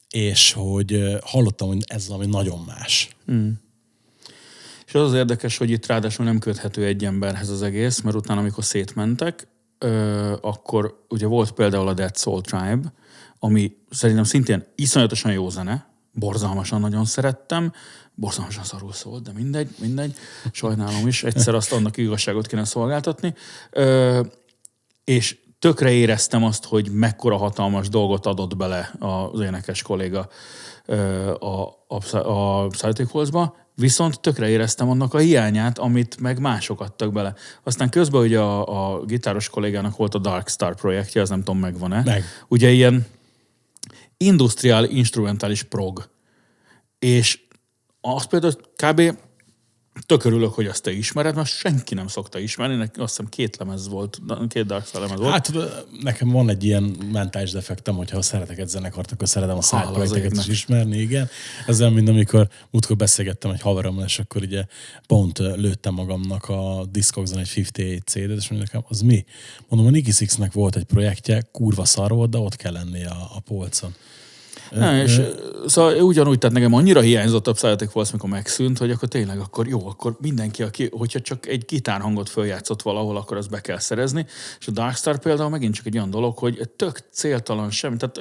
és 0.09 0.51
hogy 0.51 1.18
hallottam, 1.24 1.68
hogy 1.68 1.84
ez 1.86 2.07
valami 2.07 2.26
nagyon 2.26 2.59
más. 2.59 3.09
És 4.88 4.93
az 4.93 5.01
az 5.07 5.14
érdekes, 5.14 5.57
hogy 5.57 5.70
itt 5.70 5.86
ráadásul 5.86 6.26
nem 6.26 6.39
köthető 6.39 6.86
egy 6.86 7.05
emberhez 7.05 7.49
az 7.49 7.62
egész, 7.62 8.01
mert 8.01 8.16
utána, 8.16 8.39
amikor 8.39 8.64
szétmentek, 8.64 9.47
ö, 9.82 10.34
akkor 10.42 11.06
ugye 11.10 11.28
volt 11.28 11.52
például 11.52 11.88
a 11.88 11.94
Dead 11.94 12.18
Soul 12.18 12.42
Tribe, 12.42 12.94
ami 13.40 13.78
szerintem 13.90 14.24
szintén 14.24 14.66
iszonyatosan 14.76 15.32
jó 15.32 15.50
zene, 15.50 15.90
borzalmasan 16.12 16.80
nagyon 16.80 17.06
szerettem, 17.06 17.74
borzalmasan 18.16 18.64
szarul 18.64 18.94
szólt, 18.94 19.24
de 19.24 19.32
mindegy, 19.32 19.70
mindegy, 19.80 20.16
sajnálom 20.52 21.08
is, 21.08 21.24
egyszer 21.24 21.56
azt 21.56 21.74
annak 21.74 21.98
igazságot 21.98 22.48
kéne 22.48 22.66
szolgáltatni. 22.66 23.34
Ö, 23.72 24.22
és 25.04 25.38
tökre 25.60 25.92
éreztem 25.92 26.44
azt, 26.44 26.66
hogy 26.66 26.92
mekkora 26.92 27.38
hatalmas 27.38 27.90
dolgot 27.90 28.26
adott 28.26 28.58
bele 28.58 28.92
az 29.00 29.40
énekes 29.40 29.82
kolléga 29.82 30.30
a, 31.40 31.62
a, 31.88 32.18
a 32.18 32.70
Walls-ba, 33.14 33.56
viszont 33.76 34.19
tökre 34.19 34.49
éreztem 34.49 34.89
annak 34.89 35.13
a 35.13 35.17
hiányát, 35.17 35.78
amit 35.78 36.19
meg 36.19 36.39
mások 36.39 36.82
adtak 36.82 37.13
bele. 37.13 37.34
Aztán 37.63 37.89
közben 37.89 38.22
ugye 38.22 38.39
a, 38.39 38.93
a 38.93 39.05
gitáros 39.05 39.49
kollégának 39.49 39.95
volt 39.95 40.15
a 40.15 40.19
Dark 40.19 40.49
Star 40.49 40.76
projektje, 40.76 41.22
az 41.22 41.30
nem 41.30 41.43
tudom 41.43 41.59
megvan-e. 41.59 42.01
Meg. 42.05 42.24
Ugye 42.47 42.69
ilyen 42.69 43.05
industriál, 44.17 44.84
instrumentális 44.84 45.63
prog. 45.63 46.09
És 46.99 47.39
azt 48.01 48.28
például 48.28 48.53
kb. 48.76 49.17
Tök 50.06 50.24
örülök, 50.24 50.54
hogy 50.54 50.66
azt 50.66 50.84
te 50.84 50.92
ismered, 50.92 51.36
mert 51.36 51.48
senki 51.48 51.94
nem 51.94 52.08
szokta 52.08 52.39
ismerni, 52.39 52.76
neki 52.76 53.00
azt 53.00 53.10
hiszem 53.10 53.30
két 53.30 53.58
lemez 53.58 53.88
volt, 53.88 54.22
két 54.48 54.66
Dark 54.66 54.86
Star 54.86 55.02
lemez 55.02 55.20
volt. 55.20 55.32
Hát 55.32 55.54
nekem 56.02 56.30
van 56.30 56.50
egy 56.50 56.64
ilyen 56.64 56.84
mentális 57.12 57.52
defektem, 57.52 57.96
hogyha 57.96 58.22
szeretek 58.22 58.58
egy 58.58 58.68
zenekart, 58.68 59.12
akkor 59.12 59.28
szeretem 59.28 59.58
a 59.58 59.62
side 59.62 59.78
Hála 59.78 59.89
az 59.89 59.96
projekteket 59.96 60.38
is 60.38 60.48
ismerni, 60.48 60.98
igen. 60.98 61.30
Ezzel, 61.68 61.89
mint 61.89 62.10
amikor 62.10 62.48
múltkor 62.70 62.96
beszélgettem 62.96 63.52
egy 63.52 63.62
haverommal, 63.62 64.04
és 64.04 64.20
akkor 64.20 64.42
ugye 64.42 64.66
pont 65.08 65.38
lőttem 65.38 65.94
magamnak 65.94 66.50
a 66.50 66.86
Discogson 66.92 67.39
egy 67.39 67.52
58 67.58 68.04
CD-t, 68.04 68.16
és 68.16 68.50
mondja 68.50 68.58
nekem, 68.58 68.84
az 68.88 69.02
mi? 69.02 69.26
Mondom, 69.68 69.88
a 69.88 69.92
Nicky 69.92 70.12
Sixnek 70.12 70.54
volt 70.54 70.76
egy 70.76 70.84
projektje, 70.84 71.42
kurva 71.52 71.86
szar 71.86 72.12
volt, 72.12 72.30
de 72.30 72.38
ott 72.38 72.56
kell 72.56 72.74
lennie 72.74 73.10
a, 73.10 73.30
a 73.36 73.39
polcon. 73.39 73.96
Ne, 74.72 75.03
és 75.03 75.22
szóval 75.65 75.95
ugyanúgy, 75.95 76.38
tehát 76.38 76.55
nekem 76.55 76.74
annyira 76.74 77.01
hiányzott 77.01 77.47
a 77.47 77.51
Psychotic 77.51 77.95
Waltz, 77.95 78.11
mikor 78.11 78.30
megszűnt, 78.30 78.78
hogy 78.78 78.91
akkor 78.91 79.07
tényleg 79.07 79.39
akkor 79.39 79.67
jó, 79.67 79.88
akkor 79.88 80.15
mindenki, 80.22 80.63
aki, 80.63 80.89
hogyha 80.91 81.22
csak 81.22 81.45
egy 81.45 81.65
gitárhangot 81.65 82.30
följátszott 82.30 82.82
valahol, 82.82 83.17
akkor 83.17 83.38
azt 83.38 83.49
be 83.49 83.61
kell 83.61 83.80
szerezni. 83.80 84.26
És 84.59 84.67
a 84.67 84.72
Darkstar 84.72 85.19
például 85.19 85.49
megint 85.49 85.74
csak 85.74 85.86
egy 85.86 85.95
olyan 85.95 86.09
dolog, 86.09 86.38
hogy 86.38 86.69
tök 86.76 86.99
céltalan 87.11 87.72
semmi. 87.72 87.97
Tehát 87.97 88.19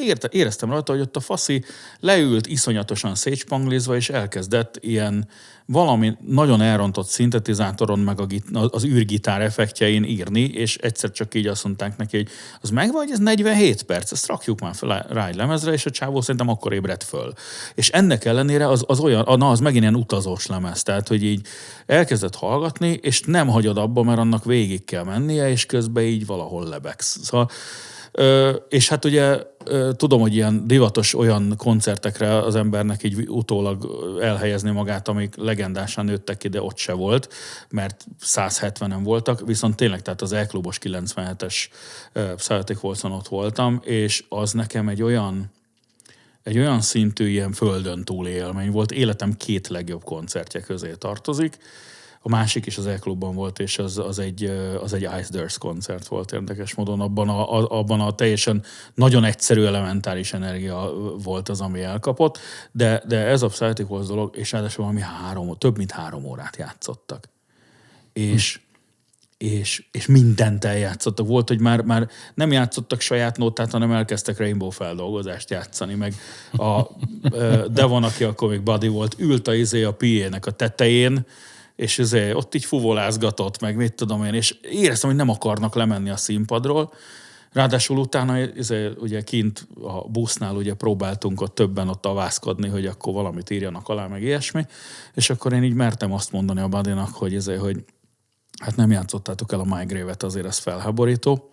érte, 0.00 0.28
éreztem 0.30 0.70
rajta, 0.70 0.92
hogy 0.92 1.00
ott 1.00 1.16
a 1.16 1.20
faszi 1.20 1.64
leült 2.00 2.46
iszonyatosan 2.46 3.14
szétspanglizva, 3.14 3.96
és 3.96 4.10
elkezdett 4.10 4.78
ilyen 4.80 5.28
valami 5.66 6.16
nagyon 6.26 6.60
elrontott 6.60 7.06
szintetizátoron, 7.06 7.98
meg 7.98 8.20
a 8.20 8.26
az 8.70 8.84
űrgitár 8.84 9.40
effektjein 9.40 10.04
írni, 10.04 10.40
és 10.40 10.76
egyszer 10.76 11.10
csak 11.10 11.34
így 11.34 11.46
azt 11.46 11.64
mondták 11.64 11.96
neki, 11.96 12.16
hogy 12.16 12.28
az 12.60 12.70
megvan, 12.70 13.02
hogy 13.02 13.10
ez 13.10 13.18
47 13.18 13.82
perc, 13.82 14.12
ezt 14.12 14.26
rakjuk 14.26 14.60
már 14.60 14.74
fel 14.74 15.06
rá 15.08 15.26
egy 15.26 15.34
lemezre, 15.34 15.72
és 15.72 15.86
a 15.86 15.90
csávó 15.90 16.20
szerintem 16.20 16.48
akkor 16.48 16.72
ébredt 16.72 17.04
föl. 17.04 17.32
És 17.74 17.90
ennek 17.90 18.24
ellenére 18.24 18.68
az, 18.68 18.84
az 18.86 18.98
olyan, 18.98 19.38
na 19.38 19.50
az 19.50 19.60
megint 19.60 19.82
ilyen 19.82 19.94
utazós 19.94 20.46
lemez, 20.46 20.82
tehát 20.82 21.08
hogy 21.08 21.24
így 21.24 21.46
elkezdett 21.86 22.34
hallgatni, 22.34 22.98
és 23.02 23.20
nem 23.20 23.48
hagyod 23.48 23.78
abba, 23.78 24.02
mert 24.02 24.18
annak 24.18 24.44
végig 24.44 24.84
kell 24.84 25.04
mennie, 25.04 25.50
és 25.50 25.66
közben 25.66 26.04
így 26.04 26.26
valahol 26.26 26.68
lebegsz. 26.68 27.18
Szóval 27.22 27.50
és 28.68 28.88
hát 28.88 29.04
ugye 29.04 29.42
tudom, 29.96 30.20
hogy 30.20 30.34
ilyen 30.34 30.66
divatos 30.66 31.14
olyan 31.14 31.54
koncertekre 31.56 32.36
az 32.36 32.54
embernek 32.54 33.02
így 33.02 33.28
utólag 33.28 34.06
elhelyezni 34.20 34.70
magát, 34.70 35.08
amik 35.08 35.36
legendásan 35.36 36.04
nőttek 36.04 36.36
ki, 36.36 36.48
de 36.48 36.62
ott 36.62 36.76
se 36.76 36.92
volt, 36.92 37.28
mert 37.68 38.06
170-en 38.24 39.00
voltak, 39.02 39.46
viszont 39.46 39.76
tényleg, 39.76 40.02
tehát 40.02 40.22
az 40.22 40.32
E-klubos 40.32 40.78
97-es 40.82 41.54
ö, 42.12 42.32
Celtic 42.36 42.80
Volson 42.80 43.12
ott 43.12 43.28
voltam, 43.28 43.80
és 43.84 44.24
az 44.28 44.52
nekem 44.52 44.88
egy 44.88 45.02
olyan 45.02 45.50
egy 46.42 46.58
olyan 46.58 46.80
szintű 46.80 47.28
ilyen 47.28 47.52
földön 47.52 48.04
túli 48.04 48.30
élmény 48.30 48.70
volt. 48.70 48.92
Életem 48.92 49.32
két 49.36 49.68
legjobb 49.68 50.04
koncertje 50.04 50.60
közé 50.60 50.94
tartozik. 50.98 51.58
A 52.24 52.28
másik 52.28 52.66
is 52.66 52.78
az 52.78 52.86
E-klubban 52.86 53.34
volt, 53.34 53.58
és 53.58 53.78
az, 53.78 53.98
az, 53.98 54.18
egy, 54.18 54.44
az 54.80 54.92
egy 54.92 55.02
Ice 55.02 55.28
Durst 55.30 55.58
koncert 55.58 56.06
volt 56.06 56.32
érdekes 56.32 56.74
módon. 56.74 57.00
Abban 57.00 57.28
a, 57.28 57.58
a, 57.58 57.78
abban 57.78 58.00
a 58.00 58.14
teljesen 58.14 58.62
nagyon 58.94 59.24
egyszerű 59.24 59.64
elementáris 59.64 60.32
energia 60.32 60.92
volt 61.22 61.48
az, 61.48 61.60
ami 61.60 61.82
elkapott, 61.82 62.38
de, 62.72 63.02
de 63.06 63.16
ez 63.16 63.42
a 63.42 63.46
Psychic 63.46 63.90
Walls 63.90 64.06
dolog, 64.06 64.36
és 64.36 64.52
ráadásul 64.52 64.84
valami 64.84 65.00
három, 65.00 65.58
több 65.58 65.76
mint 65.76 65.90
három 65.90 66.24
órát 66.24 66.56
játszottak. 66.56 67.28
És, 68.12 68.60
és, 69.38 69.84
és 69.90 70.06
mindent 70.06 70.64
eljátszottak. 70.64 71.26
Volt, 71.26 71.48
hogy 71.48 71.60
már, 71.60 71.80
már 71.80 72.08
nem 72.34 72.52
játszottak 72.52 73.00
saját 73.00 73.36
nótát, 73.36 73.70
hanem 73.70 73.92
elkezdtek 73.92 74.38
Rainbow 74.38 74.70
feldolgozást 74.70 75.50
játszani, 75.50 75.94
meg 75.94 76.14
a, 76.52 76.82
de 77.72 77.84
van, 77.84 78.04
aki 78.04 78.24
akkor 78.24 78.48
még 78.48 78.60
Buddy 78.60 78.88
volt, 78.88 79.14
ült 79.18 79.48
a, 79.48 79.54
izé 79.54 79.82
a 79.82 79.94
PA-nek 79.94 80.46
a 80.46 80.50
tetején, 80.50 81.26
és 81.76 81.98
izé, 81.98 82.32
ott 82.32 82.54
így 82.54 82.64
fuvolázgatott, 82.64 83.60
meg 83.60 83.76
mit 83.76 83.94
tudom 83.94 84.24
én, 84.24 84.34
és 84.34 84.56
éreztem, 84.62 85.08
hogy 85.08 85.18
nem 85.18 85.28
akarnak 85.28 85.74
lemenni 85.74 86.10
a 86.10 86.16
színpadról, 86.16 86.92
Ráadásul 87.52 87.98
utána 87.98 88.38
izé, 88.38 88.90
ugye 88.96 89.22
kint 89.22 89.68
a 89.82 90.08
busznál 90.08 90.54
ugye 90.54 90.74
próbáltunk 90.74 91.40
ott 91.40 91.54
többen 91.54 91.88
ott 91.88 92.06
avászkodni, 92.06 92.68
hogy 92.68 92.86
akkor 92.86 93.12
valamit 93.12 93.50
írjanak 93.50 93.88
alá, 93.88 94.06
meg 94.06 94.22
ilyesmi, 94.22 94.66
és 95.14 95.30
akkor 95.30 95.52
én 95.52 95.62
így 95.62 95.74
mertem 95.74 96.12
azt 96.12 96.32
mondani 96.32 96.60
a 96.60 96.68
Badinak, 96.68 97.14
hogy, 97.14 97.32
izé, 97.32 97.54
hogy 97.54 97.84
Hát 98.62 98.76
nem 98.76 98.90
játszottátok 98.90 99.52
el 99.52 99.60
a 99.60 99.76
Migrave-et, 99.76 100.22
azért 100.22 100.46
ez 100.46 100.58
felháborító. 100.58 101.50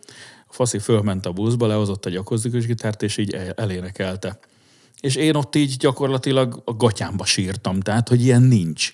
A 0.47 0.53
faszi 0.53 0.79
fölment 0.79 1.25
a 1.25 1.31
buszba, 1.31 1.67
lehozott 1.67 2.05
egy 2.05 2.15
akusztikus 2.15 2.65
gitárt, 2.65 3.03
és 3.03 3.17
így 3.17 3.33
el- 3.33 3.51
elénekelte. 3.51 4.39
És 4.99 5.15
én 5.15 5.35
ott 5.35 5.55
így 5.55 5.77
gyakorlatilag 5.77 6.61
a 6.65 6.73
gatyámba 6.73 7.25
sírtam, 7.25 7.79
tehát, 7.79 8.07
hogy 8.09 8.23
ilyen 8.23 8.41
nincs. 8.41 8.91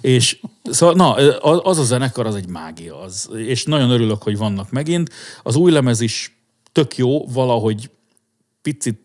És 0.00 0.40
szóval, 0.62 0.94
na, 0.94 1.12
az 1.40 1.78
a 1.78 1.82
zenekar, 1.84 2.26
az 2.26 2.34
egy 2.34 2.48
mágia. 2.48 3.00
Az, 3.00 3.30
és 3.36 3.64
nagyon 3.64 3.90
örülök, 3.90 4.22
hogy 4.22 4.36
vannak 4.36 4.70
megint. 4.70 5.10
Az 5.42 5.56
új 5.56 5.72
lemez 5.72 6.00
is 6.00 6.38
tök 6.72 6.96
jó, 6.96 7.26
valahogy 7.26 7.90
picit 8.62 9.03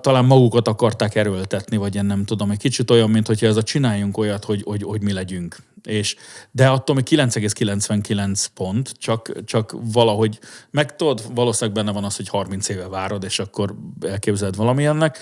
talán 0.00 0.24
magukat 0.24 0.68
akarták 0.68 1.14
erőltetni, 1.14 1.76
vagy 1.76 1.94
én 1.94 2.04
nem 2.04 2.24
tudom, 2.24 2.50
egy 2.50 2.58
kicsit 2.58 2.90
olyan, 2.90 3.10
mint 3.10 3.26
hogyha 3.26 3.46
ez 3.46 3.56
a 3.56 3.62
csináljunk 3.62 4.16
olyat, 4.16 4.44
hogy, 4.44 4.62
hogy, 4.62 4.82
hogy 4.82 5.02
mi 5.02 5.12
legyünk. 5.12 5.56
És, 5.82 6.16
de 6.50 6.68
attól 6.68 6.94
még 6.94 7.04
9,99 7.10 8.46
pont, 8.54 8.92
csak, 8.98 9.44
csak 9.44 9.76
valahogy, 9.92 10.38
meg 10.70 10.96
tudod, 10.96 11.34
valószínűleg 11.34 11.84
benne 11.84 11.92
van 11.92 12.04
az, 12.04 12.16
hogy 12.16 12.28
30 12.28 12.68
éve 12.68 12.88
várod, 12.88 13.24
és 13.24 13.38
akkor 13.38 13.74
elképzeled 14.00 14.56
valamilyennek, 14.56 15.18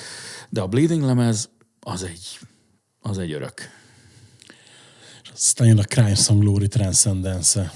de 0.48 0.60
a 0.60 0.66
Bleeding 0.66 1.02
lemez 1.02 1.48
az 1.80 2.02
egy, 2.02 2.38
az 3.00 3.18
egy 3.18 3.32
örök. 3.32 3.54
Aztán 5.34 5.66
jön 5.66 5.78
a 5.78 5.82
Crime 5.82 6.14
Song 6.14 6.40
Glory 6.40 6.68
Transcendence. 6.68 7.72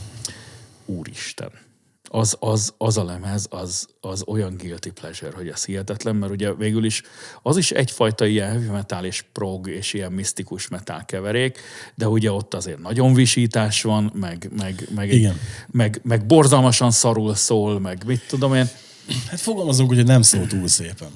Úristen. 0.84 1.65
Az, 2.08 2.36
az, 2.40 2.74
az 2.78 2.96
a 2.96 3.04
lemez, 3.04 3.46
az, 3.50 3.88
az 4.00 4.22
olyan 4.26 4.56
guilty 4.56 4.88
pleasure, 4.88 5.36
hogy 5.36 5.48
ez 5.48 5.64
hihetetlen, 5.64 6.16
mert 6.16 6.32
ugye 6.32 6.54
végül 6.54 6.84
is 6.84 7.02
az 7.42 7.56
is 7.56 7.70
egyfajta 7.70 8.26
ilyen 8.26 8.50
heavy 8.50 8.66
metal 8.66 9.04
és 9.04 9.24
prog 9.32 9.68
és 9.68 9.92
ilyen 9.92 10.12
misztikus 10.12 10.68
metal 10.68 11.04
keverék, 11.06 11.58
de 11.94 12.08
ugye 12.08 12.32
ott 12.32 12.54
azért 12.54 12.78
nagyon 12.78 13.14
visítás 13.14 13.82
van, 13.82 14.12
meg, 14.14 14.50
meg, 14.56 14.88
meg, 14.94 15.10
egy, 15.10 15.32
meg, 15.70 16.00
meg 16.02 16.26
borzalmasan 16.26 16.90
szarul 16.90 17.34
szól, 17.34 17.80
meg 17.80 18.02
mit 18.06 18.26
tudom 18.28 18.54
én. 18.54 18.68
Hát 19.28 19.40
fogalmazunk, 19.40 19.94
hogy 19.94 20.04
nem 20.04 20.22
szól 20.22 20.46
túl 20.46 20.68
szépen. 20.68 21.08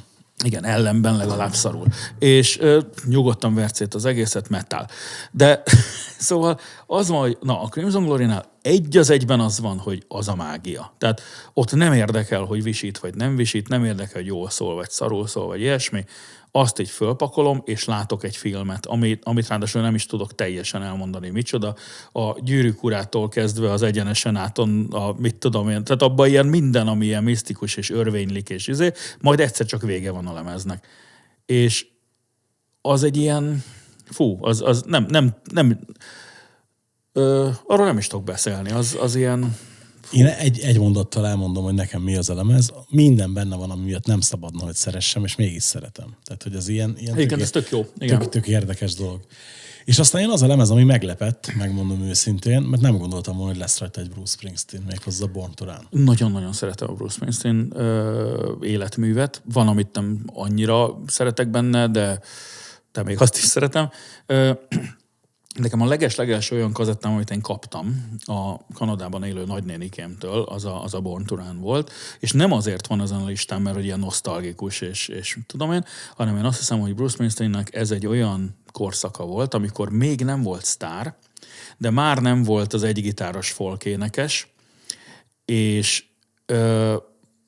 Igen, 0.44 0.64
ellenben 0.64 1.16
legalább 1.16 1.54
szarul. 1.54 1.86
És 2.18 2.58
ö, 2.60 2.80
nyugodtan 3.04 3.54
vercét 3.54 3.94
az 3.94 4.04
egészet 4.04 4.48
metal. 4.48 4.86
De 5.30 5.62
szóval 6.18 6.58
az 6.86 7.08
van, 7.08 7.20
hogy 7.20 7.38
na, 7.40 7.62
a 7.62 7.66
Crimson 7.66 8.04
Glory-nál 8.04 8.44
egy 8.62 8.96
az 8.96 9.10
egyben 9.10 9.40
az 9.40 9.60
van, 9.60 9.78
hogy 9.78 10.04
az 10.08 10.28
a 10.28 10.34
mágia. 10.34 10.94
Tehát 10.98 11.22
ott 11.54 11.72
nem 11.72 11.92
érdekel, 11.92 12.42
hogy 12.42 12.62
visít 12.62 12.98
vagy 12.98 13.14
nem 13.14 13.36
visít, 13.36 13.68
nem 13.68 13.84
érdekel, 13.84 14.14
hogy 14.14 14.26
jól 14.26 14.50
szól 14.50 14.74
vagy 14.74 14.90
szarul 14.90 15.26
szól, 15.26 15.46
vagy 15.46 15.60
ilyesmi. 15.60 16.04
Azt 16.52 16.78
így 16.78 16.88
fölpakolom, 16.88 17.62
és 17.64 17.84
látok 17.84 18.24
egy 18.24 18.36
filmet, 18.36 18.86
amit, 18.86 19.24
amit 19.24 19.48
ráadásul 19.48 19.82
nem 19.82 19.94
is 19.94 20.06
tudok 20.06 20.34
teljesen 20.34 20.82
elmondani, 20.82 21.30
micsoda. 21.30 21.74
A 22.12 22.40
gyűrűk 22.40 22.82
urától 22.82 23.28
kezdve 23.28 23.72
az 23.72 23.82
egyenesen 23.82 24.36
áton, 24.36 24.86
a, 24.90 25.14
mit 25.18 25.36
tudom 25.36 25.68
én, 25.68 25.84
tehát 25.84 26.02
abban 26.02 26.28
ilyen 26.28 26.46
minden, 26.46 26.88
ami 26.88 27.06
ilyen 27.06 27.24
misztikus 27.24 27.76
és 27.76 27.90
örvénylik 27.90 28.48
és 28.48 28.66
izé, 28.66 28.92
majd 29.20 29.40
egyszer 29.40 29.66
csak 29.66 29.82
vége 29.82 30.10
van 30.10 30.26
a 30.26 30.32
lemeznek. 30.32 30.86
És 31.46 31.86
az 32.80 33.02
egy 33.02 33.16
ilyen, 33.16 33.64
fú, 34.04 34.38
az, 34.40 34.62
az 34.62 34.82
nem, 34.86 35.06
nem, 35.08 35.34
nem, 35.52 35.78
ö, 37.12 37.48
arról 37.66 37.86
nem 37.86 37.98
is 37.98 38.06
tudok 38.06 38.24
beszélni, 38.24 38.70
az, 38.70 38.96
az 39.00 39.14
ilyen, 39.14 39.56
Én 40.10 40.26
egy, 40.26 40.58
egy 40.58 40.78
mondattal 40.78 41.26
elmondom, 41.26 41.64
hogy 41.64 41.74
nekem 41.74 42.02
mi 42.02 42.16
az 42.16 42.30
a 42.30 42.34
lemez. 42.34 42.72
Minden 42.88 43.34
benne 43.34 43.56
van, 43.56 43.70
ami 43.70 43.84
miatt 43.84 44.06
nem 44.06 44.20
szabadna, 44.20 44.64
hogy 44.64 44.74
szeressem, 44.74 45.24
és 45.24 45.36
mégis 45.36 45.62
szeretem. 45.62 46.16
Tehát, 46.24 46.42
hogy 46.42 46.54
az 46.54 46.68
ilyen, 46.68 46.94
ilyen 46.98 47.18
Igen, 47.18 47.40
ez 47.40 47.50
tök 47.50 47.70
jó. 47.70 47.86
Igen. 47.98 48.18
Tök, 48.18 48.28
tök 48.28 48.46
érdekes 48.46 48.94
dolog. 48.94 49.20
És 49.84 49.98
aztán 49.98 50.20
jön 50.20 50.30
az 50.30 50.42
a 50.42 50.46
lemez, 50.46 50.70
ami 50.70 50.84
meglepett, 50.84 51.52
megmondom 51.58 52.02
őszintén, 52.02 52.62
mert 52.62 52.82
nem 52.82 52.96
gondoltam 52.96 53.36
volna, 53.36 53.50
hogy 53.50 53.60
lesz 53.60 53.78
rajta 53.78 54.00
egy 54.00 54.08
Bruce 54.08 54.32
Springsteen, 54.32 54.82
méghozzá 54.86 55.26
Born 55.26 55.54
to 55.54 55.64
Run. 55.64 56.04
Nagyon-nagyon 56.04 56.52
szeretem 56.52 56.90
a 56.90 56.92
Bruce 56.92 57.14
Springsteen 57.14 57.72
ö, 57.74 58.52
életművet. 58.62 59.42
Van, 59.52 59.68
amit 59.68 59.88
nem 59.92 60.22
annyira 60.26 61.00
szeretek 61.06 61.50
benne, 61.50 61.88
de, 61.88 62.20
de 62.92 63.02
még 63.02 63.20
azt 63.20 63.36
is 63.36 63.44
szeretem. 63.44 63.90
Ö, 64.26 64.52
Nekem 65.58 65.80
a 65.80 65.86
leges-leges 65.86 66.50
olyan 66.50 66.72
kazettám, 66.72 67.12
amit 67.12 67.30
én 67.30 67.40
kaptam 67.40 68.16
a 68.24 68.66
Kanadában 68.74 69.24
élő 69.24 69.44
nagynénikémtől, 69.44 70.42
az 70.42 70.64
a, 70.64 70.82
az 70.82 70.94
a 70.94 71.00
Born 71.00 71.24
to 71.24 71.34
Run 71.34 71.60
volt, 71.60 71.92
és 72.18 72.32
nem 72.32 72.52
azért 72.52 72.86
van 72.86 73.00
ezen 73.00 73.20
a 73.20 73.26
listán, 73.26 73.62
mert 73.62 73.76
hogy 73.76 73.84
ilyen 73.84 73.98
nosztalgikus, 73.98 74.80
és, 74.80 75.08
és 75.08 75.38
tudom 75.46 75.72
én, 75.72 75.84
hanem 76.16 76.36
én 76.36 76.44
azt 76.44 76.58
hiszem, 76.58 76.80
hogy 76.80 76.94
Bruce 76.94 77.12
Springsteennek 77.12 77.74
ez 77.74 77.90
egy 77.90 78.06
olyan 78.06 78.56
korszaka 78.72 79.24
volt, 79.24 79.54
amikor 79.54 79.90
még 79.90 80.24
nem 80.24 80.42
volt 80.42 80.64
sztár, 80.64 81.16
de 81.76 81.90
már 81.90 82.18
nem 82.18 82.42
volt 82.42 82.72
az 82.72 82.82
egygitáros 82.82 83.50
folk 83.50 83.84
énekes, 83.84 84.52
és 85.44 86.04
ö, 86.46 86.96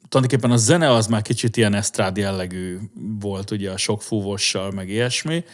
tulajdonképpen 0.08 0.50
a 0.50 0.56
zene 0.56 0.90
az 0.90 1.06
már 1.06 1.22
kicsit 1.22 1.56
ilyen 1.56 1.74
esztrád 1.74 2.16
jellegű 2.16 2.78
volt, 3.20 3.50
ugye 3.50 3.70
a 3.70 3.76
sok 3.76 4.02
fúvossal, 4.02 4.70
meg 4.70 4.88
ilyesmi. 4.88 5.44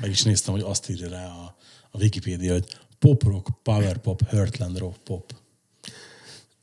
Meg 0.00 0.10
is 0.10 0.22
néztem, 0.22 0.54
hogy 0.54 0.62
azt 0.62 0.90
írja 0.90 1.08
rá 1.08 1.26
a, 1.26 1.56
a 1.92 1.98
Wikipédia, 1.98 2.52
hogy 2.52 2.64
pop 2.98 3.22
rock, 3.22 3.48
power 3.62 3.98
pop, 3.98 4.28
Heartland 4.28 4.78
rock 4.78 4.96
pop. 5.04 5.32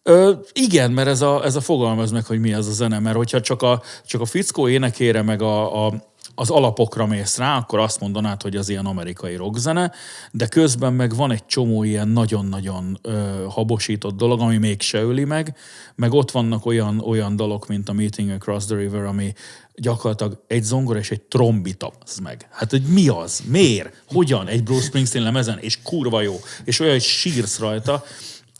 Ö, 0.04 0.34
igen, 0.54 0.92
mert 0.92 1.08
ez 1.08 1.22
a, 1.22 1.46
ez 1.46 1.56
a 1.56 1.62
fogalmaz 1.62 2.12
meg, 2.12 2.26
hogy 2.26 2.40
mi 2.40 2.54
az 2.54 2.68
a 2.68 2.72
zene, 2.72 3.00
mert 3.00 3.16
hogyha 3.16 3.42
csak 3.42 3.62
a, 3.62 3.82
csak 4.06 4.22
a 4.22 4.26
fickó 4.26 4.68
énekére, 4.68 5.22
meg 5.22 5.42
a, 5.42 5.86
a, 5.86 6.09
az 6.40 6.50
alapokra 6.50 7.06
mész 7.06 7.38
rá, 7.38 7.58
akkor 7.58 7.80
azt 7.80 8.00
mondanád, 8.00 8.42
hogy 8.42 8.56
az 8.56 8.70
ilyen 8.70 8.86
amerikai 8.86 9.36
rockzene, 9.36 9.92
de 10.32 10.48
közben 10.48 10.94
meg 10.94 11.16
van 11.16 11.32
egy 11.32 11.46
csomó 11.46 11.84
ilyen 11.84 12.08
nagyon-nagyon 12.08 13.00
ö, 13.02 13.46
habosított 13.50 14.18
dolog, 14.18 14.42
ami 14.42 14.58
mégse 14.58 15.02
öli 15.02 15.24
meg, 15.24 15.58
meg 15.96 16.14
ott 16.14 16.32
vannak 16.32 16.66
olyan, 16.66 17.00
olyan 17.00 17.36
dalok, 17.36 17.68
mint 17.68 17.90
a 17.90 17.94
Meeting 17.94 18.30
Across 18.30 18.66
the 18.66 18.76
River, 18.76 19.04
ami 19.04 19.34
gyakorlatilag 19.76 20.44
egy 20.48 20.64
zongora 20.64 21.00
és 21.00 21.12
egy 21.12 21.22
trombita, 21.22 21.92
az 22.06 22.18
meg. 22.18 22.48
Hát, 22.52 22.70
hogy 22.70 22.84
mi 22.84 23.08
az? 23.08 23.44
Miért? 23.46 24.04
Hogyan? 24.08 24.48
Egy 24.48 24.64
Bruce 24.64 24.86
Springsteen 24.86 25.24
lemezen, 25.24 25.58
és 25.60 25.82
kurva 25.84 26.22
jó, 26.22 26.40
és 26.64 26.80
olyan, 26.80 26.94
hogy 26.94 27.02
sírsz 27.02 27.60
rajta, 27.60 28.04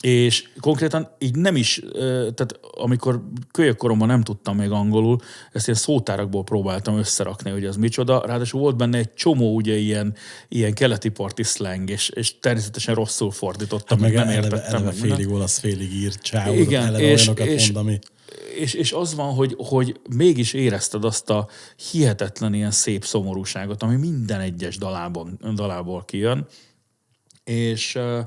és 0.00 0.48
konkrétan 0.60 1.08
így 1.18 1.34
nem 1.36 1.56
is, 1.56 1.82
tehát 2.34 2.60
amikor 2.62 3.22
kölyök 3.50 3.76
koromban 3.76 4.08
nem 4.08 4.22
tudtam 4.22 4.56
még 4.56 4.70
angolul, 4.70 5.18
ezt 5.52 5.66
ilyen 5.66 5.78
szótárakból 5.78 6.44
próbáltam 6.44 6.98
összerakni, 6.98 7.50
hogy 7.50 7.64
az 7.64 7.76
micsoda. 7.76 8.22
Ráadásul 8.26 8.60
volt 8.60 8.76
benne 8.76 8.98
egy 8.98 9.14
csomó 9.14 9.54
ugye 9.54 9.76
ilyen, 9.76 10.14
ilyen 10.48 10.74
keleti 10.74 11.08
parti 11.08 11.42
slang, 11.42 11.90
és, 11.90 12.08
és 12.08 12.38
természetesen 12.38 12.94
rosszul 12.94 13.30
fordítottam, 13.30 13.98
Hát 14.00 14.06
meg 14.08 14.14
meg 14.16 14.24
nem 14.24 14.28
eleve, 14.36 14.44
értettem. 14.56 14.74
eleve 14.74 14.84
meg 14.84 14.94
félig 14.94 15.28
olasz, 15.28 15.58
félig 15.58 15.92
ír, 15.94 16.14
csáó, 16.14 16.54
Igen, 16.54 16.94
és- 17.00 17.18
olyanokat 17.20 17.46
és- 17.46 17.72
mond, 17.72 17.86
ami... 17.86 17.98
és, 18.58 18.74
és 18.74 18.92
az 18.92 19.14
van, 19.14 19.34
hogy, 19.34 19.54
hogy 19.58 20.00
mégis 20.16 20.52
érezted 20.52 21.04
azt 21.04 21.30
a 21.30 21.48
hihetetlen 21.90 22.54
ilyen 22.54 22.70
szép 22.70 23.04
szomorúságot, 23.04 23.82
ami 23.82 23.96
minden 23.96 24.40
egyes 24.40 24.76
dalában, 24.78 25.38
dalából 25.54 26.04
kijön. 26.04 26.46
És, 27.44 27.94
ö, 27.94 28.20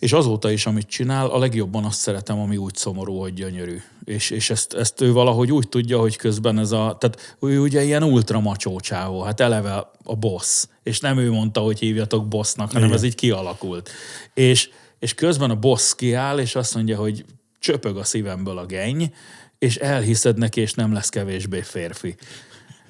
és 0.00 0.12
azóta 0.12 0.50
is, 0.50 0.66
amit 0.66 0.86
csinál, 0.86 1.26
a 1.26 1.38
legjobban 1.38 1.84
azt 1.84 1.98
szeretem, 1.98 2.38
ami 2.38 2.56
úgy 2.56 2.74
szomorú, 2.74 3.18
hogy 3.18 3.34
gyönyörű. 3.34 3.80
És, 4.04 4.30
és 4.30 4.50
ezt, 4.50 4.74
ezt 4.74 5.00
ő 5.00 5.12
valahogy 5.12 5.52
úgy 5.52 5.68
tudja, 5.68 5.98
hogy 5.98 6.16
közben 6.16 6.58
ez 6.58 6.72
a... 6.72 6.96
Tehát 7.00 7.36
ő 7.40 7.60
ugye 7.60 7.82
ilyen 7.82 8.02
ultra 8.02 8.40
macsó 8.40 8.80
csávó, 8.80 9.22
hát 9.22 9.40
eleve 9.40 9.90
a 10.04 10.16
boss. 10.16 10.66
És 10.82 11.00
nem 11.00 11.18
ő 11.18 11.30
mondta, 11.30 11.60
hogy 11.60 11.78
hívjatok 11.78 12.28
bossnak, 12.28 12.72
hanem 12.72 12.84
Igen. 12.84 12.96
ez 12.96 13.02
így 13.02 13.14
kialakult. 13.14 13.90
És, 14.34 14.70
és 14.98 15.14
közben 15.14 15.50
a 15.50 15.58
boss 15.58 15.94
kiáll, 15.94 16.38
és 16.38 16.54
azt 16.54 16.74
mondja, 16.74 16.98
hogy 16.98 17.24
csöpög 17.58 17.96
a 17.96 18.04
szívemből 18.04 18.58
a 18.58 18.66
genny, 18.66 19.04
és 19.58 19.76
elhiszed 19.76 20.38
neki, 20.38 20.60
és 20.60 20.72
nem 20.72 20.92
lesz 20.92 21.08
kevésbé 21.08 21.60
férfi. 21.60 22.16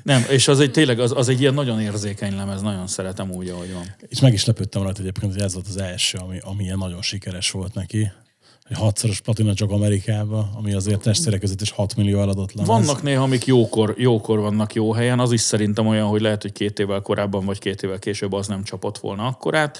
Nem, 0.02 0.24
és 0.30 0.48
az 0.48 0.60
egy 0.60 0.70
tényleg, 0.70 1.00
az, 1.00 1.12
az 1.16 1.28
egy 1.28 1.40
ilyen 1.40 1.54
nagyon 1.54 1.80
érzékeny 1.80 2.36
lemez, 2.36 2.62
nagyon 2.62 2.86
szeretem 2.86 3.30
úgy, 3.30 3.48
ahogy 3.48 3.72
van. 3.72 3.94
És 4.08 4.20
meg 4.20 4.32
is 4.32 4.44
lepődtem 4.44 4.82
rajta 4.82 5.00
egyébként, 5.00 5.32
hogy 5.32 5.42
ez 5.42 5.54
volt 5.54 5.66
az 5.68 5.76
első, 5.76 6.18
ami, 6.18 6.38
ami 6.42 6.62
ilyen 6.62 6.78
nagyon 6.78 7.02
sikeres 7.02 7.50
volt 7.50 7.74
neki. 7.74 8.10
Egy 8.68 8.76
hatszoros 8.76 9.20
platina 9.20 9.54
csak 9.54 9.70
Amerikába, 9.70 10.50
ami 10.54 10.72
azért 10.72 11.02
testvére 11.02 11.38
között 11.38 11.60
is 11.60 11.70
6 11.70 11.96
millió 11.96 12.20
eladott 12.20 12.52
lemez. 12.52 12.68
Vannak 12.68 13.02
néha, 13.02 13.22
amik 13.22 13.44
jókor, 13.44 13.94
jókor 13.98 14.38
vannak 14.38 14.74
jó 14.74 14.92
helyen, 14.92 15.18
az 15.18 15.32
is 15.32 15.40
szerintem 15.40 15.86
olyan, 15.86 16.08
hogy 16.08 16.20
lehet, 16.20 16.42
hogy 16.42 16.52
két 16.52 16.78
évvel 16.78 17.00
korábban, 17.00 17.44
vagy 17.44 17.58
két 17.58 17.82
évvel 17.82 17.98
később 17.98 18.32
az 18.32 18.46
nem 18.46 18.64
csapott 18.64 18.98
volna 18.98 19.26
akkorát. 19.26 19.78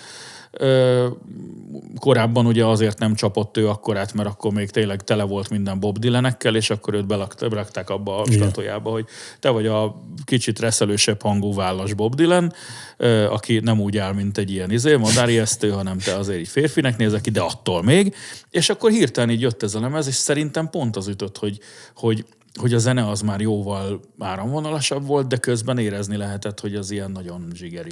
Korábban 1.99 2.47
ugye 2.47 2.65
azért 2.65 2.99
nem 2.99 3.15
csapott 3.15 3.57
ő 3.57 3.69
akkorát, 3.69 4.13
mert 4.15 4.29
akkor 4.29 4.53
még 4.53 4.71
tényleg 4.71 5.03
tele 5.03 5.23
volt 5.23 5.51
minden 5.51 5.81
Bob 5.81 5.99
Dylanekkel, 5.99 6.57
és 6.57 6.71
akkor 6.71 6.95
őt 6.95 7.07
berakták 7.07 7.91
abba 7.91 8.19
a 8.19 8.25
Igen. 8.27 8.39
statujába, 8.39 8.91
hogy 8.91 9.05
te 9.41 9.49
vagy 9.49 9.67
a 9.67 10.03
kicsit 10.25 10.59
reszelősebb 10.59 11.23
hangú 11.23 11.55
vállas 11.55 11.95
Bob 11.95 12.15
Dylan, 12.15 12.53
aki 13.29 13.59
nem 13.59 13.81
úgy 13.81 13.97
áll, 13.97 14.13
mint 14.13 14.39
egy 14.39 14.51
ilyen 14.51 14.71
izé, 14.71 14.97
madárjesztő, 14.97 15.71
hanem 15.71 15.99
te 15.99 16.15
azért 16.15 16.39
egy 16.39 16.49
férfinek 16.49 16.97
nézek 16.97 17.21
ki, 17.21 17.31
de 17.31 17.41
attól 17.41 17.83
még. 17.83 18.15
És 18.51 18.69
akkor 18.69 18.91
hirtelen 18.91 19.31
így 19.31 19.41
jött 19.41 19.63
ez 19.63 19.75
a 19.75 19.81
lemez, 19.81 20.07
és 20.07 20.15
szerintem 20.15 20.71
pont 20.71 20.97
az 20.97 21.09
ütött, 21.09 21.39
hogy, 21.39 21.59
hogy 21.95 22.25
hogy 22.55 22.75
a 22.75 22.79
zene 22.79 23.09
az 23.09 23.21
már 23.21 23.41
jóval 23.41 24.01
áramvonalasabb 24.19 25.07
volt, 25.07 25.27
de 25.27 25.37
közben 25.37 25.79
érezni 25.79 26.17
lehetett, 26.17 26.61
hogy 26.61 26.75
az 26.75 26.91
ilyen 26.91 27.11
nagyon 27.11 27.51
zsigeri. 27.55 27.91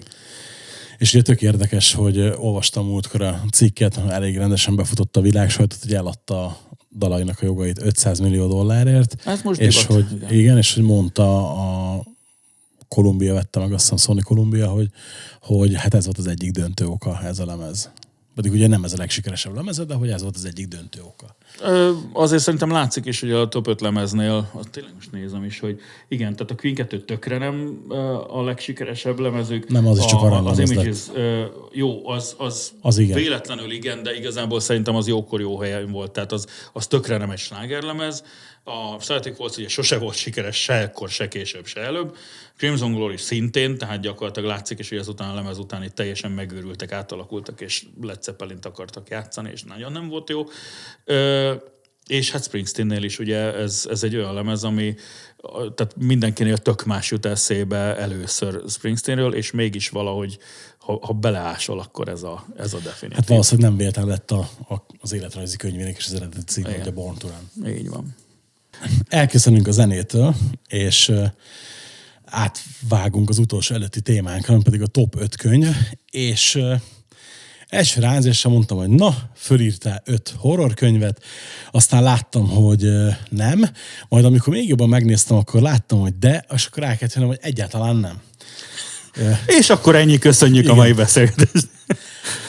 És 0.99 1.15
ugye 1.15 1.23
tök 1.23 1.43
érdekes, 1.43 1.93
hogy 1.93 2.19
olvastam 2.19 2.87
múltkor 2.87 3.23
a 3.23 3.43
cikket, 3.53 3.97
elég 3.97 4.37
rendesen 4.37 4.77
befutott 4.77 5.17
a 5.17 5.21
világ 5.21 5.51
sajtot, 5.51 5.79
hogy 5.83 5.95
eladta 5.95 6.45
a 6.45 6.59
dalainak 6.99 7.41
a 7.41 7.45
jogait 7.45 7.83
500 7.83 8.19
millió 8.19 8.49
dollárért. 8.49 9.27
Ez 9.27 9.43
most 9.43 9.61
és 9.61 9.87
divat, 9.87 9.93
hogy, 9.93 10.17
igen. 10.17 10.33
igen. 10.33 10.57
és 10.57 10.75
hogy 10.75 10.83
mondta 10.83 11.53
a 11.53 12.03
Columbia 12.89 13.35
vette 13.35 13.59
meg, 13.59 13.73
azt 13.73 13.83
hiszem 13.83 13.97
Sony 13.97 14.23
Columbia, 14.23 14.69
hogy, 14.69 14.91
hogy 15.41 15.75
hát 15.75 15.95
ez 15.95 16.05
volt 16.05 16.19
az 16.19 16.27
egyik 16.27 16.51
döntő 16.51 16.87
oka 16.87 17.23
ez 17.23 17.39
a 17.39 17.47
lemez. 17.47 17.91
Pedig 18.39 18.53
ugye 18.53 18.67
nem 18.67 18.85
ez 18.85 18.93
a 18.93 18.97
legsikeresebb 18.97 19.55
lemeze, 19.55 19.85
de 19.85 19.95
hogy 19.95 20.09
ez 20.09 20.23
volt 20.23 20.37
az 20.37 20.45
egyik 20.45 20.69
döntő 20.69 21.01
oka. 21.03 21.37
Ö, 21.63 21.91
azért 22.13 22.43
szerintem 22.43 22.71
látszik 22.71 23.05
is, 23.07 23.21
hogy 23.21 23.33
a 23.33 23.49
top 23.49 23.67
5 23.67 23.81
lemeznél, 23.81 24.51
azt 24.53 24.71
tényleg 24.71 24.95
most 24.95 25.13
nézem 25.13 25.45
is, 25.45 25.61
hogy 25.61 25.81
igen, 26.09 26.33
tehát 26.33 26.51
a 26.51 26.55
Queen 26.55 26.75
2 26.75 27.05
tökre 27.05 27.39
nem 27.39 27.79
a 28.29 28.43
legsikeresebb 28.43 29.19
lemezük. 29.19 29.69
Nem, 29.69 29.87
az 29.87 29.99
is 29.99 30.05
csak 30.05 30.21
a, 30.21 30.25
aranylemez 30.25 30.59
Az. 30.59 30.71
Images, 30.71 30.99
ö, 31.15 31.45
jó, 31.73 32.09
az, 32.09 32.35
az, 32.39 32.73
Az 32.81 32.99
igen. 32.99 33.17
véletlenül 33.17 33.71
igen, 33.71 34.03
de 34.03 34.17
igazából 34.17 34.61
szerintem 34.61 34.95
az 34.95 35.09
jókor 35.09 35.41
jó 35.41 35.59
helyen 35.59 35.91
volt, 35.91 36.11
tehát 36.11 36.33
az, 36.33 36.47
az 36.73 36.87
tökre 36.87 37.17
nem 37.17 37.31
egy 37.31 37.39
slágerlemez. 37.39 38.25
A 38.69 38.97
Celtic 39.01 39.39
Waltz 39.39 39.59
ugye 39.59 39.69
sose 39.69 39.99
volt 39.99 40.15
sikeres, 40.15 40.63
se 40.63 40.75
ekkor, 40.75 41.09
se 41.09 41.29
később, 41.29 41.67
se 41.67 41.81
előbb. 41.81 42.17
Crimson 42.57 42.95
Glory 42.95 43.17
szintén, 43.17 43.79
tehát 43.79 44.01
gyakorlatilag 44.01 44.49
látszik 44.49 44.79
is, 44.79 44.89
hogy 44.89 44.99
azután 44.99 45.31
a 45.31 45.35
lemez 45.35 45.59
után 45.59 45.83
itt 45.83 45.95
teljesen 45.95 46.31
megőrültek, 46.31 46.93
átalakultak, 46.93 47.61
és 47.61 47.87
Led 48.01 48.23
Zeppelin-t 48.23 48.67
akartak 48.67 49.09
játszani, 49.09 49.51
és 49.53 49.63
nagyon 49.63 49.93
nem 49.93 50.09
volt 50.09 50.29
jó. 50.29 50.45
Ö, 51.05 51.55
és 52.07 52.31
hát 52.31 52.45
Springsteennél 52.45 53.03
is 53.03 53.19
ugye 53.19 53.55
ez, 53.55 53.87
ez 53.91 54.03
egy 54.03 54.17
olyan 54.17 54.35
lemez, 54.35 54.65
ami 54.65 54.95
tehát 55.53 55.95
mindenkinél 55.97 56.57
tök 56.57 56.85
más 56.85 57.11
jut 57.11 57.27
eszébe 57.27 57.97
először 57.97 58.63
Springsteenről, 58.69 59.35
és 59.35 59.51
mégis 59.51 59.89
valahogy, 59.89 60.39
ha, 60.79 60.99
ha 61.07 61.13
beleásol, 61.13 61.81
akkor 61.81 62.09
ez 62.09 62.23
a, 62.23 62.47
ez 62.57 62.75
a 62.75 62.79
definitív. 62.79 63.19
Hát 63.19 63.29
valószínűleg 63.29 63.71
nem 63.71 63.79
véletlen 63.79 64.07
lett 64.07 64.31
a, 64.31 64.49
a, 64.69 64.87
az 65.01 65.13
életrajzi 65.13 65.57
könyvének 65.57 65.97
és 65.97 66.07
az 66.07 66.15
eredeti 66.15 66.45
címe, 66.45 66.79
hogy 66.79 66.89
a 66.89 66.93
Born 66.93 67.19
to 67.19 67.29
Run. 67.29 67.67
Így 67.67 67.89
van. 67.89 68.15
Elköszönünk 69.09 69.67
a 69.67 69.71
zenétől, 69.71 70.35
és 70.69 71.13
átvágunk 72.25 73.29
az 73.29 73.39
utolsó 73.39 73.75
előtti 73.75 74.01
témánkra, 74.01 74.55
ami 74.55 74.63
pedig 74.63 74.83
a 74.83 74.87
top 74.87 75.21
5 75.21 75.37
könyv, 75.37 75.77
és 76.11 76.59
első 77.69 78.01
ránézésre 78.01 78.51
mondtam, 78.51 78.79
hogy 78.79 78.89
na, 78.89 79.17
fölírtál 79.35 80.03
öt 80.05 80.35
horrorkönyvet, 80.37 81.23
aztán 81.71 82.03
láttam, 82.03 82.49
hogy 82.49 82.89
nem, 83.29 83.65
majd 84.09 84.25
amikor 84.25 84.53
még 84.53 84.69
jobban 84.69 84.89
megnéztem, 84.89 85.37
akkor 85.37 85.61
láttam, 85.61 86.01
hogy 86.01 86.19
de, 86.19 86.45
és 86.55 86.67
akkor 86.67 86.83
rá 86.83 86.97
kellett 86.97 87.15
jönnöm, 87.15 87.29
hogy 87.29 87.39
egyáltalán 87.43 87.97
nem. 87.97 88.21
És 89.47 89.71
akkor 89.71 89.97
ennyi, 89.97 90.19
köszönjük 90.19 90.65
Igen. 90.65 90.77
a 90.77 90.79
mai 90.79 90.93
beszélgetést. 90.93 91.69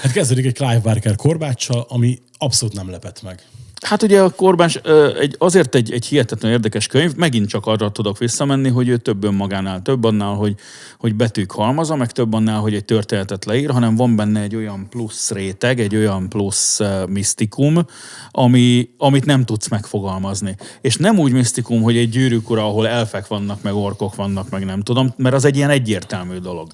Hát 0.02 0.12
kezdődik 0.12 0.46
egy 0.46 0.54
Clive 0.54 0.80
Barker 0.80 1.16
korbáccsal, 1.16 1.86
ami 1.90 2.20
abszolút 2.38 2.76
nem 2.76 2.90
lepett 2.90 3.22
meg. 3.22 3.44
Hát 3.86 4.04
ugye 4.04 4.22
a 4.22 4.30
Korbás 4.30 4.80
ö, 4.84 5.20
egy, 5.20 5.36
azért 5.38 5.76
egy, 5.76 5.92
egy 5.92 6.06
hihetetlen 6.06 6.52
érdekes 6.52 6.88
könyv, 6.88 7.16
megint 7.16 7.48
csak 7.48 7.66
arra 7.66 7.92
tudok 7.92 8.18
visszamenni, 8.18 8.70
hogy 8.70 8.88
ő 8.88 8.98
több 8.98 9.24
önmagánál, 9.24 9.82
több 9.82 10.04
annál, 10.04 10.34
hogy, 10.34 10.56
hogy 10.98 11.16
betűk 11.16 11.52
halmaza, 11.52 11.96
meg 11.96 12.12
több 12.12 12.34
annál, 12.34 12.60
hogy 12.60 12.74
egy 12.74 12.86
történetet 12.86 13.46
leír, 13.46 13.70
hanem 13.70 13.96
van 13.96 14.16
benne 14.16 14.42
egy 14.42 14.56
olyan 14.56 14.90
plusz 14.90 15.32
réteg, 15.32 15.80
egy 15.80 15.96
olyan 15.96 16.30
plusz 16.30 16.80
uh, 16.80 17.08
misztikum, 17.08 17.86
ami, 18.32 18.90
amit 18.98 19.26
nem 19.26 19.46
tudsz 19.46 19.68
megfogalmazni. 19.68 20.56
És 20.82 20.96
nem 20.96 21.20
úgy 21.20 21.32
misztikum, 21.32 21.82
hogy 21.82 21.98
egy 21.98 22.10
gyűrűk 22.10 22.50
ura, 22.50 22.66
ahol 22.66 22.88
elfek 22.88 23.28
vannak, 23.28 23.62
meg 23.62 23.74
orkok 23.74 24.16
vannak, 24.16 24.50
meg 24.50 24.66
nem 24.66 24.82
tudom, 24.82 25.14
mert 25.18 25.36
az 25.36 25.46
egy 25.46 25.56
ilyen 25.56 25.70
egyértelmű 25.70 26.38
dolog. 26.38 26.72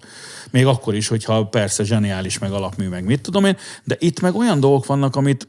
Még 0.51 0.65
akkor 0.65 0.95
is, 0.95 1.07
hogyha 1.07 1.45
persze 1.45 1.83
zseniális, 1.83 2.39
meg 2.39 2.51
alapmű, 2.51 2.87
meg 2.87 3.05
mit 3.05 3.21
tudom 3.21 3.45
én, 3.45 3.57
de 3.83 3.95
itt 3.99 4.19
meg 4.19 4.35
olyan 4.35 4.59
dolgok 4.59 4.85
vannak, 4.85 5.15
amit, 5.15 5.47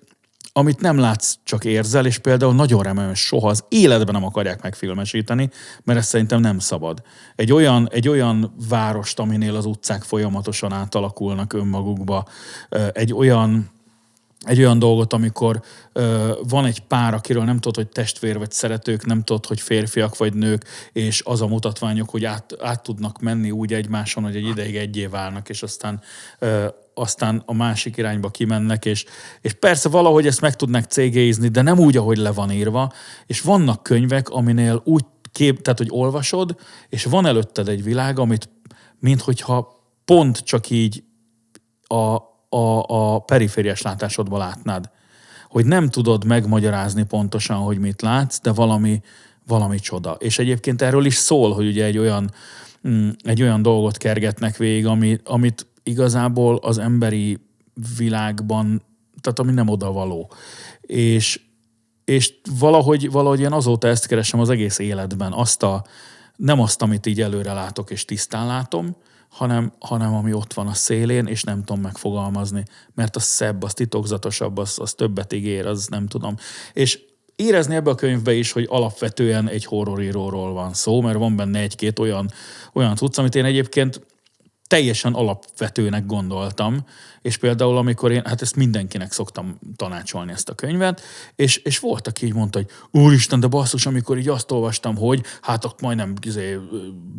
amit 0.57 0.81
nem 0.81 0.99
látsz, 0.99 1.35
csak 1.45 1.65
érzel, 1.65 2.07
és 2.07 2.19
például 2.19 2.55
nagyon 2.55 2.83
remélem, 2.83 3.09
hogy 3.09 3.17
soha 3.17 3.49
az 3.49 3.65
életben 3.69 4.15
nem 4.15 4.25
akarják 4.25 4.63
megfilmesíteni, 4.63 5.51
mert 5.85 5.99
ez 5.99 6.07
szerintem 6.07 6.41
nem 6.41 6.59
szabad. 6.59 7.03
Egy 7.35 7.53
olyan, 7.53 7.89
egy 7.93 8.09
olyan 8.09 8.55
várost, 8.69 9.19
aminél 9.19 9.57
az 9.57 9.65
utcák 9.65 10.03
folyamatosan 10.03 10.73
átalakulnak 10.73 11.53
önmagukba, 11.53 12.25
egy 12.93 13.13
olyan 13.13 13.71
egy 14.41 14.59
olyan 14.59 14.79
dolgot, 14.79 15.13
amikor 15.13 15.63
ö, 15.93 16.33
van 16.49 16.65
egy 16.65 16.81
pár, 16.81 17.15
akiről 17.15 17.45
nem 17.45 17.59
tudod, 17.59 17.77
hogy 17.77 17.89
testvér 17.89 18.39
vagy 18.39 18.51
szeretők, 18.51 19.07
nem 19.07 19.23
tudod, 19.23 19.47
hogy 19.47 19.61
férfiak 19.61 20.17
vagy 20.17 20.35
nők, 20.35 20.65
és 20.93 21.23
az 21.25 21.43
a 21.43 21.47
mutatványok, 21.47 22.11
hogy 22.11 22.25
át, 22.25 22.57
át 22.61 22.83
tudnak 22.83 23.21
menni 23.21 23.51
úgy 23.51 23.73
egymáson, 23.73 24.23
hogy 24.23 24.37
egy 24.37 24.47
ideig 24.47 24.77
egyé 24.77 25.07
válnak, 25.07 25.49
és 25.49 25.63
aztán 25.63 26.01
ö, 26.39 26.67
aztán 26.99 27.43
a 27.47 27.55
másik 27.55 27.97
irányba 27.97 28.31
kimennek, 28.31 28.85
és, 28.85 29.05
és 29.41 29.53
persze 29.53 29.89
valahogy 29.89 30.27
ezt 30.27 30.41
meg 30.41 30.57
tudnak 30.57 30.85
cégéizni, 30.85 31.49
de 31.49 31.63
nem 31.63 31.79
úgy, 31.79 31.97
ahogy 31.97 32.17
le 32.17 32.33
van 32.33 32.51
írva, 32.51 32.93
és 33.27 33.41
vannak 33.41 33.83
könyvek, 33.83 34.29
aminél 34.29 34.81
úgy 34.85 35.05
kép, 35.33 35.63
tehát, 35.63 35.79
hogy 35.79 35.89
olvasod, 35.91 36.57
és 36.89 37.05
van 37.05 37.27
előtted 37.27 37.69
egy 37.69 37.83
világ, 37.83 38.19
amit 38.19 38.49
minthogyha 38.99 39.77
pont 40.05 40.39
csak 40.39 40.71
így 40.71 41.05
a, 41.87 42.15
a, 42.57 42.85
a 42.87 43.19
perifériás 43.19 43.83
látásodból 43.83 44.39
látnád. 44.39 44.91
Hogy 45.49 45.67
nem 45.67 45.89
tudod 45.89 46.25
megmagyarázni 46.25 47.05
pontosan, 47.05 47.57
hogy 47.57 47.79
mit 47.79 48.03
látsz, 48.03 48.41
de 48.41 48.53
valami, 48.53 49.01
valami 49.47 49.79
csoda. 49.79 50.17
És 50.19 50.39
egyébként 50.39 50.83
erről 50.83 51.05
is 51.05 51.15
szól, 51.15 51.55
hogy 51.55 51.67
ugye 51.67 51.85
egy 51.85 51.99
olyan, 51.99 52.31
mm, 52.89 53.09
egy 53.23 53.43
olyan 53.43 53.63
dolgot 53.63 53.97
kergetnek 53.97 54.57
végig, 54.57 54.87
ami, 54.87 55.19
amit 55.25 55.67
igazából 55.87 56.57
az 56.57 56.79
emberi 56.79 57.39
világban, 57.97 58.83
tehát 59.21 59.39
ami 59.39 59.53
nem 59.53 59.69
oda 59.69 59.93
való. 59.93 60.33
És, 60.81 61.41
és 62.05 62.35
valahogy, 62.59 63.11
valahogy 63.11 63.41
én 63.41 63.53
azóta 63.53 63.89
ezt 63.89 64.07
keresem 64.07 64.41
az 64.41 64.51
egész 64.51 64.79
életben, 64.79 65.33
azt 65.33 65.63
a, 65.63 65.85
nem 66.37 66.61
azt, 66.61 66.83
amit 66.83 67.07
így 67.07 67.21
előre 67.21 67.53
látok 67.53 67.91
és 67.91 68.05
tisztán 68.05 68.47
látom, 68.47 68.97
hanem, 69.29 69.73
hanem 69.79 70.15
ami 70.15 70.33
ott 70.33 70.53
van 70.53 70.67
a 70.67 70.75
szélén, 70.75 71.27
és 71.27 71.43
nem 71.43 71.65
tudom 71.65 71.83
megfogalmazni, 71.83 72.65
mert 72.95 73.17
az 73.17 73.23
szebb, 73.23 73.63
az 73.63 73.75
titokzatosabb, 73.75 74.59
az, 74.59 74.79
az 74.79 74.95
többet 74.95 75.33
ígér, 75.33 75.67
az 75.67 75.87
nem 75.87 76.07
tudom. 76.07 76.37
És 76.73 77.01
érezni 77.37 77.75
ebbe 77.75 77.91
a 77.91 77.95
könyvbe 77.95 78.35
is, 78.35 78.53
hogy 78.53 78.67
alapvetően 78.71 79.49
egy 79.49 79.65
horroríróról 79.65 80.53
van 80.53 80.75
szó, 80.75 81.01
mert 81.01 81.19
van 81.19 81.37
benne 81.37 81.59
egy-két 81.59 81.99
olyan, 81.99 82.31
olyan 82.73 82.97
cucc, 82.97 83.19
amit 83.19 83.35
én 83.35 83.45
egyébként 83.45 84.01
teljesen 84.67 85.13
alapvetőnek 85.13 86.07
gondoltam, 86.07 86.85
és 87.23 87.37
például 87.37 87.77
amikor 87.77 88.13
én, 88.13 88.23
hát 88.25 88.43
ezt 88.43 88.57
mindenkinek 88.57 89.13
szoktam 89.13 89.59
tanácsolni 89.77 90.33
ezt 90.33 90.49
a 90.49 90.55
könyvet, 90.55 91.01
és, 91.37 91.57
és 91.57 91.79
volt, 91.79 92.07
aki 92.07 92.27
így 92.27 92.35
mondta, 92.35 92.59
hogy 92.59 93.01
úristen, 93.03 93.41
de 93.41 93.47
basszus, 93.47 93.87
amikor 93.87 94.19
így 94.19 94.29
azt 94.29 94.51
olvastam, 94.51 94.97
hogy 94.97 95.23
hát 95.41 95.65
ott 95.65 95.81
majdnem 95.81 96.15
izé, 96.21 96.59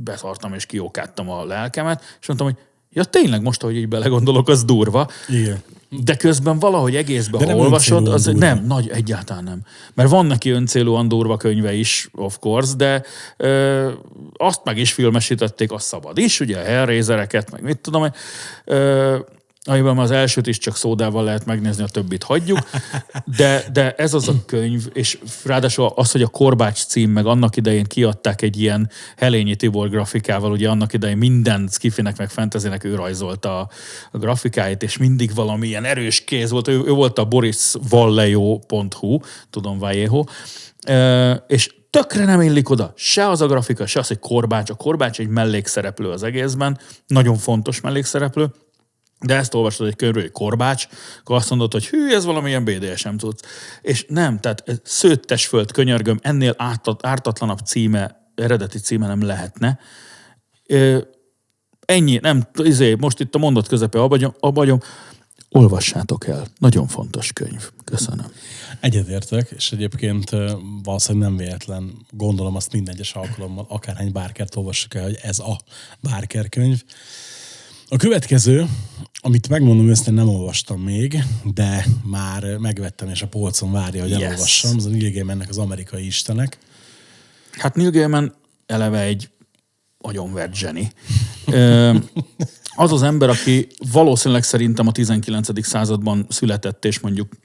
beszartam 0.03 0.53
és 0.53 0.65
kiókáttam 0.65 1.29
a 1.29 1.45
lelkemet, 1.45 2.17
és 2.21 2.27
mondtam, 2.27 2.47
hogy 2.47 2.57
ja 2.89 3.03
tényleg 3.03 3.41
most, 3.41 3.61
hogy 3.61 3.75
így 3.75 3.87
belegondolok, 3.87 4.47
az 4.47 4.63
durva, 4.63 5.07
Igen. 5.27 5.63
De 5.89 6.15
közben 6.15 6.59
valahogy 6.59 6.95
egészben, 6.95 7.39
De 7.39 7.45
ha 7.45 7.51
nem 7.51 7.59
olvasod, 7.59 8.07
az 8.07 8.23
durva. 8.23 8.39
nem, 8.39 8.65
nagy, 8.65 8.89
egyáltalán 8.89 9.43
nem. 9.43 9.61
Mert 9.93 10.09
van 10.09 10.25
neki 10.25 10.49
öncélúan 10.49 11.07
durva 11.07 11.37
könyve 11.37 11.73
is, 11.73 12.09
of 12.13 12.37
course, 12.39 12.75
de 12.75 13.03
ö, 13.37 13.91
azt 14.37 14.61
meg 14.63 14.77
is 14.77 14.93
filmesítették, 14.93 15.71
az 15.71 15.83
szabad 15.83 16.17
is, 16.17 16.39
ugye 16.39 16.57
a 16.57 16.63
Hellraisereket, 16.63 17.51
meg 17.51 17.61
mit 17.61 17.79
tudom, 17.79 18.05
ö, 18.65 19.17
amiben 19.67 19.97
az 19.97 20.11
elsőt 20.11 20.47
is 20.47 20.57
csak 20.57 20.75
szódával 20.75 21.23
lehet 21.23 21.45
megnézni, 21.45 21.83
a 21.83 21.87
többit 21.87 22.23
hagyjuk, 22.23 22.59
de, 23.37 23.63
de 23.73 23.91
ez 23.91 24.13
az 24.13 24.27
a 24.27 24.33
könyv, 24.45 24.87
és 24.93 25.17
ráadásul 25.45 25.91
az, 25.95 26.11
hogy 26.11 26.21
a 26.21 26.27
Korbács 26.27 26.85
cím, 26.85 27.11
meg 27.11 27.25
annak 27.25 27.55
idején 27.55 27.83
kiadták 27.83 28.41
egy 28.41 28.61
ilyen 28.61 28.89
Helényi 29.17 29.55
Tibor 29.55 29.89
grafikával, 29.89 30.51
ugye 30.51 30.69
annak 30.69 30.93
idején 30.93 31.17
minden 31.17 31.67
skifinek, 31.71 32.17
meg 32.17 32.29
fantasynek 32.29 32.83
ő 32.83 32.95
rajzolta 32.95 33.59
a, 33.59 33.69
a 34.11 34.17
grafikáit, 34.17 34.83
és 34.83 34.97
mindig 34.97 35.33
valami 35.33 35.67
ilyen 35.67 35.85
erős 35.85 36.23
kéz 36.23 36.51
volt, 36.51 36.67
ő, 36.67 36.81
ő 36.85 36.91
volt 36.91 37.19
a 37.19 37.25
borisvallejo.hu, 37.25 39.19
tudom, 39.49 39.77
Vallejo, 39.77 40.23
és 41.47 41.75
tökre 41.89 42.25
nem 42.25 42.41
illik 42.41 42.69
oda. 42.69 42.93
Se 42.95 43.29
az 43.29 43.41
a 43.41 43.47
grafika, 43.47 43.85
se 43.85 43.99
az, 43.99 44.07
hogy 44.07 44.19
Korbács. 44.19 44.69
A 44.69 44.75
Korbács 44.75 45.19
egy 45.19 45.27
mellékszereplő 45.27 46.09
az 46.09 46.23
egészben, 46.23 46.79
nagyon 47.07 47.37
fontos 47.37 47.81
mellékszereplő, 47.81 48.51
de 49.19 49.35
ezt 49.35 49.53
olvastad 49.53 49.87
egy 49.87 49.95
könyvről, 49.95 50.23
hogy 50.23 50.31
korbács, 50.31 50.87
akkor 51.19 51.35
azt 51.35 51.49
mondod, 51.49 51.71
hogy 51.71 51.87
hű, 51.87 52.13
ez 52.13 52.25
valamilyen 52.25 52.63
BDSM 52.63 53.15
tudsz. 53.15 53.41
És 53.81 54.05
nem, 54.09 54.39
tehát 54.39 54.81
szőttes 54.83 55.45
föld, 55.45 55.71
könyörgöm, 55.71 56.19
ennél 56.21 56.53
ártat, 56.57 57.05
ártatlanabb 57.05 57.59
címe, 57.59 58.31
eredeti 58.35 58.79
címe 58.79 59.07
nem 59.07 59.21
lehetne. 59.21 59.79
Ö, 60.65 60.99
ennyi, 61.85 62.19
nem, 62.21 62.47
izé, 62.63 62.93
most 62.93 63.19
itt 63.19 63.35
a 63.35 63.37
mondat 63.37 63.67
közepe 63.67 64.01
abagyom, 64.01 64.33
abagyom, 64.39 64.79
olvassátok 65.49 66.27
el. 66.27 66.47
Nagyon 66.59 66.87
fontos 66.87 67.33
könyv. 67.33 67.69
Köszönöm. 67.83 68.25
Egyetértek, 68.79 69.49
és 69.55 69.71
egyébként 69.71 70.29
valószínűleg 70.83 71.27
nem 71.27 71.37
véletlen, 71.37 72.05
gondolom 72.09 72.55
azt 72.55 72.71
minden 72.71 72.93
egyes 72.93 73.13
alkalommal, 73.13 73.65
akárhány 73.69 74.11
Barkert 74.11 74.55
olvassuk 74.55 74.93
el, 74.93 75.03
hogy 75.03 75.17
ez 75.21 75.39
a 75.39 75.59
Barker 76.01 76.49
könyv. 76.49 76.83
A 77.89 77.97
következő, 77.97 78.65
amit 79.19 79.49
megmondom 79.49 79.89
őszintén 79.89 80.13
nem 80.13 80.29
olvastam 80.29 80.81
még, 80.81 81.23
de 81.53 81.85
már 82.03 82.57
megvettem, 82.57 83.09
és 83.09 83.21
a 83.21 83.27
polcon 83.27 83.71
várja, 83.71 84.01
hogy 84.01 84.11
Yes. 84.11 84.21
elolvassam. 84.21 84.75
Az 84.75 84.85
a 84.85 84.89
Neil 84.89 85.11
Gaimannek 85.11 85.49
az 85.49 85.57
amerikai 85.57 86.05
istenek. 86.05 86.57
Hát 87.51 87.75
Neil 87.75 87.91
Gaiman 87.91 88.35
eleve 88.65 89.01
egy 89.01 89.29
agyonvert 89.97 90.55
zseni. 90.55 90.91
Az 92.79 92.91
az 92.91 93.01
ember, 93.03 93.29
aki 93.29 93.67
valószínűleg 93.91 94.43
szerintem 94.43 94.87
a 94.87 94.91
19. 94.91 95.65
században 95.65 96.25
született, 96.29 96.85
és 96.85 96.99
mondjuk 96.99 97.35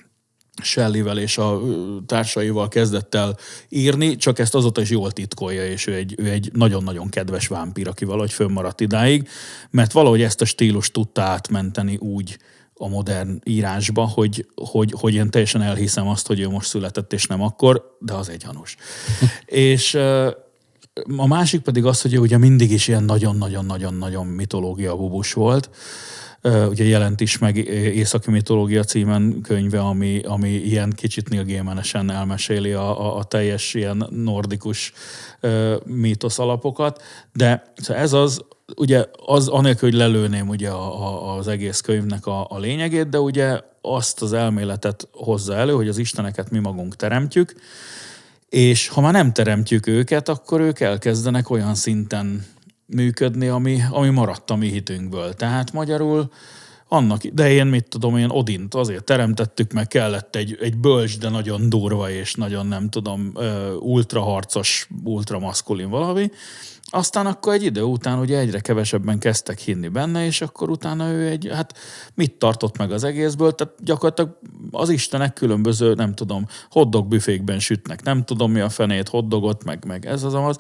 Shelleyvel 0.63 1.19
és 1.19 1.39
a 1.39 1.61
társaival 2.07 2.69
kezdett 2.69 3.15
el 3.15 3.37
írni, 3.69 4.17
csak 4.17 4.39
ezt 4.39 4.55
azóta 4.55 4.81
is 4.81 4.91
jól 4.91 5.11
titkolja, 5.11 5.67
és 5.67 5.87
ő 5.87 5.95
egy, 5.95 6.15
ő 6.19 6.31
egy 6.31 6.51
nagyon-nagyon 6.53 7.09
kedves 7.09 7.47
vámpír, 7.47 7.89
aki 7.89 8.05
valahogy 8.05 8.33
fönnmaradt 8.33 8.81
idáig, 8.81 9.29
mert 9.71 9.93
valahogy 9.93 10.23
ezt 10.23 10.41
a 10.41 10.45
stílust 10.45 10.93
tudta 10.93 11.23
átmenteni 11.23 11.97
úgy 11.97 12.39
a 12.75 12.89
modern 12.89 13.41
írásba, 13.45 14.07
hogy, 14.07 14.47
hogy, 14.55 14.95
hogy 15.01 15.15
én 15.15 15.31
teljesen 15.31 15.63
elhiszem 15.63 16.09
azt, 16.09 16.27
hogy 16.27 16.41
ő 16.41 16.49
most 16.49 16.69
született, 16.69 17.13
és 17.13 17.27
nem 17.27 17.43
akkor, 17.43 17.97
de 18.01 18.13
az 18.13 18.29
egy 18.29 18.45
gyanús. 18.45 18.77
és 19.47 19.95
a 21.17 21.27
másik 21.27 21.61
pedig 21.61 21.85
az, 21.85 22.03
hogy 22.03 22.15
ő 22.15 22.19
ugye 22.19 22.39
mindig 22.39 22.71
is 22.71 22.89
ilyen 22.89 23.05
nagyon-nagyon-nagyon-nagyon 23.05 24.27
mitológia 24.27 24.97
bubus 24.97 25.33
volt. 25.33 25.71
Ugye 26.43 26.85
jelent 26.85 27.21
is 27.21 27.39
meg 27.39 27.57
Északi 27.57 28.31
mitológia 28.31 28.85
címen 28.85 29.41
könyve, 29.43 29.81
ami, 29.81 30.21
ami 30.25 30.49
ilyen 30.49 30.91
kicsit 30.91 31.29
Neil 31.29 31.45
Gaiman-esen 31.45 32.11
elmeséli 32.11 32.73
a, 32.73 33.01
a, 33.01 33.17
a 33.17 33.25
teljes 33.25 33.75
ilyen 33.75 34.07
nordikus 34.11 34.93
mítosz 35.85 36.39
alapokat. 36.39 37.03
De 37.33 37.73
szóval 37.77 38.03
ez 38.03 38.13
az, 38.13 38.45
ugye 38.77 39.05
az 39.27 39.49
anélkül, 39.49 39.89
hogy 39.91 39.99
lelőném 39.99 40.49
ugye 40.49 40.69
a, 40.69 41.03
a, 41.03 41.37
az 41.37 41.49
egész 41.49 41.81
könyvnek 41.81 42.27
a, 42.27 42.47
a 42.51 42.59
lényegét, 42.59 43.09
de 43.09 43.21
ugye 43.21 43.61
azt 43.81 44.23
az 44.23 44.33
elméletet 44.33 45.09
hozza 45.13 45.55
elő, 45.55 45.73
hogy 45.73 45.89
az 45.89 45.99
isteneket 45.99 46.51
mi 46.51 46.59
magunk 46.59 46.97
teremtjük, 46.97 47.55
és 48.49 48.89
ha 48.89 49.01
már 49.01 49.13
nem 49.13 49.33
teremtjük 49.33 49.87
őket, 49.87 50.29
akkor 50.29 50.61
ők 50.61 50.81
elkezdenek 50.81 51.51
olyan 51.51 51.75
szinten 51.75 52.47
működni, 52.87 53.49
ami, 53.49 53.81
ami 53.91 54.09
maradt 54.09 54.51
a 54.51 54.57
mi 54.57 54.69
hitünkből. 54.69 55.35
Tehát 55.35 55.73
magyarul 55.73 56.31
annak 56.93 57.25
idején, 57.25 57.67
mit 57.67 57.89
tudom 57.89 58.17
én, 58.17 58.31
Odint 58.31 58.75
azért 58.75 59.05
teremtettük, 59.05 59.73
meg 59.73 59.89
kellett 59.89 60.37
egy, 60.37 60.59
egy 60.61 60.77
bölcs, 60.77 61.19
de 61.19 61.29
nagyon 61.29 61.69
durva 61.69 62.11
és 62.11 62.35
nagyon 62.35 62.67
nem 62.67 62.89
tudom, 62.89 63.33
ultraharcos, 63.81 64.89
ultramaszkulin 65.05 65.89
valami. 65.89 66.31
Aztán 66.95 67.27
akkor 67.27 67.53
egy 67.53 67.63
idő 67.63 67.83
után 67.83 68.19
ugye 68.19 68.39
egyre 68.39 68.61
kevesebben 68.61 69.19
kezdtek 69.19 69.59
hinni 69.59 69.89
benne, 69.89 70.25
és 70.25 70.41
akkor 70.41 70.71
utána 70.71 71.11
ő 71.11 71.29
egy, 71.29 71.49
hát 71.53 71.79
mit 72.15 72.33
tartott 72.33 72.79
meg 72.79 72.93
az 72.93 73.05
egészből, 73.05 73.55
tehát 73.55 73.75
gyakorlatilag 73.85 74.39
az 74.71 74.89
istenek 74.89 75.33
különböző, 75.33 75.95
nem 75.95 76.15
tudom, 76.15 76.47
hoddog 76.71 77.07
büfékben 77.09 77.59
sütnek, 77.59 78.03
nem 78.03 78.25
tudom 78.25 78.53
mi 78.53 78.61
a 78.61 78.69
fenét, 78.69 79.09
hoddogot, 79.09 79.65
meg, 79.65 79.85
meg 79.85 80.07
ez 80.07 80.23
az 80.23 80.35
amaz, 80.35 80.57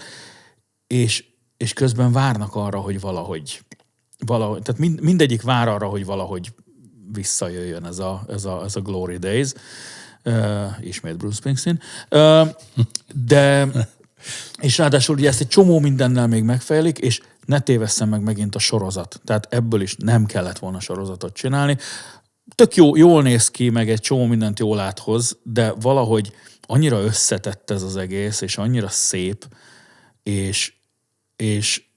és, 0.86 1.24
és 1.62 1.72
közben 1.72 2.12
várnak 2.12 2.54
arra, 2.54 2.78
hogy 2.78 3.00
valahogy, 3.00 3.60
valahogy 4.18 4.62
tehát 4.62 4.80
mind, 4.80 5.00
mindegyik 5.00 5.42
vár 5.42 5.68
arra, 5.68 5.86
hogy 5.86 6.04
valahogy 6.04 6.52
visszajöjjön 7.12 7.84
ez 7.84 7.98
a, 7.98 8.24
ez 8.28 8.44
a, 8.44 8.62
ez 8.64 8.76
a 8.76 8.80
Glory 8.80 9.16
Days. 9.16 9.52
Uh, 10.24 10.86
ismét 10.86 11.16
Bruce 11.16 11.36
Springsteen. 11.36 11.80
Uh, 12.10 12.48
de, 13.26 13.68
és 14.60 14.78
ráadásul 14.78 15.16
ugye 15.16 15.28
ezt 15.28 15.40
egy 15.40 15.48
csomó 15.48 15.78
mindennel 15.78 16.26
még 16.26 16.42
megfejlik, 16.42 16.98
és 16.98 17.20
ne 17.44 17.60
tévesszem 17.60 18.08
meg 18.08 18.22
megint 18.22 18.54
a 18.54 18.58
sorozat. 18.58 19.20
Tehát 19.24 19.46
ebből 19.50 19.80
is 19.80 19.96
nem 19.96 20.26
kellett 20.26 20.58
volna 20.58 20.80
sorozatot 20.80 21.34
csinálni. 21.34 21.76
Tök 22.54 22.74
jó, 22.74 22.96
jól 22.96 23.22
néz 23.22 23.48
ki, 23.48 23.70
meg 23.70 23.90
egy 23.90 24.00
csomó 24.00 24.26
mindent 24.26 24.58
jól 24.58 24.78
áthoz, 24.78 25.38
de 25.42 25.72
valahogy 25.80 26.32
annyira 26.62 27.00
összetett 27.00 27.70
ez 27.70 27.82
az 27.82 27.96
egész, 27.96 28.40
és 28.40 28.56
annyira 28.56 28.88
szép, 28.88 29.46
és, 30.22 30.72
és, 31.36 31.91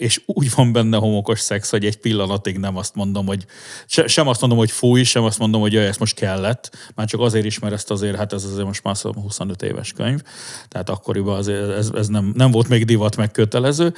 és 0.00 0.20
úgy 0.26 0.50
van 0.54 0.72
benne 0.72 0.96
homokos 0.96 1.40
szex, 1.40 1.70
hogy 1.70 1.84
egy 1.84 1.96
pillanatig 1.96 2.58
nem 2.58 2.76
azt 2.76 2.94
mondom, 2.94 3.26
hogy 3.26 3.46
se, 3.86 4.06
sem 4.06 4.28
azt 4.28 4.40
mondom, 4.40 4.58
hogy 4.58 4.70
fúj, 4.70 5.02
sem 5.02 5.22
azt 5.22 5.38
mondom, 5.38 5.60
hogy 5.60 5.72
jaj, 5.72 5.86
ez 5.86 5.96
most 5.96 6.14
kellett. 6.14 6.90
Már 6.94 7.06
csak 7.06 7.20
azért 7.20 7.44
is, 7.44 7.58
mert 7.58 7.74
ezt 7.74 7.90
azért, 7.90 8.16
hát 8.16 8.32
ez 8.32 8.44
azért 8.44 8.66
most 8.66 8.82
már 8.82 8.96
szóval 8.96 9.22
25 9.22 9.62
éves 9.62 9.92
könyv, 9.92 10.22
tehát 10.68 10.88
akkoriban 10.88 11.36
azért 11.36 11.70
ez, 11.70 11.90
ez 11.94 12.08
nem, 12.08 12.32
nem 12.34 12.50
volt 12.50 12.68
még 12.68 12.84
divat 12.84 13.16
meg 13.16 13.30
kötelező, 13.30 13.94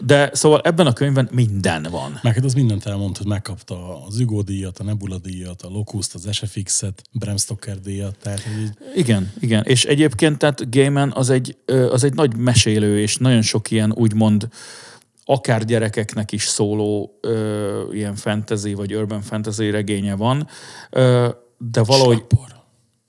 de 0.00 0.30
szóval 0.32 0.60
ebben 0.60 0.86
a 0.86 0.92
könyvben 0.92 1.28
minden 1.32 1.86
van. 1.90 2.18
Meg 2.22 2.34
hát 2.34 2.44
az 2.44 2.54
mindent 2.54 2.86
elmondta, 2.86 3.18
hogy 3.18 3.30
megkapta 3.30 4.04
az 4.06 4.16
Hugo 4.16 4.42
díjat, 4.42 4.78
a 4.78 4.84
Nebula 4.84 5.18
díjat, 5.18 5.62
a 5.62 5.68
Locust, 5.68 6.14
az 6.14 6.28
SFX-et, 6.30 7.02
Bram 7.12 7.36
Stoker 7.36 7.80
díjat, 7.80 8.16
tehát 8.22 8.42
így 8.60 8.70
Igen, 8.94 9.32
igen. 9.40 9.64
És 9.64 9.84
egyébként 9.84 10.38
tehát 10.38 10.70
Gaiman 10.70 11.12
az 11.14 11.30
egy, 11.30 11.56
az 11.90 12.04
egy 12.04 12.14
nagy 12.14 12.36
mesélő, 12.36 13.00
és 13.00 13.16
nagyon 13.16 13.42
sok 13.42 13.70
ilyen 13.70 13.92
úgymond 13.92 14.48
akár 15.24 15.64
gyerekeknek 15.64 16.32
is 16.32 16.44
szóló 16.44 17.18
ö, 17.20 17.92
ilyen 17.92 18.14
fantasy 18.14 18.74
vagy 18.74 18.94
urban 18.94 19.20
fantasy 19.20 19.70
regénye 19.70 20.14
van, 20.14 20.48
ö, 20.90 21.28
de 21.58 21.82
valahogy... 21.82 22.16
Slapor. 22.16 22.60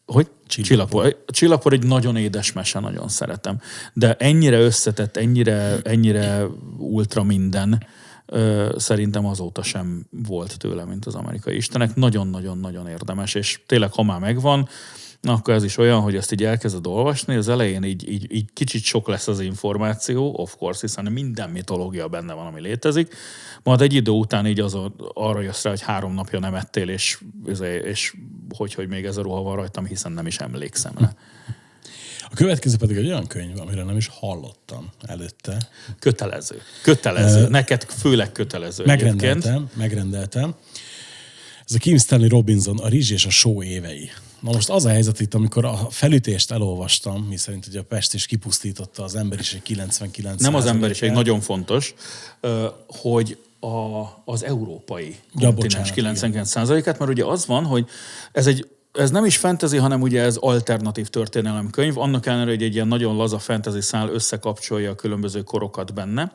Hogy? 0.06 0.28
Csillapor. 0.48 1.24
Csillapor. 1.28 1.74
Egy 1.74 1.86
nagyon 1.86 2.16
édes 2.16 2.54
mese, 2.54 2.80
nagyon 2.80 3.08
szeretem. 3.08 3.60
De 3.94 4.16
ennyire 4.16 4.60
összetett, 4.60 5.18
ennyire, 5.18 5.80
ennyire 5.84 6.46
ultra 6.78 7.24
minden, 7.24 7.86
ö, 8.26 8.76
szerintem 8.78 9.26
azóta 9.26 9.64
sem 9.64 10.06
volt 10.28 10.58
tőle, 10.58 10.86
mint 10.86 11.06
az 11.06 11.16
amerikai 11.16 11.56
istenek. 11.56 11.96
Nagyon-nagyon-nagyon 11.96 12.88
érdemes, 12.88 13.36
és 13.36 13.62
tényleg, 13.66 13.92
ha 13.92 14.04
már 14.04 14.20
megvan, 14.20 14.68
akkor 15.28 15.54
ez 15.54 15.64
is 15.64 15.78
olyan, 15.78 16.02
hogy 16.02 16.16
ezt 16.16 16.32
így 16.32 16.44
elkezded 16.44 16.88
olvasni, 16.88 17.36
az 17.36 17.50
elején 17.50 17.84
így, 17.84 18.10
így, 18.10 18.34
így 18.34 18.50
kicsit 18.54 18.84
sok 18.84 19.08
lesz 19.08 19.28
az 19.28 19.40
információ, 19.40 20.34
of 20.36 20.56
course, 20.58 20.80
hiszen 20.82 21.12
minden 21.12 21.50
mitológia 21.50 22.08
benne 22.08 22.34
van, 22.34 22.46
ami 22.46 22.62
létezik, 22.62 23.16
majd 23.64 23.82
egy 23.82 23.94
idő 23.94 24.12
után 24.12 24.48
így 24.48 24.60
az, 24.60 24.78
arra 25.14 25.42
jössz 25.42 25.64
rá, 25.64 25.70
hogy 25.70 25.82
három 25.82 26.14
napja 26.14 26.40
nem 26.40 26.56
ettél, 26.56 26.90
és, 26.90 27.20
és 27.84 28.14
hogy, 28.56 28.74
hogy 28.74 28.88
még 28.88 29.06
ez 29.06 29.18
a 29.18 29.22
ruha 29.22 29.42
van 29.42 29.56
rajtam, 29.56 29.86
hiszen 29.86 30.12
nem 30.12 30.28
is 30.28 30.38
emlékszem 30.38 30.94
rá. 30.98 31.16
A 32.30 32.36
következő 32.36 32.78
pedig 32.78 32.98
egy 32.98 33.06
olyan 33.06 33.28
könyv, 33.28 33.60
amiről 33.60 33.84
nem 33.84 33.98
is 33.98 34.10
hallottam 34.14 34.90
előtte. 35.02 35.58
Kötelező. 36.00 36.62
Kötelező. 36.82 37.48
Neked 37.48 37.84
főleg 37.84 38.32
kötelező 38.32 38.84
egyébként. 38.84 39.14
Megrendeltem, 39.14 39.70
megrendeltem. 39.74 40.56
Ez 41.66 41.76
a 41.76 41.78
Kim 41.78 41.98
Stanley 41.98 42.30
Robinson, 42.30 42.78
a 42.78 42.88
Rizs 42.88 43.12
és 43.12 43.26
a 43.26 43.30
Só 43.30 43.64
évei. 43.64 44.10
Na 44.44 44.52
most 44.52 44.70
az 44.70 44.86
a 44.86 44.90
helyzet 44.90 45.20
itt, 45.20 45.34
amikor 45.34 45.66
a 45.66 45.76
felütést 45.90 46.52
elolvastam, 46.52 47.22
mi 47.22 47.38
szerint 47.38 47.68
ugye 47.68 47.80
a 47.80 47.84
Pest 47.84 48.14
is 48.14 48.26
kipusztította 48.26 49.04
az 49.04 49.16
emberiség 49.16 49.62
99% 49.68 50.40
Nem 50.40 50.56
az 50.56 50.66
emberiség, 50.66 51.12
nagyon 51.12 51.40
fontos, 51.40 51.94
hogy 52.88 53.38
a, 53.60 54.04
az 54.26 54.44
európai 54.44 55.16
Ja, 55.36 55.54
kontinens 55.54 55.92
bocsánat, 55.92 56.18
99%-át, 56.54 57.00
mert 57.00 57.12
ugye 57.12 57.26
az 57.26 57.46
van, 57.46 57.66
hogy 57.66 57.88
ez 58.32 58.48
egy 58.48 58.68
ez 58.94 59.12
nem 59.12 59.26
is 59.26 59.38
fantasy, 59.38 59.78
hanem 59.78 60.02
ugye 60.02 60.22
ez 60.22 60.36
alternatív 60.36 61.08
történelemkönyv, 61.08 61.98
annak 61.98 62.26
ellenére, 62.26 62.50
hogy 62.50 62.64
egy 62.64 62.74
ilyen 62.74 62.88
nagyon 62.88 63.16
laza 63.16 63.40
fantasy 63.40 63.82
szál 63.82 64.10
összekapcsolja 64.10 64.92
a 64.92 64.96
különböző 64.96 65.42
korokat 65.42 65.94
benne. 65.94 66.32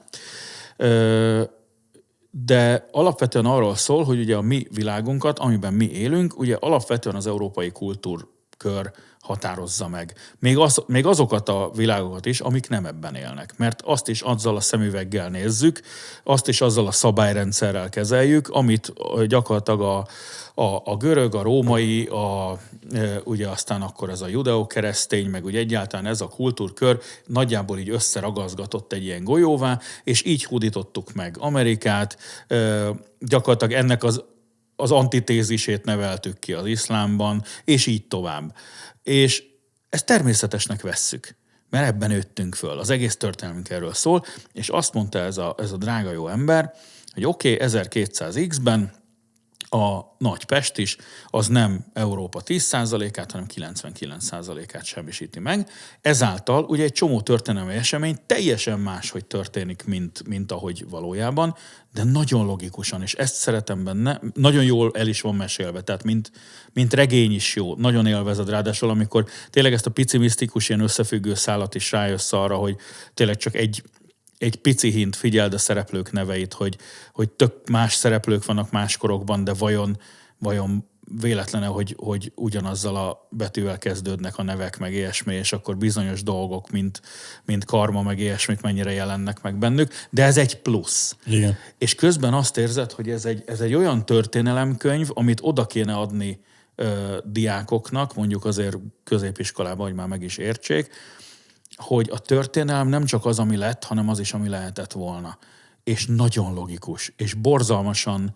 De 2.30 2.88
alapvetően 2.92 3.46
arról 3.46 3.74
szól, 3.74 4.04
hogy 4.04 4.18
ugye 4.18 4.36
a 4.36 4.40
mi 4.40 4.66
világunkat, 4.70 5.38
amiben 5.38 5.74
mi 5.74 5.90
élünk, 5.90 6.38
ugye 6.38 6.56
alapvetően 6.60 7.14
az 7.16 7.26
európai 7.26 7.70
kultúrkör 7.70 8.90
határozza 9.28 9.88
meg. 9.88 10.14
Még, 10.38 10.58
az, 10.58 10.82
még 10.86 11.06
azokat 11.06 11.48
a 11.48 11.70
világokat 11.74 12.26
is, 12.26 12.40
amik 12.40 12.68
nem 12.68 12.86
ebben 12.86 13.14
élnek. 13.14 13.54
Mert 13.56 13.82
azt 13.82 14.08
is 14.08 14.20
azzal 14.20 14.56
a 14.56 14.60
szemüveggel 14.60 15.28
nézzük, 15.28 15.80
azt 16.24 16.48
is 16.48 16.60
azzal 16.60 16.86
a 16.86 16.90
szabályrendszerrel 16.90 17.88
kezeljük, 17.88 18.48
amit 18.48 18.92
gyakorlatilag 19.26 19.80
a, 19.80 20.06
a, 20.62 20.82
a 20.84 20.96
görög, 20.96 21.34
a 21.34 21.42
római, 21.42 22.06
a, 22.06 22.58
e, 22.92 23.20
ugye 23.24 23.48
aztán 23.48 23.82
akkor 23.82 24.10
ez 24.10 24.20
a 24.20 24.28
judeokeresztény, 24.28 25.30
meg 25.30 25.44
ugye 25.44 25.58
egyáltalán 25.58 26.06
ez 26.06 26.20
a 26.20 26.28
kultúrkör 26.28 27.00
nagyjából 27.26 27.78
így 27.78 27.90
összeragazgatott 27.90 28.92
egy 28.92 29.04
ilyen 29.04 29.24
golyóvá, 29.24 29.80
és 30.04 30.24
így 30.24 30.44
hódítottuk 30.44 31.12
meg 31.12 31.36
Amerikát, 31.38 32.18
e, 32.46 32.88
gyakorlatilag 33.20 33.72
ennek 33.72 34.04
az, 34.04 34.22
az 34.80 34.90
antitézisét 34.90 35.84
neveltük 35.84 36.38
ki 36.38 36.52
az 36.52 36.66
iszlámban, 36.66 37.42
és 37.64 37.86
így 37.86 38.06
tovább. 38.06 38.54
És 39.08 39.44
ezt 39.88 40.06
természetesnek 40.06 40.82
vesszük, 40.82 41.34
mert 41.70 41.86
ebben 41.86 42.08
nőttünk 42.08 42.54
föl. 42.54 42.78
Az 42.78 42.90
egész 42.90 43.16
történelmünk 43.16 43.70
erről 43.70 43.92
szól, 43.92 44.24
és 44.52 44.68
azt 44.68 44.94
mondta 44.94 45.18
ez 45.18 45.36
a, 45.36 45.54
ez 45.58 45.72
a 45.72 45.76
drága 45.76 46.10
jó 46.10 46.28
ember, 46.28 46.74
hogy 47.12 47.24
oké, 47.24 47.54
okay, 47.54 47.68
1200X-ben 47.68 48.92
a 49.70 50.14
Nagy 50.18 50.44
Pest 50.44 50.78
is, 50.78 50.96
az 51.26 51.46
nem 51.46 51.84
Európa 51.92 52.40
10%-át, 52.46 53.30
hanem 53.30 53.46
99%-át 53.54 54.84
semmisíti 54.84 55.38
meg. 55.38 55.70
Ezáltal 56.00 56.64
ugye 56.64 56.82
egy 56.82 56.92
csomó 56.92 57.20
történelmi 57.20 57.74
esemény 57.74 58.16
teljesen 58.26 58.80
más, 58.80 59.10
hogy 59.10 59.24
történik, 59.24 59.84
mint, 59.84 60.26
mint 60.26 60.52
ahogy 60.52 60.84
valójában, 60.88 61.54
de 61.94 62.04
nagyon 62.04 62.46
logikusan, 62.46 63.02
és 63.02 63.14
ezt 63.14 63.34
szeretem 63.34 63.84
benne, 63.84 64.20
nagyon 64.34 64.64
jól 64.64 64.90
el 64.94 65.06
is 65.06 65.20
van 65.20 65.34
mesélve, 65.34 65.80
tehát 65.80 66.04
mint, 66.04 66.30
mint 66.72 66.94
regény 66.94 67.32
is 67.32 67.56
jó, 67.56 67.74
nagyon 67.74 68.06
élvezed 68.06 68.48
ráadásul, 68.48 68.90
amikor 68.90 69.26
tényleg 69.50 69.72
ezt 69.72 69.86
a 69.86 69.90
pici 69.90 70.18
misztikus 70.18 70.68
ilyen 70.68 70.80
összefüggő 70.80 71.34
szálat 71.34 71.74
is 71.74 71.92
rájössz 71.92 72.32
arra, 72.32 72.56
hogy 72.56 72.76
tényleg 73.14 73.36
csak 73.36 73.54
egy, 73.54 73.82
egy 74.38 74.56
pici 74.56 74.90
hint, 74.90 75.16
figyeld 75.16 75.54
a 75.54 75.58
szereplők 75.58 76.12
neveit, 76.12 76.52
hogy, 76.52 76.76
hogy 77.12 77.30
tök 77.30 77.68
más 77.68 77.94
szereplők 77.94 78.44
vannak 78.44 78.70
más 78.70 78.96
korokban, 78.96 79.44
de 79.44 79.52
vajon, 79.52 79.98
vajon 80.38 80.84
véletlene, 81.20 81.66
hogy, 81.66 81.94
hogy 81.98 82.32
ugyanazzal 82.34 82.96
a 82.96 83.28
betűvel 83.30 83.78
kezdődnek 83.78 84.38
a 84.38 84.42
nevek, 84.42 84.78
meg 84.78 84.92
ilyesmi, 84.92 85.34
és 85.34 85.52
akkor 85.52 85.76
bizonyos 85.76 86.22
dolgok, 86.22 86.70
mint, 86.70 87.00
mint 87.44 87.64
karma, 87.64 88.02
meg 88.02 88.18
ilyesmik 88.18 88.60
mennyire 88.60 88.92
jelennek 88.92 89.42
meg 89.42 89.58
bennük, 89.58 89.92
de 90.10 90.24
ez 90.24 90.36
egy 90.36 90.56
plusz. 90.60 91.16
Igen. 91.26 91.56
És 91.78 91.94
közben 91.94 92.34
azt 92.34 92.56
érzed, 92.56 92.92
hogy 92.92 93.10
ez 93.10 93.24
egy, 93.24 93.42
ez 93.46 93.60
egy 93.60 93.74
olyan 93.74 94.06
történelemkönyv, 94.06 95.08
amit 95.14 95.40
oda 95.42 95.66
kéne 95.66 95.94
adni 95.94 96.40
ö, 96.74 97.16
diákoknak, 97.24 98.14
mondjuk 98.14 98.44
azért 98.44 98.76
középiskolában, 99.04 99.86
hogy 99.86 99.94
már 99.94 100.06
meg 100.06 100.22
is 100.22 100.36
értsék, 100.36 100.90
hogy 101.78 102.08
a 102.12 102.18
történelem 102.18 102.88
nem 102.88 103.04
csak 103.04 103.26
az, 103.26 103.38
ami 103.38 103.56
lett, 103.56 103.84
hanem 103.84 104.08
az 104.08 104.18
is, 104.18 104.32
ami 104.32 104.48
lehetett 104.48 104.92
volna. 104.92 105.38
És 105.84 106.06
nagyon 106.06 106.54
logikus, 106.54 107.12
és 107.16 107.34
borzalmasan 107.34 108.34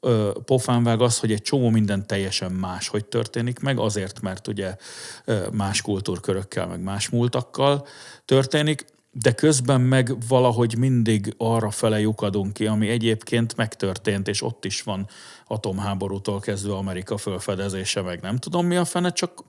ö, 0.00 0.30
pofán 0.44 0.82
vág 0.82 1.00
az, 1.00 1.18
hogy 1.18 1.32
egy 1.32 1.42
csomó 1.42 1.68
minden 1.68 2.06
teljesen 2.06 2.52
más, 2.52 2.88
hogy 2.88 3.04
történik 3.04 3.58
meg, 3.58 3.78
azért, 3.78 4.20
mert 4.20 4.48
ugye 4.48 4.76
ö, 5.24 5.46
más 5.52 5.82
kultúrkörökkel, 5.82 6.66
meg 6.66 6.80
más 6.80 7.08
múltakkal 7.08 7.86
történik, 8.24 8.84
de 9.12 9.32
közben 9.32 9.80
meg 9.80 10.28
valahogy 10.28 10.78
mindig 10.78 11.34
arra 11.36 11.70
fele 11.70 12.00
lyukadunk 12.00 12.52
ki, 12.52 12.66
ami 12.66 12.88
egyébként 12.88 13.56
megtörtént, 13.56 14.28
és 14.28 14.42
ott 14.42 14.64
is 14.64 14.82
van 14.82 15.08
atomháborútól 15.46 16.40
kezdve 16.40 16.74
Amerika 16.74 17.16
fölfedezése, 17.16 18.02
meg 18.02 18.20
nem 18.20 18.36
tudom 18.36 18.66
mi 18.66 18.76
a 18.76 18.84
fene, 18.84 19.10
csak 19.10 19.44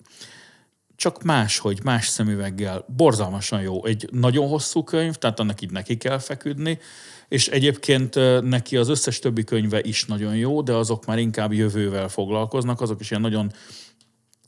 csak 1.00 1.24
más, 1.24 1.58
hogy 1.58 1.80
más 1.84 2.08
szemüveggel. 2.08 2.86
Borzalmasan 2.96 3.62
jó. 3.62 3.86
Egy 3.86 4.10
nagyon 4.12 4.48
hosszú 4.48 4.84
könyv, 4.84 5.16
tehát 5.16 5.40
annak 5.40 5.62
így 5.62 5.72
neki 5.72 5.98
kell 5.98 6.18
feküdni, 6.18 6.80
és 7.28 7.48
egyébként 7.48 8.16
neki 8.42 8.78
az 8.78 8.90
összes 8.90 9.20
többi 9.20 9.44
könyve 9.44 9.82
is 9.82 10.06
nagyon 10.06 10.36
jó, 10.36 10.62
de 10.62 10.74
azok 10.74 11.06
már 11.06 11.18
inkább 11.18 11.54
jövővel 11.54 12.10
foglalkoznak, 12.10 12.82
azok 12.82 13.00
is 13.00 13.10
ilyen 13.10 13.22
nagyon 13.22 13.52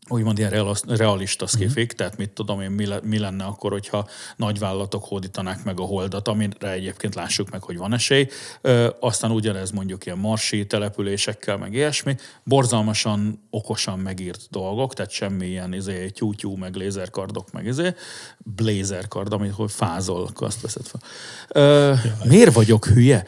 úgymond 0.10 0.38
ilyen 0.38 0.50
realis- 0.50 0.84
realista 0.88 1.48
szkifik, 1.48 1.84
uh-huh. 1.84 1.98
tehát 1.98 2.18
mit 2.18 2.30
tudom 2.30 2.62
én, 2.62 2.72
mi, 2.72 2.86
le, 2.86 3.00
mi 3.04 3.20
lenne 3.20 3.44
akkor, 3.44 3.72
hogyha 3.72 4.08
nagyvállalatok 4.36 5.06
hódítanák 5.06 5.64
meg 5.64 5.80
a 5.80 5.84
holdat, 5.84 6.28
amire 6.28 6.72
egyébként 6.72 7.16
lássuk 7.16 7.50
meg, 7.50 7.64
hogy 7.64 7.78
van 7.78 7.94
esély. 7.94 8.28
Ö, 8.62 8.90
aztán 9.00 9.32
ugyanez 9.32 9.72
mondjuk 9.72 10.06
ilyen 10.06 10.18
marsi 10.18 10.66
településekkel, 10.66 11.58
meg 11.58 11.74
ilyesmi. 11.74 12.16
Borzalmasan 12.44 13.48
okosan 13.50 14.00
megírt 14.00 14.48
dolgok, 14.50 14.94
tehát 14.94 15.12
semmi 15.12 15.48
ilyen 15.48 15.74
izé, 15.74 16.10
tyútyú, 16.10 16.56
meg 16.56 16.76
lézerkardok, 16.76 17.52
meg 17.52 17.66
izé. 17.66 17.94
Blazerkard, 18.38 19.34
amit 19.34 19.54
hogy 19.54 19.72
fázol, 19.72 20.26
akkor 20.26 20.48
azt 20.48 20.62
veszed 20.62 20.86
fel. 20.86 21.02
Ö, 21.48 21.94
miért 22.24 22.54
vagyok 22.54 22.86
hülye? 22.86 23.26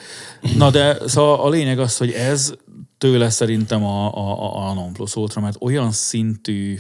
Na 0.57 0.69
de 0.69 1.07
szóval 1.07 1.39
a 1.39 1.49
lényeg 1.49 1.79
az, 1.79 1.97
hogy 1.97 2.11
ez 2.11 2.53
tőle 3.03 3.29
szerintem 3.29 3.83
a, 3.83 4.13
a, 4.15 4.69
a 4.69 4.73
non 4.73 4.93
plus 4.93 5.15
ultra, 5.15 5.41
mert 5.41 5.57
olyan 5.59 5.91
szintű 5.91 6.79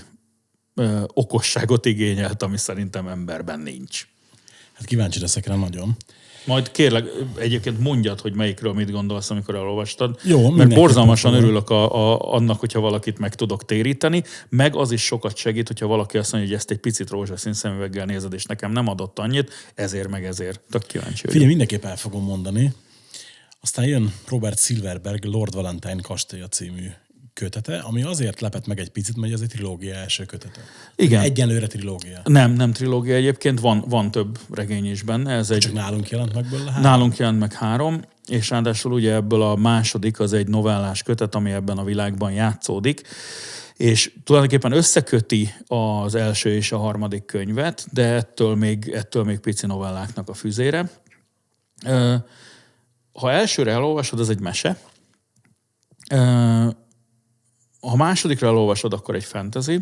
ö, 0.75 1.03
okosságot 1.13 1.85
igényelt, 1.85 2.43
ami 2.43 2.57
szerintem 2.57 3.07
emberben 3.07 3.59
nincs. 3.59 4.07
Hát 4.73 4.85
kíváncsi 4.85 5.19
leszek 5.19 5.47
rá 5.47 5.55
nagyon. 5.55 5.95
Majd 6.45 6.71
kérlek, 6.71 7.05
egyébként 7.35 7.79
mondjad, 7.79 8.19
hogy 8.19 8.33
melyikről 8.33 8.73
mit 8.73 8.91
gondolsz, 8.91 9.29
amikor 9.29 9.55
elolvastad. 9.55 10.19
Jó, 10.23 10.49
Mert 10.49 10.73
borzalmasan 10.73 11.33
örülök 11.33 11.69
a, 11.69 11.95
a, 11.95 12.33
annak, 12.33 12.59
hogyha 12.59 12.79
valakit 12.79 13.19
meg 13.19 13.35
tudok 13.35 13.65
téríteni, 13.65 14.23
meg 14.49 14.75
az 14.75 14.91
is 14.91 15.01
sokat 15.01 15.35
segít, 15.35 15.67
hogyha 15.67 15.87
valaki 15.87 16.17
azt 16.17 16.31
mondja, 16.31 16.49
hogy 16.49 16.59
ezt 16.59 16.71
egy 16.71 16.79
picit 16.79 17.09
rózsaszín 17.09 17.53
szemüveggel 17.53 18.05
nézed, 18.05 18.33
és 18.33 18.45
nekem 18.45 18.71
nem 18.71 18.87
adott 18.87 19.19
annyit, 19.19 19.51
ezért 19.75 20.09
meg 20.09 20.25
ezért. 20.25 20.59
Tök 20.69 20.85
kíváncsi. 20.85 21.27
Figyelj, 21.27 21.47
mindenképp 21.47 21.83
el 21.83 21.97
fogom 21.97 22.23
mondani. 22.23 22.73
Aztán 23.63 23.85
jön 23.85 24.13
Robert 24.27 24.59
Silverberg 24.59 25.23
Lord 25.23 25.53
Valentine 25.53 26.01
kastélya 26.01 26.47
című 26.47 26.87
kötete, 27.33 27.77
ami 27.77 28.03
azért 28.03 28.41
lepett 28.41 28.67
meg 28.67 28.79
egy 28.79 28.89
picit, 28.89 29.17
mert 29.17 29.33
ez 29.33 29.41
egy 29.41 29.47
trilógia 29.47 29.95
első 29.95 30.25
kötete. 30.25 30.59
Igen. 30.95 31.21
Egyenlőre 31.21 31.67
trilógia. 31.67 32.21
Nem, 32.23 32.51
nem 32.51 32.71
trilógia 32.71 33.15
egyébként, 33.15 33.59
van, 33.59 33.83
van 33.87 34.11
több 34.11 34.39
regény 34.53 34.85
is 34.91 35.01
benne. 35.01 35.33
Ez 35.33 35.49
egy, 35.49 35.57
Csak 35.57 35.73
nálunk 35.73 36.09
jelent 36.09 36.33
meg 36.33 36.43
belőle 36.49 36.71
három. 36.71 36.83
Nálunk 36.83 37.17
jelent 37.17 37.39
meg 37.39 37.53
három, 37.53 38.01
és 38.27 38.49
ráadásul 38.49 38.91
ugye 38.91 39.13
ebből 39.13 39.41
a 39.41 39.55
második 39.55 40.19
az 40.19 40.33
egy 40.33 40.47
novellás 40.47 41.03
kötet, 41.03 41.35
ami 41.35 41.51
ebben 41.51 41.77
a 41.77 41.83
világban 41.83 42.31
játszódik, 42.31 43.01
és 43.77 44.13
tulajdonképpen 44.23 44.71
összeköti 44.71 45.53
az 45.67 46.15
első 46.15 46.55
és 46.55 46.71
a 46.71 46.77
harmadik 46.77 47.25
könyvet, 47.25 47.87
de 47.91 48.13
ettől 48.13 48.55
még, 48.55 48.91
ettől 48.93 49.23
még 49.23 49.39
pici 49.39 49.65
novelláknak 49.65 50.29
a 50.29 50.33
füzére. 50.33 50.89
Ha 53.13 53.31
elsőre 53.31 53.71
elolvasod, 53.71 54.19
ez 54.19 54.29
egy 54.29 54.39
mese. 54.39 54.79
Ha 57.79 57.95
másodikra 57.95 58.47
elolvasod, 58.47 58.93
akkor 58.93 59.15
egy 59.15 59.23
fantasy, 59.23 59.79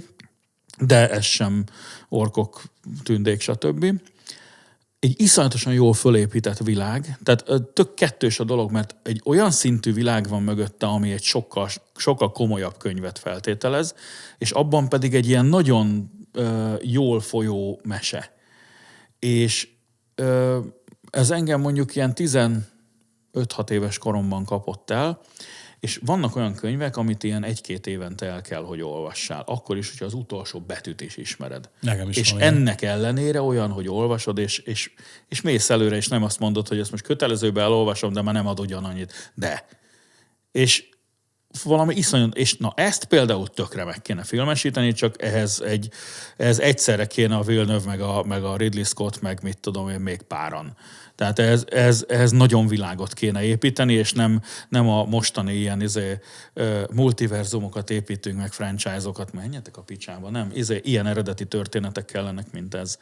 de 0.80 1.10
ez 1.10 1.24
sem 1.24 1.64
orkok, 2.10 2.64
tündék, 3.04 3.42
stb 3.42 3.86
egy 5.02 5.22
iszonyatosan 5.22 5.74
jól 5.74 5.94
fölépített 5.94 6.58
világ, 6.58 7.18
tehát 7.24 7.46
tök 7.74 7.94
kettős 7.94 8.40
a 8.40 8.44
dolog, 8.44 8.72
mert 8.72 8.96
egy 9.04 9.22
olyan 9.26 9.52
szintű 9.52 9.94
világ 9.94 10.28
van 10.28 10.44
mögötte, 10.44 10.86
ami 10.86 11.12
egy 11.12 11.24
sokkal, 11.24 11.70
sokkal 11.96 12.32
komolyabb 12.32 12.78
könyvet 12.78 13.20
feltételez, 13.20 13.96
és 14.38 14.52
abban 14.52 14.90
pedig 14.90 15.16
egy 15.16 15.28
ilyen 15.28 15.46
nagyon 15.46 16.12
ö, 16.32 16.74
jól 16.82 17.20
folyó 17.20 17.80
mese. 17.84 18.36
És 19.20 19.68
ö, 20.16 20.60
ez 21.10 21.32
engem 21.32 21.62
mondjuk 21.62 21.96
ilyen 21.96 22.16
15-6 23.34 23.70
éves 23.70 23.98
koromban 23.98 24.46
kapott 24.46 24.90
el, 24.90 25.22
és 25.82 26.00
vannak 26.06 26.36
olyan 26.36 26.54
könyvek, 26.54 26.98
amit 26.98 27.24
ilyen 27.24 27.44
egy-két 27.44 27.88
évente 27.88 28.26
el 28.26 28.42
kell, 28.42 28.64
hogy 28.64 28.82
olvassál. 28.82 29.44
Akkor 29.46 29.78
is, 29.78 29.90
hogyha 29.90 30.06
az 30.06 30.14
utolsó 30.14 30.60
betűt 30.60 31.02
is 31.02 31.18
ismered. 31.18 31.70
Nekem 31.80 32.10
is 32.10 32.18
és 32.18 32.32
van 32.32 32.40
ilyen. 32.40 32.56
ennek 32.56 32.82
ellenére 32.82 33.42
olyan, 33.42 33.72
hogy 33.72 33.88
olvasod, 33.88 34.38
és, 34.38 34.58
és, 34.58 34.92
és 35.28 35.42
mész 35.42 35.70
előre, 35.70 35.96
és 35.96 36.08
nem 36.08 36.24
azt 36.24 36.40
mondod, 36.40 36.68
hogy 36.68 36.80
ezt 36.80 36.92
most 36.92 37.04
kötelezőbe 37.04 37.62
elolvasom, 37.62 38.14
de 38.14 38.22
már 38.22 38.34
nem 38.34 38.48
ad 38.48 38.60
ugyanannyit. 38.60 39.32
De. 39.36 39.66
És 40.52 40.90
valami 41.64 41.96
iszonyat, 41.96 42.36
és 42.36 42.58
na 42.58 42.74
ezt 42.76 43.06
például 43.06 43.48
tökre 43.48 43.84
meg 43.84 44.02
kéne 44.02 44.24
filmesíteni, 44.24 44.92
csak 44.92 45.22
ehhez, 45.22 45.62
egy, 45.62 45.90
ehhez 46.38 46.60
egyszerre 46.60 47.08
kéne 47.08 47.36
a 47.36 47.42
Villeneuve, 47.42 47.86
meg 47.86 48.02
a, 48.02 48.24
meg 48.24 48.44
a 48.44 48.58
Ridley 48.58 48.84
Scott, 48.84 49.22
meg 49.22 49.40
mit 49.44 49.60
tudom 49.60 49.90
én, 49.90 50.00
még 50.00 50.22
páran. 50.22 50.76
Tehát 51.22 51.40
ez, 51.40 51.66
ez, 51.70 52.06
ez 52.08 52.32
nagyon 52.32 52.68
világot 52.68 53.14
kéne 53.14 53.44
építeni, 53.44 53.94
és 53.94 54.14
nem, 54.14 54.42
nem 54.70 54.90
a 54.90 55.06
mostani 55.06 55.54
ilyen 55.54 55.82
izé, 55.82 56.20
multiverzumokat 56.94 57.90
építünk, 57.90 58.38
meg 58.38 58.52
franchise-okat, 58.52 59.34
menjetek 59.34 59.78
a 59.78 59.82
picsába, 59.82 60.30
nem, 60.30 60.52
izé, 60.54 60.82
ilyen 60.84 61.08
eredeti 61.08 61.46
történetek 61.46 62.06
kellenek, 62.06 62.52
mint 62.52 62.74
ez. 62.74 62.98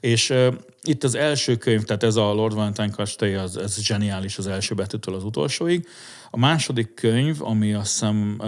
És 0.00 0.30
uh, 0.30 0.54
itt 0.82 1.04
az 1.04 1.14
első 1.14 1.56
könyv, 1.56 1.82
tehát 1.82 2.02
ez 2.02 2.16
a 2.16 2.32
Lord 2.32 2.54
Valentine 2.54 2.90
kastély, 2.90 3.34
az, 3.34 3.56
ez 3.56 3.80
zseniális 3.80 4.38
az 4.38 4.46
első 4.46 4.74
betűtől 4.74 5.14
az 5.14 5.24
utolsóig. 5.24 5.86
A 6.30 6.38
második 6.38 6.94
könyv, 6.94 7.42
ami 7.42 7.72
azt 7.72 7.90
hiszem 7.90 8.36
uh, 8.38 8.46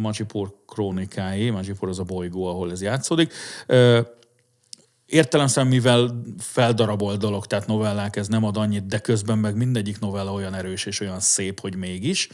Majipur 0.00 0.54
krónikái, 0.66 1.50
Majipur 1.50 1.88
az 1.88 1.98
a 1.98 2.02
bolygó, 2.02 2.46
ahol 2.46 2.70
ez 2.70 2.82
játszódik, 2.82 3.32
uh, 3.68 3.98
értelemszerűen, 5.14 5.72
mivel 5.72 6.22
feldarabolt 6.38 7.18
dolog, 7.18 7.46
tehát 7.46 7.66
novellák, 7.66 8.16
ez 8.16 8.28
nem 8.28 8.44
ad 8.44 8.56
annyit, 8.56 8.86
de 8.86 8.98
közben 8.98 9.38
meg 9.38 9.56
mindegyik 9.56 9.98
novella 9.98 10.32
olyan 10.32 10.54
erős 10.54 10.86
és 10.86 11.00
olyan 11.00 11.20
szép, 11.20 11.60
hogy 11.60 11.76
mégis. 11.76 12.28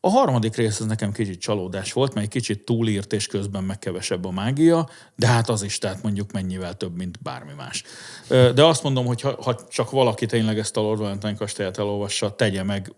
A 0.00 0.08
harmadik 0.08 0.56
rész 0.56 0.80
ez 0.80 0.86
nekem 0.86 1.12
kicsit 1.12 1.40
csalódás 1.40 1.92
volt, 1.92 2.14
mert 2.14 2.26
egy 2.26 2.32
kicsit 2.32 2.64
túlírt, 2.64 3.12
és 3.12 3.26
közben 3.26 3.64
meg 3.64 3.78
kevesebb 3.78 4.24
a 4.24 4.30
mágia, 4.30 4.88
de 5.16 5.26
hát 5.26 5.48
az 5.48 5.62
is, 5.62 5.78
tehát 5.78 6.02
mondjuk 6.02 6.32
mennyivel 6.32 6.74
több, 6.74 6.96
mint 6.96 7.22
bármi 7.22 7.52
más. 7.56 7.82
De 8.28 8.64
azt 8.64 8.82
mondom, 8.82 9.06
hogy 9.06 9.20
ha, 9.20 9.42
ha 9.42 9.66
csak 9.68 9.90
valaki 9.90 10.26
tényleg 10.26 10.58
ezt 10.58 10.76
a 10.76 10.80
Lord 10.80 10.98
Valentine 10.98 11.34
kastélyát 11.34 11.78
elolvassa, 11.78 12.34
tegye 12.34 12.62
meg, 12.62 12.92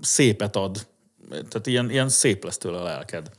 szépet 0.00 0.56
ad. 0.56 0.86
Tehát 1.28 1.66
ilyen, 1.66 1.90
ilyen 1.90 2.08
szép 2.08 2.44
lesz 2.44 2.58
tőle 2.58 2.78
a 2.78 2.82
lelked. 2.82 3.30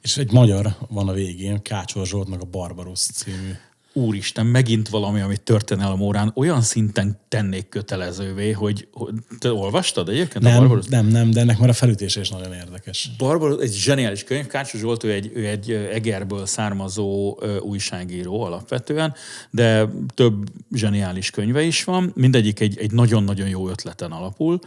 És 0.00 0.16
egy 0.16 0.32
magyar 0.32 0.76
van 0.88 1.08
a 1.08 1.12
végén, 1.12 1.62
Kácsor 1.62 2.06
Zsoltnak 2.06 2.40
a 2.40 2.44
Barbarosz 2.44 3.10
című 3.10 3.52
úristen, 3.96 4.46
megint 4.46 4.88
valami, 4.88 5.20
amit 5.20 5.40
történelem 5.40 6.00
órán 6.00 6.32
olyan 6.34 6.60
szinten 6.60 7.18
tennék 7.28 7.68
kötelezővé, 7.68 8.50
hogy, 8.50 8.88
hogy 8.92 9.14
te 9.38 9.52
olvastad 9.52 10.08
egyébként 10.08 10.44
a 10.44 10.48
Nem, 10.48 10.58
Barbaros? 10.58 10.86
nem, 10.86 11.06
nem, 11.06 11.30
de 11.30 11.40
ennek 11.40 11.58
már 11.58 11.68
a 11.68 11.72
felütése 11.72 12.20
is 12.20 12.28
nagyon 12.28 12.52
érdekes. 12.52 13.10
Barbaros 13.18 13.62
egy 13.62 13.72
zseniális 13.72 14.24
könyv. 14.24 14.46
Kácsos 14.46 14.80
Zsolt, 14.80 15.04
ő 15.04 15.12
egy, 15.12 15.30
ő 15.34 15.46
egy 15.46 15.70
Egerből 15.70 16.46
származó 16.46 17.38
újságíró 17.60 18.42
alapvetően, 18.42 19.14
de 19.50 19.88
több 20.14 20.48
zseniális 20.72 21.30
könyve 21.30 21.62
is 21.62 21.84
van. 21.84 22.12
Mindegyik 22.14 22.60
egy, 22.60 22.78
egy 22.78 22.92
nagyon-nagyon 22.92 23.48
jó 23.48 23.68
ötleten 23.68 24.12
alapul. 24.12 24.58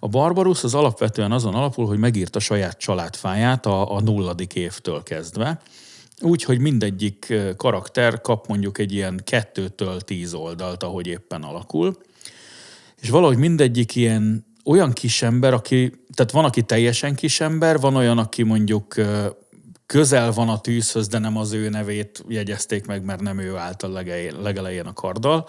A 0.00 0.08
Barbaros 0.08 0.64
az 0.64 0.74
alapvetően 0.74 1.32
azon 1.32 1.54
alapul, 1.54 1.86
hogy 1.86 1.98
megírta 1.98 2.38
saját 2.38 2.78
családfáját 2.78 3.66
a, 3.66 3.94
a 3.94 4.00
nulladik 4.00 4.54
évtől 4.54 5.02
kezdve. 5.02 5.60
Úgy, 6.20 6.42
hogy 6.42 6.58
mindegyik 6.58 7.34
karakter 7.56 8.20
kap 8.20 8.46
mondjuk 8.46 8.78
egy 8.78 8.92
ilyen 8.92 9.20
kettőtől 9.24 10.00
tíz 10.00 10.34
oldalt, 10.34 10.82
ahogy 10.82 11.06
éppen 11.06 11.42
alakul 11.42 11.96
és 13.00 13.10
valahogy 13.10 13.36
mindegyik 13.36 13.94
ilyen 13.94 14.46
olyan 14.64 14.92
kisember, 14.92 15.54
aki, 15.54 15.92
tehát 16.14 16.32
van, 16.32 16.44
aki 16.44 16.62
teljesen 16.62 17.14
kisember, 17.14 17.80
van 17.80 17.96
olyan, 17.96 18.18
aki 18.18 18.42
mondjuk 18.42 18.94
közel 19.86 20.32
van 20.32 20.48
a 20.48 20.60
tűzhöz, 20.60 21.08
de 21.08 21.18
nem 21.18 21.36
az 21.36 21.52
ő 21.52 21.68
nevét 21.68 22.24
jegyezték 22.28 22.86
meg, 22.86 23.04
mert 23.04 23.20
nem 23.20 23.38
ő 23.38 23.56
állt 23.56 23.82
a 23.82 23.88
legelején, 24.42 24.86
a 24.86 24.92
karddal. 24.92 25.46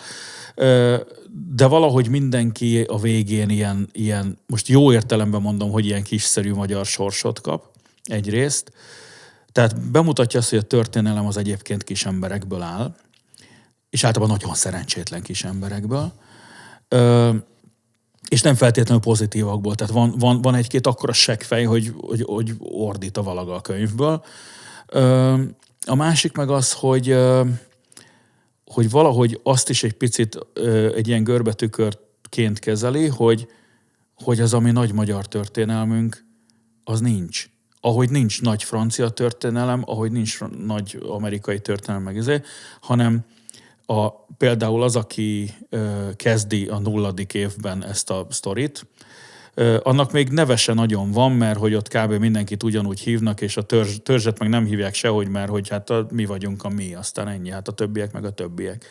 De 1.56 1.65
valahogy 1.68 2.10
mindenki 2.10 2.81
a 2.81 2.99
végén 2.99 3.49
ilyen, 3.49 3.89
ilyen, 3.91 4.38
most 4.48 4.68
jó 4.68 4.94
értelemben 4.94 5.41
mondom, 5.41 5.72
hogy 5.72 5.85
ilyen 5.85 6.03
kiszerű 6.03 6.53
magyar 6.53 6.85
sorsot 6.85 7.41
kap 7.41 7.65
egyrészt. 8.03 8.72
Tehát 9.57 9.91
bemutatja 9.91 10.39
azt, 10.39 10.49
hogy 10.49 10.59
a 10.59 10.61
történelem 10.61 11.25
az 11.25 11.38
egyébként 11.38 11.84
kis 11.84 12.05
emberekből 12.05 12.61
áll, 12.61 12.95
és 13.89 14.03
általában 14.03 14.38
nagyon 14.39 14.55
szerencsétlen 14.55 15.21
kis 15.21 15.43
emberekből. 15.43 16.13
Ö, 16.88 17.34
és 18.29 18.41
nem 18.41 18.55
feltétlenül 18.55 19.03
pozitívakból. 19.03 19.75
Tehát 19.75 19.93
van, 19.93 20.13
van, 20.17 20.41
van 20.41 20.55
egy-két 20.55 20.88
akkora 20.88 21.13
seggfej, 21.13 21.63
hogy, 21.63 21.93
hogy, 21.97 22.23
hogy 22.27 22.53
ordít 22.59 23.17
a 23.17 23.23
valaga 23.23 23.55
a 23.55 23.61
könyvből. 23.61 24.23
Ö, 24.88 25.34
a 25.85 25.95
másik 25.95 26.35
meg 26.35 26.49
az, 26.49 26.73
hogy, 26.73 27.09
ö, 27.09 27.45
hogy 28.65 28.89
valahogy 28.89 29.39
azt 29.43 29.69
is 29.69 29.84
egy 29.84 29.93
picit 29.93 30.38
ö, 30.53 30.95
egy 30.95 31.07
ilyen 31.07 31.23
görbetükörként 31.23 32.59
kezeli, 32.59 33.07
hogy, 33.07 33.47
hogy 34.13 34.39
az, 34.39 34.53
ami 34.53 34.71
nagy 34.71 34.93
magyar 34.93 35.27
történelmünk, 35.27 36.25
az 36.84 36.99
nincs. 36.99 37.49
Ahogy 37.88 38.09
nincs 38.09 38.41
nagy 38.41 38.64
francia 38.64 39.09
történelem, 39.09 39.84
ahogy 39.85 40.11
nincs 40.11 40.39
nagy 40.65 40.99
amerikai 41.07 41.59
történelem, 41.59 42.03
meg 42.03 42.18
ezért, 42.18 42.45
hanem 42.81 43.26
a, 43.85 44.09
például 44.38 44.84
az, 44.84 44.95
aki 44.95 45.53
ö, 45.69 46.09
kezdi 46.15 46.68
a 46.68 46.80
nulladik 46.80 47.34
évben 47.34 47.85
ezt 47.85 48.09
a 48.09 48.27
sztorit, 48.30 48.88
ö, 49.53 49.77
annak 49.84 50.11
még 50.11 50.30
neve 50.30 50.55
se 50.55 50.73
nagyon 50.73 51.11
van, 51.11 51.31
mert 51.31 51.59
hogy 51.59 51.73
ott 51.73 51.88
kb. 51.88 52.11
mindenkit 52.11 52.64
ugyanúgy 52.64 52.99
hívnak, 52.99 53.41
és 53.41 53.57
a 53.57 53.61
törzs, 53.61 53.95
törzset 54.03 54.39
meg 54.39 54.49
nem 54.49 54.65
hívják 54.65 54.93
sehogy, 54.93 55.27
mert 55.27 55.49
hogy 55.49 55.69
hát 55.69 55.89
a, 55.89 56.07
mi 56.11 56.26
vagyunk 56.26 56.64
a 56.64 56.69
mi, 56.69 56.95
aztán 56.95 57.27
ennyi, 57.27 57.49
hát 57.49 57.68
a 57.68 57.72
többiek 57.72 58.11
meg 58.11 58.26
a 58.26 58.31
többiek. 58.31 58.85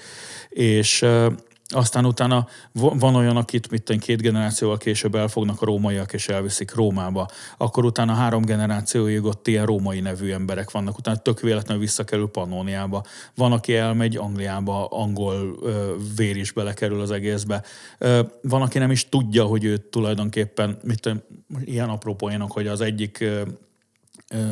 És 0.48 1.02
ö, 1.02 1.32
aztán 1.68 2.05
utána 2.05 2.47
va- 2.72 3.01
van 3.01 3.14
olyan, 3.14 3.36
akit 3.36 3.70
mit 3.70 3.82
tudom, 3.82 4.01
két 4.01 4.22
generációval 4.22 4.76
később 4.76 5.14
elfognak 5.14 5.62
a 5.62 5.64
rómaiak, 5.64 6.12
és 6.12 6.28
elviszik 6.28 6.74
Rómába. 6.74 7.28
Akkor 7.56 7.84
utána 7.84 8.14
három 8.14 8.44
generációig 8.44 9.24
ott 9.24 9.47
ilyen 9.47 9.66
római 9.66 10.01
nevű 10.01 10.32
emberek 10.32 10.70
vannak, 10.70 10.98
utána 10.98 11.16
tök 11.16 11.40
véletlenül 11.40 11.82
visszakerül 11.82 12.28
Pannóniába. 12.28 13.05
Van, 13.34 13.52
aki 13.52 13.74
elmegy 13.74 14.16
Angliába, 14.16 14.86
angol 14.86 15.56
ö, 15.62 15.94
vér 16.16 16.36
is 16.36 16.52
belekerül 16.52 17.01
az 17.01 17.10
egészbe. 17.10 17.62
Ö, 17.98 18.20
van, 18.43 18.62
aki 18.62 18.78
nem 18.78 18.90
is 18.90 19.09
tudja, 19.09 19.44
hogy 19.44 19.64
ő 19.64 19.76
tulajdonképpen, 19.76 20.78
mit 20.82 21.01
tudom, 21.01 21.22
ilyen 21.64 21.88
apró 21.88 22.14
poénok, 22.14 22.52
hogy 22.52 22.66
az 22.66 22.80
egyik 22.80 23.20
ö, 23.20 23.43
ö, 24.28 24.44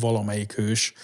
valamelyik 0.00 0.52
hős, 0.52 0.94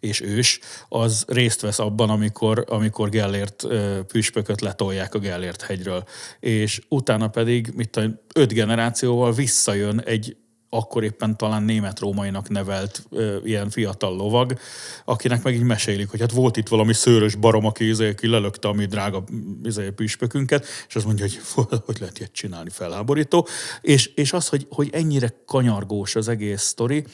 és 0.00 0.20
ős, 0.20 0.60
az 0.88 1.24
részt 1.28 1.60
vesz 1.60 1.78
abban, 1.78 2.10
amikor, 2.10 2.64
amikor 2.68 3.08
Gellért 3.08 3.66
püspököt 4.06 4.60
letolják 4.60 5.14
a 5.14 5.18
Gellért 5.18 5.62
hegyről. 5.62 6.04
És 6.40 6.80
utána 6.88 7.28
pedig, 7.28 7.72
mit 7.74 7.90
tudom, 7.90 8.18
öt 8.34 8.52
generációval 8.52 9.32
visszajön 9.32 10.00
egy 10.00 10.36
akkor 10.72 11.04
éppen 11.04 11.36
talán 11.36 11.62
német-rómainak 11.62 12.48
nevelt 12.48 13.02
ö, 13.10 13.36
ilyen 13.44 13.70
fiatal 13.70 14.16
lovag, 14.16 14.58
akinek 15.04 15.42
meg 15.42 15.54
így 15.54 15.62
mesélik, 15.62 16.10
hogy 16.10 16.20
hát 16.20 16.32
volt 16.32 16.56
itt 16.56 16.68
valami 16.68 16.92
szőrös 16.92 17.34
barom, 17.34 17.64
aki, 17.64 17.88
izé, 17.88 18.08
aki 18.08 18.26
lelökte 18.26 18.68
a 18.68 18.72
mi 18.72 18.84
drága 18.84 19.24
izé, 19.62 19.90
püspökünket, 19.90 20.66
és 20.88 20.96
azt 20.96 21.04
mondja, 21.04 21.24
hogy 21.24 21.40
hogy 21.86 21.96
lehet 22.00 22.18
ilyet 22.18 22.32
csinálni, 22.32 22.70
felháborító. 22.70 23.46
És, 23.80 24.06
és 24.06 24.32
az, 24.32 24.48
hogy, 24.48 24.66
hogy 24.70 24.88
ennyire 24.92 25.42
kanyargós 25.46 26.16
az 26.16 26.28
egész 26.28 26.62
sztori, 26.62 27.04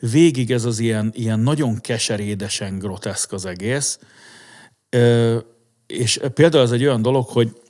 végig 0.00 0.50
ez 0.50 0.64
az 0.64 0.78
ilyen, 0.78 1.10
ilyen 1.14 1.40
nagyon 1.40 1.80
keserédesen 1.80 2.78
groteszk 2.78 3.32
az 3.32 3.44
egész, 3.44 3.98
és 5.86 6.20
például 6.34 6.64
ez 6.64 6.72
egy 6.72 6.84
olyan 6.84 7.02
dolog, 7.02 7.28
hogy 7.28 7.60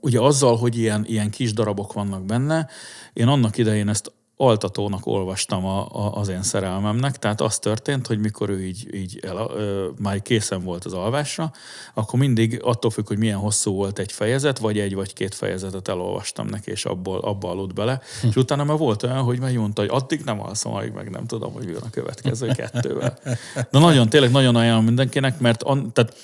ugye 0.00 0.20
azzal, 0.20 0.56
hogy 0.56 0.78
ilyen, 0.78 1.04
ilyen 1.06 1.30
kis 1.30 1.52
darabok 1.52 1.92
vannak 1.92 2.24
benne, 2.24 2.68
én 3.12 3.26
annak 3.26 3.58
idején 3.58 3.88
ezt 3.88 4.12
altatónak 4.36 5.06
olvastam 5.06 5.64
a, 5.64 5.88
a, 5.92 6.14
az 6.14 6.28
én 6.28 6.42
szerelmemnek, 6.42 7.18
tehát 7.18 7.40
az 7.40 7.58
történt, 7.58 8.06
hogy 8.06 8.18
mikor 8.18 8.48
ő 8.50 8.64
így, 8.64 8.94
így 8.94 9.20
el, 9.22 9.36
ö, 9.36 9.88
már 9.98 10.22
készen 10.22 10.64
volt 10.64 10.84
az 10.84 10.92
alvásra, 10.92 11.52
akkor 11.94 12.18
mindig 12.18 12.60
attól 12.62 12.90
függ, 12.90 13.08
hogy 13.08 13.18
milyen 13.18 13.38
hosszú 13.38 13.72
volt 13.72 13.98
egy 13.98 14.12
fejezet, 14.12 14.58
vagy 14.58 14.78
egy 14.78 14.94
vagy 14.94 15.12
két 15.12 15.34
fejezetet 15.34 15.88
elolvastam 15.88 16.46
neki, 16.46 16.70
és 16.70 16.84
abból, 16.84 17.18
abba 17.18 17.50
aludt 17.50 17.74
bele. 17.74 18.00
Hm. 18.20 18.26
És 18.26 18.36
utána 18.36 18.64
már 18.64 18.76
volt 18.76 19.02
olyan, 19.02 19.22
hogy 19.22 19.38
megmondta, 19.38 19.80
hogy 19.80 19.90
addig 19.92 20.20
nem 20.24 20.40
alszom, 20.40 20.74
amíg 20.74 20.92
meg 20.92 21.10
nem 21.10 21.26
tudom, 21.26 21.52
hogy 21.52 21.72
van 21.72 21.82
a 21.82 21.90
következő 21.90 22.46
kettővel. 22.46 23.18
De 23.70 23.78
nagyon, 23.78 24.08
tényleg 24.08 24.30
nagyon 24.30 24.56
ajánlom 24.56 24.84
mindenkinek, 24.84 25.38
mert 25.38 25.62
an, 25.62 25.92
tehát 25.92 26.14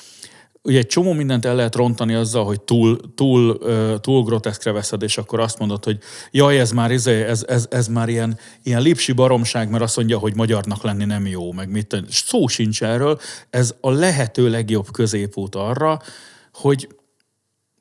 ugye 0.63 0.79
egy 0.79 0.87
csomó 0.87 1.13
mindent 1.13 1.45
el 1.45 1.55
lehet 1.55 1.75
rontani 1.75 2.15
azzal, 2.15 2.45
hogy 2.45 2.61
túl, 2.61 3.15
túl, 3.15 3.59
túl 4.01 4.23
groteszkre 4.23 4.73
veszed, 4.73 5.03
és 5.03 5.19
akkor 5.19 5.41
azt 5.41 5.59
mondod, 5.59 5.85
hogy 5.85 5.99
jaj, 6.31 6.59
ez 6.59 6.71
már, 6.71 6.91
izé, 6.91 7.23
ez, 7.23 7.45
ez, 7.49 7.67
ez 7.71 7.89
már 7.89 8.09
ilyen, 8.09 8.39
ilyen 8.63 8.83
lipsi 8.83 9.13
baromság, 9.13 9.71
mert 9.71 9.83
azt 9.83 9.97
mondja, 9.97 10.19
hogy 10.19 10.35
magyarnak 10.35 10.83
lenni 10.83 11.05
nem 11.05 11.27
jó, 11.27 11.53
meg 11.53 11.71
mit. 11.71 12.03
Szó 12.11 12.47
sincs 12.47 12.83
erről. 12.83 13.21
Ez 13.51 13.75
a 13.81 13.91
lehető 13.91 14.49
legjobb 14.49 14.91
középút 14.93 15.55
arra, 15.55 16.01
hogy 16.53 16.89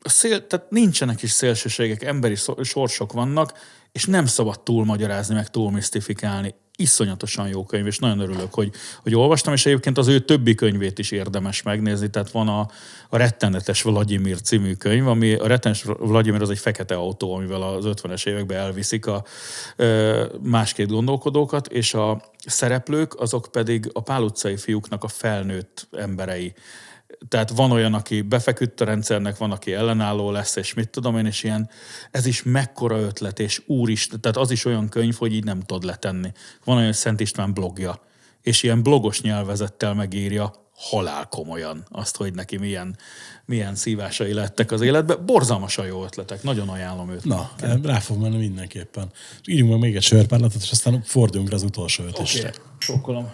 a 0.01 0.09
szél, 0.09 0.47
tehát 0.47 0.69
nincsenek 0.69 1.21
is 1.21 1.31
szélsőségek, 1.31 2.03
emberi 2.03 2.35
sorsok 2.61 3.13
vannak, 3.13 3.53
és 3.91 4.05
nem 4.05 4.25
szabad 4.25 4.61
túl 4.61 4.85
magyarázni, 4.85 5.35
meg 5.35 5.49
túl 5.49 5.71
misztifikálni. 5.71 6.55
Iszonyatosan 6.79 7.47
jó 7.47 7.63
könyv, 7.63 7.85
és 7.85 7.99
nagyon 7.99 8.19
örülök, 8.19 8.53
hogy, 8.53 8.71
hogy 9.03 9.15
olvastam, 9.15 9.53
és 9.53 9.65
egyébként 9.65 9.97
az 9.97 10.07
ő 10.07 10.19
többi 10.19 10.55
könyvét 10.55 10.99
is 10.99 11.11
érdemes 11.11 11.61
megnézni. 11.61 12.09
Tehát 12.09 12.31
van 12.31 12.47
a, 12.47 12.59
a 13.09 13.17
Rettenetes 13.17 13.81
Vladimir 13.81 14.41
című 14.41 14.73
könyv, 14.73 15.07
ami 15.07 15.33
a 15.33 15.47
Rettenetes 15.47 15.83
Vladimir 15.83 16.41
az 16.41 16.49
egy 16.49 16.59
fekete 16.59 16.95
autó, 16.95 17.33
amivel 17.33 17.61
az 17.61 17.85
50-es 17.87 18.27
években 18.27 18.57
elviszik 18.57 19.05
a 19.05 19.25
ö, 19.75 20.25
másként 20.41 20.89
gondolkodókat, 20.89 21.67
és 21.67 21.93
a 21.93 22.21
szereplők 22.45 23.19
azok 23.19 23.47
pedig 23.51 23.89
a 23.93 24.01
Pál 24.01 24.23
utcai 24.23 24.57
fiúknak 24.57 25.03
a 25.03 25.07
felnőtt 25.07 25.87
emberei 25.91 26.53
tehát 27.27 27.49
van 27.49 27.71
olyan, 27.71 27.93
aki 27.93 28.21
befeküdt 28.21 28.81
a 28.81 28.85
rendszernek, 28.85 29.37
van, 29.37 29.51
aki 29.51 29.73
ellenálló 29.73 30.31
lesz, 30.31 30.55
és 30.55 30.73
mit 30.73 30.89
tudom 30.89 31.17
én, 31.17 31.25
és 31.25 31.43
ilyen, 31.43 31.69
ez 32.11 32.25
is 32.25 32.43
mekkora 32.43 32.99
ötlet, 32.99 33.39
és 33.39 33.61
úristen, 33.65 34.21
tehát 34.21 34.37
az 34.37 34.51
is 34.51 34.65
olyan 34.65 34.89
könyv, 34.89 35.15
hogy 35.15 35.33
így 35.33 35.43
nem 35.43 35.59
tudod 35.59 35.83
letenni. 35.83 36.31
Van 36.63 36.77
olyan 36.77 36.93
Szent 36.93 37.19
István 37.19 37.53
blogja, 37.53 38.01
és 38.41 38.63
ilyen 38.63 38.83
blogos 38.83 39.21
nyelvezettel 39.21 39.93
megírja 39.93 40.53
halál 40.77 41.25
komolyan 41.25 41.85
azt, 41.89 42.15
hogy 42.15 42.33
neki 42.33 42.57
milyen, 42.57 42.97
milyen 43.45 43.75
szívásai 43.75 44.33
lettek 44.33 44.71
az 44.71 44.81
életbe. 44.81 45.15
Borzalmasan 45.15 45.85
jó 45.85 46.03
ötletek, 46.03 46.43
nagyon 46.43 46.69
ajánlom 46.69 47.09
őt. 47.09 47.23
Na, 47.23 47.51
rá 47.83 47.99
fog 47.99 48.21
menni 48.21 48.37
mindenképpen. 48.37 49.11
És 49.41 49.47
írjunk 49.47 49.71
meg 49.71 49.79
még 49.79 49.95
egy 49.95 50.03
sörpárlatot, 50.03 50.61
és 50.61 50.71
aztán 50.71 51.01
forduljunk 51.03 51.49
rá 51.49 51.55
az 51.55 51.63
utolsó 51.63 52.03
ötösre. 52.03 52.47
Oké, 52.47 52.57
sokkolom. 52.77 53.31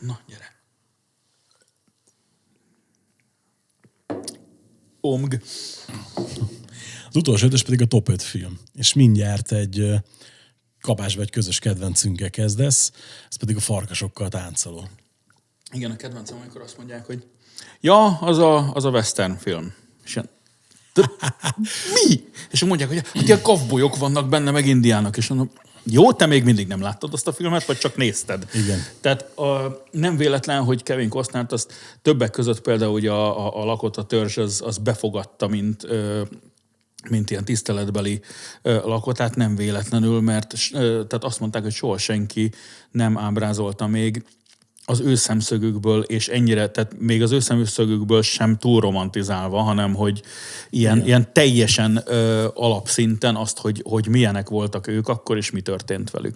Na, 0.00 0.18
gyere. 0.28 0.49
Omg. 5.00 5.42
Az 7.08 7.16
utolsó 7.16 7.46
ötös 7.46 7.62
pedig 7.62 7.82
a 7.82 7.86
top 7.86 8.08
5 8.08 8.22
film. 8.22 8.58
És 8.74 8.92
mindjárt 8.92 9.52
egy 9.52 9.94
kapásba 10.80 11.22
egy 11.22 11.30
közös 11.30 11.58
kedvencünkkel 11.58 12.30
kezdesz, 12.30 12.92
ez 13.28 13.36
pedig 13.36 13.56
a 13.56 13.60
farkasokkal 13.60 14.28
táncoló. 14.28 14.88
Igen, 15.72 15.90
a 15.90 15.96
kedvencem, 15.96 16.38
amikor 16.40 16.60
azt 16.60 16.76
mondják, 16.76 17.06
hogy 17.06 17.26
ja, 17.80 18.18
az 18.18 18.38
a, 18.38 18.74
az 18.74 18.84
a 18.84 18.90
western 18.90 19.36
film. 19.36 19.72
És 20.04 20.14
ilyen, 20.14 20.28
"De 20.94 21.10
mi? 21.94 22.24
És 22.50 22.64
mondják, 22.64 22.88
hogy 22.88 23.26
ilyen 23.26 23.42
kavbolyok 23.42 23.96
vannak 23.96 24.28
benne, 24.28 24.50
meg 24.50 24.66
indiának, 24.66 25.16
és 25.16 25.28
mondom, 25.28 25.50
Jó, 25.84 26.12
te 26.12 26.26
még 26.26 26.44
mindig 26.44 26.66
nem 26.66 26.80
láttad 26.80 27.12
azt 27.12 27.28
a 27.28 27.32
filmet, 27.32 27.64
vagy 27.64 27.78
csak 27.78 27.96
nézted. 27.96 28.46
Igen. 28.54 28.78
Tehát 29.00 29.38
a, 29.38 29.82
nem 29.90 30.16
véletlen, 30.16 30.64
hogy 30.64 30.82
Kevin 30.82 31.08
Costnert 31.08 31.52
azt 31.52 31.72
többek 32.02 32.30
között 32.30 32.60
például 32.60 32.92
ugye 32.92 33.10
a, 33.10 33.46
a, 33.46 33.62
a 33.62 33.64
lakott 33.64 33.96
a 33.96 34.04
törzs 34.04 34.36
az, 34.36 34.62
az 34.64 34.78
befogadta, 34.78 35.48
mint 35.48 35.84
ö, 35.84 36.22
mint 37.08 37.30
ilyen 37.30 37.44
tiszteletbeli 37.44 38.20
lakotát, 38.62 39.36
nem 39.36 39.56
véletlenül, 39.56 40.20
mert 40.20 40.54
tehát 40.72 41.24
azt 41.24 41.40
mondták, 41.40 41.62
hogy 41.62 41.72
soha 41.72 41.98
senki 41.98 42.52
nem 42.90 43.18
ábrázolta 43.18 43.86
még 43.86 44.24
az 44.90 45.00
ő 45.00 45.14
szemszögükből, 45.14 46.02
és 46.02 46.28
ennyire, 46.28 46.68
tehát 46.68 46.92
még 46.98 47.22
az 47.22 47.32
ő 47.32 47.40
szemszögükből 47.40 48.22
sem 48.22 48.56
túl 48.56 48.80
romantizálva, 48.80 49.60
hanem 49.60 49.94
hogy 49.94 50.22
ilyen, 50.70 51.04
ilyen 51.06 51.32
teljesen 51.32 52.02
ö, 52.06 52.46
alapszinten 52.54 53.36
azt, 53.36 53.58
hogy, 53.58 53.82
hogy 53.84 54.08
milyenek 54.08 54.48
voltak 54.48 54.86
ők 54.86 55.08
akkor, 55.08 55.36
és 55.36 55.50
mi 55.50 55.60
történt 55.60 56.10
velük. 56.10 56.34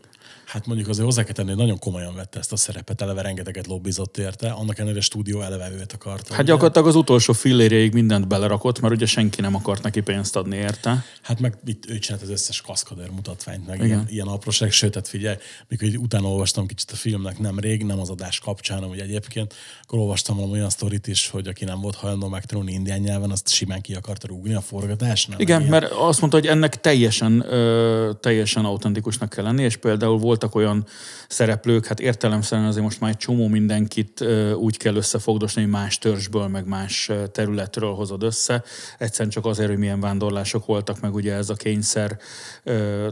Hát 0.54 0.66
mondjuk 0.66 0.88
azért 0.88 1.04
hozzá 1.04 1.22
kell 1.22 1.32
tenni, 1.32 1.48
hogy 1.48 1.58
nagyon 1.58 1.78
komolyan 1.78 2.14
vette 2.14 2.38
ezt 2.38 2.52
a 2.52 2.56
szerepet, 2.56 3.00
eleve 3.00 3.22
rengeteget 3.22 3.66
lobbizott 3.66 4.18
érte, 4.18 4.50
annak 4.50 4.78
ellenére 4.78 4.98
a 4.98 5.02
stúdió 5.02 5.40
eleve 5.40 5.70
őt 5.72 5.92
akarta. 5.92 6.32
Hát 6.32 6.42
ugye? 6.42 6.52
gyakorlatilag 6.52 6.88
az 6.88 6.94
utolsó 6.94 7.32
fillérjeig 7.32 7.92
mindent 7.92 8.28
belerakott, 8.28 8.80
mert 8.80 8.94
ugye 8.94 9.06
senki 9.06 9.40
nem 9.40 9.54
akart 9.54 9.82
neki 9.82 10.00
pénzt 10.00 10.36
adni 10.36 10.56
érte. 10.56 11.04
Hát 11.22 11.40
meg 11.40 11.54
itt 11.64 11.90
ő 11.90 11.98
csinált 11.98 12.22
az 12.22 12.28
összes 12.28 12.60
kaszkader 12.60 13.10
mutatványt, 13.10 13.66
meg 13.66 13.76
Igen. 13.76 13.86
ilyen, 13.86 14.06
ilyen 14.08 14.26
apróság, 14.26 14.70
sőt, 14.70 14.90
tehát 14.90 15.08
figyelj, 15.08 15.36
mikor 15.68 15.88
így 15.88 15.98
utána 15.98 16.28
olvastam 16.28 16.66
kicsit 16.66 16.90
a 16.90 16.96
filmnek 16.96 17.38
nem 17.38 17.58
rég, 17.58 17.84
nem 17.84 18.00
az 18.00 18.10
adás 18.10 18.38
kapcsán, 18.38 18.84
ugye 18.84 19.02
egyébként, 19.02 19.54
akkor 19.82 19.98
olvastam 19.98 20.36
valami 20.36 20.52
olyan 20.52 20.70
sztorit 20.70 21.06
is, 21.06 21.28
hogy 21.28 21.46
aki 21.46 21.64
nem 21.64 21.80
volt 21.80 21.94
hajlandó 21.94 22.28
megtanulni 22.28 22.72
indián 22.72 23.00
nyelven, 23.00 23.30
azt 23.30 23.48
simán 23.48 23.80
ki 23.80 23.94
akarta 23.94 24.26
rúgni 24.26 24.54
a 24.54 24.60
forgatásnál. 24.60 25.40
Igen, 25.40 25.62
mert 25.62 25.92
azt 25.92 26.20
mondta, 26.20 26.38
hogy 26.38 26.48
ennek 26.48 26.80
teljesen, 26.80 27.44
ö, 27.48 28.10
teljesen 28.20 28.64
autentikusnak 28.64 29.28
kell 29.28 29.44
lenni, 29.44 29.62
és 29.62 29.76
például 29.76 30.18
voltak 30.44 30.54
olyan 30.54 30.86
szereplők, 31.28 31.86
hát 31.86 32.00
értelemszerűen 32.00 32.68
azért 32.68 32.84
most 32.84 33.00
már 33.00 33.10
egy 33.10 33.16
csomó 33.16 33.48
mindenkit 33.48 34.24
úgy 34.56 34.76
kell 34.76 34.94
összefogdosni, 34.94 35.62
hogy 35.62 35.70
más 35.70 35.98
törzsből, 35.98 36.46
meg 36.46 36.66
más 36.66 37.10
területről 37.32 37.94
hozod 37.94 38.22
össze. 38.22 38.62
Egyszerűen 38.98 39.30
csak 39.30 39.46
azért, 39.46 39.68
hogy 39.68 39.78
milyen 39.78 40.00
vándorlások 40.00 40.66
voltak, 40.66 41.00
meg 41.00 41.14
ugye 41.14 41.34
ez 41.34 41.50
a 41.50 41.54
kényszer 41.54 42.18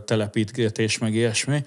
telepítgetés, 0.05 0.99
meg 0.99 1.15
ilyesmi. 1.15 1.65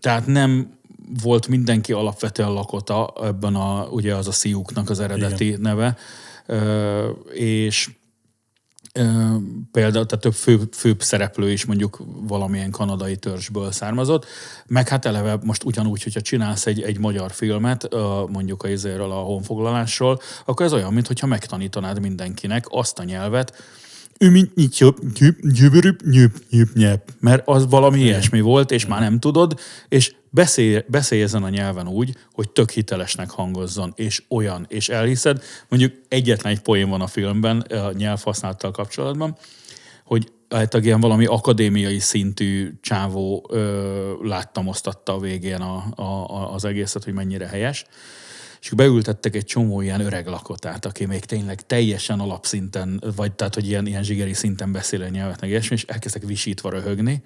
Tehát 0.00 0.26
nem 0.26 0.78
volt 1.22 1.48
mindenki 1.48 1.92
alapvetően 1.92 2.52
lakota, 2.52 3.12
ebben 3.22 3.54
a, 3.54 3.86
ugye 3.90 4.14
az 4.14 4.28
a 4.28 4.32
Sziuknak 4.32 4.90
az 4.90 5.00
eredeti 5.00 5.46
Igen. 5.46 5.60
neve, 5.60 5.96
és 7.32 7.90
Például, 9.72 10.06
tehát 10.06 10.20
több 10.20 10.34
fő, 10.34 10.60
főbb 10.72 11.02
szereplő 11.02 11.50
is 11.50 11.64
mondjuk 11.64 12.02
valamilyen 12.06 12.70
kanadai 12.70 13.16
törzsből 13.16 13.72
származott, 13.72 14.26
meg 14.66 14.88
hát 14.88 15.04
eleve 15.04 15.38
most 15.44 15.64
ugyanúgy, 15.64 16.02
hogyha 16.02 16.20
csinálsz 16.20 16.66
egy, 16.66 16.82
egy 16.82 16.98
magyar 16.98 17.32
filmet, 17.32 17.88
mondjuk 18.28 18.62
a 18.62 18.68
izéről 18.68 19.10
a 19.10 19.14
honfoglalásról, 19.14 20.20
akkor 20.44 20.66
ez 20.66 20.72
olyan, 20.72 20.92
mintha 20.92 21.26
megtanítanád 21.26 22.00
mindenkinek 22.00 22.64
azt 22.68 22.98
a 22.98 23.04
nyelvet, 23.04 23.52
ő 24.18 24.30
mint 24.30 24.54
nyitjöp, 24.54 24.98
nyüp, 25.18 25.40
nyübörüp, 25.40 26.02
nyüp, 26.02 26.36
nyüp, 26.50 26.74
nyep. 26.74 27.10
Mert 27.20 27.48
az 27.48 27.66
valami 27.70 28.00
ilyesmi 28.00 28.40
volt, 28.40 28.70
és 28.70 28.86
már 28.86 29.00
nem 29.00 29.18
tudod, 29.20 29.60
és 29.88 30.14
beszélj, 30.30 30.84
beszélj 30.86 31.22
ezen 31.22 31.42
a 31.42 31.48
nyelven 31.48 31.88
úgy, 31.88 32.16
hogy 32.32 32.50
tök 32.50 32.70
hitelesnek 32.70 33.30
hangozzon, 33.30 33.92
és 33.96 34.22
olyan, 34.28 34.66
és 34.68 34.88
elhiszed. 34.88 35.42
Mondjuk 35.68 35.92
egyetlen 36.08 36.52
egy 36.52 36.60
poén 36.60 36.88
van 36.88 37.00
a 37.00 37.06
filmben 37.06 37.60
a 37.60 37.92
nyelvhasználattal 37.92 38.70
kapcsolatban, 38.70 39.36
hogy 40.04 40.32
általában 40.48 40.84
ilyen 40.84 41.00
valami 41.00 41.26
akadémiai 41.26 41.98
szintű 41.98 42.72
csávó 42.80 43.48
ö, 43.50 44.12
láttam, 44.22 44.66
osztatta 44.66 45.14
a 45.14 45.18
végén 45.18 45.60
a, 45.60 45.84
a, 45.94 46.02
a, 46.02 46.54
az 46.54 46.64
egészet, 46.64 47.04
hogy 47.04 47.12
mennyire 47.12 47.46
helyes. 47.46 47.84
És 48.60 48.70
beültettek 48.70 49.34
egy 49.34 49.44
csomó 49.44 49.80
ilyen 49.80 50.00
öreg 50.00 50.26
lakotát, 50.26 50.84
aki 50.84 51.04
még 51.04 51.24
tényleg 51.24 51.66
teljesen 51.66 52.20
alapszinten, 52.20 53.02
vagy 53.16 53.32
tehát, 53.32 53.54
hogy 53.54 53.68
ilyen, 53.68 53.86
ilyen 53.86 54.02
zsigeri 54.02 54.34
szinten 54.34 54.72
beszél 54.72 55.02
a 55.02 55.08
nyelvet, 55.08 55.40
meg 55.40 55.50
ilyesmi, 55.50 55.76
és 55.76 55.84
elkezdtek 55.84 56.22
visítva 56.22 56.70
röhögni 56.70 57.22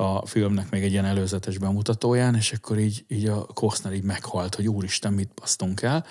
a 0.00 0.26
filmnek 0.26 0.70
még 0.70 0.82
egy 0.82 0.92
ilyen 0.92 1.04
előzetes 1.04 1.58
bemutatóján, 1.58 2.34
és 2.34 2.52
akkor 2.52 2.78
így, 2.78 3.04
így 3.08 3.26
a 3.26 3.44
Costner 3.44 3.92
így 3.92 4.02
meghalt, 4.02 4.54
hogy 4.54 4.68
úristen, 4.68 5.12
mit 5.12 5.30
basztunk 5.34 5.82
el. 5.82 6.06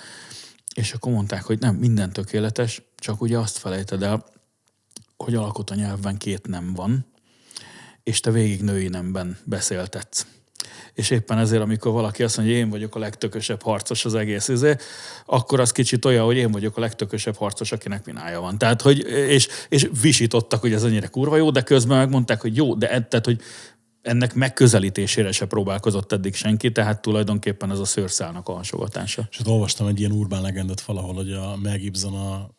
És 0.75 0.93
akkor 0.93 1.11
mondták, 1.11 1.43
hogy 1.43 1.59
nem, 1.59 1.75
minden 1.75 2.13
tökéletes, 2.13 2.81
csak 2.95 3.21
ugye 3.21 3.37
azt 3.37 3.57
felejted 3.57 4.03
el, 4.03 4.25
hogy 5.17 5.35
a 5.35 5.41
lakota 5.41 5.75
nyelvben 5.75 6.17
két 6.17 6.47
nem 6.47 6.73
van, 6.73 7.05
és 8.03 8.19
te 8.19 8.31
végig 8.31 8.61
női 8.61 8.87
nemben 8.87 9.37
beszéltetsz. 9.43 10.25
És 10.97 11.09
éppen 11.09 11.37
ezért, 11.37 11.61
amikor 11.61 11.91
valaki 11.91 12.23
azt 12.23 12.37
mondja, 12.37 12.55
hogy 12.55 12.63
én 12.63 12.69
vagyok 12.69 12.95
a 12.95 12.99
legtökösebb 12.99 13.61
harcos 13.61 14.05
az 14.05 14.15
egész 14.15 14.47
izé, 14.47 14.75
akkor 15.25 15.59
az 15.59 15.71
kicsit 15.71 16.05
olyan, 16.05 16.25
hogy 16.25 16.35
én 16.35 16.51
vagyok 16.51 16.77
a 16.77 16.79
legtökösebb 16.79 17.35
harcos, 17.35 17.71
akinek 17.71 18.05
minája 18.05 18.39
van. 18.39 18.57
Tehát, 18.57 18.81
hogy, 18.81 18.99
és, 19.07 19.47
és 19.69 19.89
visítottak, 20.01 20.61
hogy 20.61 20.73
ez 20.73 20.83
annyira 20.83 21.07
kurva 21.07 21.35
jó, 21.35 21.51
de 21.51 21.61
közben 21.61 21.97
megmondták, 21.97 22.41
hogy 22.41 22.55
jó, 22.55 22.73
de 22.75 22.91
ed- 22.91 23.07
tehát, 23.07 23.25
hogy 23.25 23.41
ennek 24.01 24.33
megközelítésére 24.33 25.31
se 25.31 25.45
próbálkozott 25.45 26.11
eddig 26.11 26.35
senki, 26.35 26.71
tehát 26.71 27.01
tulajdonképpen 27.01 27.71
ez 27.71 27.79
a 27.79 27.85
szőrszálnak 27.85 28.47
a 28.49 28.53
hasogatása. 28.53 29.27
És 29.31 29.39
ott 29.39 29.47
olvastam 29.47 29.87
egy 29.87 29.99
ilyen 29.99 30.11
urbán 30.11 30.41
legendát 30.41 30.81
valahol, 30.81 31.13
hogy 31.13 31.31
a 31.31 31.57
Mel 31.61 31.77
Gibson 31.77 32.13
a 32.13 32.49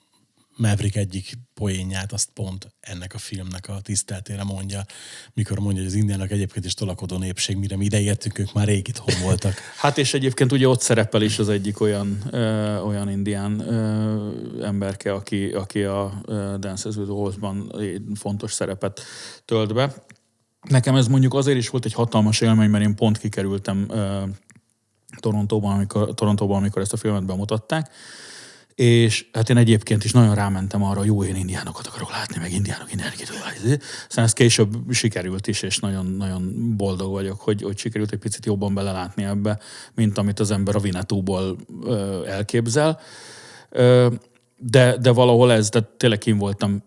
Maverick 0.59 0.97
egyik 0.97 1.39
poénját 1.55 2.13
azt 2.13 2.31
pont 2.35 2.69
ennek 2.81 3.15
a 3.15 3.19
filmnek 3.19 3.69
a 3.69 3.81
tiszteltére 3.81 4.45
mondja, 4.45 4.85
mikor 5.33 5.59
mondja, 5.59 5.83
hogy 5.83 5.91
az 5.91 5.97
indiának 5.97 6.31
egyébként 6.31 6.65
is 6.65 6.75
tolakodó 6.75 7.17
népség, 7.17 7.57
mire 7.57 7.77
mi 7.77 7.85
ide 7.85 8.17
ők 8.39 8.53
már 8.53 8.67
rég 8.67 8.89
itthon 8.89 9.15
voltak. 9.23 9.55
Hát 9.77 9.99
és 9.99 10.15
egyébként 10.15 10.53
ugye 10.53 10.69
ott 10.69 10.81
szerepel 10.81 11.23
is 11.23 11.39
az 11.39 11.49
egyik 11.49 11.81
olyan, 11.81 12.19
ö, 12.31 12.77
olyan 12.79 13.11
indián 13.11 13.61
ö, 13.61 14.65
emberke, 14.65 15.13
aki, 15.13 15.47
aki 15.47 15.83
a 15.83 16.21
ö, 16.27 16.55
Dances 16.59 16.97
with 16.97 17.41
fontos 18.15 18.53
szerepet 18.53 19.01
tölt 19.45 19.75
be. 19.75 19.95
Nekem 20.69 20.95
ez 20.95 21.07
mondjuk 21.07 21.35
azért 21.35 21.59
is 21.59 21.69
volt 21.69 21.85
egy 21.85 21.93
hatalmas 21.93 22.41
élmény, 22.41 22.71
mert 22.71 22.85
én 22.85 22.95
pont 22.95 23.19
kikerültem 23.19 23.87
ö, 23.91 24.23
Torontóban, 25.21 25.75
amikor, 25.75 26.15
Torontóban, 26.15 26.57
amikor 26.57 26.83
ezt 26.83 26.93
a 26.93 26.97
filmet 26.97 27.25
bemutatták, 27.25 27.91
és 28.79 29.27
hát 29.33 29.51
én 29.51 29.57
egyébként 29.57 30.05
is 30.05 30.13
nagyon 30.13 30.35
rámentem 30.35 30.83
arra, 30.83 31.05
jó, 31.05 31.25
én 31.25 31.37
indiánokat 31.37 31.87
akarok 31.87 32.11
látni, 32.11 32.37
meg 32.41 32.53
indiánok, 32.53 32.93
indiánok, 32.93 33.15
aztán 34.09 34.25
ez 34.25 34.33
később 34.33 34.77
sikerült 34.91 35.47
is, 35.47 35.63
és 35.63 35.79
nagyon, 35.79 36.07
nagyon 36.07 36.75
boldog 36.77 37.13
vagyok, 37.13 37.41
hogy, 37.41 37.63
hogy 37.63 37.79
sikerült 37.79 38.13
egy 38.13 38.19
picit 38.19 38.47
jobban 38.47 38.75
belelátni 38.75 39.25
ebbe, 39.25 39.59
mint 39.95 40.19
amit 40.19 40.41
az 40.41 40.51
ember 40.51 40.77
a 40.77 40.79
Vinetúból 40.79 41.57
elképzel. 42.27 43.01
Ö, 43.71 44.15
de, 44.57 44.97
de 44.97 45.11
valahol 45.11 45.53
ez, 45.53 45.69
de 45.69 45.81
tényleg 45.97 46.27
én 46.27 46.39
voltam 46.39 46.83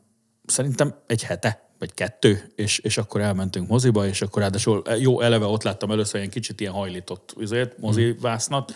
szerintem 0.46 0.96
egy 1.08 1.24
hete, 1.24 1.70
vagy 1.80 1.94
kettő, 1.94 2.52
és, 2.56 2.80
és 2.80 2.98
akkor 2.98 3.22
elmentünk 3.22 3.68
moziba, 3.68 4.08
és 4.08 4.22
akkor 4.22 4.42
ráadásul 4.42 4.84
jó, 5.00 5.22
eleve 5.22 5.46
ott 5.46 5.64
láttam 5.64 5.92
először 5.92 6.20
ilyen 6.20 6.32
kicsit 6.32 6.60
ilyen 6.60 6.74
hajlított 6.74 7.36
azért, 7.42 7.78
mozivásznat, 7.78 8.74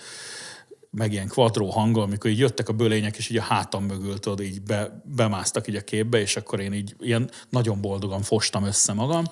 meg 0.95 1.11
ilyen 1.11 1.27
quattro 1.27 1.65
hanggal, 1.65 2.03
amikor 2.03 2.29
így 2.29 2.39
jöttek 2.39 2.69
a 2.69 2.73
bölények, 2.73 3.17
és 3.17 3.29
így 3.29 3.37
a 3.37 3.41
hátam 3.41 3.83
mögül 3.83 4.19
tudod, 4.19 4.41
így 4.41 4.61
be, 4.61 5.01
bemásztak 5.15 5.67
így 5.67 5.75
a 5.75 5.81
képbe, 5.81 6.19
és 6.19 6.35
akkor 6.35 6.59
én 6.59 6.73
így 6.73 6.95
ilyen 6.99 7.29
nagyon 7.49 7.81
boldogan 7.81 8.21
fostam 8.21 8.63
össze 8.63 8.93
magam. 8.93 9.25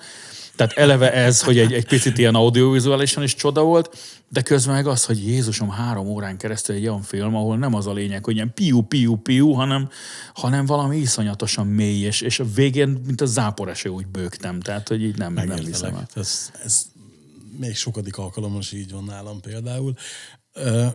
Tehát 0.56 0.72
eleve 0.72 1.12
ez, 1.12 1.42
hogy 1.42 1.58
egy, 1.58 1.72
egy 1.72 1.86
picit 1.86 2.18
ilyen 2.18 2.34
audiovizuálisan 2.34 3.22
is 3.22 3.34
csoda 3.34 3.62
volt, 3.62 3.96
de 4.28 4.42
közben 4.42 4.74
meg 4.74 4.86
az, 4.86 5.04
hogy 5.04 5.26
Jézusom 5.26 5.70
három 5.70 6.06
órán 6.06 6.36
keresztül 6.36 6.76
egy 6.76 6.86
olyan 6.86 7.02
film, 7.02 7.34
ahol 7.34 7.56
nem 7.56 7.74
az 7.74 7.86
a 7.86 7.92
lényeg, 7.92 8.24
hogy 8.24 8.34
ilyen 8.34 8.54
piu, 8.54 8.80
piu, 8.82 9.16
piu, 9.16 9.52
hanem, 9.52 9.88
hanem 10.34 10.66
valami 10.66 10.96
iszonyatosan 10.96 11.66
mély, 11.66 12.04
és, 12.04 12.20
és 12.20 12.40
a 12.40 12.44
végén, 12.54 12.88
mint 13.06 13.20
a 13.20 13.26
záporeső 13.26 13.88
úgy 13.88 14.06
bőgtem, 14.06 14.60
tehát 14.60 14.88
hogy 14.88 15.02
így 15.02 15.16
nem, 15.16 15.32
nem 15.32 15.46
Megértelek. 15.46 15.94
el. 15.94 16.08
Ez, 16.14 16.50
ez 16.64 16.82
még 17.58 17.76
sokadik 17.76 18.16
alkalommal 18.16 18.60
is 18.60 18.72
így 18.72 18.92
van 18.92 19.04
nálam 19.04 19.40
például. 19.40 19.94
Ö, 20.52 20.86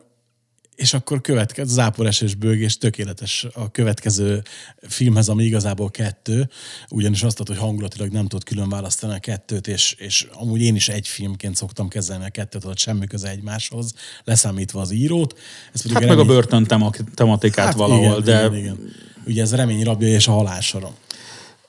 és 0.80 0.94
akkor 0.94 1.22
következő 1.22 1.74
záporesés 1.74 2.36
bőgés 2.36 2.78
tökéletes 2.78 3.46
a 3.54 3.72
következő 3.72 4.42
filmhez, 4.88 5.30
ami 5.30 5.44
igazából 5.44 5.92
kettő, 5.92 6.50
ugyanis 6.90 7.24
azt 7.24 7.36
tudod, 7.38 7.56
hogy 7.56 7.66
hangulatilag 7.66 8.12
nem 8.12 8.28
tudod 8.28 8.44
külön 8.44 8.70
választani 8.70 9.14
a 9.14 9.20
kettőt, 9.20 9.68
és, 9.68 9.96
és 9.98 10.28
amúgy 10.34 10.62
én 10.62 10.76
is 10.76 10.90
egy 10.90 11.08
filmként 11.08 11.56
szoktam 11.56 11.88
kezelni 11.88 12.26
a 12.26 12.30
kettőt, 12.30 12.64
hogy 12.64 12.78
semmi 12.78 13.08
köze 13.08 13.30
egymáshoz, 13.30 13.94
leszámítva 14.24 14.82
az 14.82 14.92
írót. 14.92 15.38
Ez 15.74 15.82
Hát 15.84 15.94
meg 15.94 16.04
a 16.04 16.08
remény- 16.08 16.28
börtön 16.28 16.64
tema- 16.64 17.04
tematikát 17.16 17.66
hát 17.66 17.76
valahol, 17.76 18.04
igen, 18.06 18.24
de 18.24 18.40
Igen, 18.40 18.56
igen. 18.56 18.78
Ugye 19.26 19.42
ez 19.42 19.56
remény 19.56 19.84
rabja 19.84 20.08
és 20.08 20.28
a 20.28 20.32
halálsorom. 20.32 20.94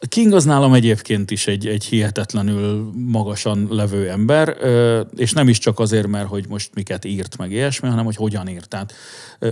King 0.09 0.32
az 0.32 0.44
nálam 0.44 0.72
egyébként 0.72 1.31
is 1.31 1.47
egy, 1.47 1.66
egy 1.66 1.85
hihetetlenül 1.85 2.90
magasan 2.94 3.66
levő 3.70 4.09
ember, 4.09 4.56
és 5.16 5.32
nem 5.32 5.48
is 5.48 5.59
csak 5.59 5.78
azért, 5.78 6.06
mert 6.06 6.28
hogy 6.28 6.44
most 6.48 6.70
miket 6.74 7.05
írt 7.05 7.36
meg 7.36 7.51
ilyesmi, 7.51 7.89
hanem 7.89 8.05
hogy 8.05 8.16
hogyan 8.16 8.48
írt. 8.48 8.68
Tehát 8.68 8.93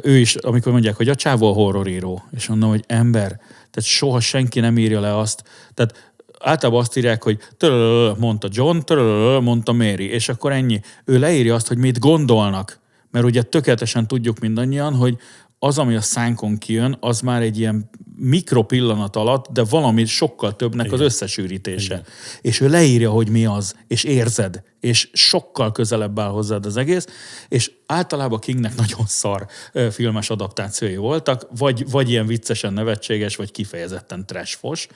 ő 0.03 0.17
is, 0.17 0.35
amikor 0.35 0.73
mondják, 0.73 0.97
hogy 0.97 1.09
a 1.09 1.15
csávó 1.15 1.51
a 1.51 1.53
horroríró, 1.53 2.23
és 2.37 2.47
mondom, 2.47 2.69
hogy 2.69 2.85
ember, 2.87 3.29
tehát 3.47 3.83
soha 3.83 4.21
senki 4.21 4.61
nem 4.61 4.79
írja 4.79 5.01
le 5.01 5.19
azt, 5.19 5.43
tehát 5.75 6.13
általában 6.41 6.81
azt 6.81 6.97
írják, 6.97 7.23
hogy 7.23 7.39
törölölö, 7.57 8.13
mondta 8.19 8.49
John, 8.51 8.79
törölölö, 8.79 9.41
mondta 9.41 9.73
Mary, 9.73 10.11
és 10.11 10.29
akkor 10.29 10.53
ennyi. 10.53 10.81
Ő 11.05 11.19
leírja 11.19 11.55
azt, 11.55 11.69
hogy 11.69 11.79
mit 11.79 11.99
gondolnak, 11.99 12.79
mert 13.11 13.25
ugye 13.25 13.43
tökéletesen 13.43 14.07
tudjuk 14.07 14.39
mindannyian, 14.39 14.95
hogy 14.95 15.17
az, 15.59 15.79
ami 15.79 15.95
a 15.95 16.01
szánkon 16.01 16.59
kijön, 16.59 16.97
az 17.01 17.21
már 17.21 17.43
egy 17.43 17.59
ilyen 17.59 17.91
mikropillanat 18.17 19.17
alatt, 19.17 19.47
de 19.53 19.65
valami 19.65 20.05
sokkal 20.05 20.57
többnek 20.57 20.87
Igen. 20.87 20.99
az 20.99 21.05
összesűrítése. 21.05 21.95
Igen. 21.95 22.05
És 22.41 22.61
ő 22.61 22.69
leírja, 22.69 23.11
hogy 23.11 23.29
mi 23.29 23.47
az, 23.47 23.75
és 23.87 24.05
érzed, 24.05 24.63
és 24.81 25.11
sokkal 25.13 25.73
közelebb 25.73 26.19
áll 26.19 26.29
hozzád 26.29 26.67
az 26.67 26.77
egész, 26.77 27.07
és 27.49 27.71
általában 27.87 28.39
Kingnek 28.39 28.77
nagyon 28.87 29.07
szar 29.07 29.47
filmes 29.91 30.31
adaptációi 30.31 30.97
voltak, 30.97 31.47
vagy, 31.57 31.91
vagy 31.91 32.11
ilyen 32.11 32.27
viccesen 32.27 32.73
nevetséges, 32.73 33.37
vagy 33.37 33.51
kifejezetten 33.51 34.27
trashfos. 34.27 34.87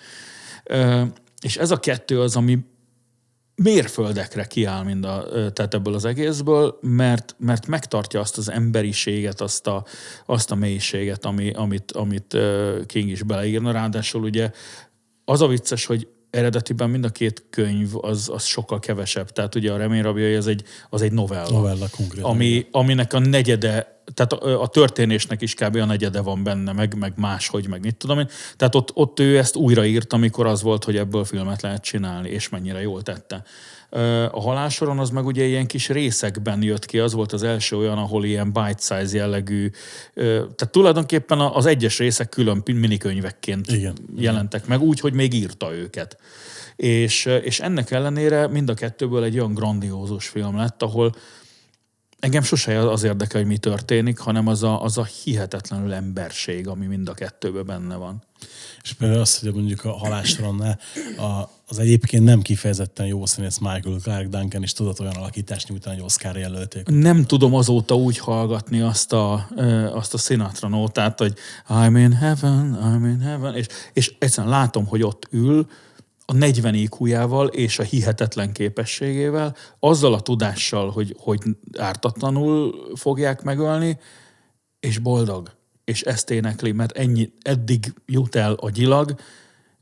És 1.40 1.56
ez 1.56 1.70
a 1.70 1.80
kettő 1.80 2.20
az, 2.20 2.36
ami 2.36 2.58
mérföldekre 3.62 4.44
kiáll 4.44 4.82
mind 4.82 5.04
a, 5.04 5.24
tehát 5.52 5.74
ebből 5.74 5.94
az 5.94 6.04
egészből, 6.04 6.78
mert, 6.80 7.34
mert 7.38 7.66
megtartja 7.66 8.20
azt 8.20 8.38
az 8.38 8.50
emberiséget, 8.50 9.40
azt 9.40 9.66
a, 9.66 9.84
azt 10.26 10.50
a 10.50 10.54
mélységet, 10.54 11.24
ami, 11.24 11.50
amit, 11.50 11.92
amit 11.92 12.36
King 12.86 13.08
is 13.08 13.22
beleírna. 13.22 13.72
Ráadásul 13.72 14.22
ugye 14.22 14.50
az 15.24 15.40
a 15.40 15.46
vicces, 15.46 15.86
hogy 15.86 16.08
eredetiben 16.30 16.90
mind 16.90 17.04
a 17.04 17.08
két 17.08 17.44
könyv 17.50 17.88
az, 18.00 18.28
az 18.32 18.44
sokkal 18.44 18.78
kevesebb. 18.78 19.30
Tehát 19.30 19.54
ugye 19.54 19.72
a 19.72 19.76
Reményrabjai 19.76 20.34
az 20.34 20.46
egy, 20.46 20.62
az 20.90 21.02
egy 21.02 21.12
novella. 21.12 21.50
Novella 21.50 21.86
konkrétan. 21.96 22.30
Ami, 22.30 22.66
aminek 22.70 23.12
a 23.12 23.18
negyede 23.18 24.01
tehát 24.14 24.32
a, 24.32 24.62
a 24.62 24.66
történésnek 24.66 25.42
is 25.42 25.54
kb. 25.54 25.76
a 25.76 25.84
negyede 25.84 26.20
van 26.20 26.42
benne, 26.42 26.72
meg, 26.72 26.94
meg 26.98 27.12
máshogy, 27.16 27.68
meg 27.68 27.80
mit 27.80 27.96
tudom 27.96 28.18
én. 28.18 28.28
Tehát 28.56 28.74
ott, 28.74 28.90
ott 28.94 29.20
ő 29.20 29.38
ezt 29.38 29.56
újraírt, 29.56 30.12
amikor 30.12 30.46
az 30.46 30.62
volt, 30.62 30.84
hogy 30.84 30.96
ebből 30.96 31.24
filmet 31.24 31.62
lehet 31.62 31.82
csinálni, 31.82 32.28
és 32.28 32.48
mennyire 32.48 32.80
jól 32.80 33.02
tette. 33.02 33.42
A 34.30 34.40
halálsoron 34.40 34.98
az 34.98 35.10
meg 35.10 35.26
ugye 35.26 35.44
ilyen 35.44 35.66
kis 35.66 35.88
részekben 35.88 36.62
jött 36.62 36.86
ki, 36.86 36.98
az 36.98 37.12
volt 37.12 37.32
az 37.32 37.42
első 37.42 37.76
olyan, 37.76 37.98
ahol 37.98 38.24
ilyen 38.24 38.52
bite-size 38.52 39.16
jellegű, 39.16 39.70
tehát 40.14 40.70
tulajdonképpen 40.70 41.40
az 41.40 41.66
egyes 41.66 41.98
részek 41.98 42.28
külön 42.28 42.62
minikönyvekként 42.64 43.72
Igen. 43.72 43.94
jelentek 44.16 44.66
meg, 44.66 44.80
úgy, 44.80 45.00
hogy 45.00 45.12
még 45.12 45.34
írta 45.34 45.74
őket. 45.74 46.18
És, 46.76 47.24
és 47.24 47.60
ennek 47.60 47.90
ellenére 47.90 48.46
mind 48.46 48.68
a 48.68 48.74
kettőből 48.74 49.24
egy 49.24 49.38
olyan 49.38 49.54
grandiózus 49.54 50.28
film 50.28 50.56
lett, 50.56 50.82
ahol, 50.82 51.14
engem 52.22 52.42
sose 52.42 52.90
az 52.90 53.02
érdekel, 53.02 53.40
hogy 53.40 53.50
mi 53.50 53.58
történik, 53.58 54.18
hanem 54.18 54.46
az 54.46 54.62
a, 54.62 54.82
az 54.82 54.98
a 54.98 55.04
hihetetlenül 55.04 55.92
emberség, 55.92 56.68
ami 56.68 56.86
mind 56.86 57.08
a 57.08 57.14
kettőben 57.14 57.66
benne 57.66 57.96
van. 57.96 58.22
És 58.82 58.92
például 58.92 59.20
az, 59.20 59.38
hogy 59.38 59.54
mondjuk 59.54 59.84
a 59.84 59.92
halástoronnál 59.92 60.78
a, 61.16 61.50
az 61.68 61.78
egyébként 61.78 62.24
nem 62.24 62.42
kifejezetten 62.42 63.06
jó 63.06 63.26
színész 63.26 63.58
Michael 63.58 63.98
Clark 64.02 64.28
Duncan 64.28 64.62
is 64.62 64.72
tudott 64.72 65.00
olyan 65.00 65.14
alakítást 65.14 65.68
nyújtani, 65.68 65.94
hogy 65.94 66.04
Oscar 66.04 66.36
jelölték. 66.36 66.86
Nem 66.86 67.24
tudom 67.24 67.54
azóta 67.54 67.94
úgy 67.94 68.18
hallgatni 68.18 68.80
azt 68.80 69.12
a, 69.12 69.48
azt 69.92 70.14
a 70.14 70.18
Sinatra 70.18 70.68
nótát, 70.68 71.18
hogy 71.18 71.34
I'm 71.68 71.98
in 71.98 72.12
heaven, 72.12 72.78
I'm 72.82 73.08
in 73.08 73.20
heaven, 73.20 73.54
és, 73.54 73.66
és 73.92 74.14
egyszerűen 74.18 74.52
látom, 74.52 74.86
hogy 74.86 75.02
ott 75.02 75.28
ül, 75.30 75.66
a 76.32 76.34
40 76.34 76.74
iq 76.74 77.06
és 77.50 77.78
a 77.78 77.82
hihetetlen 77.82 78.52
képességével, 78.52 79.56
azzal 79.78 80.14
a 80.14 80.20
tudással, 80.20 80.90
hogy, 80.90 81.16
hogy 81.18 81.40
ártatlanul 81.78 82.74
fogják 82.94 83.42
megölni, 83.42 83.98
és 84.80 84.98
boldog. 84.98 85.50
És 85.84 86.02
ezt 86.02 86.30
énekli, 86.30 86.72
mert 86.72 86.96
ennyi, 86.96 87.32
eddig 87.42 87.94
jut 88.06 88.34
el 88.34 88.52
a 88.52 88.70
gyilag, 88.70 89.14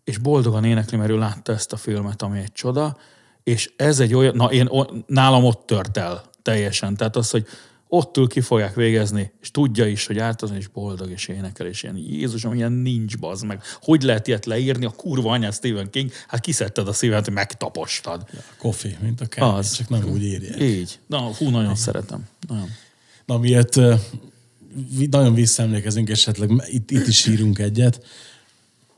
és 0.05 0.19
boldogan 0.19 0.65
énekli, 0.65 0.97
mert 0.97 1.11
ő 1.11 1.19
látta 1.19 1.53
ezt 1.53 1.73
a 1.73 1.77
filmet, 1.77 2.23
ami 2.23 2.39
egy 2.39 2.53
csoda, 2.53 2.97
és 3.43 3.73
ez 3.77 4.01
egy 4.01 4.15
olyan, 4.15 4.37
na 4.37 4.47
én, 4.53 4.69
nálam 5.07 5.45
ott 5.45 5.67
tört 5.67 5.97
el 5.97 6.23
teljesen. 6.43 6.97
Tehát 6.97 7.17
az, 7.17 7.31
hogy 7.31 7.47
ott 7.93 8.17
ül 8.17 8.27
ki 8.29 8.41
fogják 8.41 8.75
végezni, 8.75 9.33
és 9.41 9.51
tudja 9.51 9.87
is, 9.87 10.07
hogy 10.07 10.19
ártatlan 10.19 10.59
és 10.59 10.67
boldog, 10.67 11.11
és 11.11 11.29
énekel, 11.29 11.67
és 11.67 11.83
ilyen 11.83 11.97
Jézusom, 11.97 12.55
ilyen 12.55 12.73
nincs 12.73 13.19
bazd 13.19 13.45
meg. 13.45 13.62
Hogy 13.83 14.03
lehet 14.03 14.27
ilyet 14.27 14.47
leírni? 14.47 14.85
A 14.85 14.91
kurva 14.91 15.31
anyja 15.31 15.53
Stephen 15.53 15.91
King, 15.91 16.11
hát 16.29 16.41
kiszedted 16.41 16.89
a 16.89 16.93
szívet, 16.93 17.25
hogy 17.25 17.35
megtapostad. 17.35 18.27
Ja, 18.33 18.41
kofi, 18.59 18.97
mint 19.03 19.21
a 19.21 19.27
kell, 19.27 19.49
az. 19.49 19.73
csak 19.73 19.89
nem 19.89 20.05
úgy 20.09 20.23
írják. 20.23 20.61
Így. 20.61 20.99
Na, 21.07 21.19
hú, 21.19 21.45
nagyon 21.45 21.62
Igen. 21.62 21.75
szeretem. 21.75 22.29
Nagyon. 22.49 22.69
Na, 23.25 23.39
miért 23.39 23.77
nagyon 25.11 25.35
visszaemlékezünk, 25.35 26.11
esetleg 26.11 26.51
itt, 26.67 26.91
itt 26.91 27.07
is 27.07 27.27
írunk 27.27 27.59
egyet. 27.59 28.05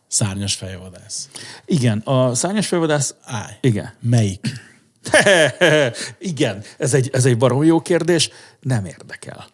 Szárnyas 0.09 0.55
fejvadász. 0.55 1.29
Igen, 1.65 1.99
a 1.99 2.35
szárnyas 2.35 2.67
fejvadász... 2.67 3.15
Állj. 3.23 3.53
Igen. 3.61 3.93
Melyik? 4.01 4.71
Igen, 6.19 6.63
ez 6.79 6.95
egy, 6.95 7.11
ez 7.13 7.25
egy 7.25 7.39
barom 7.39 7.65
jó 7.65 7.81
kérdés. 7.81 8.31
Nem 8.61 8.85
érdekel. 8.85 9.47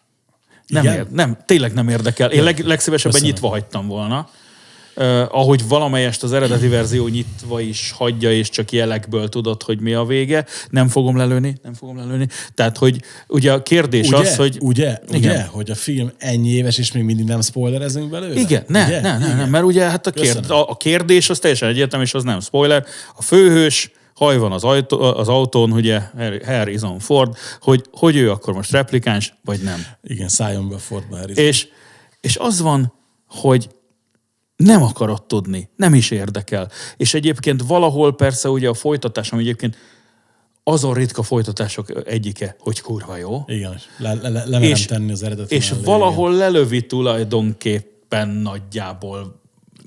Nem, 0.67 0.85
ér, 0.85 1.05
nem, 1.11 1.37
tényleg 1.45 1.73
nem 1.73 1.89
érdekel. 1.89 2.31
Én 2.31 2.43
leg, 2.43 2.59
legszívesebben 2.59 3.11
Köszönöm. 3.11 3.33
nyitva 3.33 3.49
hagytam 3.49 3.87
volna. 3.87 4.29
Uh, 4.95 5.05
ahogy 5.35 5.67
valamelyest 5.67 6.23
az 6.23 6.33
eredeti 6.33 6.67
verzió 6.67 7.07
nyitva 7.07 7.59
is 7.59 7.91
hagyja, 7.97 8.31
és 8.31 8.49
csak 8.49 8.71
jelekből 8.71 9.29
tudod, 9.29 9.63
hogy 9.63 9.79
mi 9.79 9.93
a 9.93 10.03
vége. 10.03 10.45
Nem 10.69 10.87
fogom 10.87 11.17
lelőni, 11.17 11.55
nem 11.63 11.73
fogom 11.73 11.97
lelőni. 11.97 12.27
Tehát, 12.53 12.77
hogy 12.77 13.01
ugye 13.27 13.51
a 13.51 13.63
kérdés 13.63 14.07
ugye, 14.07 14.17
az, 14.17 14.35
hogy... 14.35 14.57
Ugye, 14.61 14.99
igen. 15.07 15.31
ugye, 15.31 15.43
hogy 15.43 15.69
a 15.69 15.75
film 15.75 16.11
ennyi 16.17 16.49
éves, 16.49 16.77
és 16.77 16.91
még 16.91 17.03
mindig 17.03 17.25
nem 17.25 17.41
spoilerezünk 17.41 18.09
belőle? 18.09 18.39
Igen, 18.39 18.63
ne, 18.67 18.85
ugye? 18.85 19.01
ne, 19.01 19.17
ne, 19.17 19.33
ne, 19.33 19.45
mert 19.45 19.63
ugye 19.63 19.83
hát 19.89 20.07
a, 20.07 20.11
kérd, 20.11 20.51
a, 20.51 20.69
a 20.69 20.77
kérdés 20.77 21.29
az 21.29 21.39
teljesen 21.39 21.69
egyértelmű, 21.69 22.05
és 22.05 22.13
az 22.13 22.23
nem 22.23 22.39
spoiler. 22.39 22.85
A 23.15 23.21
főhős 23.21 23.91
haj 24.19 24.37
van 24.37 24.51
az, 24.51 24.63
ajtó, 24.63 24.99
az 25.01 25.27
autón, 25.27 25.71
ugye 25.71 26.01
Harrison 26.45 26.99
Ford, 26.99 27.35
hogy, 27.61 27.85
hogy 27.91 28.15
ő 28.15 28.31
akkor 28.31 28.53
most 28.53 28.71
replikáns, 28.71 29.33
vagy 29.43 29.61
nem. 29.61 29.85
Igen, 30.03 30.27
szálljon 30.27 30.69
be 30.69 30.77
Fordba 30.77 31.17
Harrison. 31.17 31.45
És, 31.45 31.67
és 32.21 32.37
az 32.37 32.61
van, 32.61 32.93
hogy 33.27 33.69
nem 34.55 34.83
akarod 34.83 35.23
tudni, 35.23 35.69
nem 35.75 35.93
is 35.93 36.11
érdekel. 36.11 36.71
És 36.97 37.13
egyébként 37.13 37.63
valahol 37.67 38.15
persze 38.15 38.49
ugye 38.49 38.69
a 38.69 38.73
folytatás, 38.73 39.31
ami 39.31 39.41
egyébként 39.41 39.77
azon 40.63 40.93
ritka 40.93 41.23
folytatások 41.23 42.07
egyike, 42.07 42.55
hogy 42.59 42.81
kurva 42.81 43.17
jó. 43.17 43.43
Igen, 43.47 43.79
le, 43.97 44.13
le, 44.13 44.29
le, 44.29 44.45
le 44.45 44.59
és, 44.59 44.85
tenni 44.85 45.11
az 45.11 45.23
eredeti 45.23 45.55
És 45.55 45.69
mellé, 45.69 45.83
valahol 45.83 46.33
igen. 46.33 46.39
lelövi 46.39 46.85
tulajdonképpen 46.85 48.27
nagyjából 48.27 49.41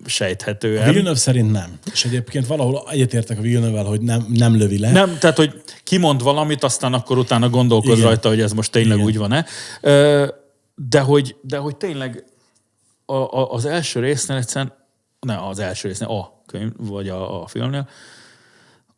sejthetően. 0.07 0.89
A 0.89 0.91
Villeneuve 0.91 1.19
szerint 1.19 1.51
nem. 1.51 1.79
És 1.93 2.05
egyébként 2.05 2.47
valahol 2.47 2.83
egyetértek 2.91 3.39
a 3.39 3.41
villeneuve 3.41 3.81
hogy 3.81 4.01
nem, 4.01 4.27
nem 4.29 4.57
lövi 4.57 4.79
le. 4.79 4.91
Nem, 4.91 5.19
tehát, 5.19 5.37
hogy 5.37 5.63
kimond 5.85 6.23
valamit, 6.23 6.65
aztán 6.65 6.93
akkor 6.93 7.19
utána 7.19 7.49
gondolkoz 7.49 7.99
Igen. 7.99 8.09
rajta, 8.09 8.29
hogy 8.29 8.41
ez 8.41 8.53
most 8.53 8.71
tényleg 8.71 8.97
Igen. 8.97 9.09
úgy 9.09 9.19
van-e. 9.19 9.47
De 10.75 11.01
hogy, 11.01 11.37
de 11.41 11.57
hogy 11.57 11.77
tényleg 11.77 12.25
a, 13.05 13.15
a, 13.15 13.53
az 13.53 13.65
első 13.65 14.01
résznél 14.01 14.37
egyszerűen, 14.37 14.73
ne 15.21 15.47
az 15.47 15.59
első 15.59 15.89
résznél, 15.89 16.09
a 16.09 16.43
könyv, 16.47 16.71
vagy 16.77 17.09
a, 17.09 17.43
a 17.43 17.47
filmnél, 17.47 17.89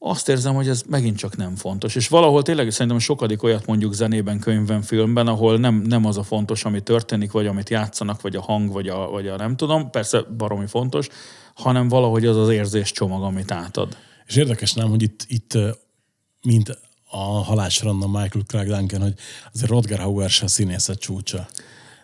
azt 0.07 0.29
érzem, 0.29 0.55
hogy 0.55 0.69
ez 0.69 0.83
megint 0.89 1.17
csak 1.17 1.37
nem 1.37 1.57
fontos. 1.57 1.95
És 1.95 2.09
valahol 2.09 2.43
tényleg 2.43 2.71
szerintem 2.71 2.99
sokadik 2.99 3.43
olyat 3.43 3.67
mondjuk 3.67 3.93
zenében, 3.93 4.39
könyvben, 4.39 4.83
filmben, 4.83 5.27
ahol 5.27 5.59
nem, 5.59 5.75
nem 5.75 6.05
az 6.05 6.17
a 6.17 6.23
fontos, 6.23 6.65
ami 6.65 6.83
történik, 6.83 7.31
vagy 7.31 7.47
amit 7.47 7.71
játszanak, 7.71 8.21
vagy 8.21 8.37
a 8.37 8.41
hang, 8.41 8.73
vagy 8.73 8.89
a, 8.89 9.09
vagy 9.09 9.29
a 9.29 9.37
nem 9.37 9.57
tudom, 9.57 9.91
persze 9.91 10.23
baromi 10.37 10.67
fontos, 10.67 11.09
hanem 11.55 11.89
valahogy 11.89 12.27
az 12.27 12.37
az 12.37 12.49
érzés 12.49 12.93
csomag, 12.93 13.23
amit 13.23 13.51
átad. 13.51 13.97
És 14.27 14.37
érdekes 14.37 14.73
nem, 14.73 14.89
hogy 14.89 15.03
itt, 15.03 15.25
itt 15.29 15.59
mint 16.43 16.79
a 17.11 17.43
halásranna 17.43 18.07
Michael 18.07 18.45
Clark 18.47 18.69
Duncan, 18.69 19.01
hogy 19.01 19.15
azért 19.53 19.71
Rodger 19.71 19.99
Hauer 19.99 20.31
se 20.31 20.45
a 20.45 20.49
színészet 20.49 20.99
csúcsa. 20.99 21.47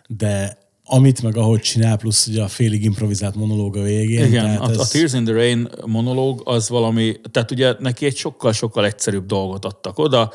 De 0.07 0.57
amit 0.93 1.21
meg 1.21 1.37
ahogy 1.37 1.59
csinál, 1.59 1.97
plusz 1.97 2.27
ugye 2.27 2.41
a 2.41 2.47
félig 2.47 2.83
improvizált 2.83 3.35
monológ 3.35 3.77
a 3.77 3.81
végén. 3.81 4.25
Igen, 4.25 4.43
tehát 4.43 4.59
a, 4.59 4.69
ez... 4.69 4.77
a 4.77 4.87
Tears 4.87 5.13
in 5.13 5.23
the 5.23 5.33
Rain 5.33 5.69
monológ 5.85 6.41
az 6.45 6.69
valami, 6.69 7.15
tehát 7.31 7.51
ugye 7.51 7.75
neki 7.79 8.05
egy 8.05 8.15
sokkal-sokkal 8.15 8.85
egyszerűbb 8.85 9.25
dolgot 9.25 9.65
adtak 9.65 9.99
oda, 9.99 10.31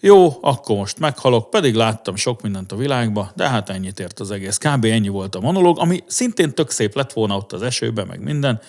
jó, 0.00 0.38
akkor 0.40 0.76
most 0.76 0.98
meghalok, 0.98 1.50
pedig 1.50 1.74
láttam 1.74 2.16
sok 2.16 2.42
mindent 2.42 2.72
a 2.72 2.76
világba, 2.76 3.32
de 3.36 3.48
hát 3.48 3.68
ennyit 3.68 4.00
ért 4.00 4.20
az 4.20 4.30
egész. 4.30 4.56
Kb. 4.56 4.84
ennyi 4.84 5.08
volt 5.08 5.34
a 5.34 5.40
monológ, 5.40 5.78
ami 5.78 6.02
szintén 6.06 6.54
tök 6.54 6.70
szép 6.70 6.94
lett 6.94 7.12
volna 7.12 7.36
ott 7.36 7.52
az 7.52 7.62
esőben, 7.62 8.06
meg 8.06 8.22
minden, 8.22 8.60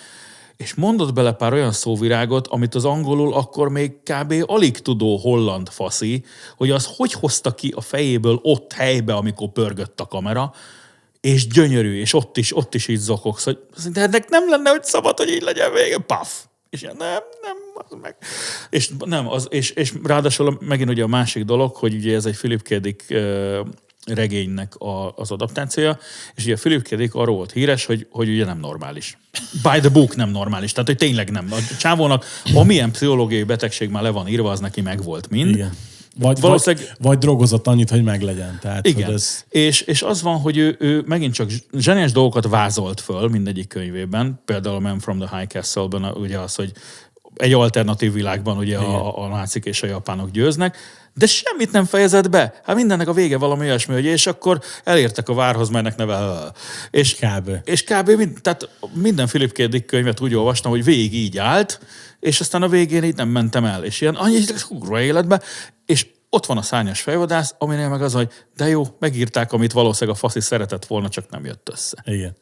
és 0.56 0.74
mondott 0.74 1.14
bele 1.14 1.32
pár 1.32 1.52
olyan 1.52 1.72
szóvirágot, 1.72 2.46
amit 2.46 2.74
az 2.74 2.84
angolul 2.84 3.34
akkor 3.34 3.68
még 3.68 3.92
kb. 4.02 4.34
alig 4.46 4.78
tudó 4.78 5.16
holland 5.16 5.68
faszi, 5.68 6.24
hogy 6.56 6.70
az 6.70 6.88
hogy 6.96 7.12
hozta 7.12 7.54
ki 7.54 7.72
a 7.76 7.80
fejéből 7.80 8.38
ott 8.42 8.72
helybe, 8.72 9.14
amikor 9.14 9.48
pörgött 9.48 10.00
a 10.00 10.06
kamera, 10.06 10.52
és 11.24 11.46
gyönyörű, 11.46 12.00
és 12.00 12.14
ott 12.14 12.36
is, 12.36 12.56
ott 12.56 12.74
is 12.74 12.88
így 12.88 12.98
zokogsz, 12.98 13.44
hogy 13.44 13.58
de 13.92 14.00
ennek 14.00 14.28
nem 14.28 14.48
lenne, 14.48 14.70
hogy 14.70 14.84
szabad, 14.84 15.18
hogy 15.18 15.28
így 15.28 15.42
legyen 15.42 15.72
vége, 15.72 15.98
paf. 15.98 16.44
És 16.70 16.82
ilyen, 16.82 16.96
nem, 16.98 17.22
nem, 17.42 17.56
az 17.74 17.96
meg. 18.02 18.16
És 18.70 18.90
nem, 19.04 19.28
az, 19.28 19.46
és, 19.50 19.70
és 19.70 19.92
ráadásul 20.02 20.58
megint 20.60 20.90
ugye 20.90 21.02
a 21.02 21.06
másik 21.06 21.44
dolog, 21.44 21.74
hogy 21.74 21.94
ugye 21.94 22.14
ez 22.14 22.26
egy 22.26 22.36
Philip 22.36 22.62
K. 22.62 22.74
Dick 22.74 23.14
regénynek 24.06 24.74
a, 24.76 25.14
az 25.16 25.30
adaptációja, 25.30 25.98
és 26.34 26.44
ugye 26.44 26.56
Philip 26.56 26.82
K. 26.82 26.94
Dick 26.94 27.14
arról 27.14 27.36
volt 27.36 27.52
híres, 27.52 27.84
hogy, 27.84 28.06
hogy 28.10 28.28
ugye 28.28 28.44
nem 28.44 28.58
normális. 28.58 29.18
By 29.52 29.78
the 29.78 29.88
book 29.88 30.16
nem 30.16 30.30
normális, 30.30 30.72
tehát 30.72 30.88
hogy 30.88 30.98
tényleg 30.98 31.30
nem. 31.30 31.48
A 31.50 31.76
csávónak 31.78 32.24
amilyen 32.54 32.90
pszichológiai 32.90 33.42
betegség 33.42 33.90
már 33.90 34.02
le 34.02 34.10
van 34.10 34.28
írva, 34.28 34.50
az 34.50 34.60
neki 34.60 34.80
megvolt 34.80 35.30
mind. 35.30 35.54
Igen. 35.54 35.76
Vagy, 36.18 36.40
Valószínűleg- 36.40 36.86
vagy, 36.86 36.96
vagy 37.06 37.18
drogozott 37.18 37.66
annyit, 37.66 37.90
hogy 37.90 38.02
meglegyen. 38.02 38.58
Tehát, 38.60 38.86
Igen. 38.86 39.04
Hogy 39.04 39.14
ez, 39.14 39.44
És, 39.48 39.80
és 39.80 40.02
az 40.02 40.22
van, 40.22 40.40
hogy 40.40 40.56
ő, 40.56 40.76
ő 40.78 41.02
megint 41.06 41.34
csak 41.34 41.50
zseniás 41.72 42.12
dolgokat 42.12 42.48
vázolt 42.48 43.00
föl 43.00 43.28
mindegyik 43.28 43.68
könyvében, 43.68 44.40
például 44.44 44.76
a 44.76 44.80
Man 44.80 44.98
from 44.98 45.18
the 45.18 45.36
High 45.38 45.48
Castle-ben 45.48 46.04
ugye 46.04 46.38
az, 46.38 46.54
hogy 46.54 46.72
egy 47.36 47.52
alternatív 47.52 48.12
világban 48.12 48.56
ugye 48.56 48.76
a, 48.78 49.22
a 49.24 49.28
nácik 49.28 49.64
és 49.64 49.82
a 49.82 49.86
japánok 49.86 50.30
győznek, 50.30 50.76
de 51.14 51.26
semmit 51.26 51.72
nem 51.72 51.84
fejezett 51.84 52.30
be. 52.30 52.60
Hát 52.64 52.76
mindennek 52.76 53.08
a 53.08 53.12
vége 53.12 53.38
valami 53.38 53.60
olyasmi, 53.66 53.94
hogy 53.94 54.04
és 54.04 54.26
akkor 54.26 54.60
elértek 54.84 55.28
a 55.28 55.34
várhoz, 55.34 55.68
melynek 55.68 55.96
neve. 55.96 56.52
És 56.90 57.14
Kb. 57.14 57.50
És 57.64 57.84
kb. 57.84 58.10
Mind, 58.10 58.38
tehát 58.42 58.68
minden 58.94 59.26
Philip 59.26 59.52
K. 59.52 59.62
Dick 59.62 59.86
könyvet 59.86 60.20
úgy 60.20 60.34
olvastam, 60.34 60.70
hogy 60.70 60.84
végig 60.84 61.14
így 61.14 61.38
állt, 61.38 61.80
és 62.24 62.40
aztán 62.40 62.62
a 62.62 62.68
végén 62.68 63.04
így 63.04 63.16
nem 63.16 63.28
mentem 63.28 63.64
el. 63.64 63.84
És 63.84 64.00
ilyen 64.00 64.14
annyi 64.14 64.40
ugra 64.68 65.00
életbe, 65.00 65.42
és 65.86 66.06
ott 66.30 66.46
van 66.46 66.56
a 66.56 66.62
szárnyas 66.62 67.00
fejvadász, 67.00 67.54
aminél 67.58 67.88
meg 67.88 68.02
az, 68.02 68.12
hogy 68.12 68.32
de 68.56 68.68
jó, 68.68 68.86
megírták, 68.98 69.52
amit 69.52 69.72
valószínűleg 69.72 70.16
a 70.16 70.18
faszi 70.18 70.40
szeretett 70.40 70.86
volna, 70.86 71.08
csak 71.08 71.30
nem 71.30 71.44
jött 71.44 71.68
össze. 71.68 72.02
Igen. 72.04 72.36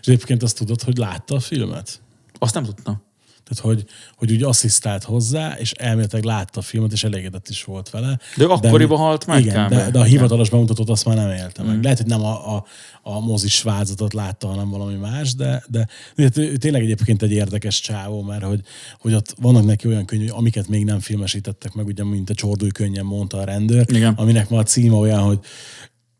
És 0.00 0.06
egyébként 0.06 0.42
azt 0.42 0.56
tudod, 0.56 0.82
hogy 0.82 0.96
látta 0.96 1.34
a 1.34 1.40
filmet? 1.40 2.00
Azt 2.38 2.54
nem 2.54 2.64
tudtam. 2.64 3.02
Tehát, 3.48 3.74
hogy, 3.74 3.84
hogy 4.16 4.32
úgy 4.32 4.42
asszisztált 4.42 5.04
hozzá, 5.04 5.56
és 5.58 5.72
elméletileg 5.72 6.24
látta 6.24 6.58
a 6.58 6.62
filmet, 6.62 6.92
és 6.92 7.04
elégedett 7.04 7.48
is 7.48 7.64
volt 7.64 7.90
vele. 7.90 8.18
De 8.36 8.44
ő 8.44 8.48
akkoriban 8.48 8.98
halt 8.98 9.26
meg 9.26 9.44
Igen, 9.44 9.68
de, 9.68 9.90
de 9.90 9.98
a 9.98 10.02
hivatalos 10.02 10.50
bemutatót 10.50 10.90
azt 10.90 11.04
már 11.04 11.16
nem 11.16 11.30
élte 11.30 11.62
Mm. 11.62 11.66
meg. 11.66 11.82
Lehet, 11.82 11.98
hogy 11.98 12.06
nem 12.06 12.24
a, 12.24 12.56
a, 12.56 12.64
a 13.02 13.20
mozis 13.20 13.62
vázatot 13.62 14.12
látta, 14.12 14.46
hanem 14.46 14.70
valami 14.70 14.94
más, 14.94 15.34
de, 15.34 15.64
de, 15.68 15.88
de 16.16 16.30
ő 16.34 16.56
tényleg 16.56 16.82
egyébként 16.82 17.22
egy 17.22 17.32
érdekes 17.32 17.80
csávó, 17.80 18.22
mert 18.22 18.42
hogy, 18.44 18.60
hogy 18.98 19.14
ott 19.14 19.34
vannak 19.40 19.64
neki 19.64 19.88
olyan 19.88 20.04
könyvek, 20.04 20.32
amiket 20.32 20.68
még 20.68 20.84
nem 20.84 21.00
filmesítettek 21.00 21.72
meg, 21.74 21.86
ugye, 21.86 22.04
mint 22.04 22.30
a 22.30 22.34
Csordulj 22.34 22.70
könnyen 22.70 23.04
mondta 23.04 23.38
a 23.38 23.44
rendőr, 23.44 23.84
Igen. 23.88 24.14
aminek 24.16 24.48
ma 24.48 24.58
a 24.58 24.62
címe 24.62 24.94
olyan, 24.94 25.20
hogy 25.20 25.38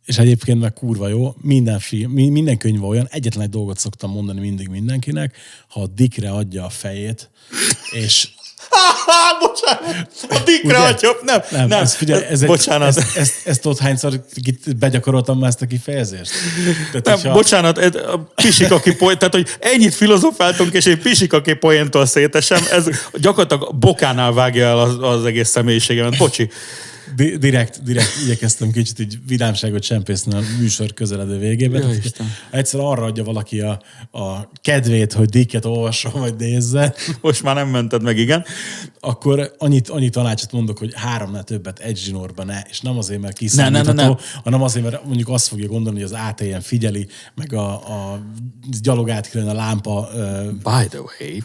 és 0.08 0.18
egyébként 0.18 0.60
meg 0.60 0.72
kurva 0.72 1.08
jó, 1.08 1.34
minden, 1.40 1.78
film, 1.78 2.10
mi- 2.10 2.28
minden 2.28 2.58
könyv 2.58 2.84
olyan, 2.84 3.08
egyetlen 3.10 3.44
egy 3.44 3.50
dolgot 3.50 3.78
szoktam 3.78 4.10
mondani 4.10 4.40
mindig 4.40 4.68
mindenkinek, 4.68 5.36
ha 5.68 5.80
a 5.82 5.86
Dickre 5.86 6.30
adja 6.30 6.64
a 6.64 6.68
fejét, 6.68 7.30
és 7.90 8.28
bocsánat, 9.40 10.06
a 10.28 10.42
Dickre 10.44 10.78
Ugye? 10.78 10.88
adja, 10.88 11.10
nem, 11.22 11.40
nem, 11.50 11.68
nem, 11.68 11.80
ez, 11.82 11.94
figyelj, 11.94 12.24
ez 12.24 12.40
egy, 12.42 12.48
bocsánat. 12.48 12.88
Ezt, 12.96 13.16
ezt, 13.16 13.34
ezt 13.46 13.66
ott 13.66 13.78
hányszor 13.78 14.24
begyakoroltam 14.78 15.38
már 15.38 15.48
ezt 15.48 15.62
a 15.62 15.66
kifejezést? 15.66 16.30
Tehát, 16.90 17.04
Nem, 17.04 17.14
hogyha- 17.14 17.32
bocsánat, 17.32 17.78
ez 17.78 17.94
a 17.94 18.32
pisikaki 18.34 18.94
poén, 18.94 19.18
tehát 19.18 19.34
hogy 19.34 19.48
ennyit 19.60 19.94
filozofáltunk, 19.94 20.72
és 20.72 20.86
egy 20.86 20.98
pisikaki 20.98 21.54
poéntól 21.54 22.06
szétesem, 22.06 22.62
ez 22.70 22.86
gyakorlatilag 23.14 23.76
bokánál 23.76 24.32
vágja 24.32 24.66
el 24.66 24.78
az, 24.78 24.96
az 25.00 25.24
egész 25.24 25.48
személyiségemet. 25.48 26.16
Bocsi. 26.18 26.50
Di- 27.18 27.36
direkt, 27.36 27.82
direkt 27.82 28.12
igyekeztem 28.24 28.70
kicsit 28.70 28.98
így 28.98 29.18
vidámságot 29.26 29.82
csempészni 29.82 30.34
a 30.34 30.40
műsor 30.58 30.94
közeledő 30.94 31.38
végébe. 31.38 31.78
Jaj, 31.78 31.86
Tehát, 31.88 32.04
Isten. 32.04 32.26
egyszer 32.50 32.80
arra 32.80 33.04
adja 33.04 33.24
valaki 33.24 33.60
a, 33.60 33.82
a 34.10 34.50
kedvét, 34.60 35.12
hogy 35.12 35.28
Dicket 35.28 35.64
olvasson, 35.64 36.12
vagy 36.12 36.34
nézze, 36.36 36.94
Most 37.20 37.42
már 37.42 37.54
nem 37.54 37.68
mented 37.68 38.02
meg, 38.02 38.18
igen. 38.18 38.44
akkor 39.00 39.54
annyit, 39.58 39.88
annyi 39.88 40.08
tanácsot 40.08 40.52
mondok, 40.52 40.78
hogy 40.78 40.92
háromnál 40.94 41.44
többet 41.44 41.78
egy 41.78 41.96
zsinórba 41.96 42.44
ne, 42.44 42.60
és 42.70 42.80
nem 42.80 42.98
azért, 42.98 43.20
mert 43.20 43.40
Ne, 43.40 43.46
ne, 43.46 43.50
kiszámítható, 43.50 43.92
ne, 44.02 44.08
ne. 44.08 44.14
hanem 44.44 44.62
azért, 44.62 44.84
mert 44.90 45.04
mondjuk 45.04 45.28
azt 45.28 45.48
fogja 45.48 45.66
gondolni, 45.66 46.00
hogy 46.02 46.12
az 46.12 46.18
ATM 46.28 46.58
figyeli, 46.58 47.06
meg 47.34 47.52
a, 47.52 47.72
a 47.72 48.20
gyalog 48.82 49.10
átkülön 49.10 49.48
a 49.48 49.54
lámpa. 49.54 50.08
By 50.52 50.88
the 50.88 51.00
way. 51.00 51.38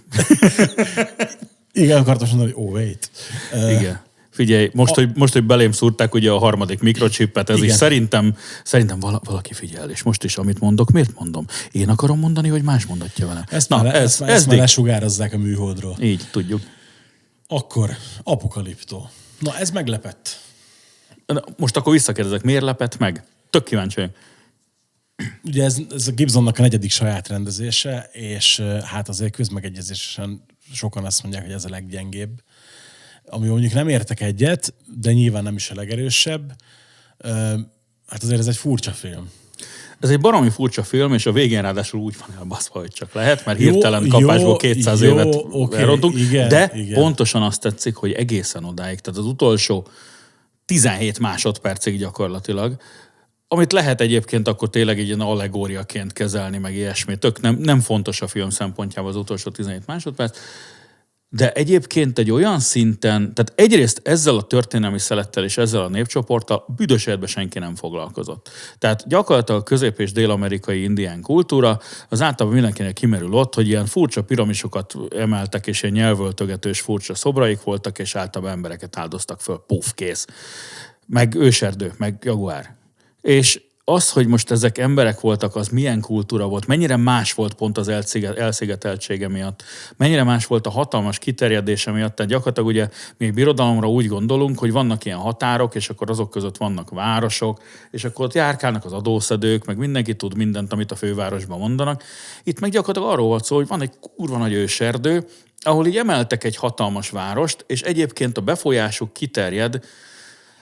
igen, 1.84 1.98
akartam 1.98 2.28
mondani, 2.28 2.52
hogy 2.52 2.64
oh, 2.66 2.72
wait. 2.72 3.12
Igen. 3.54 4.02
Figyelj, 4.34 4.70
most, 4.74 4.94
hogy, 4.94 5.10
most, 5.16 5.34
hogy 5.34 5.44
belém 5.44 5.72
szúrták 5.72 6.14
ugye 6.14 6.32
a 6.32 6.38
harmadik 6.38 6.80
mikrocsipet, 6.80 7.50
ez 7.50 7.58
Igen. 7.58 7.70
is 7.70 7.76
szerintem, 7.76 8.38
szerintem 8.64 9.00
vala, 9.00 9.22
valaki 9.24 9.54
figyel, 9.54 9.90
és 9.90 10.04
most 10.04 10.24
is, 10.24 10.38
amit 10.38 10.60
mondok, 10.60 10.92
miért 10.92 11.20
mondom? 11.20 11.46
Én 11.72 11.90
akarom 11.90 12.20
mondani, 12.20 12.48
hogy 12.50 12.64
más 12.64 12.86
mondatja 12.86 13.28
vele. 13.28 13.46
Ezt, 13.50 13.70
Na, 13.70 13.84
már, 13.84 13.96
ez, 13.96 14.02
ezt, 14.02 14.20
már, 14.20 14.30
ez 14.30 14.36
ezt 14.36 14.48
már 14.48 14.58
lesugározzák 14.58 15.34
a 15.34 15.38
műholdról. 15.38 15.98
Így, 16.02 16.28
tudjuk. 16.32 16.62
Akkor 17.48 17.90
apokaliptó. 18.24 19.10
Na, 19.40 19.58
ez 19.58 19.70
meglepett. 19.70 20.40
Na, 21.26 21.44
Most 21.58 21.78
akkor 21.78 21.94
visszakérdezek, 21.94 22.44
miért 22.44 22.64
lepett 22.64 22.98
meg? 22.98 23.24
Tök 23.50 23.64
kíváncsi 23.64 23.96
vagyok. 23.96 24.16
Ugye 25.44 25.64
ez, 25.64 25.78
ez 25.92 26.08
a 26.08 26.12
Gibsonnak 26.12 26.58
a 26.58 26.62
negyedik 26.62 26.92
saját 26.92 27.28
rendezése, 27.28 28.10
és 28.12 28.62
hát 28.84 29.10
azért 29.10 29.36
közmegegyezésen 29.36 30.44
sokan 30.74 31.06
azt 31.06 31.24
mondják, 31.24 31.44
hogy 31.44 31.54
ez 31.54 31.66
a 31.66 31.70
leggyengébb. 31.70 32.42
Ami 33.26 33.48
mondjuk 33.48 33.74
nem 33.74 33.88
értek 33.88 34.22
egyet, 34.22 34.74
de 34.98 35.14
nyilván 35.14 35.44
nem 35.44 35.56
is 35.56 35.70
a 35.70 35.76
legerősebb. 35.76 36.56
Hát 38.08 38.24
azért 38.24 38.40
ez 38.40 38.48
egy 38.48 38.58
furcsa 38.58 38.92
film. 38.92 39.30
Ez 40.00 40.10
egy 40.10 40.20
baromi 40.20 40.50
furcsa 40.50 40.84
film, 40.84 41.14
és 41.14 41.26
a 41.26 41.32
végén 41.32 41.62
ráadásul 41.62 42.00
úgy 42.00 42.16
van 42.20 42.38
elbaszva, 42.38 42.80
hogy 42.80 42.92
csak 42.92 43.14
lehet, 43.14 43.46
mert 43.46 43.60
Jó, 43.60 43.72
hirtelen 43.72 44.08
kapásból 44.08 44.58
200 44.58 45.02
jó, 45.02 45.12
évet 45.12 45.36
oké, 45.50 45.78
elrontunk. 45.78 46.18
igen, 46.18 46.50
de 46.50 46.72
igen. 46.74 46.94
pontosan 46.94 47.42
azt 47.42 47.62
tetszik, 47.62 47.96
hogy 47.96 48.12
egészen 48.12 48.64
odáig, 48.64 49.00
tehát 49.00 49.20
az 49.20 49.26
utolsó 49.26 49.88
17 50.66 51.20
másodpercig 51.20 52.00
gyakorlatilag, 52.00 52.76
amit 53.48 53.72
lehet 53.72 54.02
egyébként 54.02 54.48
akkor 54.48 54.70
tényleg 54.70 55.00
egy 55.00 55.06
ilyen 55.06 55.20
allegóriaként 55.20 56.14
kezelni, 56.14 56.58
meg 56.58 56.76
ilyesmi. 56.76 57.18
Tök 57.18 57.42
nem, 57.42 57.56
nem 57.56 57.80
fontos 57.80 58.22
a 58.22 58.28
film 58.28 58.50
szempontjából 58.50 59.10
az 59.10 59.16
utolsó 59.16 59.52
17 59.52 59.86
másodperc, 59.86 60.38
de 61.36 61.52
egyébként 61.52 62.20
egy 62.20 62.32
olyan 62.32 62.60
szinten, 62.60 63.34
tehát 63.34 63.54
egyrészt 63.56 64.02
ezzel 64.04 64.36
a 64.36 64.42
történelmi 64.42 65.00
szelettel 65.00 65.44
és 65.44 65.58
ezzel 65.58 65.82
a 65.82 65.88
népcsoporttal 65.88 66.66
büdös 66.76 67.10
senki 67.26 67.60
nem 67.60 67.76
foglalkozott. 67.76 68.50
Tehát 68.78 69.08
gyakorlatilag 69.08 69.62
a 69.62 69.64
közép- 69.64 70.00
és 70.00 70.12
dél-amerikai 70.12 70.84
indián 70.84 71.22
kultúra 71.22 71.80
az 72.10 72.22
általában 72.22 72.54
mindenkinek 72.54 72.94
kimerül 72.94 73.34
ott, 73.34 73.54
hogy 73.54 73.68
ilyen 73.68 73.86
furcsa 73.86 74.24
piramisokat 74.24 74.96
emeltek, 75.16 75.68
és 75.68 75.82
ilyen 75.84 75.96
nyelvöltögetős 75.96 76.82
furcsa 76.82 77.16
szobraik 77.16 77.64
voltak, 77.64 78.00
és 78.00 78.16
általában 78.16 78.54
embereket 78.54 78.98
áldoztak 78.98 79.42
föl, 79.42 79.64
puf, 79.68 79.94
kész. 79.94 80.26
Meg 81.06 81.36
őserdő, 81.36 81.94
meg 81.98 82.18
jaguár. 82.24 82.76
És 83.22 83.62
az, 83.86 84.12
hogy 84.12 84.28
most 84.28 84.52
ezek 84.52 84.78
emberek 84.78 85.20
voltak, 85.20 85.56
az 85.56 85.68
milyen 85.68 86.02
kultúra 86.02 86.48
volt, 86.48 86.68
mennyire 86.68 86.98
más 86.98 87.34
volt 87.34 87.54
pont 87.54 87.78
az 87.78 87.88
elsziget, 87.88 88.38
elszigeteltsége 88.38 89.28
miatt, 89.28 89.64
mennyire 89.98 90.24
más 90.24 90.46
volt 90.46 90.68
a 90.68 90.70
hatalmas 90.70 91.20
kiterjedése 91.20 91.92
miatt. 91.92 92.16
Tehát 92.16 92.32
gyakorlatilag 92.32 92.70
ugye 92.70 92.90
mi 93.18 93.32
birodalomra 93.32 93.90
úgy 93.90 94.08
gondolunk, 94.08 94.60
hogy 94.60 94.72
vannak 94.72 95.06
ilyen 95.06 95.18
határok, 95.18 95.76
és 95.76 95.90
akkor 95.90 96.10
azok 96.10 96.30
között 96.30 96.58
vannak 96.58 96.90
városok, 96.90 97.62
és 97.92 98.04
akkor 98.04 98.26
ott 98.26 98.34
járkálnak 98.34 98.86
az 98.86 98.94
adószedők, 98.94 99.66
meg 99.66 99.78
mindenki 99.78 100.16
tud 100.16 100.36
mindent, 100.36 100.74
amit 100.74 100.92
a 100.92 100.96
fővárosban 100.96 101.60
mondanak. 101.60 102.04
Itt 102.44 102.60
meg 102.60 102.72
gyakorlatilag 102.72 103.10
arról 103.10 103.28
volt 103.28 103.44
szó, 103.44 103.56
hogy 103.56 103.68
van 103.68 103.82
egy 103.82 103.92
kurva 104.16 104.38
nagy 104.38 104.54
őserdő, 104.54 105.28
ahol 105.60 105.88
így 105.88 105.98
emeltek 105.98 106.44
egy 106.44 106.56
hatalmas 106.56 107.10
várost, 107.10 107.64
és 107.68 107.82
egyébként 107.82 108.38
a 108.38 108.42
befolyásuk 108.42 109.14
kiterjed 109.14 109.80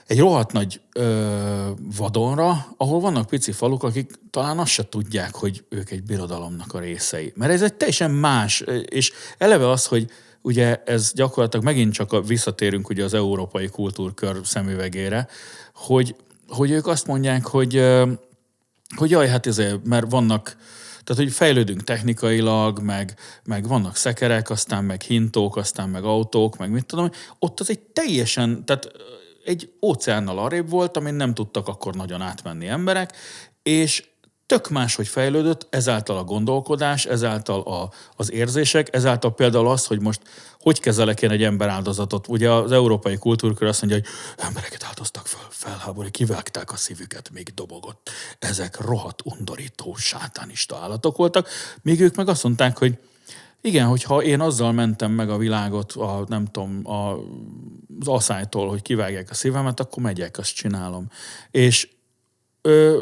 egy 0.06 0.18
rohadt 0.18 0.52
nagy 0.52 0.80
ö, 0.92 1.70
vadonra, 1.96 2.66
ahol 2.76 3.00
vannak 3.00 3.26
pici 3.26 3.52
faluk, 3.52 3.82
akik 3.82 4.10
talán 4.30 4.58
azt 4.58 4.70
se 4.70 4.88
tudják, 4.88 5.34
hogy 5.34 5.64
ők 5.68 5.90
egy 5.90 6.02
birodalomnak 6.02 6.74
a 6.74 6.78
részei. 6.78 7.32
Mert 7.36 7.52
ez 7.52 7.62
egy 7.62 7.74
teljesen 7.74 8.10
más, 8.10 8.64
és 8.84 9.12
eleve 9.38 9.70
az, 9.70 9.86
hogy 9.86 10.10
ugye 10.42 10.82
ez 10.84 11.12
gyakorlatilag 11.14 11.64
megint 11.64 11.92
csak 11.92 12.12
a, 12.12 12.20
visszatérünk 12.20 12.88
ugye 12.88 13.04
az 13.04 13.14
európai 13.14 13.68
kultúrkör 13.68 14.40
szemüvegére, 14.44 15.28
hogy, 15.74 16.16
hogy 16.48 16.70
ők 16.70 16.86
azt 16.86 17.06
mondják, 17.06 17.46
hogy, 17.46 17.84
hogy 18.96 19.10
jaj, 19.10 19.28
hát 19.28 19.46
ezért, 19.46 19.84
mert 19.84 20.10
vannak, 20.10 20.56
tehát, 21.04 21.22
hogy 21.22 21.32
fejlődünk 21.32 21.84
technikailag, 21.84 22.78
meg, 22.78 23.14
meg 23.44 23.68
vannak 23.68 23.96
szekerek, 23.96 24.50
aztán 24.50 24.84
meg 24.84 25.00
hintók, 25.00 25.56
aztán 25.56 25.88
meg 25.88 26.04
autók, 26.04 26.56
meg 26.56 26.70
mit 26.70 26.86
tudom, 26.86 27.10
ott 27.38 27.60
az 27.60 27.70
egy 27.70 27.80
teljesen, 27.80 28.64
tehát 28.64 28.92
egy 29.44 29.72
óceánnal 29.82 30.38
arrébb 30.38 30.68
volt, 30.70 30.96
amin 30.96 31.14
nem 31.14 31.34
tudtak 31.34 31.68
akkor 31.68 31.94
nagyon 31.94 32.20
átmenni 32.20 32.66
emberek, 32.68 33.16
és 33.62 34.10
tök 34.46 34.68
máshogy 34.68 35.08
fejlődött, 35.08 35.66
ezáltal 35.70 36.16
a 36.16 36.24
gondolkodás, 36.24 37.06
ezáltal 37.06 37.60
a, 37.60 37.90
az 38.16 38.32
érzések, 38.32 38.94
ezáltal 38.94 39.34
például 39.34 39.68
az, 39.68 39.86
hogy 39.86 40.00
most 40.00 40.20
hogy 40.60 40.80
kezelek 40.80 41.22
én 41.22 41.30
egy 41.30 41.42
ember 41.42 41.68
áldozatot. 41.68 42.28
Ugye 42.28 42.50
az 42.50 42.72
európai 42.72 43.16
kultúrkör 43.16 43.68
azt 43.68 43.82
mondja, 43.82 44.00
hogy 44.00 44.08
embereket 44.46 44.84
áldoztak 44.84 45.26
fel, 45.26 45.46
felháború, 45.50 46.10
kivágták 46.10 46.72
a 46.72 46.76
szívüket, 46.76 47.30
még 47.32 47.52
dobogott. 47.54 48.10
Ezek 48.38 48.80
rohadt 48.80 49.22
undorító, 49.24 49.94
sátánista 49.94 50.76
állatok 50.76 51.16
voltak, 51.16 51.48
míg 51.82 52.00
ők 52.00 52.14
meg 52.14 52.28
azt 52.28 52.42
mondták, 52.42 52.78
hogy 52.78 52.98
igen, 53.64 53.86
hogyha 53.86 54.22
én 54.22 54.40
azzal 54.40 54.72
mentem 54.72 55.12
meg 55.12 55.30
a 55.30 55.36
világot, 55.36 55.92
a, 55.92 56.24
nem 56.28 56.44
tudom, 56.44 56.80
a, 56.86 57.12
az 58.00 58.08
asszálytól, 58.08 58.68
hogy 58.68 58.82
kivágják 58.82 59.30
a 59.30 59.34
szívemet, 59.34 59.80
akkor 59.80 60.02
megyek, 60.02 60.38
azt 60.38 60.54
csinálom. 60.54 61.06
És 61.50 61.88
ö, 62.60 63.00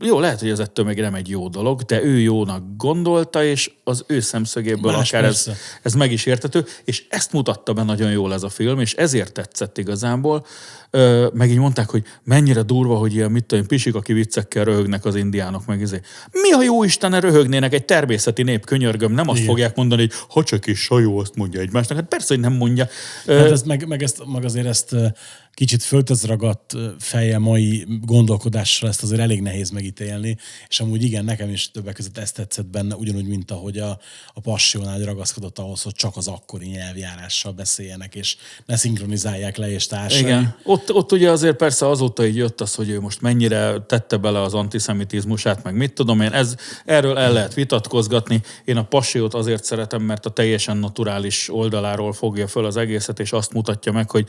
jó, 0.00 0.20
lehet, 0.20 0.40
hogy 0.40 0.48
ez 0.48 0.58
ettől 0.58 0.84
még 0.84 1.00
nem 1.00 1.14
egy 1.14 1.28
jó 1.28 1.48
dolog, 1.48 1.80
de 1.80 2.02
ő 2.02 2.18
jónak 2.18 2.62
gondolta, 2.76 3.44
és 3.44 3.70
az 3.84 4.04
ő 4.06 4.20
szemszögéből 4.20 4.92
Más 4.92 5.12
akár 5.12 5.24
ez, 5.24 5.44
persze. 5.44 5.60
ez 5.82 5.94
meg 5.94 6.12
is 6.12 6.26
értető, 6.26 6.64
és 6.84 7.04
ezt 7.08 7.32
mutatta 7.32 7.72
be 7.72 7.82
nagyon 7.82 8.10
jól 8.10 8.32
ez 8.32 8.42
a 8.42 8.48
film, 8.48 8.80
és 8.80 8.94
ezért 8.94 9.32
tetszett 9.32 9.78
igazából. 9.78 10.46
Ö, 10.90 11.28
meg 11.32 11.50
így 11.50 11.58
mondták, 11.58 11.90
hogy 11.90 12.04
mennyire 12.24 12.62
durva, 12.62 12.96
hogy 12.96 13.14
ilyen, 13.14 13.30
mit 13.30 13.44
tudom, 13.44 13.66
pisik, 13.66 13.94
aki 13.94 14.12
viccekkel 14.12 14.64
röhögnek 14.64 15.04
az 15.04 15.14
indiánok, 15.14 15.66
meg 15.66 15.80
izé. 15.80 16.00
Mi 16.32 16.52
a 16.52 16.62
jó 16.62 16.84
Isten 16.84 17.20
röhögnének 17.20 17.72
egy 17.72 17.84
természeti 17.84 18.42
nép, 18.42 18.64
könyörgöm, 18.64 19.12
nem 19.12 19.28
azt 19.28 19.36
Igen. 19.36 19.48
fogják 19.48 19.76
mondani, 19.76 20.00
hogy 20.00 20.12
ha 20.28 20.42
csak 20.42 20.66
is 20.66 20.80
sajó, 20.80 21.18
azt 21.18 21.34
mondja 21.34 21.60
egymásnak. 21.60 21.98
Hát 21.98 22.08
persze, 22.08 22.34
hogy 22.34 22.42
nem 22.42 22.52
mondja. 22.52 22.88
Hát 23.26 23.50
ez, 23.50 23.62
meg, 23.62 23.86
meg, 23.88 24.02
ezt, 24.02 24.22
meg 24.32 24.44
azért 24.44 24.66
ezt 24.66 24.96
kicsit 25.54 25.82
földhöz 25.82 26.24
ragadt 26.24 26.74
feje 26.98 27.38
mai 27.38 27.86
gondolkodással 28.00 28.88
ezt 28.88 29.02
azért 29.02 29.20
elég 29.20 29.40
nehéz 29.40 29.70
megítélni, 29.70 30.36
és 30.68 30.80
amúgy 30.80 31.02
igen, 31.02 31.24
nekem 31.24 31.50
is 31.50 31.70
többek 31.70 31.94
között 31.94 32.18
ezt 32.18 32.34
tetszett 32.34 32.66
benne, 32.66 32.94
ugyanúgy, 32.94 33.26
mint 33.26 33.50
ahogy 33.50 33.78
a, 33.78 33.98
a 34.34 34.40
passionál 34.40 34.98
ragaszkodott 34.98 35.58
ahhoz, 35.58 35.82
hogy 35.82 35.94
csak 35.94 36.16
az 36.16 36.28
akkori 36.28 36.66
nyelvjárással 36.66 37.52
beszéljenek, 37.52 38.14
és 38.14 38.36
ne 38.66 38.76
szinkronizálják 38.76 39.56
le 39.56 39.70
és 39.70 39.86
társai. 39.86 40.20
Igen. 40.20 40.56
Ott, 40.64 40.92
ott 40.92 41.12
ugye 41.12 41.30
azért 41.30 41.56
persze 41.56 41.88
azóta 41.88 42.26
így 42.26 42.36
jött 42.36 42.60
az, 42.60 42.74
hogy 42.74 42.88
ő 42.88 43.00
most 43.00 43.20
mennyire 43.20 43.80
tette 43.80 44.16
bele 44.16 44.40
az 44.40 44.54
antiszemitizmusát, 44.54 45.62
meg 45.62 45.74
mit 45.74 45.92
tudom 45.92 46.20
én, 46.20 46.32
ez, 46.32 46.56
erről 46.84 47.18
el 47.18 47.32
lehet 47.32 47.54
vitatkozgatni. 47.54 48.40
Én 48.64 48.76
a 48.76 48.84
pasiót 48.84 49.34
azért 49.34 49.64
szeretem, 49.64 50.02
mert 50.02 50.26
a 50.26 50.30
teljesen 50.30 50.76
naturális 50.76 51.48
oldaláról 51.48 52.12
fogja 52.12 52.48
föl 52.48 52.64
az 52.64 52.76
egészet, 52.76 53.20
és 53.20 53.32
azt 53.32 53.52
mutatja 53.52 53.92
meg, 53.92 54.10
hogy 54.10 54.28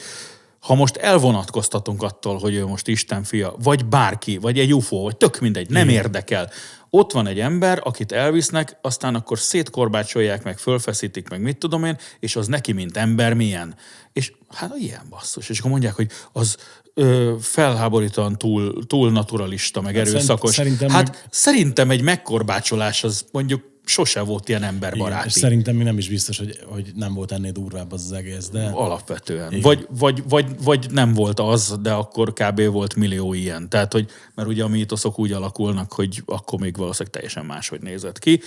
ha 0.63 0.75
most 0.75 0.95
elvonatkoztatunk 0.95 2.03
attól, 2.03 2.37
hogy 2.37 2.55
ő 2.55 2.65
most 2.65 2.87
Isten 2.87 3.23
fia, 3.23 3.55
vagy 3.63 3.85
bárki, 3.85 4.37
vagy 4.37 4.59
egy 4.59 4.73
UFO, 4.73 4.97
vagy 5.01 5.17
tök 5.17 5.39
mindegy, 5.39 5.69
nem 5.69 5.89
érdekel. 5.89 6.49
Ott 6.89 7.11
van 7.11 7.27
egy 7.27 7.39
ember, 7.39 7.81
akit 7.83 8.11
elvisznek, 8.11 8.77
aztán 8.81 9.15
akkor 9.15 9.39
szétkorbácsolják, 9.39 10.43
meg 10.43 10.57
fölfeszítik, 10.57 11.29
meg 11.29 11.41
mit 11.41 11.57
tudom 11.57 11.83
én, 11.83 11.97
és 12.19 12.35
az 12.35 12.47
neki, 12.47 12.71
mint 12.71 12.97
ember 12.97 13.33
milyen. 13.33 13.75
És 14.13 14.33
hát 14.49 14.73
ilyen 14.77 15.01
basszus. 15.09 15.49
És 15.49 15.59
akkor 15.59 15.71
mondják, 15.71 15.93
hogy 15.93 16.07
az 16.31 16.57
ö, 16.93 17.33
felháborítóan 17.41 18.37
túl, 18.37 18.85
túl 18.87 19.11
naturalista, 19.11 19.81
meg 19.81 19.95
Hát 19.95 20.07
erőszakos. 20.07 20.53
szerintem 20.53 20.89
hát 20.89 21.03
meg- 21.09 21.25
szerintem 21.29 21.89
egy 21.89 22.01
megkorbácsolás 22.01 23.03
az 23.03 23.25
mondjuk 23.31 23.71
sose 23.85 24.21
volt 24.21 24.49
ilyen 24.49 24.61
Igen, 24.61 24.73
emberbaráti. 24.73 25.27
és 25.27 25.33
szerintem 25.33 25.75
még 25.75 25.85
nem 25.85 25.97
is 25.97 26.09
biztos, 26.09 26.37
hogy, 26.37 26.59
hogy 26.65 26.91
nem 26.95 27.13
volt 27.13 27.31
ennél 27.31 27.51
durvább 27.51 27.91
az, 27.91 28.03
az 28.03 28.11
egész, 28.11 28.49
de 28.49 28.63
Alapvetően. 28.73 29.59
Vagy, 29.61 29.87
vagy, 29.89 30.23
vagy, 30.29 30.45
vagy 30.63 30.87
nem 30.91 31.13
volt 31.13 31.39
az, 31.39 31.77
de 31.81 31.91
akkor 31.91 32.33
kb. 32.33 32.61
volt 32.61 32.95
millió 32.95 33.33
ilyen. 33.33 33.69
Tehát, 33.69 33.91
hogy, 33.93 34.09
mert 34.35 34.47
ugye 34.47 34.63
a 34.63 34.67
mítoszok 34.67 35.19
úgy 35.19 35.31
alakulnak, 35.31 35.93
hogy 35.93 36.23
akkor 36.25 36.59
még 36.59 36.77
valószínűleg 36.77 37.13
teljesen 37.13 37.45
máshogy 37.45 37.81
nézett 37.81 38.19
ki. 38.19 38.41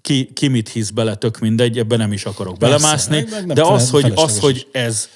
Ki, 0.00 0.30
ki 0.34 0.48
mit 0.48 0.68
hisz 0.68 0.90
bele, 0.90 1.14
tök 1.14 1.38
mindegy, 1.38 1.78
ebben 1.78 1.98
nem 1.98 2.12
is 2.12 2.24
akarok 2.24 2.58
Persze, 2.58 2.76
belemászni. 2.76 3.16
meg- 3.30 3.46
meg 3.46 3.56
de 3.56 3.62
az, 3.64 3.90
fel- 3.90 4.00
hogy, 4.02 4.12
az, 4.16 4.38
hogy 4.38 4.66
ez 4.72 5.08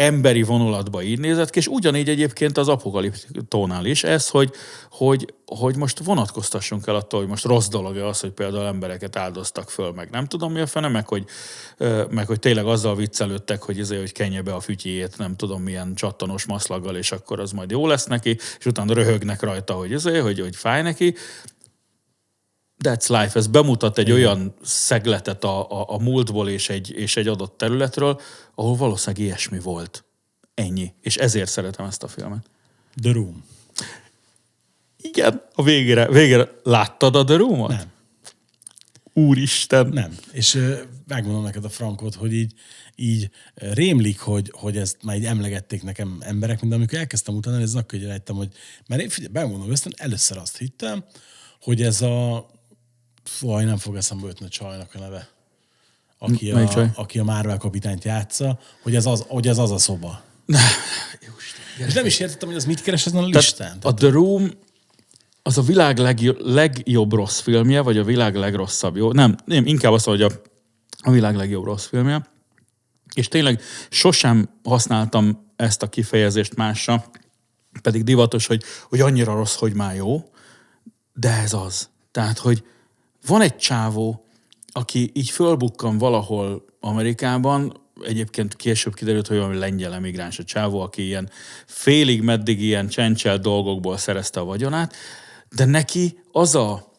emberi 0.00 0.42
vonulatba 0.42 1.02
így 1.02 1.18
nézett 1.18 1.50
ki, 1.50 1.58
és 1.58 1.66
ugyanígy 1.66 2.08
egyébként 2.08 2.58
az 2.58 2.68
apokaliptónál 2.68 3.84
is 3.84 4.04
ez, 4.04 4.28
hogy, 4.28 4.50
hogy, 4.90 5.34
hogy 5.46 5.76
most 5.76 5.98
vonatkoztassunk 5.98 6.86
el 6.86 6.94
attól, 6.94 7.20
hogy 7.20 7.28
most 7.28 7.44
rossz 7.44 7.68
dolog 7.68 7.96
az, 7.96 8.20
hogy 8.20 8.30
például 8.30 8.66
embereket 8.66 9.16
áldoztak 9.16 9.70
föl, 9.70 9.92
meg 9.92 10.10
nem 10.10 10.26
tudom 10.26 10.52
mi 10.52 10.60
a 10.60 10.66
fene, 10.66 10.88
meg 10.88 11.08
hogy, 11.08 11.24
meg 12.10 12.26
hogy 12.26 12.38
tényleg 12.38 12.66
azzal 12.66 12.96
viccelődtek, 12.96 13.62
hogy, 13.62 13.78
izé, 13.78 13.98
hogy 13.98 14.12
kenje 14.12 14.42
be 14.42 14.54
a 14.54 14.60
fütyjét, 14.60 15.18
nem 15.18 15.36
tudom 15.36 15.62
milyen 15.62 15.94
csattanos 15.94 16.46
maszlaggal, 16.46 16.96
és 16.96 17.12
akkor 17.12 17.40
az 17.40 17.52
majd 17.52 17.70
jó 17.70 17.86
lesz 17.86 18.06
neki, 18.06 18.38
és 18.58 18.66
utána 18.66 18.94
röhögnek 18.94 19.42
rajta, 19.42 19.74
hogy, 19.74 19.90
izé, 19.90 20.18
hogy, 20.18 20.40
hogy 20.40 20.56
fáj 20.56 20.82
neki. 20.82 21.14
That's 22.84 23.08
life. 23.08 23.38
Ez 23.38 23.46
bemutat 23.46 23.98
egy 23.98 24.10
olyan 24.10 24.54
szegletet 24.62 25.44
a, 25.44 25.70
a, 25.70 25.94
a 25.94 25.98
múltból 25.98 26.48
és 26.48 26.68
egy, 26.68 26.90
és 26.90 27.16
egy 27.16 27.28
adott 27.28 27.56
területről, 27.58 28.20
ahol 28.54 28.76
valószínűleg 28.76 29.24
ilyesmi 29.24 29.58
volt. 29.58 30.04
Ennyi. 30.54 30.94
És 31.00 31.16
ezért 31.16 31.50
szeretem 31.50 31.86
ezt 31.86 32.02
a 32.02 32.08
filmet. 32.08 32.50
The 33.02 33.12
Room. 33.12 33.44
Igen, 34.96 35.42
a 35.54 35.62
végére, 35.62 36.08
végére 36.08 36.50
láttad 36.62 37.16
a 37.16 37.24
The 37.24 37.36
Room-ot? 37.36 37.68
Nem. 37.68 37.92
Úristen. 39.12 39.86
Nem. 39.86 40.16
És 40.32 40.54
ö, 40.54 40.78
megmondom 41.06 41.42
neked 41.42 41.64
a 41.64 41.68
frankot, 41.68 42.14
hogy 42.14 42.32
így, 42.32 42.52
így 42.94 43.30
rémlik, 43.54 44.20
hogy, 44.20 44.52
hogy 44.54 44.76
ezt 44.76 44.96
már 45.02 45.16
így 45.16 45.24
emlegették 45.24 45.82
nekem 45.82 46.16
emberek, 46.20 46.60
mint 46.60 46.72
amikor 46.72 46.98
elkezdtem 46.98 47.34
utána 47.34 47.56
nézni, 47.56 47.78
akkor 47.78 47.98
így 47.98 48.04
rájöttem, 48.04 48.36
hogy 48.36 48.48
mert 48.86 49.02
én 49.02 49.08
figyelj, 49.08 49.32
megmondom 49.32 49.70
őszintén, 49.70 50.04
először 50.06 50.36
azt 50.36 50.58
hittem, 50.58 51.04
hogy 51.60 51.82
ez 51.82 52.02
a 52.02 52.46
Fúj, 53.36 53.64
nem 53.64 53.76
fog 53.76 53.96
eszembe 53.96 54.26
jutni 54.26 54.46
a 54.46 54.48
csajnak 54.48 54.94
a 54.94 54.98
neve. 54.98 55.28
Aki 56.18 56.50
a, 56.50 56.68
csaj? 56.68 56.90
aki 56.94 57.18
a 57.18 57.24
Marvel 57.24 57.56
kapitányt 57.56 58.04
játsza, 58.04 58.58
hogy 58.82 58.94
ez 58.94 59.06
az, 59.06 59.24
hogy 59.28 59.48
ez 59.48 59.58
az 59.58 59.70
a 59.70 59.78
szoba. 59.78 60.22
És 61.86 61.94
nem 61.94 62.06
is 62.06 62.18
értettem, 62.18 62.48
hogy 62.48 62.56
az 62.56 62.64
mit 62.64 62.82
keres 62.82 63.06
ezen 63.06 63.22
a 63.22 63.26
listán. 63.26 63.80
Tehát 63.80 63.84
a 63.84 63.94
The 63.94 64.10
Room 64.10 64.50
az 65.42 65.58
a 65.58 65.62
világ 65.62 65.98
legjobb, 65.98 66.40
legjobb 66.40 67.12
rossz 67.12 67.40
filmje, 67.40 67.80
vagy 67.80 67.98
a 67.98 68.04
világ 68.04 68.34
legrosszabb 68.34 68.96
jó? 68.96 69.12
Nem, 69.12 69.36
nem 69.44 69.66
inkább 69.66 69.92
azt, 69.92 70.06
mondja, 70.06 70.26
hogy 70.26 70.40
a, 71.00 71.08
a 71.08 71.10
világ 71.10 71.36
legjobb 71.36 71.64
rossz 71.64 71.86
filmje. 71.86 72.28
És 73.14 73.28
tényleg 73.28 73.60
sosem 73.90 74.48
használtam 74.64 75.52
ezt 75.56 75.82
a 75.82 75.88
kifejezést 75.88 76.54
másra, 76.54 77.04
pedig 77.82 78.04
divatos, 78.04 78.46
hogy, 78.46 78.62
hogy 78.88 79.00
annyira 79.00 79.34
rossz, 79.34 79.56
hogy 79.56 79.74
már 79.74 79.94
jó, 79.94 80.30
de 81.12 81.30
ez 81.30 81.52
az. 81.52 81.88
Tehát, 82.10 82.38
hogy 82.38 82.64
van 83.26 83.40
egy 83.40 83.56
csávó, 83.56 84.24
aki 84.72 85.10
így 85.14 85.30
fölbukkan 85.30 85.98
valahol 85.98 86.64
Amerikában, 86.80 87.80
egyébként 88.04 88.56
később 88.56 88.94
kiderült, 88.94 89.26
hogy 89.26 89.36
valami 89.36 89.56
lengyel 89.56 89.94
emigráns 89.94 90.38
a 90.38 90.44
csávó, 90.44 90.80
aki 90.80 91.02
ilyen 91.02 91.30
félig 91.66 92.22
meddig 92.22 92.62
ilyen 92.62 92.88
csencsel 92.88 93.38
dolgokból 93.38 93.96
szerezte 93.96 94.40
a 94.40 94.44
vagyonát, 94.44 94.94
de 95.56 95.64
neki 95.64 96.18
az 96.32 96.54
a 96.54 96.92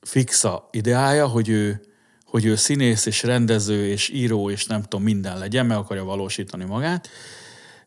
fixa 0.00 0.68
ideája, 0.70 1.26
hogy 1.26 1.48
ő, 1.48 1.80
hogy 2.24 2.44
ő 2.44 2.54
színész 2.54 3.06
és 3.06 3.22
rendező 3.22 3.86
és 3.86 4.08
író 4.08 4.50
és 4.50 4.66
nem 4.66 4.82
tudom, 4.82 5.02
minden 5.02 5.38
legyen, 5.38 5.66
meg 5.66 5.76
akarja 5.76 6.04
valósítani 6.04 6.64
magát. 6.64 7.08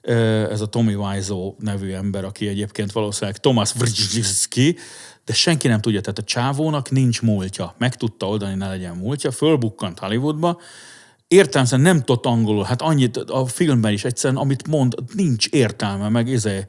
Ez 0.01 0.61
a 0.61 0.65
Tommy 0.65 0.93
Wiseau 0.93 1.55
nevű 1.59 1.91
ember, 1.91 2.23
aki 2.23 2.47
egyébként 2.47 2.91
valószínűleg 2.91 3.37
Thomas 3.37 3.75
Wrzczewski, 3.75 4.77
de 5.25 5.33
senki 5.33 5.67
nem 5.67 5.81
tudja, 5.81 6.01
tehát 6.01 6.19
a 6.19 6.23
csávónak 6.23 6.91
nincs 6.91 7.21
múltja. 7.21 7.75
Meg 7.77 7.95
tudta 7.95 8.27
oldani, 8.27 8.55
ne 8.55 8.67
legyen 8.67 8.95
múltja, 8.95 9.31
fölbukkant 9.31 9.99
Hollywoodba, 9.99 10.59
értelmesen 11.27 11.81
nem 11.81 12.03
tudott 12.03 12.25
angolul, 12.25 12.63
hát 12.63 12.81
annyit 12.81 13.17
a 13.17 13.45
filmben 13.45 13.91
is 13.91 14.03
egyszerűen, 14.03 14.41
amit 14.41 14.67
mond, 14.67 14.95
nincs 15.13 15.47
értelme, 15.47 16.09
meg 16.09 16.27
izé, 16.27 16.65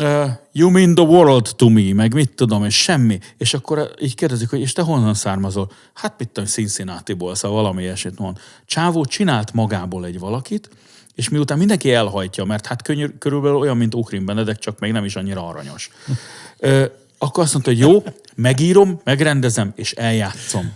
Uh, 0.00 0.30
you 0.52 0.70
mean 0.70 0.94
the 0.94 1.04
world 1.04 1.54
to 1.56 1.68
me, 1.68 1.94
meg 1.94 2.14
mit 2.14 2.34
tudom, 2.34 2.64
és 2.64 2.82
semmi. 2.82 3.18
És 3.36 3.54
akkor 3.54 3.90
így 4.00 4.14
kérdezik, 4.14 4.50
hogy 4.50 4.60
és 4.60 4.72
te 4.72 4.82
honnan 4.82 5.14
származol? 5.14 5.70
Hát 5.94 6.14
mit 6.18 6.28
tudom, 6.28 6.48
Cincinnati-ból, 6.48 7.34
szóval 7.34 7.62
valami 7.62 7.82
ilyesmit 7.82 8.18
mond. 8.18 8.38
Csávó 8.66 9.04
csinált 9.04 9.52
magából 9.52 10.04
egy 10.04 10.18
valakit, 10.18 10.70
és 11.14 11.28
miután 11.28 11.58
mindenki 11.58 11.92
elhajtja, 11.92 12.44
mert 12.44 12.66
hát 12.66 12.82
könnyű, 12.82 13.06
körülbelül 13.06 13.56
olyan, 13.56 13.76
mint 13.76 13.94
Ukrin 13.94 14.24
Benedek, 14.24 14.58
csak 14.58 14.78
még 14.78 14.92
nem 14.92 15.04
is 15.04 15.16
annyira 15.16 15.48
aranyos. 15.48 15.90
Ö, 16.58 16.84
akkor 17.18 17.42
azt 17.42 17.52
mondta, 17.52 17.70
hogy 17.70 17.80
jó, 17.80 18.02
megírom, 18.34 19.00
megrendezem, 19.04 19.72
és 19.76 19.92
eljátszom. 19.92 20.72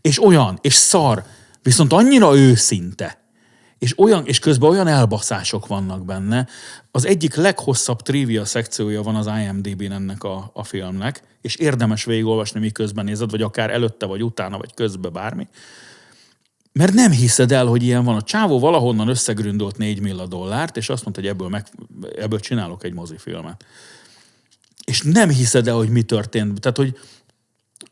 És 0.00 0.22
olyan, 0.22 0.58
és 0.60 0.74
szar, 0.74 1.24
viszont 1.62 1.92
annyira 1.92 2.36
őszinte, 2.36 3.24
és, 3.78 3.98
olyan, 3.98 4.26
és 4.26 4.38
közben 4.38 4.70
olyan 4.70 4.86
elbaszások 4.86 5.66
vannak 5.66 6.04
benne. 6.04 6.46
Az 6.90 7.06
egyik 7.06 7.34
leghosszabb 7.34 8.02
trivia 8.02 8.44
szekciója 8.44 9.02
van 9.02 9.14
az 9.14 9.26
IMDb-n 9.26 9.92
ennek 9.92 10.24
a, 10.24 10.50
a 10.52 10.64
filmnek, 10.64 11.22
és 11.40 11.56
érdemes 11.56 12.04
végigolvasni, 12.04 12.60
miközben 12.60 13.04
nézed, 13.04 13.30
vagy 13.30 13.42
akár 13.42 13.70
előtte, 13.70 14.06
vagy 14.06 14.22
utána, 14.22 14.58
vagy 14.58 14.74
közben 14.74 15.12
bármi. 15.12 15.48
Mert 16.72 16.92
nem 16.92 17.10
hiszed 17.10 17.52
el, 17.52 17.66
hogy 17.66 17.82
ilyen 17.82 18.04
van. 18.04 18.16
A 18.16 18.22
csávó 18.22 18.58
valahonnan 18.58 19.08
összegründolt 19.08 19.76
4 19.76 20.00
millió 20.00 20.24
dollárt, 20.24 20.76
és 20.76 20.88
azt 20.88 21.02
mondta, 21.02 21.20
hogy 21.20 21.30
ebből, 21.30 21.48
meg, 21.48 21.66
ebből 22.16 22.40
csinálok 22.40 22.84
egy 22.84 22.94
mozifilmet. 22.94 23.64
És 24.86 25.02
nem 25.02 25.28
hiszed 25.28 25.68
el, 25.68 25.74
hogy 25.74 25.88
mi 25.88 26.02
történt. 26.02 26.60
Tehát, 26.60 26.76
hogy 26.76 26.98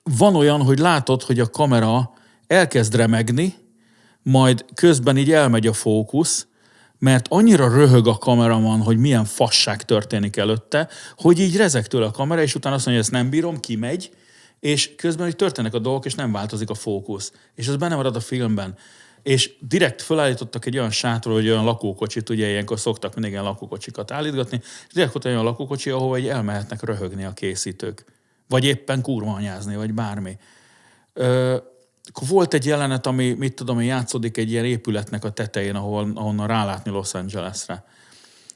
van 0.03 0.37
olyan, 0.37 0.63
hogy 0.63 0.79
látod, 0.79 1.23
hogy 1.23 1.41
a 1.41 1.51
kamera 1.51 2.13
elkezd 2.47 2.95
remegni, 2.95 3.55
majd 4.23 4.65
közben 4.75 5.17
így 5.17 5.33
elmegy 5.33 5.67
a 5.67 5.73
fókusz, 5.73 6.47
mert 6.99 7.27
annyira 7.29 7.69
röhög 7.69 8.07
a 8.07 8.19
kameraman, 8.19 8.81
hogy 8.81 8.97
milyen 8.97 9.25
fasság 9.25 9.83
történik 9.83 10.37
előtte, 10.37 10.89
hogy 11.17 11.39
így 11.39 11.57
rezeg 11.57 11.87
tőle 11.87 12.07
a 12.07 12.11
kamera, 12.11 12.43
és 12.43 12.55
utána 12.55 12.75
azt 12.75 12.87
mondja, 12.87 13.05
hogy 13.05 13.13
ezt 13.13 13.23
nem 13.23 13.31
bírom, 13.31 13.61
kimegy, 13.61 14.11
és 14.61 14.95
közben 14.95 15.25
hogy 15.25 15.37
történnek 15.37 15.75
a 15.75 15.79
dolgok, 15.79 16.05
és 16.05 16.15
nem 16.15 16.33
változik 16.33 16.71
a 16.71 16.75
fókusz. 16.75 17.33
És 17.55 17.67
ez 17.67 17.77
benne 17.77 17.95
marad 17.95 18.17
a 18.17 18.21
filmben. 18.21 18.77
És 19.25 19.53
direkt 19.61 20.03
felállítottak 20.03 20.67
egy 20.67 20.79
olyan 20.79 20.91
sátról, 20.91 21.35
hogy 21.35 21.49
olyan 21.49 21.65
lakókocsit, 21.65 22.29
ugye 22.29 22.49
ilyenkor 22.49 22.81
szoktak 22.81 23.15
mindig 23.15 23.33
ilyen 23.33 23.45
lakókocsikat 23.45 24.11
állítgatni, 24.11 24.61
és 24.63 24.93
direkt 24.93 25.13
volt 25.13 25.25
olyan 25.25 25.45
lakókocsi, 25.45 25.91
ahova 25.91 26.17
egy 26.17 26.29
elmehetnek 26.29 26.83
röhögni 26.83 27.25
a 27.25 27.33
készítők. 27.33 28.05
Vagy 28.49 28.65
éppen 28.65 29.03
kurvanyázni, 29.03 29.77
vagy 29.77 29.93
bármi. 29.93 30.37
Ö, 31.13 31.57
volt 32.29 32.55
egy 32.55 32.67
jelenet, 32.67 33.07
ami, 33.07 33.33
mit 33.33 33.55
tudom 33.55 33.81
én, 33.81 33.87
játszódik 33.87 34.37
egy 34.37 34.51
ilyen 34.51 34.65
épületnek 34.65 35.25
a 35.25 35.31
tetején, 35.31 35.75
ahol, 35.75 36.11
ahonnan 36.15 36.47
rálátni 36.47 36.91
Los 36.91 37.15
Angelesre. 37.15 37.85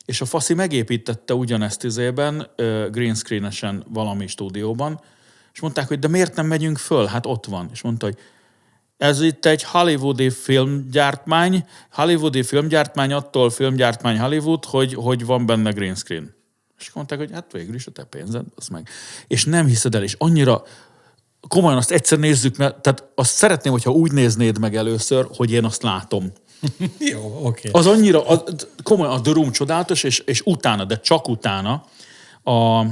És 0.04 0.20
a 0.20 0.24
faszi 0.24 0.54
megépítette 0.54 1.34
ugyanezt 1.34 1.84
izében, 1.84 2.50
green 2.90 3.14
screenesen 3.14 3.84
valami 3.88 4.26
stúdióban, 4.26 5.00
és 5.52 5.60
mondták, 5.60 5.88
hogy 5.88 5.98
de 5.98 6.08
miért 6.08 6.34
nem 6.34 6.46
megyünk 6.46 6.78
föl? 6.78 7.06
Hát 7.06 7.26
ott 7.26 7.46
van. 7.46 7.68
És 7.72 7.82
mondta, 7.82 8.06
hogy 8.06 8.18
ez 8.98 9.20
itt 9.20 9.44
egy 9.44 9.62
hollywoodi 9.62 10.30
filmgyártmány, 10.30 11.64
hollywoodi 11.92 12.42
filmgyártmány 12.42 13.12
attól 13.12 13.50
filmgyártmány 13.50 14.18
Hollywood, 14.18 14.64
hogy, 14.64 14.94
hogy 14.94 15.26
van 15.26 15.46
benne 15.46 15.70
green 15.70 15.94
screen. 15.94 16.34
És 16.78 16.92
mondták, 16.92 17.18
hogy 17.18 17.30
hát 17.32 17.52
végül 17.52 17.74
is 17.74 17.86
a 17.86 17.90
te 17.90 18.04
pénzed, 18.04 18.44
az 18.54 18.68
meg. 18.68 18.88
És 19.26 19.44
nem 19.44 19.66
hiszed 19.66 19.94
el, 19.94 20.02
és 20.02 20.14
annyira 20.18 20.62
komolyan 21.48 21.78
azt 21.78 21.90
egyszer 21.90 22.18
nézzük 22.18 22.56
meg, 22.56 22.80
tehát 22.80 23.08
azt 23.14 23.34
szeretném, 23.34 23.72
hogyha 23.72 23.90
úgy 23.90 24.12
néznéd 24.12 24.58
meg 24.58 24.76
először, 24.76 25.28
hogy 25.36 25.52
én 25.52 25.64
azt 25.64 25.82
látom. 25.82 26.32
Jó, 27.12 27.40
oké. 27.42 27.68
Az 27.72 27.86
annyira, 27.86 28.26
az, 28.26 28.42
komolyan 28.82 29.12
a 29.12 29.20
The 29.20 29.32
Room 29.32 29.50
csodálatos, 29.50 30.02
és, 30.02 30.18
és 30.18 30.40
utána, 30.44 30.84
de 30.84 31.00
csak 31.00 31.28
utána 31.28 31.84
a, 32.42 32.84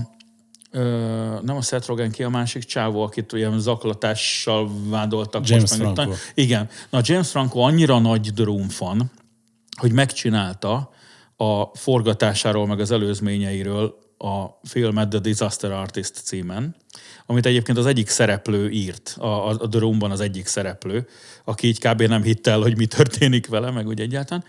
ö, 0.76 1.40
nem 1.42 1.56
a 1.56 1.62
Seth 1.62 1.88
Rogen 1.88 2.10
ki, 2.10 2.22
a 2.22 2.28
másik 2.28 2.64
csávó, 2.64 3.02
akit 3.02 3.32
olyan 3.32 3.60
zaklatással 3.60 4.70
vádoltak. 4.88 5.48
James 5.48 5.76
most 5.76 5.92
Franco. 5.92 6.12
Igen. 6.34 6.68
Na, 6.90 7.00
James 7.02 7.30
Franco 7.30 7.58
annyira 7.58 7.98
nagy 7.98 8.32
fan, 8.68 9.10
hogy 9.76 9.92
megcsinálta 9.92 10.90
a 11.36 11.64
forgatásáról, 11.64 12.66
meg 12.66 12.80
az 12.80 12.90
előzményeiről 12.90 13.98
a 14.18 14.44
filmet 14.62 15.08
The 15.08 15.18
Disaster 15.18 15.72
Artist 15.72 16.14
címen, 16.14 16.76
amit 17.26 17.46
egyébként 17.46 17.78
az 17.78 17.86
egyik 17.86 18.08
szereplő 18.08 18.70
írt, 18.70 19.16
a, 19.18 19.48
a, 19.48 19.48
a 19.48 19.68
The 19.68 19.80
Roomban 19.80 20.10
az 20.10 20.20
egyik 20.20 20.46
szereplő, 20.46 21.06
aki 21.44 21.66
így 21.66 21.78
kb. 21.78 22.02
nem 22.02 22.22
hitte 22.22 22.50
el, 22.50 22.60
hogy 22.60 22.76
mi 22.76 22.86
történik 22.86 23.46
vele, 23.46 23.70
meg 23.70 23.86
úgy 23.86 24.00
egyáltalán. 24.00 24.44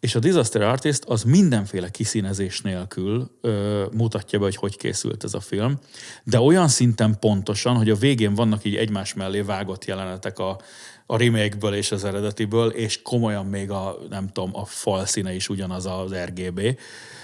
És 0.00 0.14
a 0.14 0.18
Disaster 0.18 0.62
Artist 0.62 1.04
az 1.04 1.22
mindenféle 1.22 1.90
kiszínezés 1.90 2.60
nélkül 2.60 3.30
ö, 3.40 3.86
mutatja 3.92 4.38
be, 4.38 4.44
hogy 4.44 4.56
hogy 4.56 4.76
készült 4.76 5.24
ez 5.24 5.34
a 5.34 5.40
film, 5.40 5.78
de 6.24 6.40
olyan 6.40 6.68
szinten 6.68 7.18
pontosan, 7.18 7.76
hogy 7.76 7.90
a 7.90 7.94
végén 7.94 8.34
vannak 8.34 8.64
így 8.64 8.76
egymás 8.76 9.14
mellé 9.14 9.40
vágott 9.40 9.84
jelenetek 9.84 10.38
a, 10.38 10.60
a 11.06 11.16
remake-ből 11.16 11.74
és 11.74 11.92
az 11.92 12.04
eredetiből, 12.04 12.70
és 12.70 13.02
komolyan 13.02 13.46
még 13.46 13.70
a, 13.70 13.98
nem 14.08 14.28
tudom, 14.28 14.50
a 14.56 14.64
fal 14.64 15.06
színe 15.06 15.34
is 15.34 15.48
ugyanaz 15.48 15.86
az 15.86 16.14
RGB. 16.14 16.78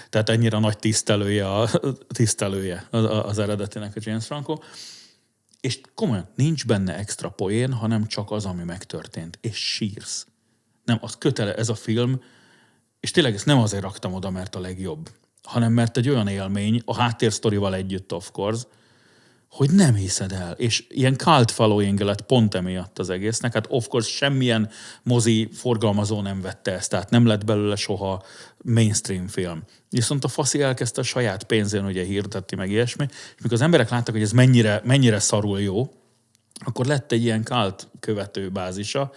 Tehát 0.09 0.29
ennyire 0.29 0.59
nagy 0.59 0.77
tisztelője, 0.77 1.53
a, 1.53 1.69
tisztelője 2.07 2.87
az, 2.91 3.03
az 3.03 3.39
eredetinek 3.39 3.95
a 3.95 3.99
James 4.03 4.25
Franco. 4.25 4.57
És 5.61 5.81
komolyan, 5.95 6.29
nincs 6.35 6.65
benne 6.65 6.97
extra 6.97 7.29
poén, 7.29 7.73
hanem 7.73 8.07
csak 8.07 8.31
az, 8.31 8.45
ami 8.45 8.63
megtörtént. 8.63 9.37
És 9.41 9.55
sírsz. 9.55 10.27
Nem, 10.85 10.97
az 11.01 11.17
kötele, 11.17 11.55
ez 11.55 11.69
a 11.69 11.75
film, 11.75 12.21
és 12.99 13.11
tényleg 13.11 13.33
ezt 13.33 13.45
nem 13.45 13.59
azért 13.59 13.83
raktam 13.83 14.13
oda, 14.13 14.29
mert 14.29 14.55
a 14.55 14.59
legjobb, 14.59 15.09
hanem 15.43 15.73
mert 15.73 15.97
egy 15.97 16.09
olyan 16.09 16.27
élmény, 16.27 16.81
a 16.85 16.95
háttérsztorival 16.95 17.75
együtt, 17.75 18.13
of 18.13 18.31
course, 18.31 18.63
hogy 19.49 19.71
nem 19.71 19.95
hiszed 19.95 20.31
el. 20.31 20.51
És 20.51 20.85
ilyen 20.89 21.15
cult 21.15 21.51
following 21.51 21.99
lett 21.99 22.21
pont 22.21 22.55
emiatt 22.55 22.99
az 22.99 23.09
egésznek. 23.09 23.53
Hát 23.53 23.65
of 23.69 23.87
course 23.87 24.09
semmilyen 24.09 24.69
mozi 25.03 25.49
forgalmazó 25.53 26.21
nem 26.21 26.41
vette 26.41 26.71
ezt, 26.71 26.89
tehát 26.89 27.09
nem 27.09 27.25
lett 27.25 27.45
belőle 27.45 27.75
soha 27.75 28.23
mainstream 28.63 29.27
film. 29.27 29.63
Viszont 29.89 30.23
a 30.23 30.27
faszi 30.27 30.61
elkezdte 30.61 31.01
a 31.01 31.03
saját 31.03 31.43
pénzén 31.43 31.85
ugye 31.85 32.03
hirdetni 32.03 32.57
meg 32.57 32.69
ilyesmi, 32.69 33.05
és 33.09 33.41
mikor 33.41 33.53
az 33.53 33.61
emberek 33.61 33.89
láttak, 33.89 34.13
hogy 34.13 34.23
ez 34.23 34.31
mennyire, 34.31 34.81
mennyire 34.83 35.19
szarul 35.19 35.61
jó, 35.61 35.91
akkor 36.65 36.85
lett 36.85 37.11
egy 37.11 37.23
ilyen 37.23 37.43
cult 37.43 37.87
követő 37.99 38.49
bázisa, 38.49 39.11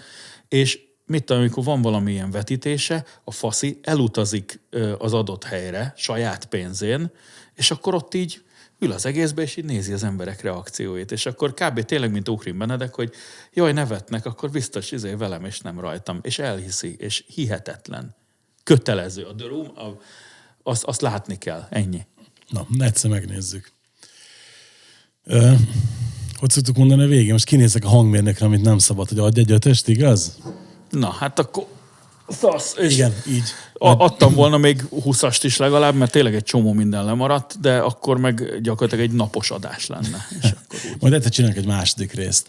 és 0.48 0.80
mit 1.10 1.24
tudom, 1.24 1.42
amikor 1.42 1.64
van 1.64 1.82
valamilyen 1.82 2.30
vetítése, 2.30 3.04
a 3.24 3.30
faszi 3.30 3.78
elutazik 3.82 4.60
az 4.98 5.12
adott 5.12 5.44
helyre 5.44 5.92
saját 5.96 6.44
pénzén, 6.44 7.10
és 7.54 7.70
akkor 7.70 7.94
ott 7.94 8.14
így 8.14 8.42
ül 8.78 8.92
az 8.92 9.06
egészbe, 9.06 9.42
és 9.42 9.56
így 9.56 9.64
nézi 9.64 9.92
az 9.92 10.02
emberek 10.02 10.42
reakcióit. 10.42 11.12
És 11.12 11.26
akkor 11.26 11.54
kb. 11.54 11.80
tényleg, 11.80 12.10
mint 12.10 12.28
Ukrin 12.28 12.58
Benedek, 12.58 12.94
hogy 12.94 13.12
jaj, 13.52 13.72
nevetnek, 13.72 14.26
akkor 14.26 14.50
biztos 14.50 14.90
izé 14.90 15.14
velem, 15.14 15.44
és 15.44 15.60
nem 15.60 15.80
rajtam. 15.80 16.18
És 16.22 16.38
elhiszi, 16.38 16.94
és 16.98 17.24
hihetetlen. 17.26 18.14
Kötelező. 18.62 19.22
A 19.22 19.34
The 19.34 19.46
Room, 19.46 19.72
azt, 20.62 20.84
azt 20.84 21.00
látni 21.00 21.38
kell. 21.38 21.66
Ennyi. 21.70 22.06
Na, 22.48 22.66
egyszer 22.78 23.10
megnézzük. 23.10 23.72
Ö, 25.24 25.52
hogy 26.34 26.50
szoktuk 26.50 26.76
mondani 26.76 27.02
a 27.02 27.06
végén? 27.06 27.32
Most 27.32 27.44
kinézek 27.44 27.84
a 27.84 27.88
hangmérnökre, 27.88 28.46
amit 28.46 28.62
nem 28.62 28.78
szabad, 28.78 29.08
hogy 29.08 29.18
adj 29.18 29.40
egy 29.40 29.50
ötöst, 29.50 29.88
igaz? 29.88 30.38
Na, 30.90 31.10
hát 31.10 31.38
akkor 31.38 31.66
szasz. 32.28 32.74
És 32.78 32.94
Igen, 32.94 33.14
így. 33.26 33.44
Adtam 33.74 34.34
volna 34.34 34.56
még 34.56 34.82
20 35.02 35.22
is 35.42 35.56
legalább, 35.56 35.94
mert 35.94 36.12
tényleg 36.12 36.34
egy 36.34 36.42
csomó 36.42 36.72
minden 36.72 37.04
lemaradt, 37.04 37.60
de 37.60 37.78
akkor 37.78 38.18
meg 38.18 38.60
gyakorlatilag 38.62 39.04
egy 39.04 39.14
napos 39.16 39.50
adás 39.50 39.86
lenne. 39.86 40.26
És 40.42 40.50
akkor 40.50 40.78
úgy. 40.92 41.00
Majd 41.00 41.12
egyszer 41.12 41.30
csinálunk 41.30 41.58
egy 41.58 41.66
második 41.66 42.12
részt. 42.12 42.48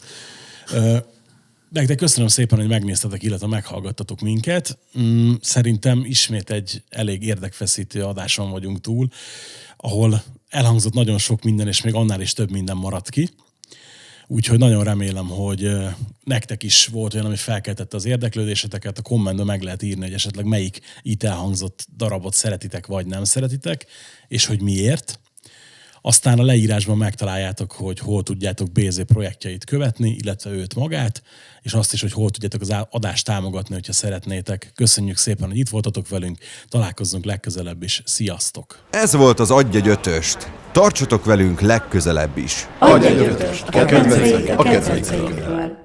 Nektek 1.70 1.98
köszönöm 1.98 2.28
szépen, 2.28 2.60
hogy 2.60 2.68
megnéztetek, 2.68 3.24
illetve 3.24 3.48
meghallgattatok 3.48 4.20
minket. 4.20 4.78
Mm, 5.00 5.34
Szerintem 5.42 6.04
ismét 6.06 6.50
egy 6.50 6.84
elég 6.90 7.24
érdekfeszítő 7.24 8.04
adáson 8.04 8.52
vagyunk 8.52 8.82
túl, 8.82 9.08
ahol 9.78 10.24
elhangzott 10.50 10.94
nagyon 10.94 11.18
sok 11.18 11.44
minden, 11.44 11.68
és 11.68 11.82
még 11.82 11.94
annál 11.94 12.22
is 12.22 12.34
több 12.34 12.52
minden 12.52 12.78
maradt 12.78 13.10
ki. 13.10 13.30
Úgyhogy 14.34 14.58
nagyon 14.58 14.84
remélem, 14.84 15.28
hogy 15.28 15.72
nektek 16.24 16.64
is 16.64 16.88
volt 16.88 17.14
olyan, 17.14 17.26
ami 17.26 17.36
felkeltette 17.36 17.96
az 17.98 18.06
érdeklődéseteket. 18.06 18.98
A 18.98 19.02
kommentben 19.02 19.46
meg 19.46 19.62
lehet 19.62 19.82
írni, 19.82 20.04
hogy 20.04 20.14
esetleg 20.14 20.46
melyik 20.46 20.80
itt 21.02 21.24
elhangzott 21.24 21.88
darabot 21.98 22.34
szeretitek, 22.34 22.86
vagy 22.86 23.06
nem 23.06 23.24
szeretitek, 23.24 23.86
és 24.28 24.46
hogy 24.46 24.62
miért. 24.62 25.20
Aztán 26.02 26.40
a 26.40 26.44
leírásban 26.44 26.98
megtaláljátok, 26.98 27.72
hogy 27.72 28.00
hol 28.00 28.24
tudjátok 28.24 28.72
BZ 28.72 29.02
projektjeit 29.08 29.66
követni, 29.66 30.10
illetve 30.10 30.50
őt 30.50 30.76
magát, 30.76 31.22
és 31.62 31.74
azt 31.74 31.94
is, 31.94 32.02
hogy 32.02 32.12
hol 32.12 32.30
tudjátok 32.30 32.62
az 32.62 32.76
adást 32.90 33.26
támogatni, 33.26 33.74
hogyha 33.74 33.94
szeretnétek. 33.94 34.72
Köszönjük 34.76 35.18
szépen, 35.18 35.48
hogy 35.48 35.58
itt 35.58 35.70
voltatok 35.70 36.10
velünk, 36.10 36.38
találkozzunk 36.70 37.26
legközelebb 37.26 37.84
is. 37.84 38.02
Sziasztok! 38.06 38.80
Ez 38.90 39.16
volt 39.16 39.40
az 39.40 39.52
Adj 39.52 39.78
egy 39.78 39.88
ötöst. 39.88 40.52
Tartsatok 40.72 41.26
velünk 41.26 41.62
legközelebb 41.62 42.38
is. 42.38 42.68
Adj 42.80 43.06
egy 43.06 43.18
ötöst 43.18 43.68
a 43.68 43.86
kedvencekkel. 43.86 44.58
A 44.58 44.64
kedvencekről. 44.64 45.81